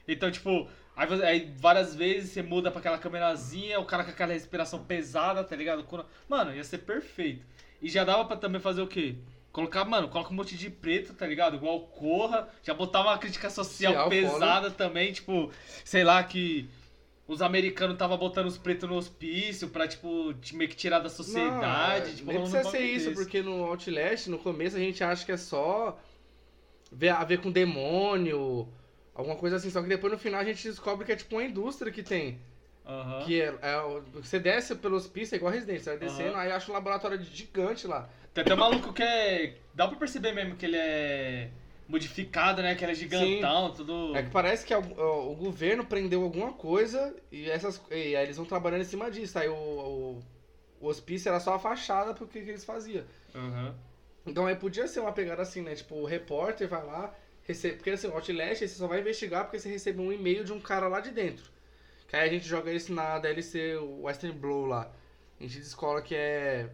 Então, 0.07 0.30
tipo, 0.30 0.68
aí, 0.96 1.22
aí 1.24 1.55
várias 1.59 1.94
vezes 1.94 2.30
você 2.30 2.42
muda 2.42 2.70
pra 2.70 2.78
aquela 2.78 2.96
câmerazinha, 2.96 3.80
o 3.80 3.84
cara 3.84 4.05
com 4.05 4.11
aquela 4.11 4.32
respiração 4.32 4.84
pesada, 4.84 5.42
tá 5.42 5.57
ligado? 5.57 5.86
Mano, 6.28 6.55
ia 6.55 6.64
ser 6.64 6.78
perfeito. 6.78 7.44
E 7.82 7.88
já 7.88 8.05
dava 8.05 8.24
pra 8.24 8.36
também 8.36 8.61
fazer 8.61 8.80
o 8.80 8.86
quê? 8.86 9.16
Colocar, 9.53 9.84
mano, 9.84 10.09
coloca 10.09 10.30
um 10.30 10.36
monte 10.36 10.57
de 10.57 10.70
preto, 10.70 11.12
tá 11.12 11.26
ligado? 11.26 11.57
Igual 11.57 11.80
Corra. 11.88 12.49
Já 12.62 12.72
botar 12.72 13.03
uma 13.03 13.18
crítica 13.18 13.51
social 13.51 13.92
Social, 13.92 14.09
pesada 14.09 14.70
também, 14.70 15.12
tipo, 15.12 15.51
sei 15.84 16.05
lá, 16.05 16.22
que 16.22 16.68
os 17.29 17.43
americanos 17.43 17.93
estavam 17.93 18.16
botando 18.16 18.47
os 18.47 18.57
pretos 18.57 18.89
no 18.89 18.97
hospício 18.97 19.68
pra, 19.68 19.87
tipo, 19.87 20.35
meio 20.55 20.70
que 20.70 20.74
tirar 20.74 20.99
da 20.99 21.11
sociedade. 21.11 22.09
Não, 22.09 22.16
tipo, 22.16 22.33
nem 22.33 22.41
precisa 22.41 22.64
ser 22.64 22.81
isso, 22.81 23.11
desse. 23.11 23.22
porque 23.22 23.43
no 23.43 23.64
Outlast, 23.64 24.29
no 24.29 24.39
começo, 24.39 24.76
a 24.76 24.81
gente 24.81 25.05
acha 25.05 25.26
que 25.26 25.33
é 25.33 25.37
só 25.37 26.01
ver, 26.91 27.11
a 27.11 27.22
ver 27.24 27.43
com 27.43 27.51
demônio, 27.51 28.66
alguma 29.14 29.37
coisa 29.37 29.57
assim. 29.57 29.68
Só 29.68 29.83
que 29.83 29.89
depois 29.89 30.11
no 30.11 30.18
final 30.18 30.41
a 30.41 30.45
gente 30.45 30.66
descobre 30.66 31.05
que 31.05 31.12
é 31.12 31.16
tipo 31.16 31.37
uma 31.37 31.45
indústria 31.45 31.93
que 31.93 32.03
tem. 32.03 32.41
Aham. 32.87 33.22
Que 33.26 33.43
é, 33.43 33.55
é 33.61 34.01
você 34.14 34.41
desce 34.41 34.74
pelos 34.74 35.07
pistas, 35.07 35.35
é 35.35 35.37
igual 35.37 35.53
Resident, 35.53 35.81
você 35.81 35.91
vai 35.91 35.99
descendo, 35.99 36.31
Aham. 36.31 36.41
aí 36.41 36.51
acha 36.51 36.70
um 36.70 36.74
laboratório 36.74 37.22
gigante 37.22 37.87
lá. 37.87 38.09
Tem 38.33 38.41
até 38.41 38.55
um 38.55 38.57
maluco 38.57 38.91
que 38.95 39.03
é. 39.03 39.59
Dá 39.74 39.87
pra 39.87 39.99
perceber 39.99 40.33
mesmo 40.33 40.57
que 40.57 40.64
ele 40.64 40.79
é 40.79 41.51
modificado, 41.89 42.62
né? 42.62 42.74
Que 42.74 42.84
é 42.84 42.95
gigantão, 42.95 43.72
tudo. 43.72 44.14
É 44.14 44.22
que 44.22 44.30
parece 44.30 44.64
que 44.64 44.74
o, 44.74 44.80
o- 44.80 45.32
o 45.32 45.34
governo 45.34 45.84
prendeu 45.84 46.22
alguma 46.22 46.53
coisa 46.53 47.16
e, 47.32 47.49
essas, 47.51 47.80
e 47.91 48.14
aí 48.14 48.24
eles 48.24 48.36
vão 48.36 48.45
trabalhando 48.47 48.82
em 48.82 48.84
cima 48.84 49.11
disso. 49.11 49.39
Aí 49.39 49.49
o, 49.49 49.55
o, 49.55 50.22
o 50.80 50.86
hospício 50.86 51.28
era 51.28 51.41
só 51.41 51.55
a 51.55 51.59
fachada 51.59 52.12
pro 52.14 52.26
que, 52.28 52.41
que 52.43 52.51
eles 52.51 52.64
faziam. 52.64 53.05
Aham. 53.34 53.74
Então 54.26 54.47
aí 54.47 54.55
podia 54.55 54.86
ser 54.86 55.01
uma 55.01 55.12
pegada 55.12 55.41
assim, 55.43 55.62
né? 55.62 55.74
Tipo, 55.74 55.95
o 55.97 56.05
repórter 56.05 56.68
vai 56.68 56.84
lá, 56.84 57.14
recebe. 57.45 57.76
Porque 57.76 57.91
assim, 57.91 58.09
o 58.09 58.12
Outlast 58.14 58.59
você 58.61 58.68
só 58.68 58.86
vai 58.86 59.01
investigar 59.01 59.45
porque 59.45 59.59
você 59.59 59.70
recebe 59.70 60.01
um 60.01 60.12
e-mail 60.12 60.45
de 60.45 60.53
um 60.53 60.61
cara 60.61 60.86
lá 60.86 61.01
de 61.01 61.11
dentro. 61.11 61.51
Que 62.07 62.14
aí 62.16 62.28
a 62.28 62.32
gente 62.32 62.47
joga 62.47 62.70
isso 62.70 62.93
na 62.93 63.18
DLC 63.18 63.76
o 63.76 64.03
Western 64.03 64.36
Blow 64.39 64.66
lá. 64.66 64.91
A 65.41 65.43
gente 65.43 65.59
descola 65.59 66.03
que 66.03 66.14
é. 66.14 66.68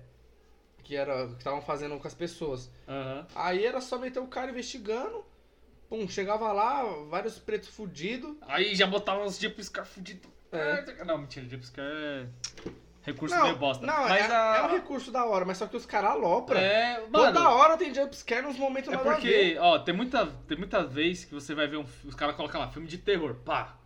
Que 0.85 0.95
era. 0.95 1.27
Que 1.29 1.39
estavam 1.39 1.61
fazendo 1.63 1.99
com 1.99 2.07
as 2.07 2.15
pessoas. 2.15 2.71
Aham. 2.87 3.27
Aí 3.35 3.65
era 3.65 3.81
só 3.81 3.99
meter 3.99 4.21
o 4.21 4.27
cara 4.27 4.51
investigando. 4.51 5.25
Pum, 5.89 6.09
chegava 6.09 6.53
lá, 6.53 6.83
vários 7.09 7.39
pretos 7.39 7.69
fudidos. 7.69 8.37
Aí 8.43 8.75
já 8.75 8.87
botava 8.87 9.25
uns 9.25 9.39
jumpscare 9.39 9.87
fudido. 9.87 10.29
É. 10.53 11.05
Não, 11.05 11.19
mentira, 11.19 11.47
jumpscare 11.49 11.89
é. 11.89 12.27
Recurso 13.05 13.37
Não, 13.37 13.43
meio 13.43 13.57
bosta. 13.57 13.85
não 13.85 14.09
mas 14.09 14.31
é, 14.31 14.35
a... 14.35 14.57
é 14.57 14.63
um 14.63 14.71
recurso 14.71 15.11
da 15.11 15.27
hora, 15.27 15.45
mas 15.45 15.59
só 15.59 15.67
que 15.67 15.77
os 15.77 15.85
caras 15.85 16.13
alopram. 16.13 16.59
É, 16.59 17.01
Toda 17.13 17.39
mano. 17.39 17.51
hora 17.51 17.77
tem 17.77 17.93
jumpscare 17.93 18.41
nos 18.41 18.57
momentos 18.57 18.89
É 18.91 18.97
nada 18.97 19.05
porque, 19.05 19.59
ó, 19.61 19.79
tem 19.79 19.95
muita, 19.95 20.27
tem 20.49 20.57
muita 20.57 20.83
vez 20.83 21.23
que 21.23 21.35
você 21.35 21.55
vai 21.55 21.67
ver 21.67 21.77
um. 21.77 21.85
Os 22.05 22.15
caras 22.15 22.35
colocam 22.35 22.63
lá, 22.63 22.69
filme 22.71 22.89
de 22.89 22.97
terror, 22.97 23.35
pá. 23.45 23.77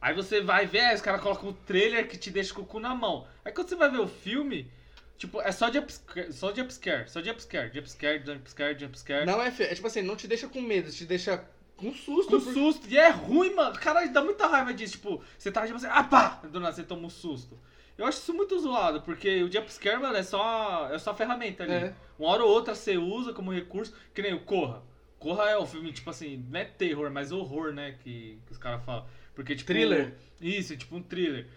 Aí 0.00 0.14
você 0.14 0.42
vai 0.42 0.66
ver, 0.66 0.80
aí 0.80 0.94
os 0.94 1.00
caras 1.00 1.22
colocam 1.22 1.48
o 1.48 1.52
trailer 1.54 2.08
que 2.08 2.18
te 2.18 2.30
deixa 2.30 2.52
com 2.52 2.60
o 2.60 2.66
cu 2.66 2.78
na 2.78 2.94
mão. 2.94 3.26
Aí 3.42 3.52
quando 3.52 3.68
você 3.70 3.74
vai 3.74 3.90
ver 3.90 4.00
o 4.00 4.06
filme, 4.06 4.70
tipo, 5.18 5.40
é 5.42 5.52
só 5.52 5.70
jumpscare, 5.70 6.32
só 6.32 6.54
jumpscare, 6.54 7.10
só 7.10 7.20
jumpscare, 7.20 7.70
jumpscare, 7.74 8.22
jumpscare, 8.24 8.78
jumpscare. 8.78 9.26
Não 9.26 9.42
é. 9.42 9.48
É 9.48 9.74
tipo 9.74 9.86
assim, 9.86 10.00
não 10.00 10.16
te 10.16 10.26
deixa 10.26 10.48
com 10.48 10.62
medo, 10.62 10.90
te 10.90 11.04
deixa 11.04 11.44
com 11.76 11.92
susto. 11.92 12.30
Com 12.30 12.40
porque- 12.40 12.52
susto. 12.58 12.88
E 12.88 12.96
é 12.96 13.08
ruim, 13.10 13.54
mano. 13.54 13.78
Caralho, 13.78 14.12
dá 14.12 14.22
muita 14.22 14.46
raiva 14.46 14.72
disso. 14.72 14.92
Tipo, 14.94 15.22
você 15.36 15.50
tá 15.52 15.64
tipo 15.66 15.76
assim, 15.76 15.88
ah 15.90 16.04
pá! 16.04 16.40
Do 16.50 16.60
nada 16.60 16.74
você 16.74 16.82
toma 16.84 17.06
um 17.06 17.10
susto. 17.10 17.58
Eu 17.98 18.06
acho 18.06 18.18
isso 18.18 18.32
muito 18.32 18.56
zoado, 18.60 19.02
porque 19.02 19.42
o 19.42 19.50
jumpscare, 19.52 20.00
mano, 20.00 20.16
é 20.16 20.22
só, 20.22 20.88
é 20.92 20.98
só 20.98 21.12
ferramenta 21.14 21.64
ali. 21.64 21.72
É. 21.72 21.94
Uma 22.16 22.28
hora 22.30 22.44
ou 22.44 22.50
outra 22.50 22.74
você 22.74 22.96
usa 22.96 23.32
como 23.32 23.52
recurso, 23.52 23.92
que 24.14 24.22
nem 24.22 24.32
o 24.32 24.40
Corra. 24.40 24.82
Corra 25.18 25.50
é 25.50 25.58
um 25.58 25.66
filme, 25.66 25.92
tipo 25.92 26.08
assim, 26.08 26.46
não 26.48 26.60
é 26.60 26.64
terror, 26.64 27.10
mas 27.10 27.32
horror, 27.32 27.72
né? 27.72 27.96
Que, 28.04 28.38
que 28.46 28.52
os 28.52 28.58
caras 28.58 28.84
falam. 28.84 29.04
Porque, 29.34 29.56
tipo. 29.56 29.66
Thriller? 29.66 30.14
Isso, 30.40 30.76
tipo 30.76 30.94
um 30.94 31.02
thriller. 31.02 31.48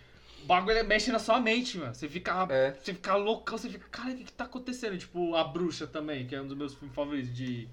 O 0.43 0.45
bagulho 0.45 0.83
mexe 0.85 1.11
na 1.11 1.19
sua 1.19 1.39
mente, 1.39 1.77
mano. 1.77 1.93
Você 1.93 2.07
fica, 2.09 2.45
É. 2.49 2.71
você 2.73 2.93
fica 2.93 3.15
loucão, 3.15 3.57
você 3.57 3.69
fica, 3.69 3.87
cara, 3.89 4.11
o 4.11 4.15
que, 4.17 4.23
que 4.25 4.33
tá 4.33 4.45
acontecendo? 4.45 4.97
Tipo, 4.97 5.35
A 5.35 5.43
Bruxa 5.43 5.85
também, 5.87 6.25
que 6.25 6.35
é 6.35 6.41
um 6.41 6.47
dos 6.47 6.57
meus 6.57 6.73
filmes 6.73 6.95
favoritos 6.95 7.33
de, 7.35 7.67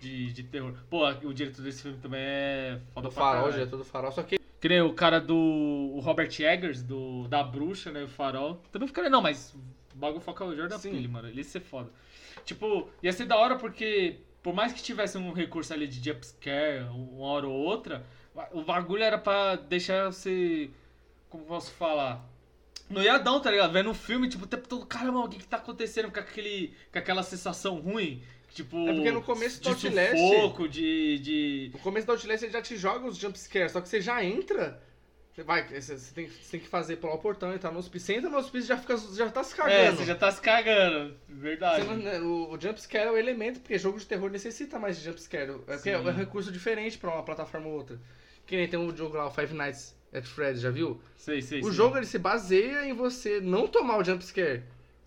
de, 0.00 0.32
de 0.32 0.42
terror. 0.44 0.74
Pô, 0.90 1.06
o 1.08 1.32
diretor 1.34 1.62
desse 1.62 1.82
filme 1.82 1.98
também 1.98 2.20
é 2.20 2.80
foda 2.92 3.08
Do 3.08 3.14
pra 3.14 3.22
farol, 3.22 3.34
caralho. 3.44 3.52
diretor 3.58 3.76
do 3.76 3.84
farol. 3.84 4.12
Só 4.12 4.22
que 4.22 4.38
Que 4.60 4.68
nem 4.68 4.80
o 4.80 4.92
cara 4.94 5.20
do 5.20 5.36
o 5.36 6.00
Robert 6.00 6.30
Eggers, 6.40 6.82
do, 6.82 7.28
da 7.28 7.42
Bruxa, 7.42 7.92
né? 7.92 8.02
O 8.04 8.08
Farol. 8.08 8.62
Também 8.72 8.88
ficaria, 8.88 9.10
não, 9.10 9.20
mas 9.20 9.54
o 9.94 9.96
bagulho 9.96 10.20
foca 10.22 10.44
o 10.44 10.56
Jordan 10.56 10.78
Sim. 10.78 10.90
Peele, 10.92 11.08
mano. 11.08 11.28
Ele 11.28 11.38
ia 11.38 11.44
ser 11.44 11.60
foda. 11.60 11.90
Tipo, 12.44 12.88
ia 13.02 13.12
ser 13.12 13.26
da 13.26 13.36
hora 13.36 13.56
porque, 13.56 14.16
por 14.42 14.54
mais 14.54 14.72
que 14.72 14.82
tivesse 14.82 15.18
um 15.18 15.32
recurso 15.32 15.72
ali 15.74 15.86
de 15.86 16.02
jumpscare, 16.02 16.84
uma 16.90 17.26
hora 17.26 17.46
ou 17.46 17.54
outra, 17.54 18.04
o 18.52 18.62
bagulho 18.62 19.02
era 19.02 19.18
pra 19.18 19.54
deixar 19.56 20.06
você. 20.10 20.70
Como 21.34 21.46
posso 21.46 21.72
falar? 21.72 22.24
No 22.88 23.02
iadão, 23.02 23.40
tá 23.40 23.50
ligado? 23.50 23.72
Vendo 23.72 23.90
um 23.90 23.94
filme, 23.94 24.28
tipo, 24.28 24.44
o 24.44 24.46
tempo 24.46 24.68
todo, 24.68 24.86
caramba, 24.86 25.18
o 25.18 25.28
que 25.28 25.38
que 25.38 25.46
tá 25.48 25.56
acontecendo? 25.56 26.12
Com, 26.12 26.20
aquele, 26.20 26.72
com 26.92 26.98
aquela 27.00 27.24
sensação 27.24 27.80
ruim. 27.80 28.22
Tipo, 28.52 28.88
É 28.88 28.92
porque 28.94 29.10
no 29.10 29.20
começo 29.20 29.60
do 29.60 29.74
de 29.74 29.88
Outlast- 29.88 30.16
sufoco, 30.16 30.68
de, 30.68 31.18
de, 31.18 31.70
no 31.72 31.80
começo 31.80 32.06
da 32.06 32.12
Outlast 32.12 32.44
ele 32.44 32.52
já 32.52 32.62
te 32.62 32.76
joga 32.76 33.08
os 33.08 33.16
jumpscares, 33.16 33.72
só 33.72 33.80
que 33.80 33.88
você 33.88 34.00
já 34.00 34.22
entra. 34.24 34.80
Você 35.32 35.42
vai, 35.42 35.66
você 35.66 35.96
tem, 36.14 36.28
você 36.28 36.50
tem 36.52 36.60
que 36.60 36.68
fazer 36.68 36.98
pular 36.98 37.14
o 37.14 37.18
portão, 37.18 37.52
entrar 37.52 37.72
no 37.72 37.80
hospício. 37.80 38.06
Você 38.06 38.14
entra 38.14 38.30
no 38.30 38.36
hospício 38.36 38.66
e 38.66 38.68
já, 38.68 38.78
fica, 38.78 38.96
já 38.96 39.28
tá 39.28 39.42
se 39.42 39.56
cagando. 39.56 39.74
É, 39.74 39.90
você 39.90 40.04
já 40.04 40.14
tá 40.14 40.30
se 40.30 40.40
cagando. 40.40 41.16
Verdade. 41.28 41.84
Você 41.84 41.94
né, 41.96 42.20
o, 42.20 42.52
o 42.52 42.60
jumpscare 42.60 43.08
é 43.08 43.10
o 43.10 43.16
elemento, 43.18 43.58
porque 43.58 43.76
jogo 43.76 43.98
de 43.98 44.06
terror 44.06 44.30
necessita 44.30 44.78
mais 44.78 44.96
de 44.96 45.02
jumpscare. 45.02 45.50
É 45.66 45.90
é 45.90 45.98
um 45.98 46.12
recurso 46.12 46.52
diferente 46.52 46.96
pra 46.96 47.10
uma 47.12 47.24
plataforma 47.24 47.66
ou 47.66 47.74
outra. 47.74 48.00
Que 48.46 48.56
nem 48.56 48.68
tem 48.68 48.78
um 48.78 48.94
jogo 48.96 49.16
lá, 49.16 49.26
o 49.26 49.30
Five 49.32 49.52
Nights 49.52 49.96
at 50.14 50.24
Freddy's, 50.24 50.60
já 50.62 50.70
viu? 50.70 51.00
Sei, 51.16 51.42
sei, 51.42 51.60
o 51.60 51.64
sei. 51.64 51.72
jogo 51.72 51.96
ele 51.96 52.06
se 52.06 52.18
baseia 52.18 52.84
em 52.86 52.92
você 52.92 53.40
não 53.40 53.66
tomar 53.66 53.98
o 53.98 54.04
jumpscare. 54.04 54.62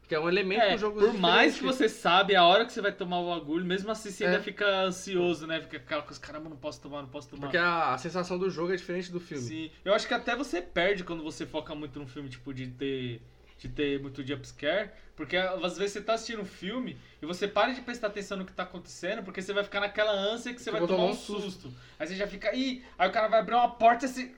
Que 0.07 0.15
é 0.15 0.19
um 0.19 0.29
elemento 0.29 0.61
É, 0.61 0.71
do 0.71 0.77
jogo 0.77 0.99
por 1.01 1.13
mais 1.13 1.57
que 1.57 1.65
você 1.65 1.89
sabe 1.89 2.33
a 2.33 2.41
hora 2.45 2.65
que 2.65 2.71
você 2.71 2.79
vai 2.81 2.93
tomar 2.93 3.19
o 3.19 3.35
bagulho, 3.37 3.65
mesmo 3.65 3.91
assim 3.91 4.09
você 4.09 4.23
É. 4.23 4.27
ainda 4.27 4.41
fica 4.41 4.65
ansioso, 4.83 5.45
né? 5.45 5.59
Fica 5.59 5.75
aquela 5.77 6.01
coisa, 6.01 6.17
caramba, 6.19 6.49
não 6.49 6.55
posso 6.55 6.79
tomar, 6.79 7.01
não 7.01 7.09
posso 7.09 7.27
tomar. 7.29 7.41
Porque 7.41 7.57
a, 7.57 7.93
a 7.93 7.97
sensação 7.97 8.37
do 8.37 8.49
jogo 8.49 8.71
é 8.71 8.77
diferente 8.77 9.11
do 9.11 9.19
filme. 9.19 9.43
Sim. 9.43 9.71
Eu 9.83 9.93
acho 9.93 10.07
que 10.07 10.13
até 10.13 10.33
você 10.33 10.61
perde 10.61 11.03
quando 11.03 11.21
você 11.23 11.45
foca 11.45 11.75
muito 11.75 11.99
no 11.99 12.07
filme, 12.07 12.29
tipo, 12.29 12.53
de 12.53 12.67
ter, 12.67 13.21
de 13.59 13.67
ter 13.67 13.99
muito 14.01 14.25
jumpscare. 14.25 14.91
Porque 15.13 15.35
às 15.35 15.77
vezes 15.77 15.93
você 15.93 16.01
tá 16.01 16.13
assistindo 16.13 16.43
um 16.43 16.45
filme 16.45 16.95
e 17.21 17.25
você 17.25 17.45
para 17.47 17.73
de 17.73 17.81
prestar 17.81 18.07
atenção 18.07 18.37
no 18.37 18.45
que 18.45 18.53
tá 18.53 18.63
acontecendo, 18.63 19.23
porque 19.23 19.41
você 19.41 19.51
vai 19.51 19.63
ficar 19.65 19.81
naquela 19.81 20.11
ânsia 20.13 20.53
que 20.53 20.61
você 20.61 20.69
Eu 20.69 20.73
vai 20.73 20.81
tomar 20.83 20.95
tomar 20.95 21.09
um 21.11 21.15
susto. 21.15 21.41
susto. 21.51 21.73
Aí 21.99 22.07
você 22.07 22.15
já 22.15 22.27
fica, 22.27 22.55
ih, 22.55 22.81
aí 22.97 23.09
o 23.09 23.11
cara 23.11 23.27
vai 23.27 23.39
abrir 23.41 23.55
uma 23.55 23.71
porta 23.71 24.05
e 24.05 24.07
você. 24.07 24.31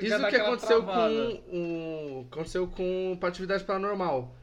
Isso 0.00 0.28
que 0.28 0.36
aconteceu 0.36 0.82
travada. 0.82 1.14
com 1.14 1.42
o. 1.56 2.26
Aconteceu 2.30 2.66
com 2.68 3.18
a 3.20 3.26
atividade 3.26 3.64
paranormal. 3.64 4.34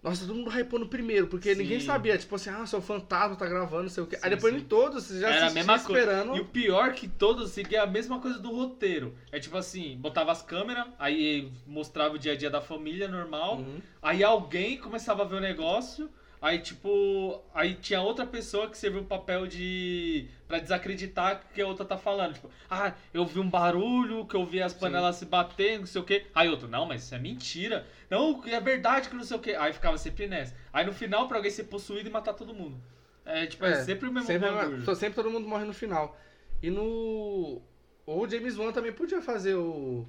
Nossa, 0.00 0.24
todo 0.24 0.36
mundo 0.36 0.48
hypou 0.50 0.78
no 0.78 0.86
primeiro, 0.86 1.26
porque 1.26 1.52
Sim. 1.56 1.62
ninguém 1.62 1.80
sabia, 1.80 2.16
tipo 2.16 2.32
assim, 2.36 2.50
ah, 2.50 2.64
seu 2.64 2.80
fantasma 2.80 3.34
tá 3.34 3.44
gravando, 3.46 3.82
não 3.82 3.88
sei 3.88 4.04
o 4.04 4.06
quê. 4.06 4.14
Sim, 4.16 4.22
Aí 4.24 4.30
depois 4.30 4.54
sim. 4.54 4.60
em 4.60 4.64
todos, 4.64 5.02
você 5.04 5.18
já 5.20 5.28
Era 5.28 5.46
a 5.48 5.50
mesma 5.50 5.76
coisa. 5.80 6.00
esperando. 6.00 6.36
E 6.36 6.40
o 6.40 6.44
pior 6.44 6.92
que 6.92 7.08
todos 7.08 7.50
seguiam 7.50 7.82
a 7.82 7.86
mesma 7.86 8.20
coisa 8.20 8.38
do 8.38 8.48
roteiro. 8.54 9.12
É 9.32 9.40
tipo 9.40 9.56
assim, 9.56 9.96
botava 9.98 10.30
as 10.30 10.40
câmeras, 10.40 10.86
aí 11.00 11.50
mostrava 11.66 12.14
o 12.14 12.18
dia 12.18 12.32
a 12.32 12.36
dia 12.36 12.48
da 12.48 12.60
família 12.60 13.08
normal, 13.08 13.56
Uhum. 13.56 13.80
aí 14.00 14.22
alguém 14.22 14.78
começava 14.78 15.24
a 15.24 15.26
ver 15.26 15.34
o 15.36 15.40
negócio, 15.40 16.08
aí 16.40 16.58
tipo, 16.60 17.42
aí 17.54 17.74
tinha 17.74 18.00
outra 18.00 18.24
pessoa 18.26 18.68
que 18.70 18.76
serviu 18.78 19.00
o 19.02 19.04
papel 19.06 19.46
de 19.46 20.28
Pra 20.46 20.58
desacreditar 20.58 21.42
que 21.52 21.60
a 21.60 21.66
outra 21.66 21.84
tá 21.84 21.98
falando, 21.98 22.32
tipo, 22.32 22.50
ah, 22.70 22.94
eu 23.12 23.26
vi 23.26 23.38
um 23.38 23.50
barulho, 23.50 24.24
que 24.24 24.34
eu 24.34 24.46
vi 24.46 24.62
as 24.62 24.72
panelas 24.72 25.16
se 25.16 25.26
batendo, 25.26 25.80
não 25.80 25.86
sei 25.86 26.00
o 26.00 26.04
quê. 26.04 26.24
Aí 26.34 26.48
outro, 26.48 26.66
não, 26.66 26.86
mas 26.86 27.02
isso 27.02 27.14
é 27.14 27.18
mentira. 27.18 27.86
Não, 28.08 28.42
é 28.46 28.58
verdade 28.58 29.10
que 29.10 29.14
não 29.14 29.24
sei 29.24 29.36
o 29.36 29.40
quê. 29.40 29.54
Aí 29.58 29.74
ficava 29.74 29.98
sempre 29.98 30.26
nessa. 30.26 30.54
Aí 30.72 30.86
no 30.86 30.92
final 30.94 31.28
pra 31.28 31.36
alguém 31.36 31.50
ser 31.50 31.64
possuído 31.64 32.08
e 32.08 32.12
matar 32.12 32.32
todo 32.32 32.54
mundo. 32.54 32.80
É, 33.26 33.44
tipo, 33.44 33.62
é, 33.66 33.84
sempre 33.84 34.08
o 34.08 34.12
mesmo 34.12 34.26
sempre, 34.26 34.48
to- 34.86 34.94
sempre 34.96 35.14
todo 35.16 35.30
mundo 35.30 35.46
morre 35.46 35.66
no 35.66 35.74
final. 35.74 36.18
E 36.62 36.70
no. 36.70 37.60
Ou 38.06 38.22
o 38.24 38.28
James 38.30 38.56
Wan 38.56 38.72
também 38.72 38.90
podia 38.92 39.20
fazer 39.20 39.54
o. 39.54 40.08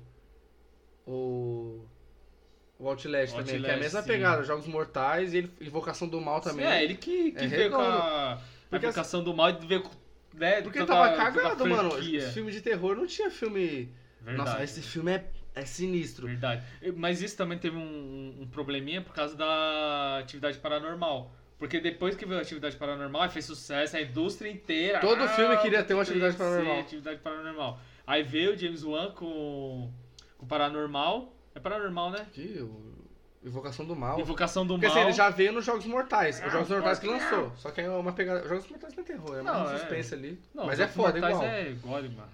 O. 1.05 1.83
O 2.79 2.87
Outlast, 2.87 3.35
também, 3.35 3.45
que 3.45 3.51
é 3.51 3.55
a 3.55 3.73
Outlast, 3.73 3.79
mesma 3.81 4.01
sim. 4.01 4.07
pegada, 4.07 4.43
Jogos 4.43 4.65
Mortais 4.65 5.33
e 5.33 5.39
ele- 5.39 5.51
Invocação 5.59 6.07
do 6.07 6.21
Mal 6.21 6.39
também. 6.39 6.65
É, 6.65 6.81
ele 6.83 6.95
que, 6.95 7.31
que 7.33 7.43
É 7.43 7.47
veio 7.47 7.71
com 7.71 7.75
a, 7.81 8.39
a 8.71 8.77
invocação 8.77 9.21
do 9.21 9.33
mal 9.33 9.49
e 9.49 9.67
veio 9.67 9.81
com. 9.83 9.91
Né, 10.33 10.61
Porque 10.61 10.85
tava 10.85 11.15
cagado, 11.17 11.65
mano. 11.67 11.91
filme 12.31 12.51
de 12.51 12.61
terror 12.61 12.95
não 12.95 13.05
tinha 13.05 13.29
filme. 13.29 13.93
Verdade. 14.21 14.49
Nossa, 14.49 14.63
esse 14.63 14.81
filme 14.81 15.11
é, 15.11 15.25
é 15.55 15.65
sinistro. 15.65 16.27
Verdade. 16.27 16.63
Mas 16.95 17.21
isso 17.21 17.35
também 17.35 17.57
teve 17.57 17.75
um, 17.75 18.37
um 18.41 18.47
probleminha 18.47 19.01
por 19.01 19.13
causa 19.13 19.35
da 19.35 20.19
atividade 20.19 20.57
paranormal. 20.59 21.33
Porque 21.57 21.81
depois 21.81 22.15
que 22.15 22.25
veio 22.25 22.39
a 22.39 22.41
atividade 22.41 22.77
paranormal, 22.77 23.29
fez 23.29 23.43
sucesso, 23.43 23.97
a 23.97 24.01
indústria 24.01 24.49
inteira. 24.49 24.99
Todo 24.99 25.27
filme 25.29 25.57
queria 25.57 25.83
ter 25.83 25.93
uma 25.93 26.03
atividade 26.03 26.37
paranormal. 26.37 26.79
atividade 26.79 27.19
paranormal. 27.19 27.79
Aí 28.07 28.23
veio 28.23 28.53
o 28.53 28.57
James 28.57 28.83
Wan 28.83 29.11
com 29.11 29.91
com 30.37 30.47
paranormal. 30.47 31.35
É 31.59 31.61
paranormal, 31.61 32.11
né? 32.11 32.25
Que, 32.31 32.65
Invocação 33.41 33.85
do 33.85 33.95
Mal. 33.95 34.19
Invocação 34.19 34.65
do 34.65 34.73
Porque 34.73 34.87
mal. 34.87 34.95
assim, 34.97 35.05
ele 35.05 35.13
já 35.13 35.29
veio 35.29 35.53
nos 35.53 35.63
Jogos 35.63 35.85
Mortais. 35.85 36.41
Ah, 36.41 36.47
Os 36.47 36.51
Jogos 36.51 36.69
Mortais 36.69 36.99
que 36.99 37.07
lançou. 37.07 37.51
Só 37.55 37.71
que 37.71 37.79
é 37.79 37.89
uma 37.89 38.11
pegada. 38.11 38.45
Jogos 38.45 38.67
Mortais 38.67 38.93
não 38.93 39.03
é 39.03 39.07
terror, 39.07 39.37
é 39.37 39.41
Não, 39.41 39.65
um 39.65 39.71
é. 39.71 39.77
suspense 39.77 40.13
ali. 40.13 40.39
Não, 40.53 40.65
Mas 40.65 40.79
é 40.79 40.87
foda 40.87 41.19
mortais 41.19 41.35
igual. 41.37 41.49
É 41.49 41.71
gore, 41.71 42.09
mano. 42.09 42.29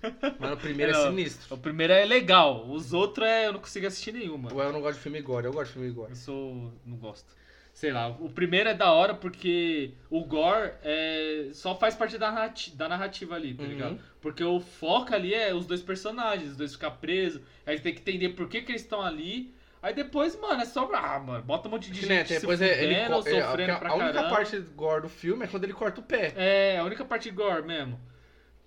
Mas 0.40 0.52
o 0.52 0.56
primeiro 0.56 0.92
é, 0.92 1.06
sinistro. 1.06 1.54
O 1.54 1.58
primeiro 1.58 1.92
é 1.92 2.04
legal, 2.06 2.66
os 2.66 2.94
outros 2.94 3.26
é, 3.26 3.48
eu 3.48 3.52
não 3.52 3.60
consigo 3.60 3.86
assistir 3.86 4.12
nenhuma. 4.12 4.52
Ou 4.52 4.62
eu 4.62 4.72
não 4.72 4.80
gosto 4.80 4.96
de 4.96 5.02
filme 5.02 5.20
gore, 5.20 5.46
eu 5.46 5.52
gosto 5.52 5.68
de 5.68 5.72
filme 5.74 5.90
gore. 5.90 6.10
Eu 6.12 6.16
sou. 6.16 6.72
não 6.86 6.96
gosto. 6.96 7.36
Sei 7.78 7.92
lá, 7.92 8.08
o 8.08 8.28
primeiro 8.28 8.68
é 8.68 8.74
da 8.74 8.90
hora 8.90 9.14
porque 9.14 9.92
o 10.10 10.24
gore 10.24 10.72
é, 10.82 11.50
só 11.52 11.76
faz 11.76 11.94
parte 11.94 12.18
da 12.18 12.28
narrativa, 12.32 12.76
da 12.76 12.88
narrativa 12.88 13.36
ali, 13.36 13.54
tá 13.54 13.62
Uhum. 13.62 13.68
ligado? 13.68 14.00
Porque 14.20 14.42
o 14.42 14.58
foco 14.58 15.14
ali 15.14 15.32
é 15.32 15.54
os 15.54 15.64
dois 15.64 15.80
personagens, 15.80 16.50
os 16.50 16.56
dois 16.56 16.72
ficar 16.72 16.90
presos, 16.90 17.40
aí 17.64 17.78
tem 17.78 17.94
que 17.94 18.00
entender 18.00 18.30
por 18.30 18.48
que, 18.48 18.62
que 18.62 18.72
eles 18.72 18.82
estão 18.82 19.00
ali. 19.00 19.54
Aí 19.80 19.94
depois, 19.94 20.34
mano, 20.40 20.60
é 20.60 20.64
só. 20.64 20.90
Ah, 20.92 21.20
mano, 21.20 21.44
bota 21.44 21.68
um 21.68 21.70
monte 21.70 21.88
de 21.92 22.00
Que, 22.00 22.06
gente 22.06 22.10
né, 22.10 22.24
se 22.24 22.40
depois 22.40 22.60
é, 22.60 22.82
ele 22.82 22.94
é, 22.94 23.06
sofrendo 23.08 23.72
a, 23.72 23.76
pra 23.78 23.90
a 23.90 23.94
única 23.94 24.12
caramba. 24.12 24.34
parte 24.34 24.58
gore 24.74 25.02
do 25.02 25.08
filme 25.08 25.44
é 25.44 25.46
quando 25.46 25.62
ele 25.62 25.72
corta 25.72 26.00
o 26.00 26.02
pé. 26.02 26.32
É, 26.36 26.78
a 26.78 26.82
única 26.84 27.04
parte 27.04 27.30
gore 27.30 27.62
mesmo. 27.64 27.96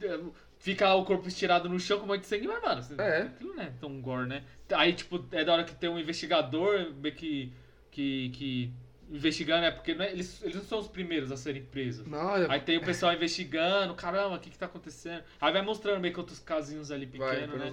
É, 0.02 0.18
Fica 0.58 0.94
o 0.96 1.04
corpo 1.04 1.28
estirado 1.28 1.68
no 1.68 1.78
chão 1.82 1.98
com 2.00 2.06
um 2.06 2.08
monte 2.08 2.22
de 2.22 2.28
sangue, 2.28 2.48
mas, 2.48 2.64
mano, 2.64 3.02
É. 3.02 3.24
aquilo 3.24 3.56
não 3.56 3.64
é 3.64 3.72
tão 3.78 4.00
gore, 4.00 4.30
né? 4.30 4.44
Aí, 4.72 4.94
tipo, 4.94 5.26
é 5.34 5.44
da 5.44 5.52
hora 5.52 5.64
que 5.66 5.76
tem 5.76 5.90
um 5.90 6.00
investigador 6.00 6.94
meio 6.96 7.14
que. 7.14 7.52
que. 7.92 8.30
que 8.30 8.72
investigando, 9.12 9.66
é 9.66 9.72
porque 9.72 9.94
não 9.94 10.06
é- 10.06 10.12
eles, 10.12 10.42
eles 10.42 10.56
não 10.56 10.64
são 10.64 10.80
os 10.80 10.88
primeiros 10.88 11.32
a 11.32 11.38
serem 11.38 11.64
presos. 11.64 12.08
Não, 12.08 12.36
é- 12.36 12.48
Aí 12.50 12.60
tem 12.62 12.78
o 12.78 12.82
pessoal 12.82 13.14
investigando, 13.14 13.94
caramba, 13.94 14.36
o 14.36 14.40
que 14.40 14.50
que 14.50 14.58
tá 14.58 14.66
acontecendo? 14.68 15.22
Aí 15.40 15.52
vai 15.52 15.62
mostrando 15.62 16.00
meio 16.00 16.14
que 16.14 16.20
outros 16.20 16.40
casinhos 16.40 16.92
ali 16.92 17.06
pequenos, 17.06 17.60
né? 17.60 17.72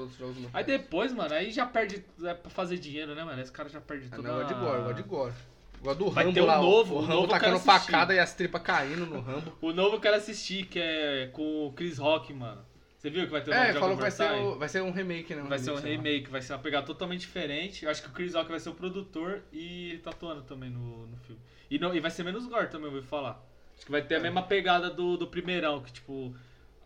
Aí 0.53 0.65
depois, 0.65 1.13
mano, 1.13 1.33
aí 1.35 1.51
já 1.51 1.65
perde. 1.65 2.05
É 2.25 2.35
pra 2.35 2.51
fazer 2.51 2.77
dinheiro, 2.79 3.15
né, 3.15 3.23
mano? 3.25 3.41
Esse 3.41 3.53
cara 3.53 3.69
já 3.69 3.81
perde 3.81 4.09
Ah, 4.11 4.17
tudo. 4.17 4.27
não, 4.29 4.39
eu 4.41 4.45
gosto 4.45 4.55
de 4.55 4.61
gore, 4.61 4.77
eu 4.79 4.83
gosto 4.85 4.97
de 4.97 5.03
gore. 5.03 5.33
Eu 5.81 5.85
gosto 5.85 5.99
do 5.99 6.11
Vai 6.11 6.25
Rambo 6.25 6.35
ter 6.35 6.41
um 6.43 6.47
lá, 6.47 6.59
novo, 6.61 6.95
o 6.95 6.99
o 6.99 7.01
Rambo 7.03 7.13
novo 7.15 7.25
eu 7.27 7.29
tacando 7.31 7.59
facada 7.61 8.13
e 8.13 8.19
as 8.19 8.35
tripas 8.35 8.61
caindo 8.63 9.07
no 9.07 9.21
Rambo. 9.21 9.53
O 9.61 9.73
novo 9.73 9.95
eu 9.97 10.01
quero 10.01 10.17
assistir, 10.17 10.67
que 10.67 10.81
é 10.81 11.29
com 11.33 11.67
o 11.69 11.73
Chris 11.73 11.99
Rock, 11.99 12.33
mano. 12.35 12.61
Você 12.99 13.11
viu 13.11 13.25
que 13.27 13.31
vai 13.31 13.41
ter 13.43 13.53
o 13.53 13.55
novo 13.55 13.67
É, 13.67 13.73
falou 13.75 13.95
que 13.97 14.03
vai 14.03 14.11
ser, 14.11 14.31
o- 14.33 14.59
vai 14.59 14.69
ser 14.69 14.83
um 14.83 14.91
remake, 14.91 15.33
né? 15.35 15.43
Vai 15.49 15.59
ser 15.61 15.71
um 15.71 15.75
lá. 15.75 15.81
remake, 15.81 16.29
vai 16.29 16.43
ser 16.43 16.53
uma 16.53 16.59
pegada 16.59 16.85
totalmente 16.85 17.21
diferente. 17.21 17.85
Eu 17.85 17.91
acho 17.93 18.03
que 18.03 18.09
o 18.09 18.13
Chris 18.13 18.35
Rock 18.35 18.51
vai 18.51 18.59
ser 18.59 18.71
o 18.71 18.75
produtor 18.75 19.43
e 19.53 19.91
ele 19.91 19.99
tá 19.99 20.11
atuando 20.11 20.43
também 20.43 20.69
no, 20.69 21.07
no 21.07 21.17
filme. 21.19 21.41
E, 21.71 21.79
não, 21.79 21.95
e 21.95 22.01
vai 22.01 22.11
ser 22.11 22.25
menos 22.25 22.45
gore 22.47 22.67
também, 22.69 22.89
eu 22.89 22.95
ouvi 22.97 23.07
falar. 23.07 23.41
Acho 23.77 23.87
que 23.87 23.93
vai 23.93 24.03
ter 24.03 24.17
a 24.17 24.19
É. 24.19 24.21
mesma 24.23 24.43
pegada 24.43 24.91
do, 24.91 25.17
do 25.17 25.29
primeirão, 25.29 25.81
que 25.81 25.93
tipo, 25.93 26.35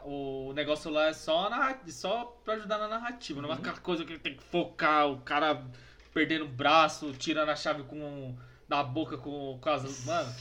o 0.04 0.52
negócio 0.54 0.90
lá 0.90 1.06
é 1.06 1.12
só, 1.14 1.48
narra- 1.48 1.80
só 1.86 2.24
pra 2.44 2.54
ajudar 2.54 2.76
na 2.76 2.88
narrativa. 2.88 3.40
Não 3.40 3.48
é 3.48 3.52
Uhum. 3.52 3.58
aquela 3.60 3.78
coisa 3.78 4.04
que 4.04 4.12
ele 4.12 4.18
tem 4.18 4.34
que 4.34 4.42
focar, 4.44 5.08
o 5.10 5.18
cara 5.22 5.64
perdendo 6.12 6.44
o 6.44 6.48
braço, 6.48 7.10
tirando 7.14 7.48
a 7.48 7.56
chave 7.56 7.84
com, 7.84 8.36
da 8.68 8.82
boca 8.82 9.16
com, 9.16 9.58
com 9.58 9.70
as. 9.70 9.82
Mano. 10.04 10.34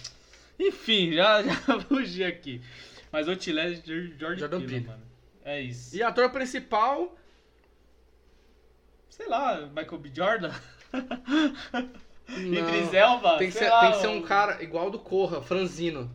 Enfim, 0.59 1.13
já, 1.13 1.41
já 1.43 1.79
fugi 1.87 2.25
aqui. 2.25 2.61
Mas 3.09 3.27
o 3.29 3.35
Tilé 3.37 3.71
é 3.71 3.75
George 3.75 4.39
Jordan 4.39 4.59
Peele. 4.65 4.87
mano. 4.87 5.10
É 5.43 5.59
isso. 5.61 5.95
E 5.95 6.03
ator 6.03 6.29
principal, 6.31 7.15
Sei 9.09 9.27
lá, 9.27 9.65
Michael 9.67 9.97
B. 9.99 10.11
Jordan? 10.13 10.51
não. 10.93 11.89
Idris 12.37 12.93
Elba? 12.93 13.37
Tem 13.37 13.47
que, 13.47 13.53
sei 13.53 13.67
ser, 13.67 13.69
lá, 13.69 13.81
tem 13.81 13.91
que 13.91 13.97
ser 13.97 14.07
o- 14.07 14.11
um 14.11 14.21
cara 14.21 14.63
igual 14.63 14.89
do 14.89 14.97
Corra, 14.99 15.41
franzino. 15.41 16.09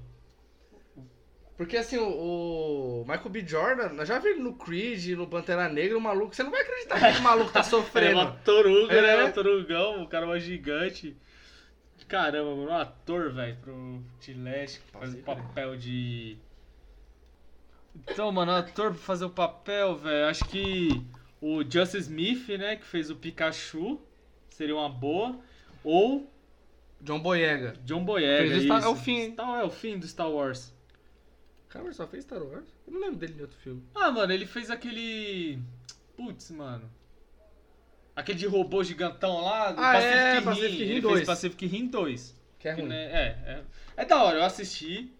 Porque 1.56 1.76
assim, 1.76 1.96
o, 1.98 3.02
o 3.02 3.04
Michael 3.08 3.30
B. 3.30 3.46
Jordan, 3.46 3.88
nós 3.94 4.08
já 4.08 4.18
vi 4.18 4.28
ele 4.28 4.40
no 4.42 4.54
Creed, 4.54 5.08
no 5.16 5.26
Pantera 5.26 5.68
Negra, 5.70 5.96
o 5.96 6.00
maluco, 6.00 6.34
você 6.34 6.42
não 6.42 6.50
vai 6.50 6.60
acreditar 6.62 6.98
que 6.98 7.04
aquele 7.06 7.20
maluco 7.22 7.50
tá 7.50 7.60
Ele 7.60 7.66
é 7.66 7.70
sofrendo. 7.70 8.20
uma 8.20 8.32
toruga, 8.44 8.94
É. 8.94 9.16
né? 9.16 9.24
Um 9.24 9.32
torugão, 9.32 10.02
o 10.02 10.08
cara 10.08 10.24
é 10.24 10.28
uma 10.28 10.38
gigante. 10.40 11.16
Caramba, 12.08 12.54
mano, 12.54 12.70
um 12.70 12.74
ator, 12.74 13.32
velho, 13.32 13.56
pro 13.62 14.02
Tileste, 14.20 14.80
que 14.80 14.90
faz 14.92 15.14
o 15.14 15.18
papel 15.18 15.76
de. 15.76 16.36
Então, 18.10 18.30
mano, 18.32 18.52
ator 18.52 18.90
pra 18.92 19.00
fazer 19.00 19.24
o 19.24 19.30
papel, 19.30 19.96
velho, 19.96 20.26
acho 20.26 20.44
que 20.46 21.02
o 21.40 21.62
Justin 21.68 21.98
Smith, 21.98 22.48
né, 22.58 22.76
que 22.76 22.84
fez 22.86 23.10
o 23.10 23.16
Pikachu, 23.16 24.00
seria 24.50 24.74
uma 24.76 24.88
boa. 24.88 25.38
Ou 25.82 26.30
John 27.00 27.20
Boyega. 27.20 27.74
John 27.84 28.04
Boyega. 28.04 28.48
Fez 28.48 28.62
o 28.62 28.64
Star- 28.66 28.78
isso. 28.78 28.86
é 28.86 28.90
o 28.90 28.96
fim, 28.96 29.16
hein? 29.20 29.32
Star- 29.32 29.60
é 29.60 29.64
o 29.64 29.70
fim 29.70 29.98
do 29.98 30.06
Star 30.06 30.30
Wars. 30.30 30.74
Cara, 31.68 31.92
só 31.92 32.06
fez 32.06 32.24
Star 32.24 32.42
Wars? 32.42 32.66
Eu 32.86 32.92
não 32.94 33.00
lembro 33.00 33.16
dele 33.16 33.34
em 33.38 33.42
outro 33.42 33.56
filme. 33.58 33.82
Ah, 33.94 34.10
mano, 34.10 34.32
ele 34.32 34.46
fez 34.46 34.70
aquele. 34.70 35.58
Putz, 36.16 36.50
mano. 36.50 36.90
Aquele 38.14 38.38
de 38.38 38.46
robô 38.46 38.82
gigantão 38.82 39.42
lá. 39.42 39.72
do 39.72 39.80
Ah, 39.80 39.96
é, 39.96 40.40
Pacific 40.40 40.44
Pacific 40.44 40.72
Rim. 40.78 40.84
Rim 40.84 40.90
Ele 40.92 41.00
2. 41.02 41.14
fez 41.16 41.26
Pacific 41.26 41.66
Rim 41.66 41.86
2. 41.88 42.34
Que 42.58 42.68
é 42.68 42.74
Que, 42.74 42.80
ruim. 42.80 42.88
né, 42.90 43.04
é, 43.04 43.26
é. 43.52 43.64
É 43.98 44.04
da 44.06 44.22
hora, 44.22 44.38
eu 44.38 44.44
assisti. 44.44 45.12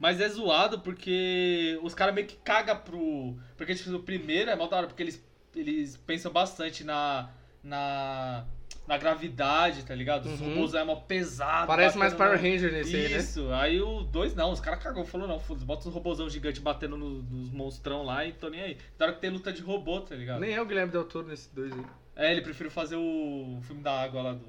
Mas 0.00 0.18
é 0.20 0.28
zoado 0.28 0.80
porque 0.80 1.78
os 1.82 1.94
caras 1.94 2.14
meio 2.14 2.26
que 2.26 2.36
cagam 2.36 2.76
pro. 2.78 3.36
Porque 3.56 3.74
tipo, 3.74 3.94
o 3.94 4.02
primeiro 4.02 4.50
é 4.50 4.56
mal 4.56 4.66
da 4.66 4.78
hora, 4.78 4.86
porque 4.88 5.02
eles, 5.02 5.22
eles 5.54 5.96
pensam 5.98 6.32
bastante 6.32 6.82
na. 6.82 7.30
na. 7.62 8.44
na 8.88 8.96
gravidade, 8.98 9.84
tá 9.84 9.94
ligado? 9.94 10.26
Os 10.26 10.40
Uhum. 10.40 10.48
robôs 10.54 10.74
é 10.74 10.82
mó 10.82 10.96
pesado. 10.96 11.66
Parece 11.68 11.96
mais 11.98 12.12
Power 12.14 12.32
no- 12.36 12.42
Ranger 12.42 12.72
nesse 12.72 12.96
aí, 12.96 13.08
né? 13.08 13.18
Isso, 13.18 13.52
aí 13.52 13.80
o 13.80 14.02
2 14.02 14.34
não, 14.34 14.50
os 14.50 14.58
caras 14.58 14.82
cagou, 14.82 15.04
falou 15.04 15.28
não, 15.28 15.38
foda-se, 15.38 15.64
bota 15.66 15.86
os 15.86 15.94
robôzão 15.94 16.28
gigante 16.28 16.60
batendo 16.60 16.96
no- 16.96 17.22
nos 17.22 17.50
monstrão 17.50 18.02
lá 18.02 18.24
e 18.24 18.32
tô 18.32 18.48
nem 18.48 18.60
aí. 18.62 18.78
Da 18.98 19.04
hora 19.04 19.14
que 19.14 19.20
tem 19.20 19.30
luta 19.30 19.52
de 19.52 19.60
robô, 19.62 20.00
tá 20.00 20.16
ligado? 20.16 20.40
Nem 20.40 20.54
é 20.54 20.60
o 20.62 20.66
Guilherme 20.66 20.90
Del 20.90 21.04
Toro 21.04 21.28
nesse 21.28 21.54
dois 21.54 21.72
aí. 21.72 21.84
É, 22.16 22.32
ele 22.32 22.40
prefere 22.40 22.68
fazer 22.70 22.96
o 22.96 23.60
filme 23.62 23.80
da 23.82 23.92
água 24.00 24.22
lá, 24.22 24.32
do, 24.32 24.46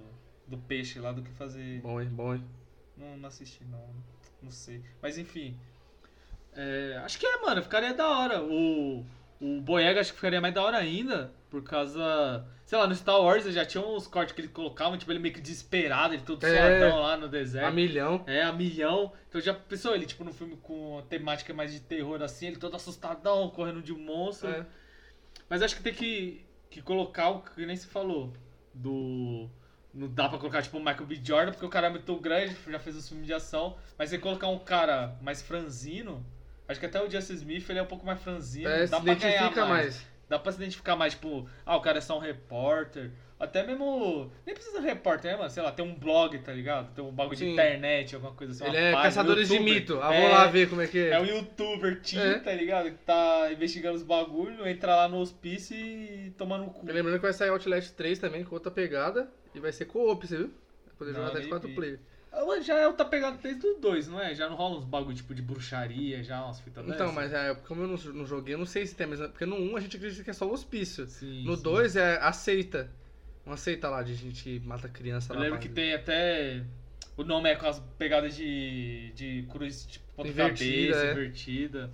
do 0.47 0.57
peixe 0.57 0.97
lá, 0.99 1.11
do 1.11 1.21
que 1.21 1.31
fazer... 1.33 1.79
Bom, 1.81 2.01
hein? 2.01 2.09
Bom, 2.09 2.33
hein? 2.33 2.43
Não, 2.97 3.17
não 3.17 3.27
assisti 3.27 3.63
não, 3.65 3.79
não 4.41 4.51
sei. 4.51 4.83
Mas 5.01 5.17
enfim, 5.17 5.57
é, 6.53 6.99
acho 7.03 7.17
que 7.19 7.25
é, 7.25 7.41
mano, 7.41 7.61
ficaria 7.61 7.93
da 7.93 8.07
hora. 8.07 8.41
O, 8.41 9.05
o 9.39 9.61
Boyega 9.61 10.01
acho 10.01 10.11
que 10.11 10.17
ficaria 10.17 10.41
mais 10.41 10.53
da 10.53 10.63
hora 10.63 10.77
ainda, 10.77 11.31
por 11.49 11.63
causa... 11.63 12.45
Sei 12.65 12.77
lá, 12.77 12.87
no 12.87 12.95
Star 12.95 13.19
Wars 13.19 13.43
já 13.45 13.65
tinha 13.65 13.85
uns 13.85 14.07
cortes 14.07 14.33
que 14.33 14.39
ele 14.39 14.47
colocava, 14.47 14.97
tipo, 14.97 15.11
ele 15.11 15.19
meio 15.19 15.33
que 15.33 15.41
desesperado, 15.41 16.13
ele 16.13 16.23
todo 16.23 16.41
É. 16.45 16.79
suadão 16.79 17.01
lá 17.01 17.17
no 17.17 17.27
deserto. 17.27 17.67
A 17.67 17.71
milhão. 17.71 18.23
É, 18.25 18.43
a 18.43 18.53
milhão. 18.53 19.11
Então 19.27 19.41
já 19.41 19.53
pensou 19.53 19.93
ele, 19.93 20.05
tipo, 20.05 20.23
num 20.23 20.31
filme 20.31 20.55
com 20.55 20.93
uma 20.93 21.01
temática 21.01 21.53
mais 21.53 21.73
de 21.73 21.81
terror 21.81 22.21
assim, 22.21 22.47
ele 22.47 22.55
todo 22.55 22.73
assustadão, 22.75 23.49
correndo 23.49 23.81
de 23.81 23.91
um 23.91 23.99
monstro. 23.99 24.49
É. 24.49 24.65
Mas 25.49 25.61
acho 25.61 25.75
que 25.75 25.83
tem 25.83 25.93
que, 25.93 26.45
que 26.69 26.81
colocar 26.81 27.31
o 27.31 27.41
que 27.41 27.65
nem 27.65 27.75
se 27.75 27.87
falou. 27.87 28.31
Do. 28.73 29.49
Não 29.93 30.07
dá 30.07 30.29
pra 30.29 30.37
colocar, 30.37 30.61
tipo, 30.61 30.77
o 30.77 30.79
Michael 30.79 31.05
B. 31.05 31.19
Jordan, 31.23 31.51
porque 31.51 31.65
o 31.65 31.69
cara 31.69 31.87
é 31.87 31.89
muito 31.89 32.15
grande, 32.17 32.55
já 32.69 32.79
fez 32.79 32.95
os 32.95 33.07
filmes 33.09 33.27
de 33.27 33.33
ação. 33.33 33.77
Mas 33.97 34.09
se 34.09 34.17
colocar 34.17 34.47
um 34.47 34.59
cara 34.59 35.17
mais 35.21 35.41
franzino, 35.41 36.25
acho 36.67 36.79
que 36.79 36.85
até 36.85 37.01
o 37.03 37.09
Justin 37.09 37.33
Smith 37.33 37.69
ele 37.69 37.79
é 37.79 37.83
um 37.83 37.87
pouco 37.87 38.05
mais 38.05 38.21
franzino. 38.21 38.69
É, 38.69 38.87
dá 38.87 38.97
se 38.97 39.03
pra 39.03 39.13
ganhar 39.15 39.51
mais. 39.55 39.67
mais. 39.67 40.07
Dá 40.29 40.39
pra 40.39 40.51
se 40.53 40.57
identificar 40.59 40.95
mais, 40.95 41.13
tipo, 41.13 41.45
ah, 41.65 41.75
o 41.75 41.81
cara 41.81 41.97
é 41.97 42.01
só 42.01 42.17
um 42.17 42.21
repórter. 42.21 43.11
Até 43.37 43.65
mesmo. 43.65 44.31
Nem 44.45 44.53
precisa 44.55 44.79
de 44.79 44.85
repórter, 44.85 45.31
né, 45.31 45.37
mano? 45.37 45.49
Sei 45.49 45.61
lá, 45.63 45.71
tem 45.71 45.83
um 45.83 45.93
blog, 45.95 46.37
tá 46.39 46.53
ligado? 46.53 46.93
Tem 46.93 47.03
um 47.03 47.11
bagulho 47.11 47.35
de 47.35 47.43
Sim. 47.43 47.53
internet, 47.53 48.13
alguma 48.15 48.33
coisa 48.33 48.53
assim. 48.53 48.63
Ele 48.65 48.77
é 48.77 48.91
página, 48.91 49.01
caçadores 49.03 49.47
de 49.49 49.55
youtuber. 49.55 49.73
mito. 49.75 49.99
Ah, 50.01 50.13
É, 50.13 50.21
vou 50.21 50.29
lá 50.29 50.45
ver 50.47 50.69
como 50.69 50.81
é 50.81 50.87
que 50.87 50.99
é. 50.99 51.09
É 51.09 51.19
um 51.19 51.25
youtuber 51.25 51.99
teen, 52.01 52.21
É. 52.21 52.39
tá 52.39 52.53
ligado? 52.53 52.91
Que 52.91 52.97
tá 52.99 53.49
investigando 53.51 53.95
os 53.97 54.03
bagulhos, 54.03 54.65
entra 54.67 54.95
lá 54.95 55.09
no 55.09 55.17
hospício 55.17 55.75
e 55.75 56.31
toma 56.37 56.57
no 56.59 56.69
cu. 56.69 56.85
Lembrando 56.85 57.15
que 57.15 57.23
vai 57.23 57.33
sair 57.33 57.49
Outlast 57.49 57.91
3 57.95 58.19
também, 58.19 58.43
com 58.45 58.53
outra 58.55 58.71
pegada. 58.71 59.27
E 59.53 59.59
vai 59.59 59.71
ser 59.71 59.85
co-op, 59.85 60.25
você 60.27 60.37
viu? 60.37 60.47
Vai 60.85 60.95
poder 60.97 61.11
Não, 61.13 61.19
jogar 61.19 61.29
até 61.31 61.39
de 61.41 61.47
4 61.47 61.67
vi. 61.69 61.75
player. 61.75 61.99
Ah, 62.31 62.61
Já 62.61 62.77
é 62.79 62.87
outra 62.87 63.05
pegada 63.05 63.37
desde 63.43 63.65
o 63.67 63.77
2, 63.79 64.07
não 64.07 64.19
é? 64.19 64.33
Já 64.33 64.47
não 64.49 64.55
rola 64.55 64.77
uns 64.77 64.85
bagulho 64.85 65.15
tipo 65.15 65.35
de 65.35 65.41
bruxaria, 65.41 66.23
já 66.23 66.43
umas 66.45 66.61
fitas 66.61 66.83
Então, 66.85 67.13
dessas? 67.13 67.13
mas 67.13 67.33
é, 67.33 67.53
como 67.67 67.81
eu 67.81 67.87
não, 67.87 67.97
não 68.13 68.25
joguei, 68.25 68.53
eu 68.53 68.57
não 68.59 68.65
sei 68.65 68.85
se 68.87 68.95
tem, 68.95 69.05
mas 69.07 69.19
porque 69.19 69.45
no 69.45 69.57
1 69.57 69.75
a 69.75 69.79
gente 69.81 69.97
acredita 69.97 70.23
que 70.23 70.29
é 70.29 70.33
só 70.33 70.47
o 70.47 70.53
hospício. 70.53 71.05
Sim, 71.07 71.43
No 71.43 71.57
sim. 71.57 71.63
2 71.63 71.95
é 71.97 72.17
aceita. 72.21 72.89
Uma 73.45 73.55
aceita 73.55 73.89
lá 73.89 74.01
de 74.03 74.13
gente 74.15 74.43
que 74.43 74.59
mata 74.61 74.87
criança 74.87 75.33
Eu 75.33 75.37
lá. 75.37 75.41
lembro 75.43 75.59
pra- 75.59 75.67
que 75.67 75.73
tem 75.73 75.93
até. 75.93 76.63
O 77.17 77.23
nome 77.23 77.49
é 77.49 77.55
com 77.55 77.65
as 77.67 77.79
pegadas 77.97 78.35
de. 78.35 79.11
de 79.13 79.45
cruz, 79.51 79.85
tipo, 79.85 80.05
ponta 80.15 80.29
Invertida, 80.29 80.93
cabeça, 80.93 81.07
é. 81.07 81.11
invertida. 81.11 81.91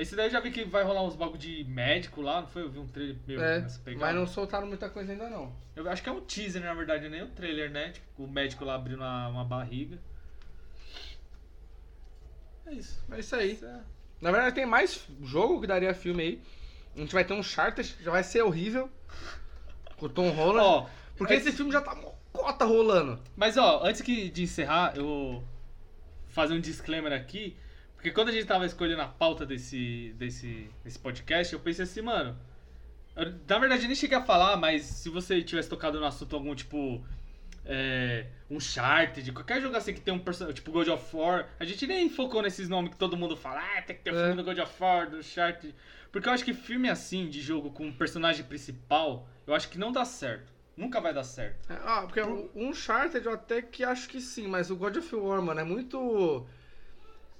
Esse 0.00 0.16
daí 0.16 0.26
eu 0.26 0.30
já 0.30 0.40
vi 0.40 0.50
que 0.50 0.64
vai 0.64 0.82
rolar 0.82 1.02
uns 1.02 1.14
bagulho 1.14 1.38
de 1.38 1.62
médico 1.64 2.22
lá, 2.22 2.40
não 2.40 2.48
foi? 2.48 2.62
Eu 2.62 2.70
vi 2.70 2.78
um 2.78 2.86
trailer 2.86 3.16
meu 3.26 3.42
É, 3.42 3.60
nessa 3.60 3.78
pegada. 3.80 4.06
mas 4.06 4.14
não 4.14 4.26
soltaram 4.26 4.66
muita 4.66 4.88
coisa 4.88 5.12
ainda 5.12 5.28
não. 5.28 5.52
Eu 5.76 5.88
acho 5.90 6.02
que 6.02 6.08
é 6.08 6.12
um 6.12 6.20
teaser, 6.22 6.62
na 6.62 6.72
verdade, 6.72 7.08
nem 7.08 7.22
um 7.22 7.30
trailer, 7.30 7.70
né? 7.70 7.90
Tipo, 7.90 8.24
o 8.24 8.28
médico 8.28 8.64
lá 8.64 8.76
abrindo 8.76 8.98
uma, 9.00 9.28
uma 9.28 9.44
barriga. 9.44 9.98
É 12.66 12.72
isso. 12.72 12.98
É 13.10 13.18
isso 13.20 13.36
aí. 13.36 13.52
Isso 13.52 13.64
é- 13.66 13.80
Na 14.20 14.30
verdade 14.30 14.54
tem 14.54 14.66
mais 14.66 15.06
jogo 15.22 15.60
que 15.60 15.66
daria 15.66 15.92
filme 15.94 16.22
aí. 16.22 16.42
A 16.96 17.00
gente 17.00 17.12
vai 17.12 17.24
ter 17.24 17.32
um 17.34 17.42
Charter, 17.42 17.84
já 18.00 18.10
vai 18.10 18.22
ser 18.22 18.42
horrível. 18.42 18.90
Com 19.96 20.06
o 20.06 20.08
Tom 20.08 20.30
Holland. 20.30 20.60
Ó, 20.66 20.86
porque 21.16 21.34
mas- 21.34 21.46
esse 21.46 21.56
filme 21.56 21.70
já 21.72 21.80
tá 21.80 21.94
mocota 21.94 22.64
rolando. 22.64 23.18
Mas 23.36 23.56
ó, 23.56 23.84
antes 23.84 24.00
que 24.00 24.30
de 24.30 24.42
encerrar, 24.44 24.96
eu 24.96 25.04
vou 25.04 25.44
fazer 26.28 26.54
um 26.54 26.60
disclaimer 26.60 27.12
aqui. 27.12 27.56
Porque 28.00 28.12
quando 28.12 28.30
a 28.30 28.32
gente 28.32 28.46
tava 28.46 28.64
escolhendo 28.64 29.02
a 29.02 29.06
pauta 29.08 29.44
desse, 29.44 30.14
desse, 30.16 30.70
desse 30.82 30.98
podcast, 30.98 31.52
eu 31.52 31.60
pensei 31.60 31.82
assim, 31.84 32.00
mano. 32.00 32.34
eu- 33.14 33.34
na 33.46 33.58
verdade, 33.58 33.82
eu 33.82 33.88
nem 33.88 33.94
cheguei 33.94 34.16
a 34.16 34.22
falar, 34.22 34.56
mas 34.56 34.82
se 34.84 35.10
você 35.10 35.42
tivesse 35.42 35.68
tocado 35.68 36.00
no 36.00 36.06
assunto 36.06 36.34
algum 36.34 36.54
tipo. 36.54 37.04
É, 37.66 38.26
um 38.48 38.56
Uncharted, 38.56 39.30
qualquer 39.32 39.60
jogo 39.60 39.76
assim 39.76 39.92
que 39.92 40.00
tem 40.00 40.14
um 40.14 40.18
personagem, 40.18 40.54
tipo 40.56 40.72
God 40.72 40.88
of 40.88 41.14
War, 41.14 41.46
a 41.60 41.64
gente 41.64 41.86
nem 41.86 42.08
focou 42.08 42.40
nesses 42.40 42.70
nomes 42.70 42.90
que 42.92 42.96
todo 42.96 43.18
mundo 43.18 43.36
fala, 43.36 43.60
ah, 43.76 43.82
tem 43.82 43.94
que 43.94 44.02
ter 44.02 44.12
o 44.12 44.16
É. 44.16 44.20
filme 44.28 44.36
do 44.36 44.44
God 44.44 44.58
of 44.58 44.82
War, 44.82 45.10
do 45.10 45.18
Uncharted. 45.18 45.74
Porque 46.10 46.26
eu 46.26 46.32
acho 46.32 46.42
que 46.44 46.54
filme 46.54 46.88
assim, 46.88 47.28
de 47.28 47.40
jogo 47.42 47.70
com 47.70 47.86
um 47.86 47.92
personagem 47.92 48.44
principal, 48.46 49.28
eu 49.46 49.54
acho 49.54 49.68
que 49.68 49.78
não 49.78 49.92
dá 49.92 50.06
certo. 50.06 50.50
Nunca 50.74 51.00
vai 51.02 51.12
dar 51.12 51.22
certo. 51.22 51.70
É, 51.70 51.78
Ah, 51.84 52.02
porque 52.06 52.20
o 52.22 52.50
Uncharted 52.56 53.26
eu 53.26 53.34
até 53.34 53.60
que 53.60 53.84
acho 53.84 54.08
que 54.08 54.20
sim, 54.22 54.48
mas 54.48 54.70
o 54.70 54.76
God 54.76 54.96
of 54.96 55.14
War, 55.14 55.42
mano, 55.42 55.60
é 55.60 55.64
muito. 55.64 56.46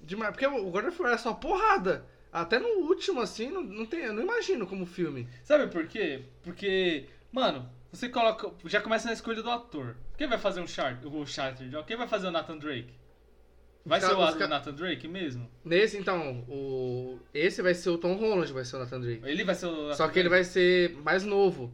Demais. 0.00 0.30
Porque 0.32 0.46
o 0.46 0.70
God 0.70 0.86
of 0.86 1.02
War 1.02 1.12
é 1.12 1.18
só 1.18 1.32
porrada. 1.34 2.04
Até 2.32 2.58
no 2.58 2.68
último, 2.86 3.20
assim, 3.20 3.50
não, 3.50 3.62
não 3.62 3.84
tem, 3.84 4.00
eu 4.04 4.12
não 4.12 4.22
imagino 4.22 4.66
como 4.66 4.86
filme. 4.86 5.28
Sabe 5.42 5.66
por 5.66 5.86
quê? 5.88 6.22
Porque, 6.42 7.06
mano, 7.32 7.68
você 7.92 8.08
coloca. 8.08 8.52
Já 8.66 8.80
começa 8.80 9.08
na 9.08 9.14
escolha 9.14 9.42
do 9.42 9.50
ator. 9.50 9.96
Quem 10.16 10.28
vai 10.28 10.38
fazer 10.38 10.60
um 10.60 10.66
chart, 10.66 11.04
o 11.04 11.26
Charter? 11.26 11.68
Quem 11.84 11.96
vai 11.96 12.06
fazer 12.06 12.28
o 12.28 12.30
Nathan 12.30 12.56
Drake? 12.58 12.94
Vai 13.84 13.98
Os 13.98 14.04
ser 14.04 14.12
o 14.14 14.38
ca- 14.38 14.46
Nathan 14.46 14.74
Drake 14.74 15.08
mesmo? 15.08 15.50
Nesse, 15.64 15.96
então, 15.96 16.44
o. 16.48 17.18
Esse 17.34 17.62
vai 17.62 17.74
ser 17.74 17.90
o 17.90 17.98
Tom 17.98 18.14
Holland, 18.14 18.52
vai 18.52 18.64
ser 18.64 18.76
o 18.76 18.78
Nathan 18.78 19.00
Drake. 19.00 19.22
Ele 19.24 19.42
vai 19.42 19.54
ser 19.54 19.66
o 19.66 19.72
Nathan 19.82 19.94
Só 19.94 20.08
que 20.08 20.18
ele 20.18 20.28
Drake? 20.28 20.44
vai 20.44 20.52
ser 20.52 20.92
mais 21.02 21.24
novo. 21.24 21.72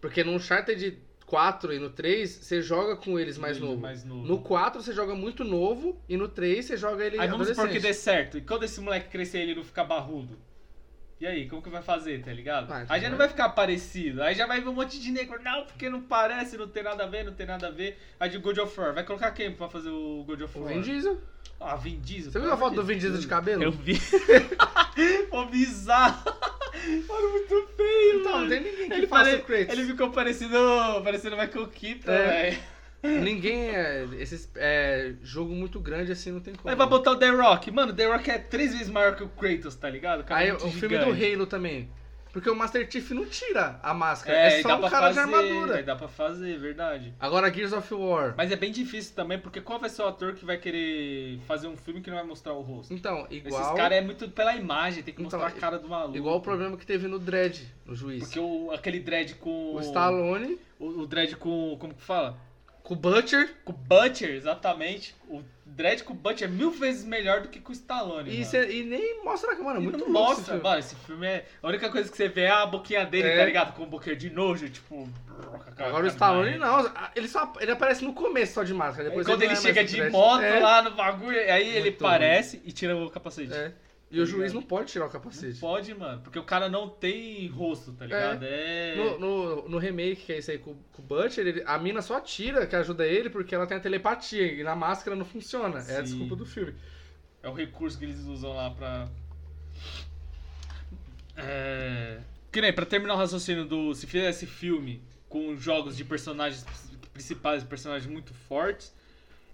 Porque 0.00 0.22
no 0.24 0.32
Uncharted 0.32 0.96
4 1.28 1.74
e 1.74 1.78
no 1.78 1.90
3, 1.90 2.30
você 2.30 2.62
joga 2.62 2.96
com 2.96 3.18
eles 3.18 3.36
mais 3.36 3.60
novo. 3.60 3.78
mais 3.78 4.02
novo. 4.02 4.26
No 4.26 4.40
4 4.40 4.82
você 4.82 4.94
joga 4.94 5.14
muito 5.14 5.44
novo 5.44 6.00
e 6.08 6.16
no 6.16 6.26
3 6.26 6.64
você 6.64 6.76
joga 6.76 7.04
ele 7.04 7.18
Aí 7.18 7.28
vamos 7.28 7.48
supor 7.48 7.68
que 7.68 7.78
dê 7.78 7.92
certo. 7.92 8.38
E 8.38 8.40
quando 8.40 8.64
esse 8.64 8.80
moleque 8.80 9.10
crescer 9.10 9.40
ele 9.40 9.54
não 9.54 9.62
ficar 9.62 9.84
barrudo? 9.84 10.38
E 11.20 11.26
aí, 11.26 11.48
como 11.48 11.60
que 11.60 11.68
vai 11.68 11.82
fazer, 11.82 12.22
tá 12.22 12.32
ligado? 12.32 12.72
Ah, 12.72 12.86
aí 12.88 13.00
já 13.00 13.08
vai. 13.08 13.10
não 13.10 13.18
vai 13.18 13.28
ficar 13.28 13.48
parecido. 13.50 14.22
Aí 14.22 14.34
já 14.34 14.46
vai 14.46 14.60
ver 14.60 14.68
um 14.68 14.72
monte 14.72 15.00
de 15.00 15.10
negro. 15.10 15.42
Não, 15.42 15.64
porque 15.64 15.90
não 15.90 16.00
parece, 16.00 16.56
não 16.56 16.68
tem 16.68 16.82
nada 16.82 17.04
a 17.04 17.06
ver, 17.08 17.24
não 17.24 17.34
tem 17.34 17.44
nada 17.44 17.66
a 17.66 17.70
ver. 17.70 17.98
Aí 18.18 18.30
de 18.30 18.38
God 18.38 18.56
of 18.58 18.80
War. 18.80 18.94
Vai 18.94 19.04
colocar 19.04 19.32
quem 19.32 19.52
pra 19.52 19.68
fazer 19.68 19.90
o 19.90 20.24
God 20.24 20.40
of 20.42 20.56
O 20.56 20.62
War? 20.62 20.72
Vin 20.72 20.80
Diesel. 20.80 21.20
Ah, 21.60 21.74
Vin 21.74 21.98
Diesel. 22.00 22.30
Você 22.30 22.38
viu 22.38 22.52
a 22.52 22.56
foto 22.56 22.76
do 22.76 22.84
Vin 22.84 22.98
Diesel 22.98 23.18
de 23.18 23.26
cabelo? 23.26 23.64
Eu 23.64 23.72
vi. 23.72 24.00
Pô, 25.28 25.44
bizarro. 25.46 26.22
Mano, 27.08 27.30
muito 27.32 27.68
feio, 27.76 28.20
Então, 28.20 28.32
mano. 28.32 28.42
não 28.44 28.48
tem 28.48 28.60
ninguém 28.60 28.88
que 28.88 28.94
ele, 28.94 29.06
faça 29.06 29.24
pare- 29.30 29.36
o 29.36 29.44
Kratos. 29.44 29.68
ele 29.78 29.86
ficou 29.86 30.10
parecendo, 30.10 30.58
parecendo 31.02 31.36
Michael 31.36 31.66
Keaton, 31.68 32.12
É. 32.12 32.26
velho. 32.50 32.58
Ninguém 33.22 33.70
é. 33.70 34.08
Esses 34.18 34.50
é, 34.56 35.12
jogo 35.22 35.54
muito 35.54 35.78
grande 35.78 36.10
assim 36.10 36.32
não 36.32 36.40
tem 36.40 36.52
como. 36.54 36.68
Aí 36.68 36.74
vai 36.74 36.86
botar 36.88 37.12
o 37.12 37.16
The 37.16 37.28
Rock. 37.30 37.70
Mano, 37.70 37.92
o 37.92 37.94
The 37.94 38.06
Rock 38.06 38.28
é 38.28 38.38
três 38.38 38.72
vezes 38.72 38.88
maior 38.88 39.14
que 39.14 39.22
o 39.22 39.28
Kratos, 39.28 39.76
tá 39.76 39.88
ligado? 39.88 40.24
cara 40.24 40.40
Aí 40.40 40.48
é 40.48 40.54
o 40.54 40.60
muito 40.60 40.78
filme 40.78 40.98
do 40.98 41.14
gigante. 41.14 41.34
Halo 41.34 41.46
também. 41.46 41.88
Porque 42.32 42.48
o 42.50 42.54
Master 42.54 42.90
Chief 42.90 43.10
não 43.10 43.24
tira 43.26 43.78
a 43.82 43.94
máscara, 43.94 44.36
É, 44.36 44.58
é, 44.58 44.62
só 44.62 44.76
um 44.76 44.88
cara 44.88 45.08
fazer, 45.08 45.14
de 45.14 45.18
armadura. 45.20 45.82
Dá 45.82 45.96
pra 45.96 46.08
fazer, 46.08 46.58
verdade. 46.58 47.14
Agora 47.18 47.52
Gears 47.52 47.72
of 47.72 47.92
War. 47.94 48.34
Mas 48.36 48.52
é 48.52 48.56
bem 48.56 48.70
difícil 48.70 49.14
também, 49.14 49.38
porque 49.38 49.60
qual 49.60 49.78
vai 49.78 49.88
ser 49.88 50.02
o 50.02 50.06
ator 50.08 50.34
que 50.34 50.44
vai 50.44 50.58
querer 50.58 51.40
fazer 51.46 51.66
um 51.68 51.76
filme 51.76 52.00
que 52.00 52.10
não 52.10 52.16
vai 52.18 52.26
mostrar 52.26 52.52
o 52.52 52.60
rosto? 52.60 52.92
Então, 52.92 53.26
igual. 53.30 53.60
Esses 53.62 53.74
caras 53.76 53.98
é 53.98 54.00
muito 54.00 54.28
pela 54.30 54.54
imagem, 54.54 55.02
tem 55.02 55.14
que 55.14 55.22
Então, 55.22 55.38
mostrar 55.38 55.56
a 55.56 55.60
cara 55.60 55.78
do 55.78 55.88
maluco. 55.88 56.16
Igual 56.16 56.36
o 56.36 56.40
problema 56.40 56.76
que 56.76 56.86
teve 56.86 57.08
no 57.08 57.18
Dread, 57.18 57.66
no 57.86 57.94
juiz. 57.94 58.24
Porque 58.24 58.38
o, 58.38 58.70
aquele 58.72 59.00
dread 59.00 59.34
com. 59.36 59.74
O 59.74 59.80
Stallone, 59.80 60.58
O, 60.78 60.86
o 61.02 61.06
dread 61.06 61.36
com. 61.36 61.76
Como 61.78 61.94
que 61.94 62.02
fala? 62.02 62.36
Com 62.88 62.94
o 62.94 62.96
Butcher. 62.96 63.54
Com 63.64 63.72
o 63.72 63.76
Butcher, 63.76 64.30
exatamente. 64.30 65.14
O 65.28 65.42
dread 65.66 66.02
com 66.04 66.12
o 66.14 66.16
Butcher 66.16 66.48
é 66.48 66.50
mil 66.50 66.70
vezes 66.70 67.04
melhor 67.04 67.42
do 67.42 67.48
que 67.48 67.60
com 67.60 67.70
o 67.70 67.72
Stallone. 67.74 68.30
E, 68.30 68.38
mano. 68.38 68.44
cê- 68.46 68.70
e 68.72 68.82
nem 68.84 69.22
mostra 69.22 69.54
câmera, 69.54 69.78
E 69.78 69.82
muito 69.82 69.98
não 69.98 70.06
esse 70.06 70.12
mostra, 70.12 70.44
filme. 70.44 70.62
mano, 70.62 70.78
esse 70.78 70.94
filme 70.96 71.26
é. 71.26 71.44
A 71.62 71.68
única 71.68 71.90
coisa 71.90 72.10
que 72.10 72.16
você 72.16 72.28
vê 72.28 72.42
é 72.42 72.50
a 72.50 72.64
boquinha 72.66 73.04
dele, 73.04 73.28
É. 73.28 73.36
tá 73.36 73.44
ligado? 73.44 73.74
Com 73.74 73.84
boquinha 73.86 74.16
de 74.16 74.30
nojo, 74.30 74.68
tipo. 74.70 75.08
Agora 75.76 76.04
o 76.04 76.08
Stallone 76.08 76.56
não, 76.58 76.90
ele 77.14 77.28
só 77.28 77.52
ele 77.60 77.70
aparece 77.70 78.02
no 78.04 78.12
começo 78.12 78.54
só 78.54 78.64
de 78.64 78.74
máscara, 78.74 79.08
depois 79.08 79.26
Quando 79.26 79.42
ele 79.42 79.52
não 79.52 79.58
é 79.58 79.62
chega 79.62 79.84
de 79.84 80.10
moto 80.10 80.42
É. 80.42 80.58
lá 80.58 80.82
no 80.82 80.90
bagulho, 80.92 81.38
aí 81.38 81.68
ele 81.68 81.90
Muito 81.90 81.98
parece 81.98 82.60
e 82.64 82.72
tira 82.72 82.96
o 82.96 83.08
capacete. 83.10 83.52
É. 83.52 83.72
E 84.10 84.18
o 84.20 84.24
juiz 84.24 84.54
não 84.54 84.62
pode 84.62 84.90
tirar 84.90 85.04
o 85.06 85.10
capacete. 85.10 85.60
Pode, 85.60 85.92
mano, 85.94 86.22
porque 86.22 86.38
o 86.38 86.42
cara 86.44 86.66
não 86.68 86.88
tem 86.88 87.46
rosto, 87.48 87.92
tá 87.92 88.06
ligado? 88.06 88.42
É. 88.42 88.94
No, 88.96 89.18
no, 89.18 89.68
no 89.68 89.78
remake, 89.78 90.22
que 90.24 90.32
é 90.32 90.38
esse 90.38 90.50
aí 90.52 90.58
com, 90.58 90.74
com 90.92 91.02
o 91.02 91.04
Butcher, 91.04 91.46
ele- 91.46 91.62
a 91.66 91.78
mina 91.78 92.00
só 92.00 92.18
tira, 92.18 92.66
que 92.66 92.74
ajuda 92.74 93.06
ele, 93.06 93.28
porque 93.28 93.54
ela 93.54 93.66
tem 93.66 93.76
a 93.76 93.80
telepatia. 93.80 94.50
E 94.50 94.62
na 94.62 94.74
máscara 94.74 95.14
não 95.14 95.26
funciona. 95.26 95.78
É 95.80 95.80
a 95.80 95.84
Sim. 95.96 96.02
desculpa 96.04 96.36
do 96.36 96.46
filme. 96.46 96.74
É 97.42 97.48
o 97.50 97.52
recurso 97.52 97.98
que 97.98 98.06
eles 98.06 98.20
usam 98.20 98.54
lá 98.54 98.70
pra. 98.70 99.08
É. 101.36 102.18
Que 102.50 102.60
nem, 102.60 102.72
pra 102.72 102.86
terminar 102.86 103.14
o 103.14 103.16
raciocínio 103.18 103.64
do. 103.64 103.94
Se 103.94 104.06
fizesse 104.06 104.46
filme 104.46 105.02
com 105.28 105.54
jogos 105.56 105.96
de 105.96 106.04
personagens 106.04 106.64
principais, 107.12 107.62
personagens 107.62 108.10
muito 108.10 108.32
fortes, 108.32 108.94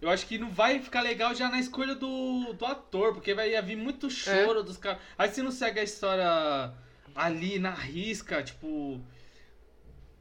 eu 0.00 0.10
acho 0.10 0.26
que 0.26 0.36
não 0.38 0.50
vai 0.50 0.80
ficar 0.80 1.00
legal 1.00 1.34
já 1.34 1.48
na 1.48 1.58
escolha 1.58 1.94
do, 1.94 2.52
do 2.52 2.66
ator, 2.66 3.12
porque 3.14 3.32
vai 3.34 3.60
vir 3.62 3.76
muito 3.76 4.10
choro 4.10 4.62
dos 4.62 4.76
caras. 4.76 5.00
Aí 5.16 5.28
se 5.30 5.42
não 5.42 5.50
segue 5.50 5.80
a 5.80 5.84
história 5.84 6.72
ali 7.14 7.58
na 7.58 7.70
risca, 7.70 8.42
tipo. 8.42 9.00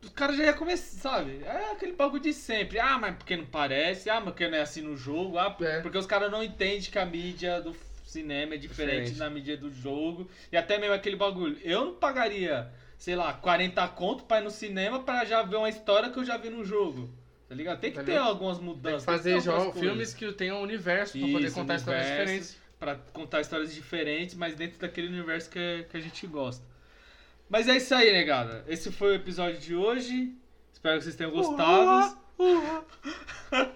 Os 0.02 0.10
caras 0.10 0.36
já 0.36 0.44
ia 0.44 0.54
começar, 0.54 1.00
sabe? 1.20 1.42
É 1.46 1.72
aquele 1.72 1.94
bagulho 1.94 2.22
de 2.22 2.34
sempre. 2.34 2.78
Ah, 2.78 2.98
mas 3.00 3.16
porque 3.16 3.38
não 3.38 3.46
parece? 3.46 4.10
Ah, 4.10 4.16
mas 4.20 4.26
porque 4.34 4.48
não 4.50 4.58
é 4.58 4.62
assim 4.62 4.82
no 4.82 4.98
jogo? 4.98 5.38
Ah, 5.38 5.56
É. 5.62 5.80
porque 5.82 5.98
os 5.98 6.06
caras 6.06 6.30
não 6.30 6.44
entendem 6.44 6.82
que 6.82 7.00
a 7.00 7.06
mídia 7.06 7.62
do 7.62 7.74
cinema 8.06 8.54
é 8.54 8.58
diferente, 8.58 9.12
Diferente. 9.12 9.20
da 9.20 9.30
mídia 9.30 9.56
do 9.58 9.72
jogo. 9.72 10.30
E 10.52 10.58
até 10.58 10.78
mesmo 10.78 10.94
aquele 10.94 11.16
bagulho. 11.16 11.58
Eu 11.64 11.86
não 11.86 11.94
pagaria, 11.96 12.70
sei 12.98 13.16
lá, 13.16 13.32
40 13.34 13.88
conto 13.90 14.26
pra 14.26 14.40
ir 14.40 14.44
no 14.44 14.52
cinema 14.52 15.02
pra 15.04 15.24
já 15.24 15.42
ver 15.42 15.56
uma 15.56 15.70
história 15.70 16.10
que 16.10 16.20
eu 16.20 16.26
já 16.26 16.36
vi 16.36 16.50
no 16.50 16.66
jogo. 16.66 17.10
Tá 17.54 17.58
ligado? 17.58 17.80
Tem 17.80 17.92
que 17.92 18.04
ter 18.04 18.18
algumas 18.18 18.58
Tem 18.58 18.66
mudanças. 18.66 19.02
que 19.02 19.06
fazer 19.06 19.34
tem 19.34 19.42
que 19.42 19.48
algumas 19.48 19.66
jogos, 19.68 19.80
filmes 19.80 20.14
que 20.16 20.32
tenham 20.34 20.58
um 20.58 20.64
universo 20.64 21.20
pra 21.20 21.28
poder 21.28 21.46
Isso, 21.46 21.56
contar 21.56 21.76
histórias 21.76 22.08
diferentes. 22.08 22.58
Pra 22.80 22.96
contar 23.14 23.42
histórias 23.42 23.74
diferentes, 23.74 24.36
mas 24.36 24.56
dentro 24.56 24.80
daquele 24.80 25.08
universo 25.08 25.52
que, 25.52 25.86
que 25.90 25.96
a 25.96 26.00
gente 26.00 26.26
gosta. 26.26 26.66
Mas 27.48 27.68
é 27.68 27.78
isso 27.78 27.94
aí, 27.94 28.12
negada. 28.12 28.66
Esse 28.68 28.92
foi 28.92 29.12
o 29.12 29.14
episódio 29.14 29.60
de 29.60 29.76
hoje. 29.76 30.34
Espero 30.74 30.98
que 30.98 31.04
vocês 31.04 31.16
tenham 31.16 31.32
gostado. 31.32 32.18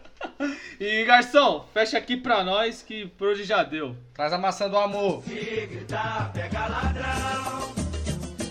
e 0.80 1.06
garçom, 1.06 1.70
fecha 1.72 2.00
aqui 2.00 2.18
pra 2.18 2.44
nós 2.44 2.82
que 2.82 3.06
por 3.10 3.28
hoje 3.28 3.44
já 3.44 3.64
deu. 3.64 3.96
Traz 4.16 4.34
a 4.34 4.40
maçã 4.40 4.68
do 4.68 4.78
amor. 4.78 5.22
Se 5.24 5.68
gritar, 5.68 6.34
pega 6.34 6.68
ladrão. 6.68 7.76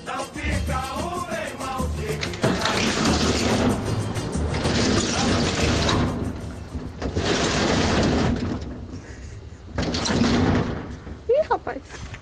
Não 0.05 0.25
fica 0.27 0.95
um 1.05 1.16
Se 11.47 11.53
Ih, 11.53 11.53
rapaz. 11.53 12.16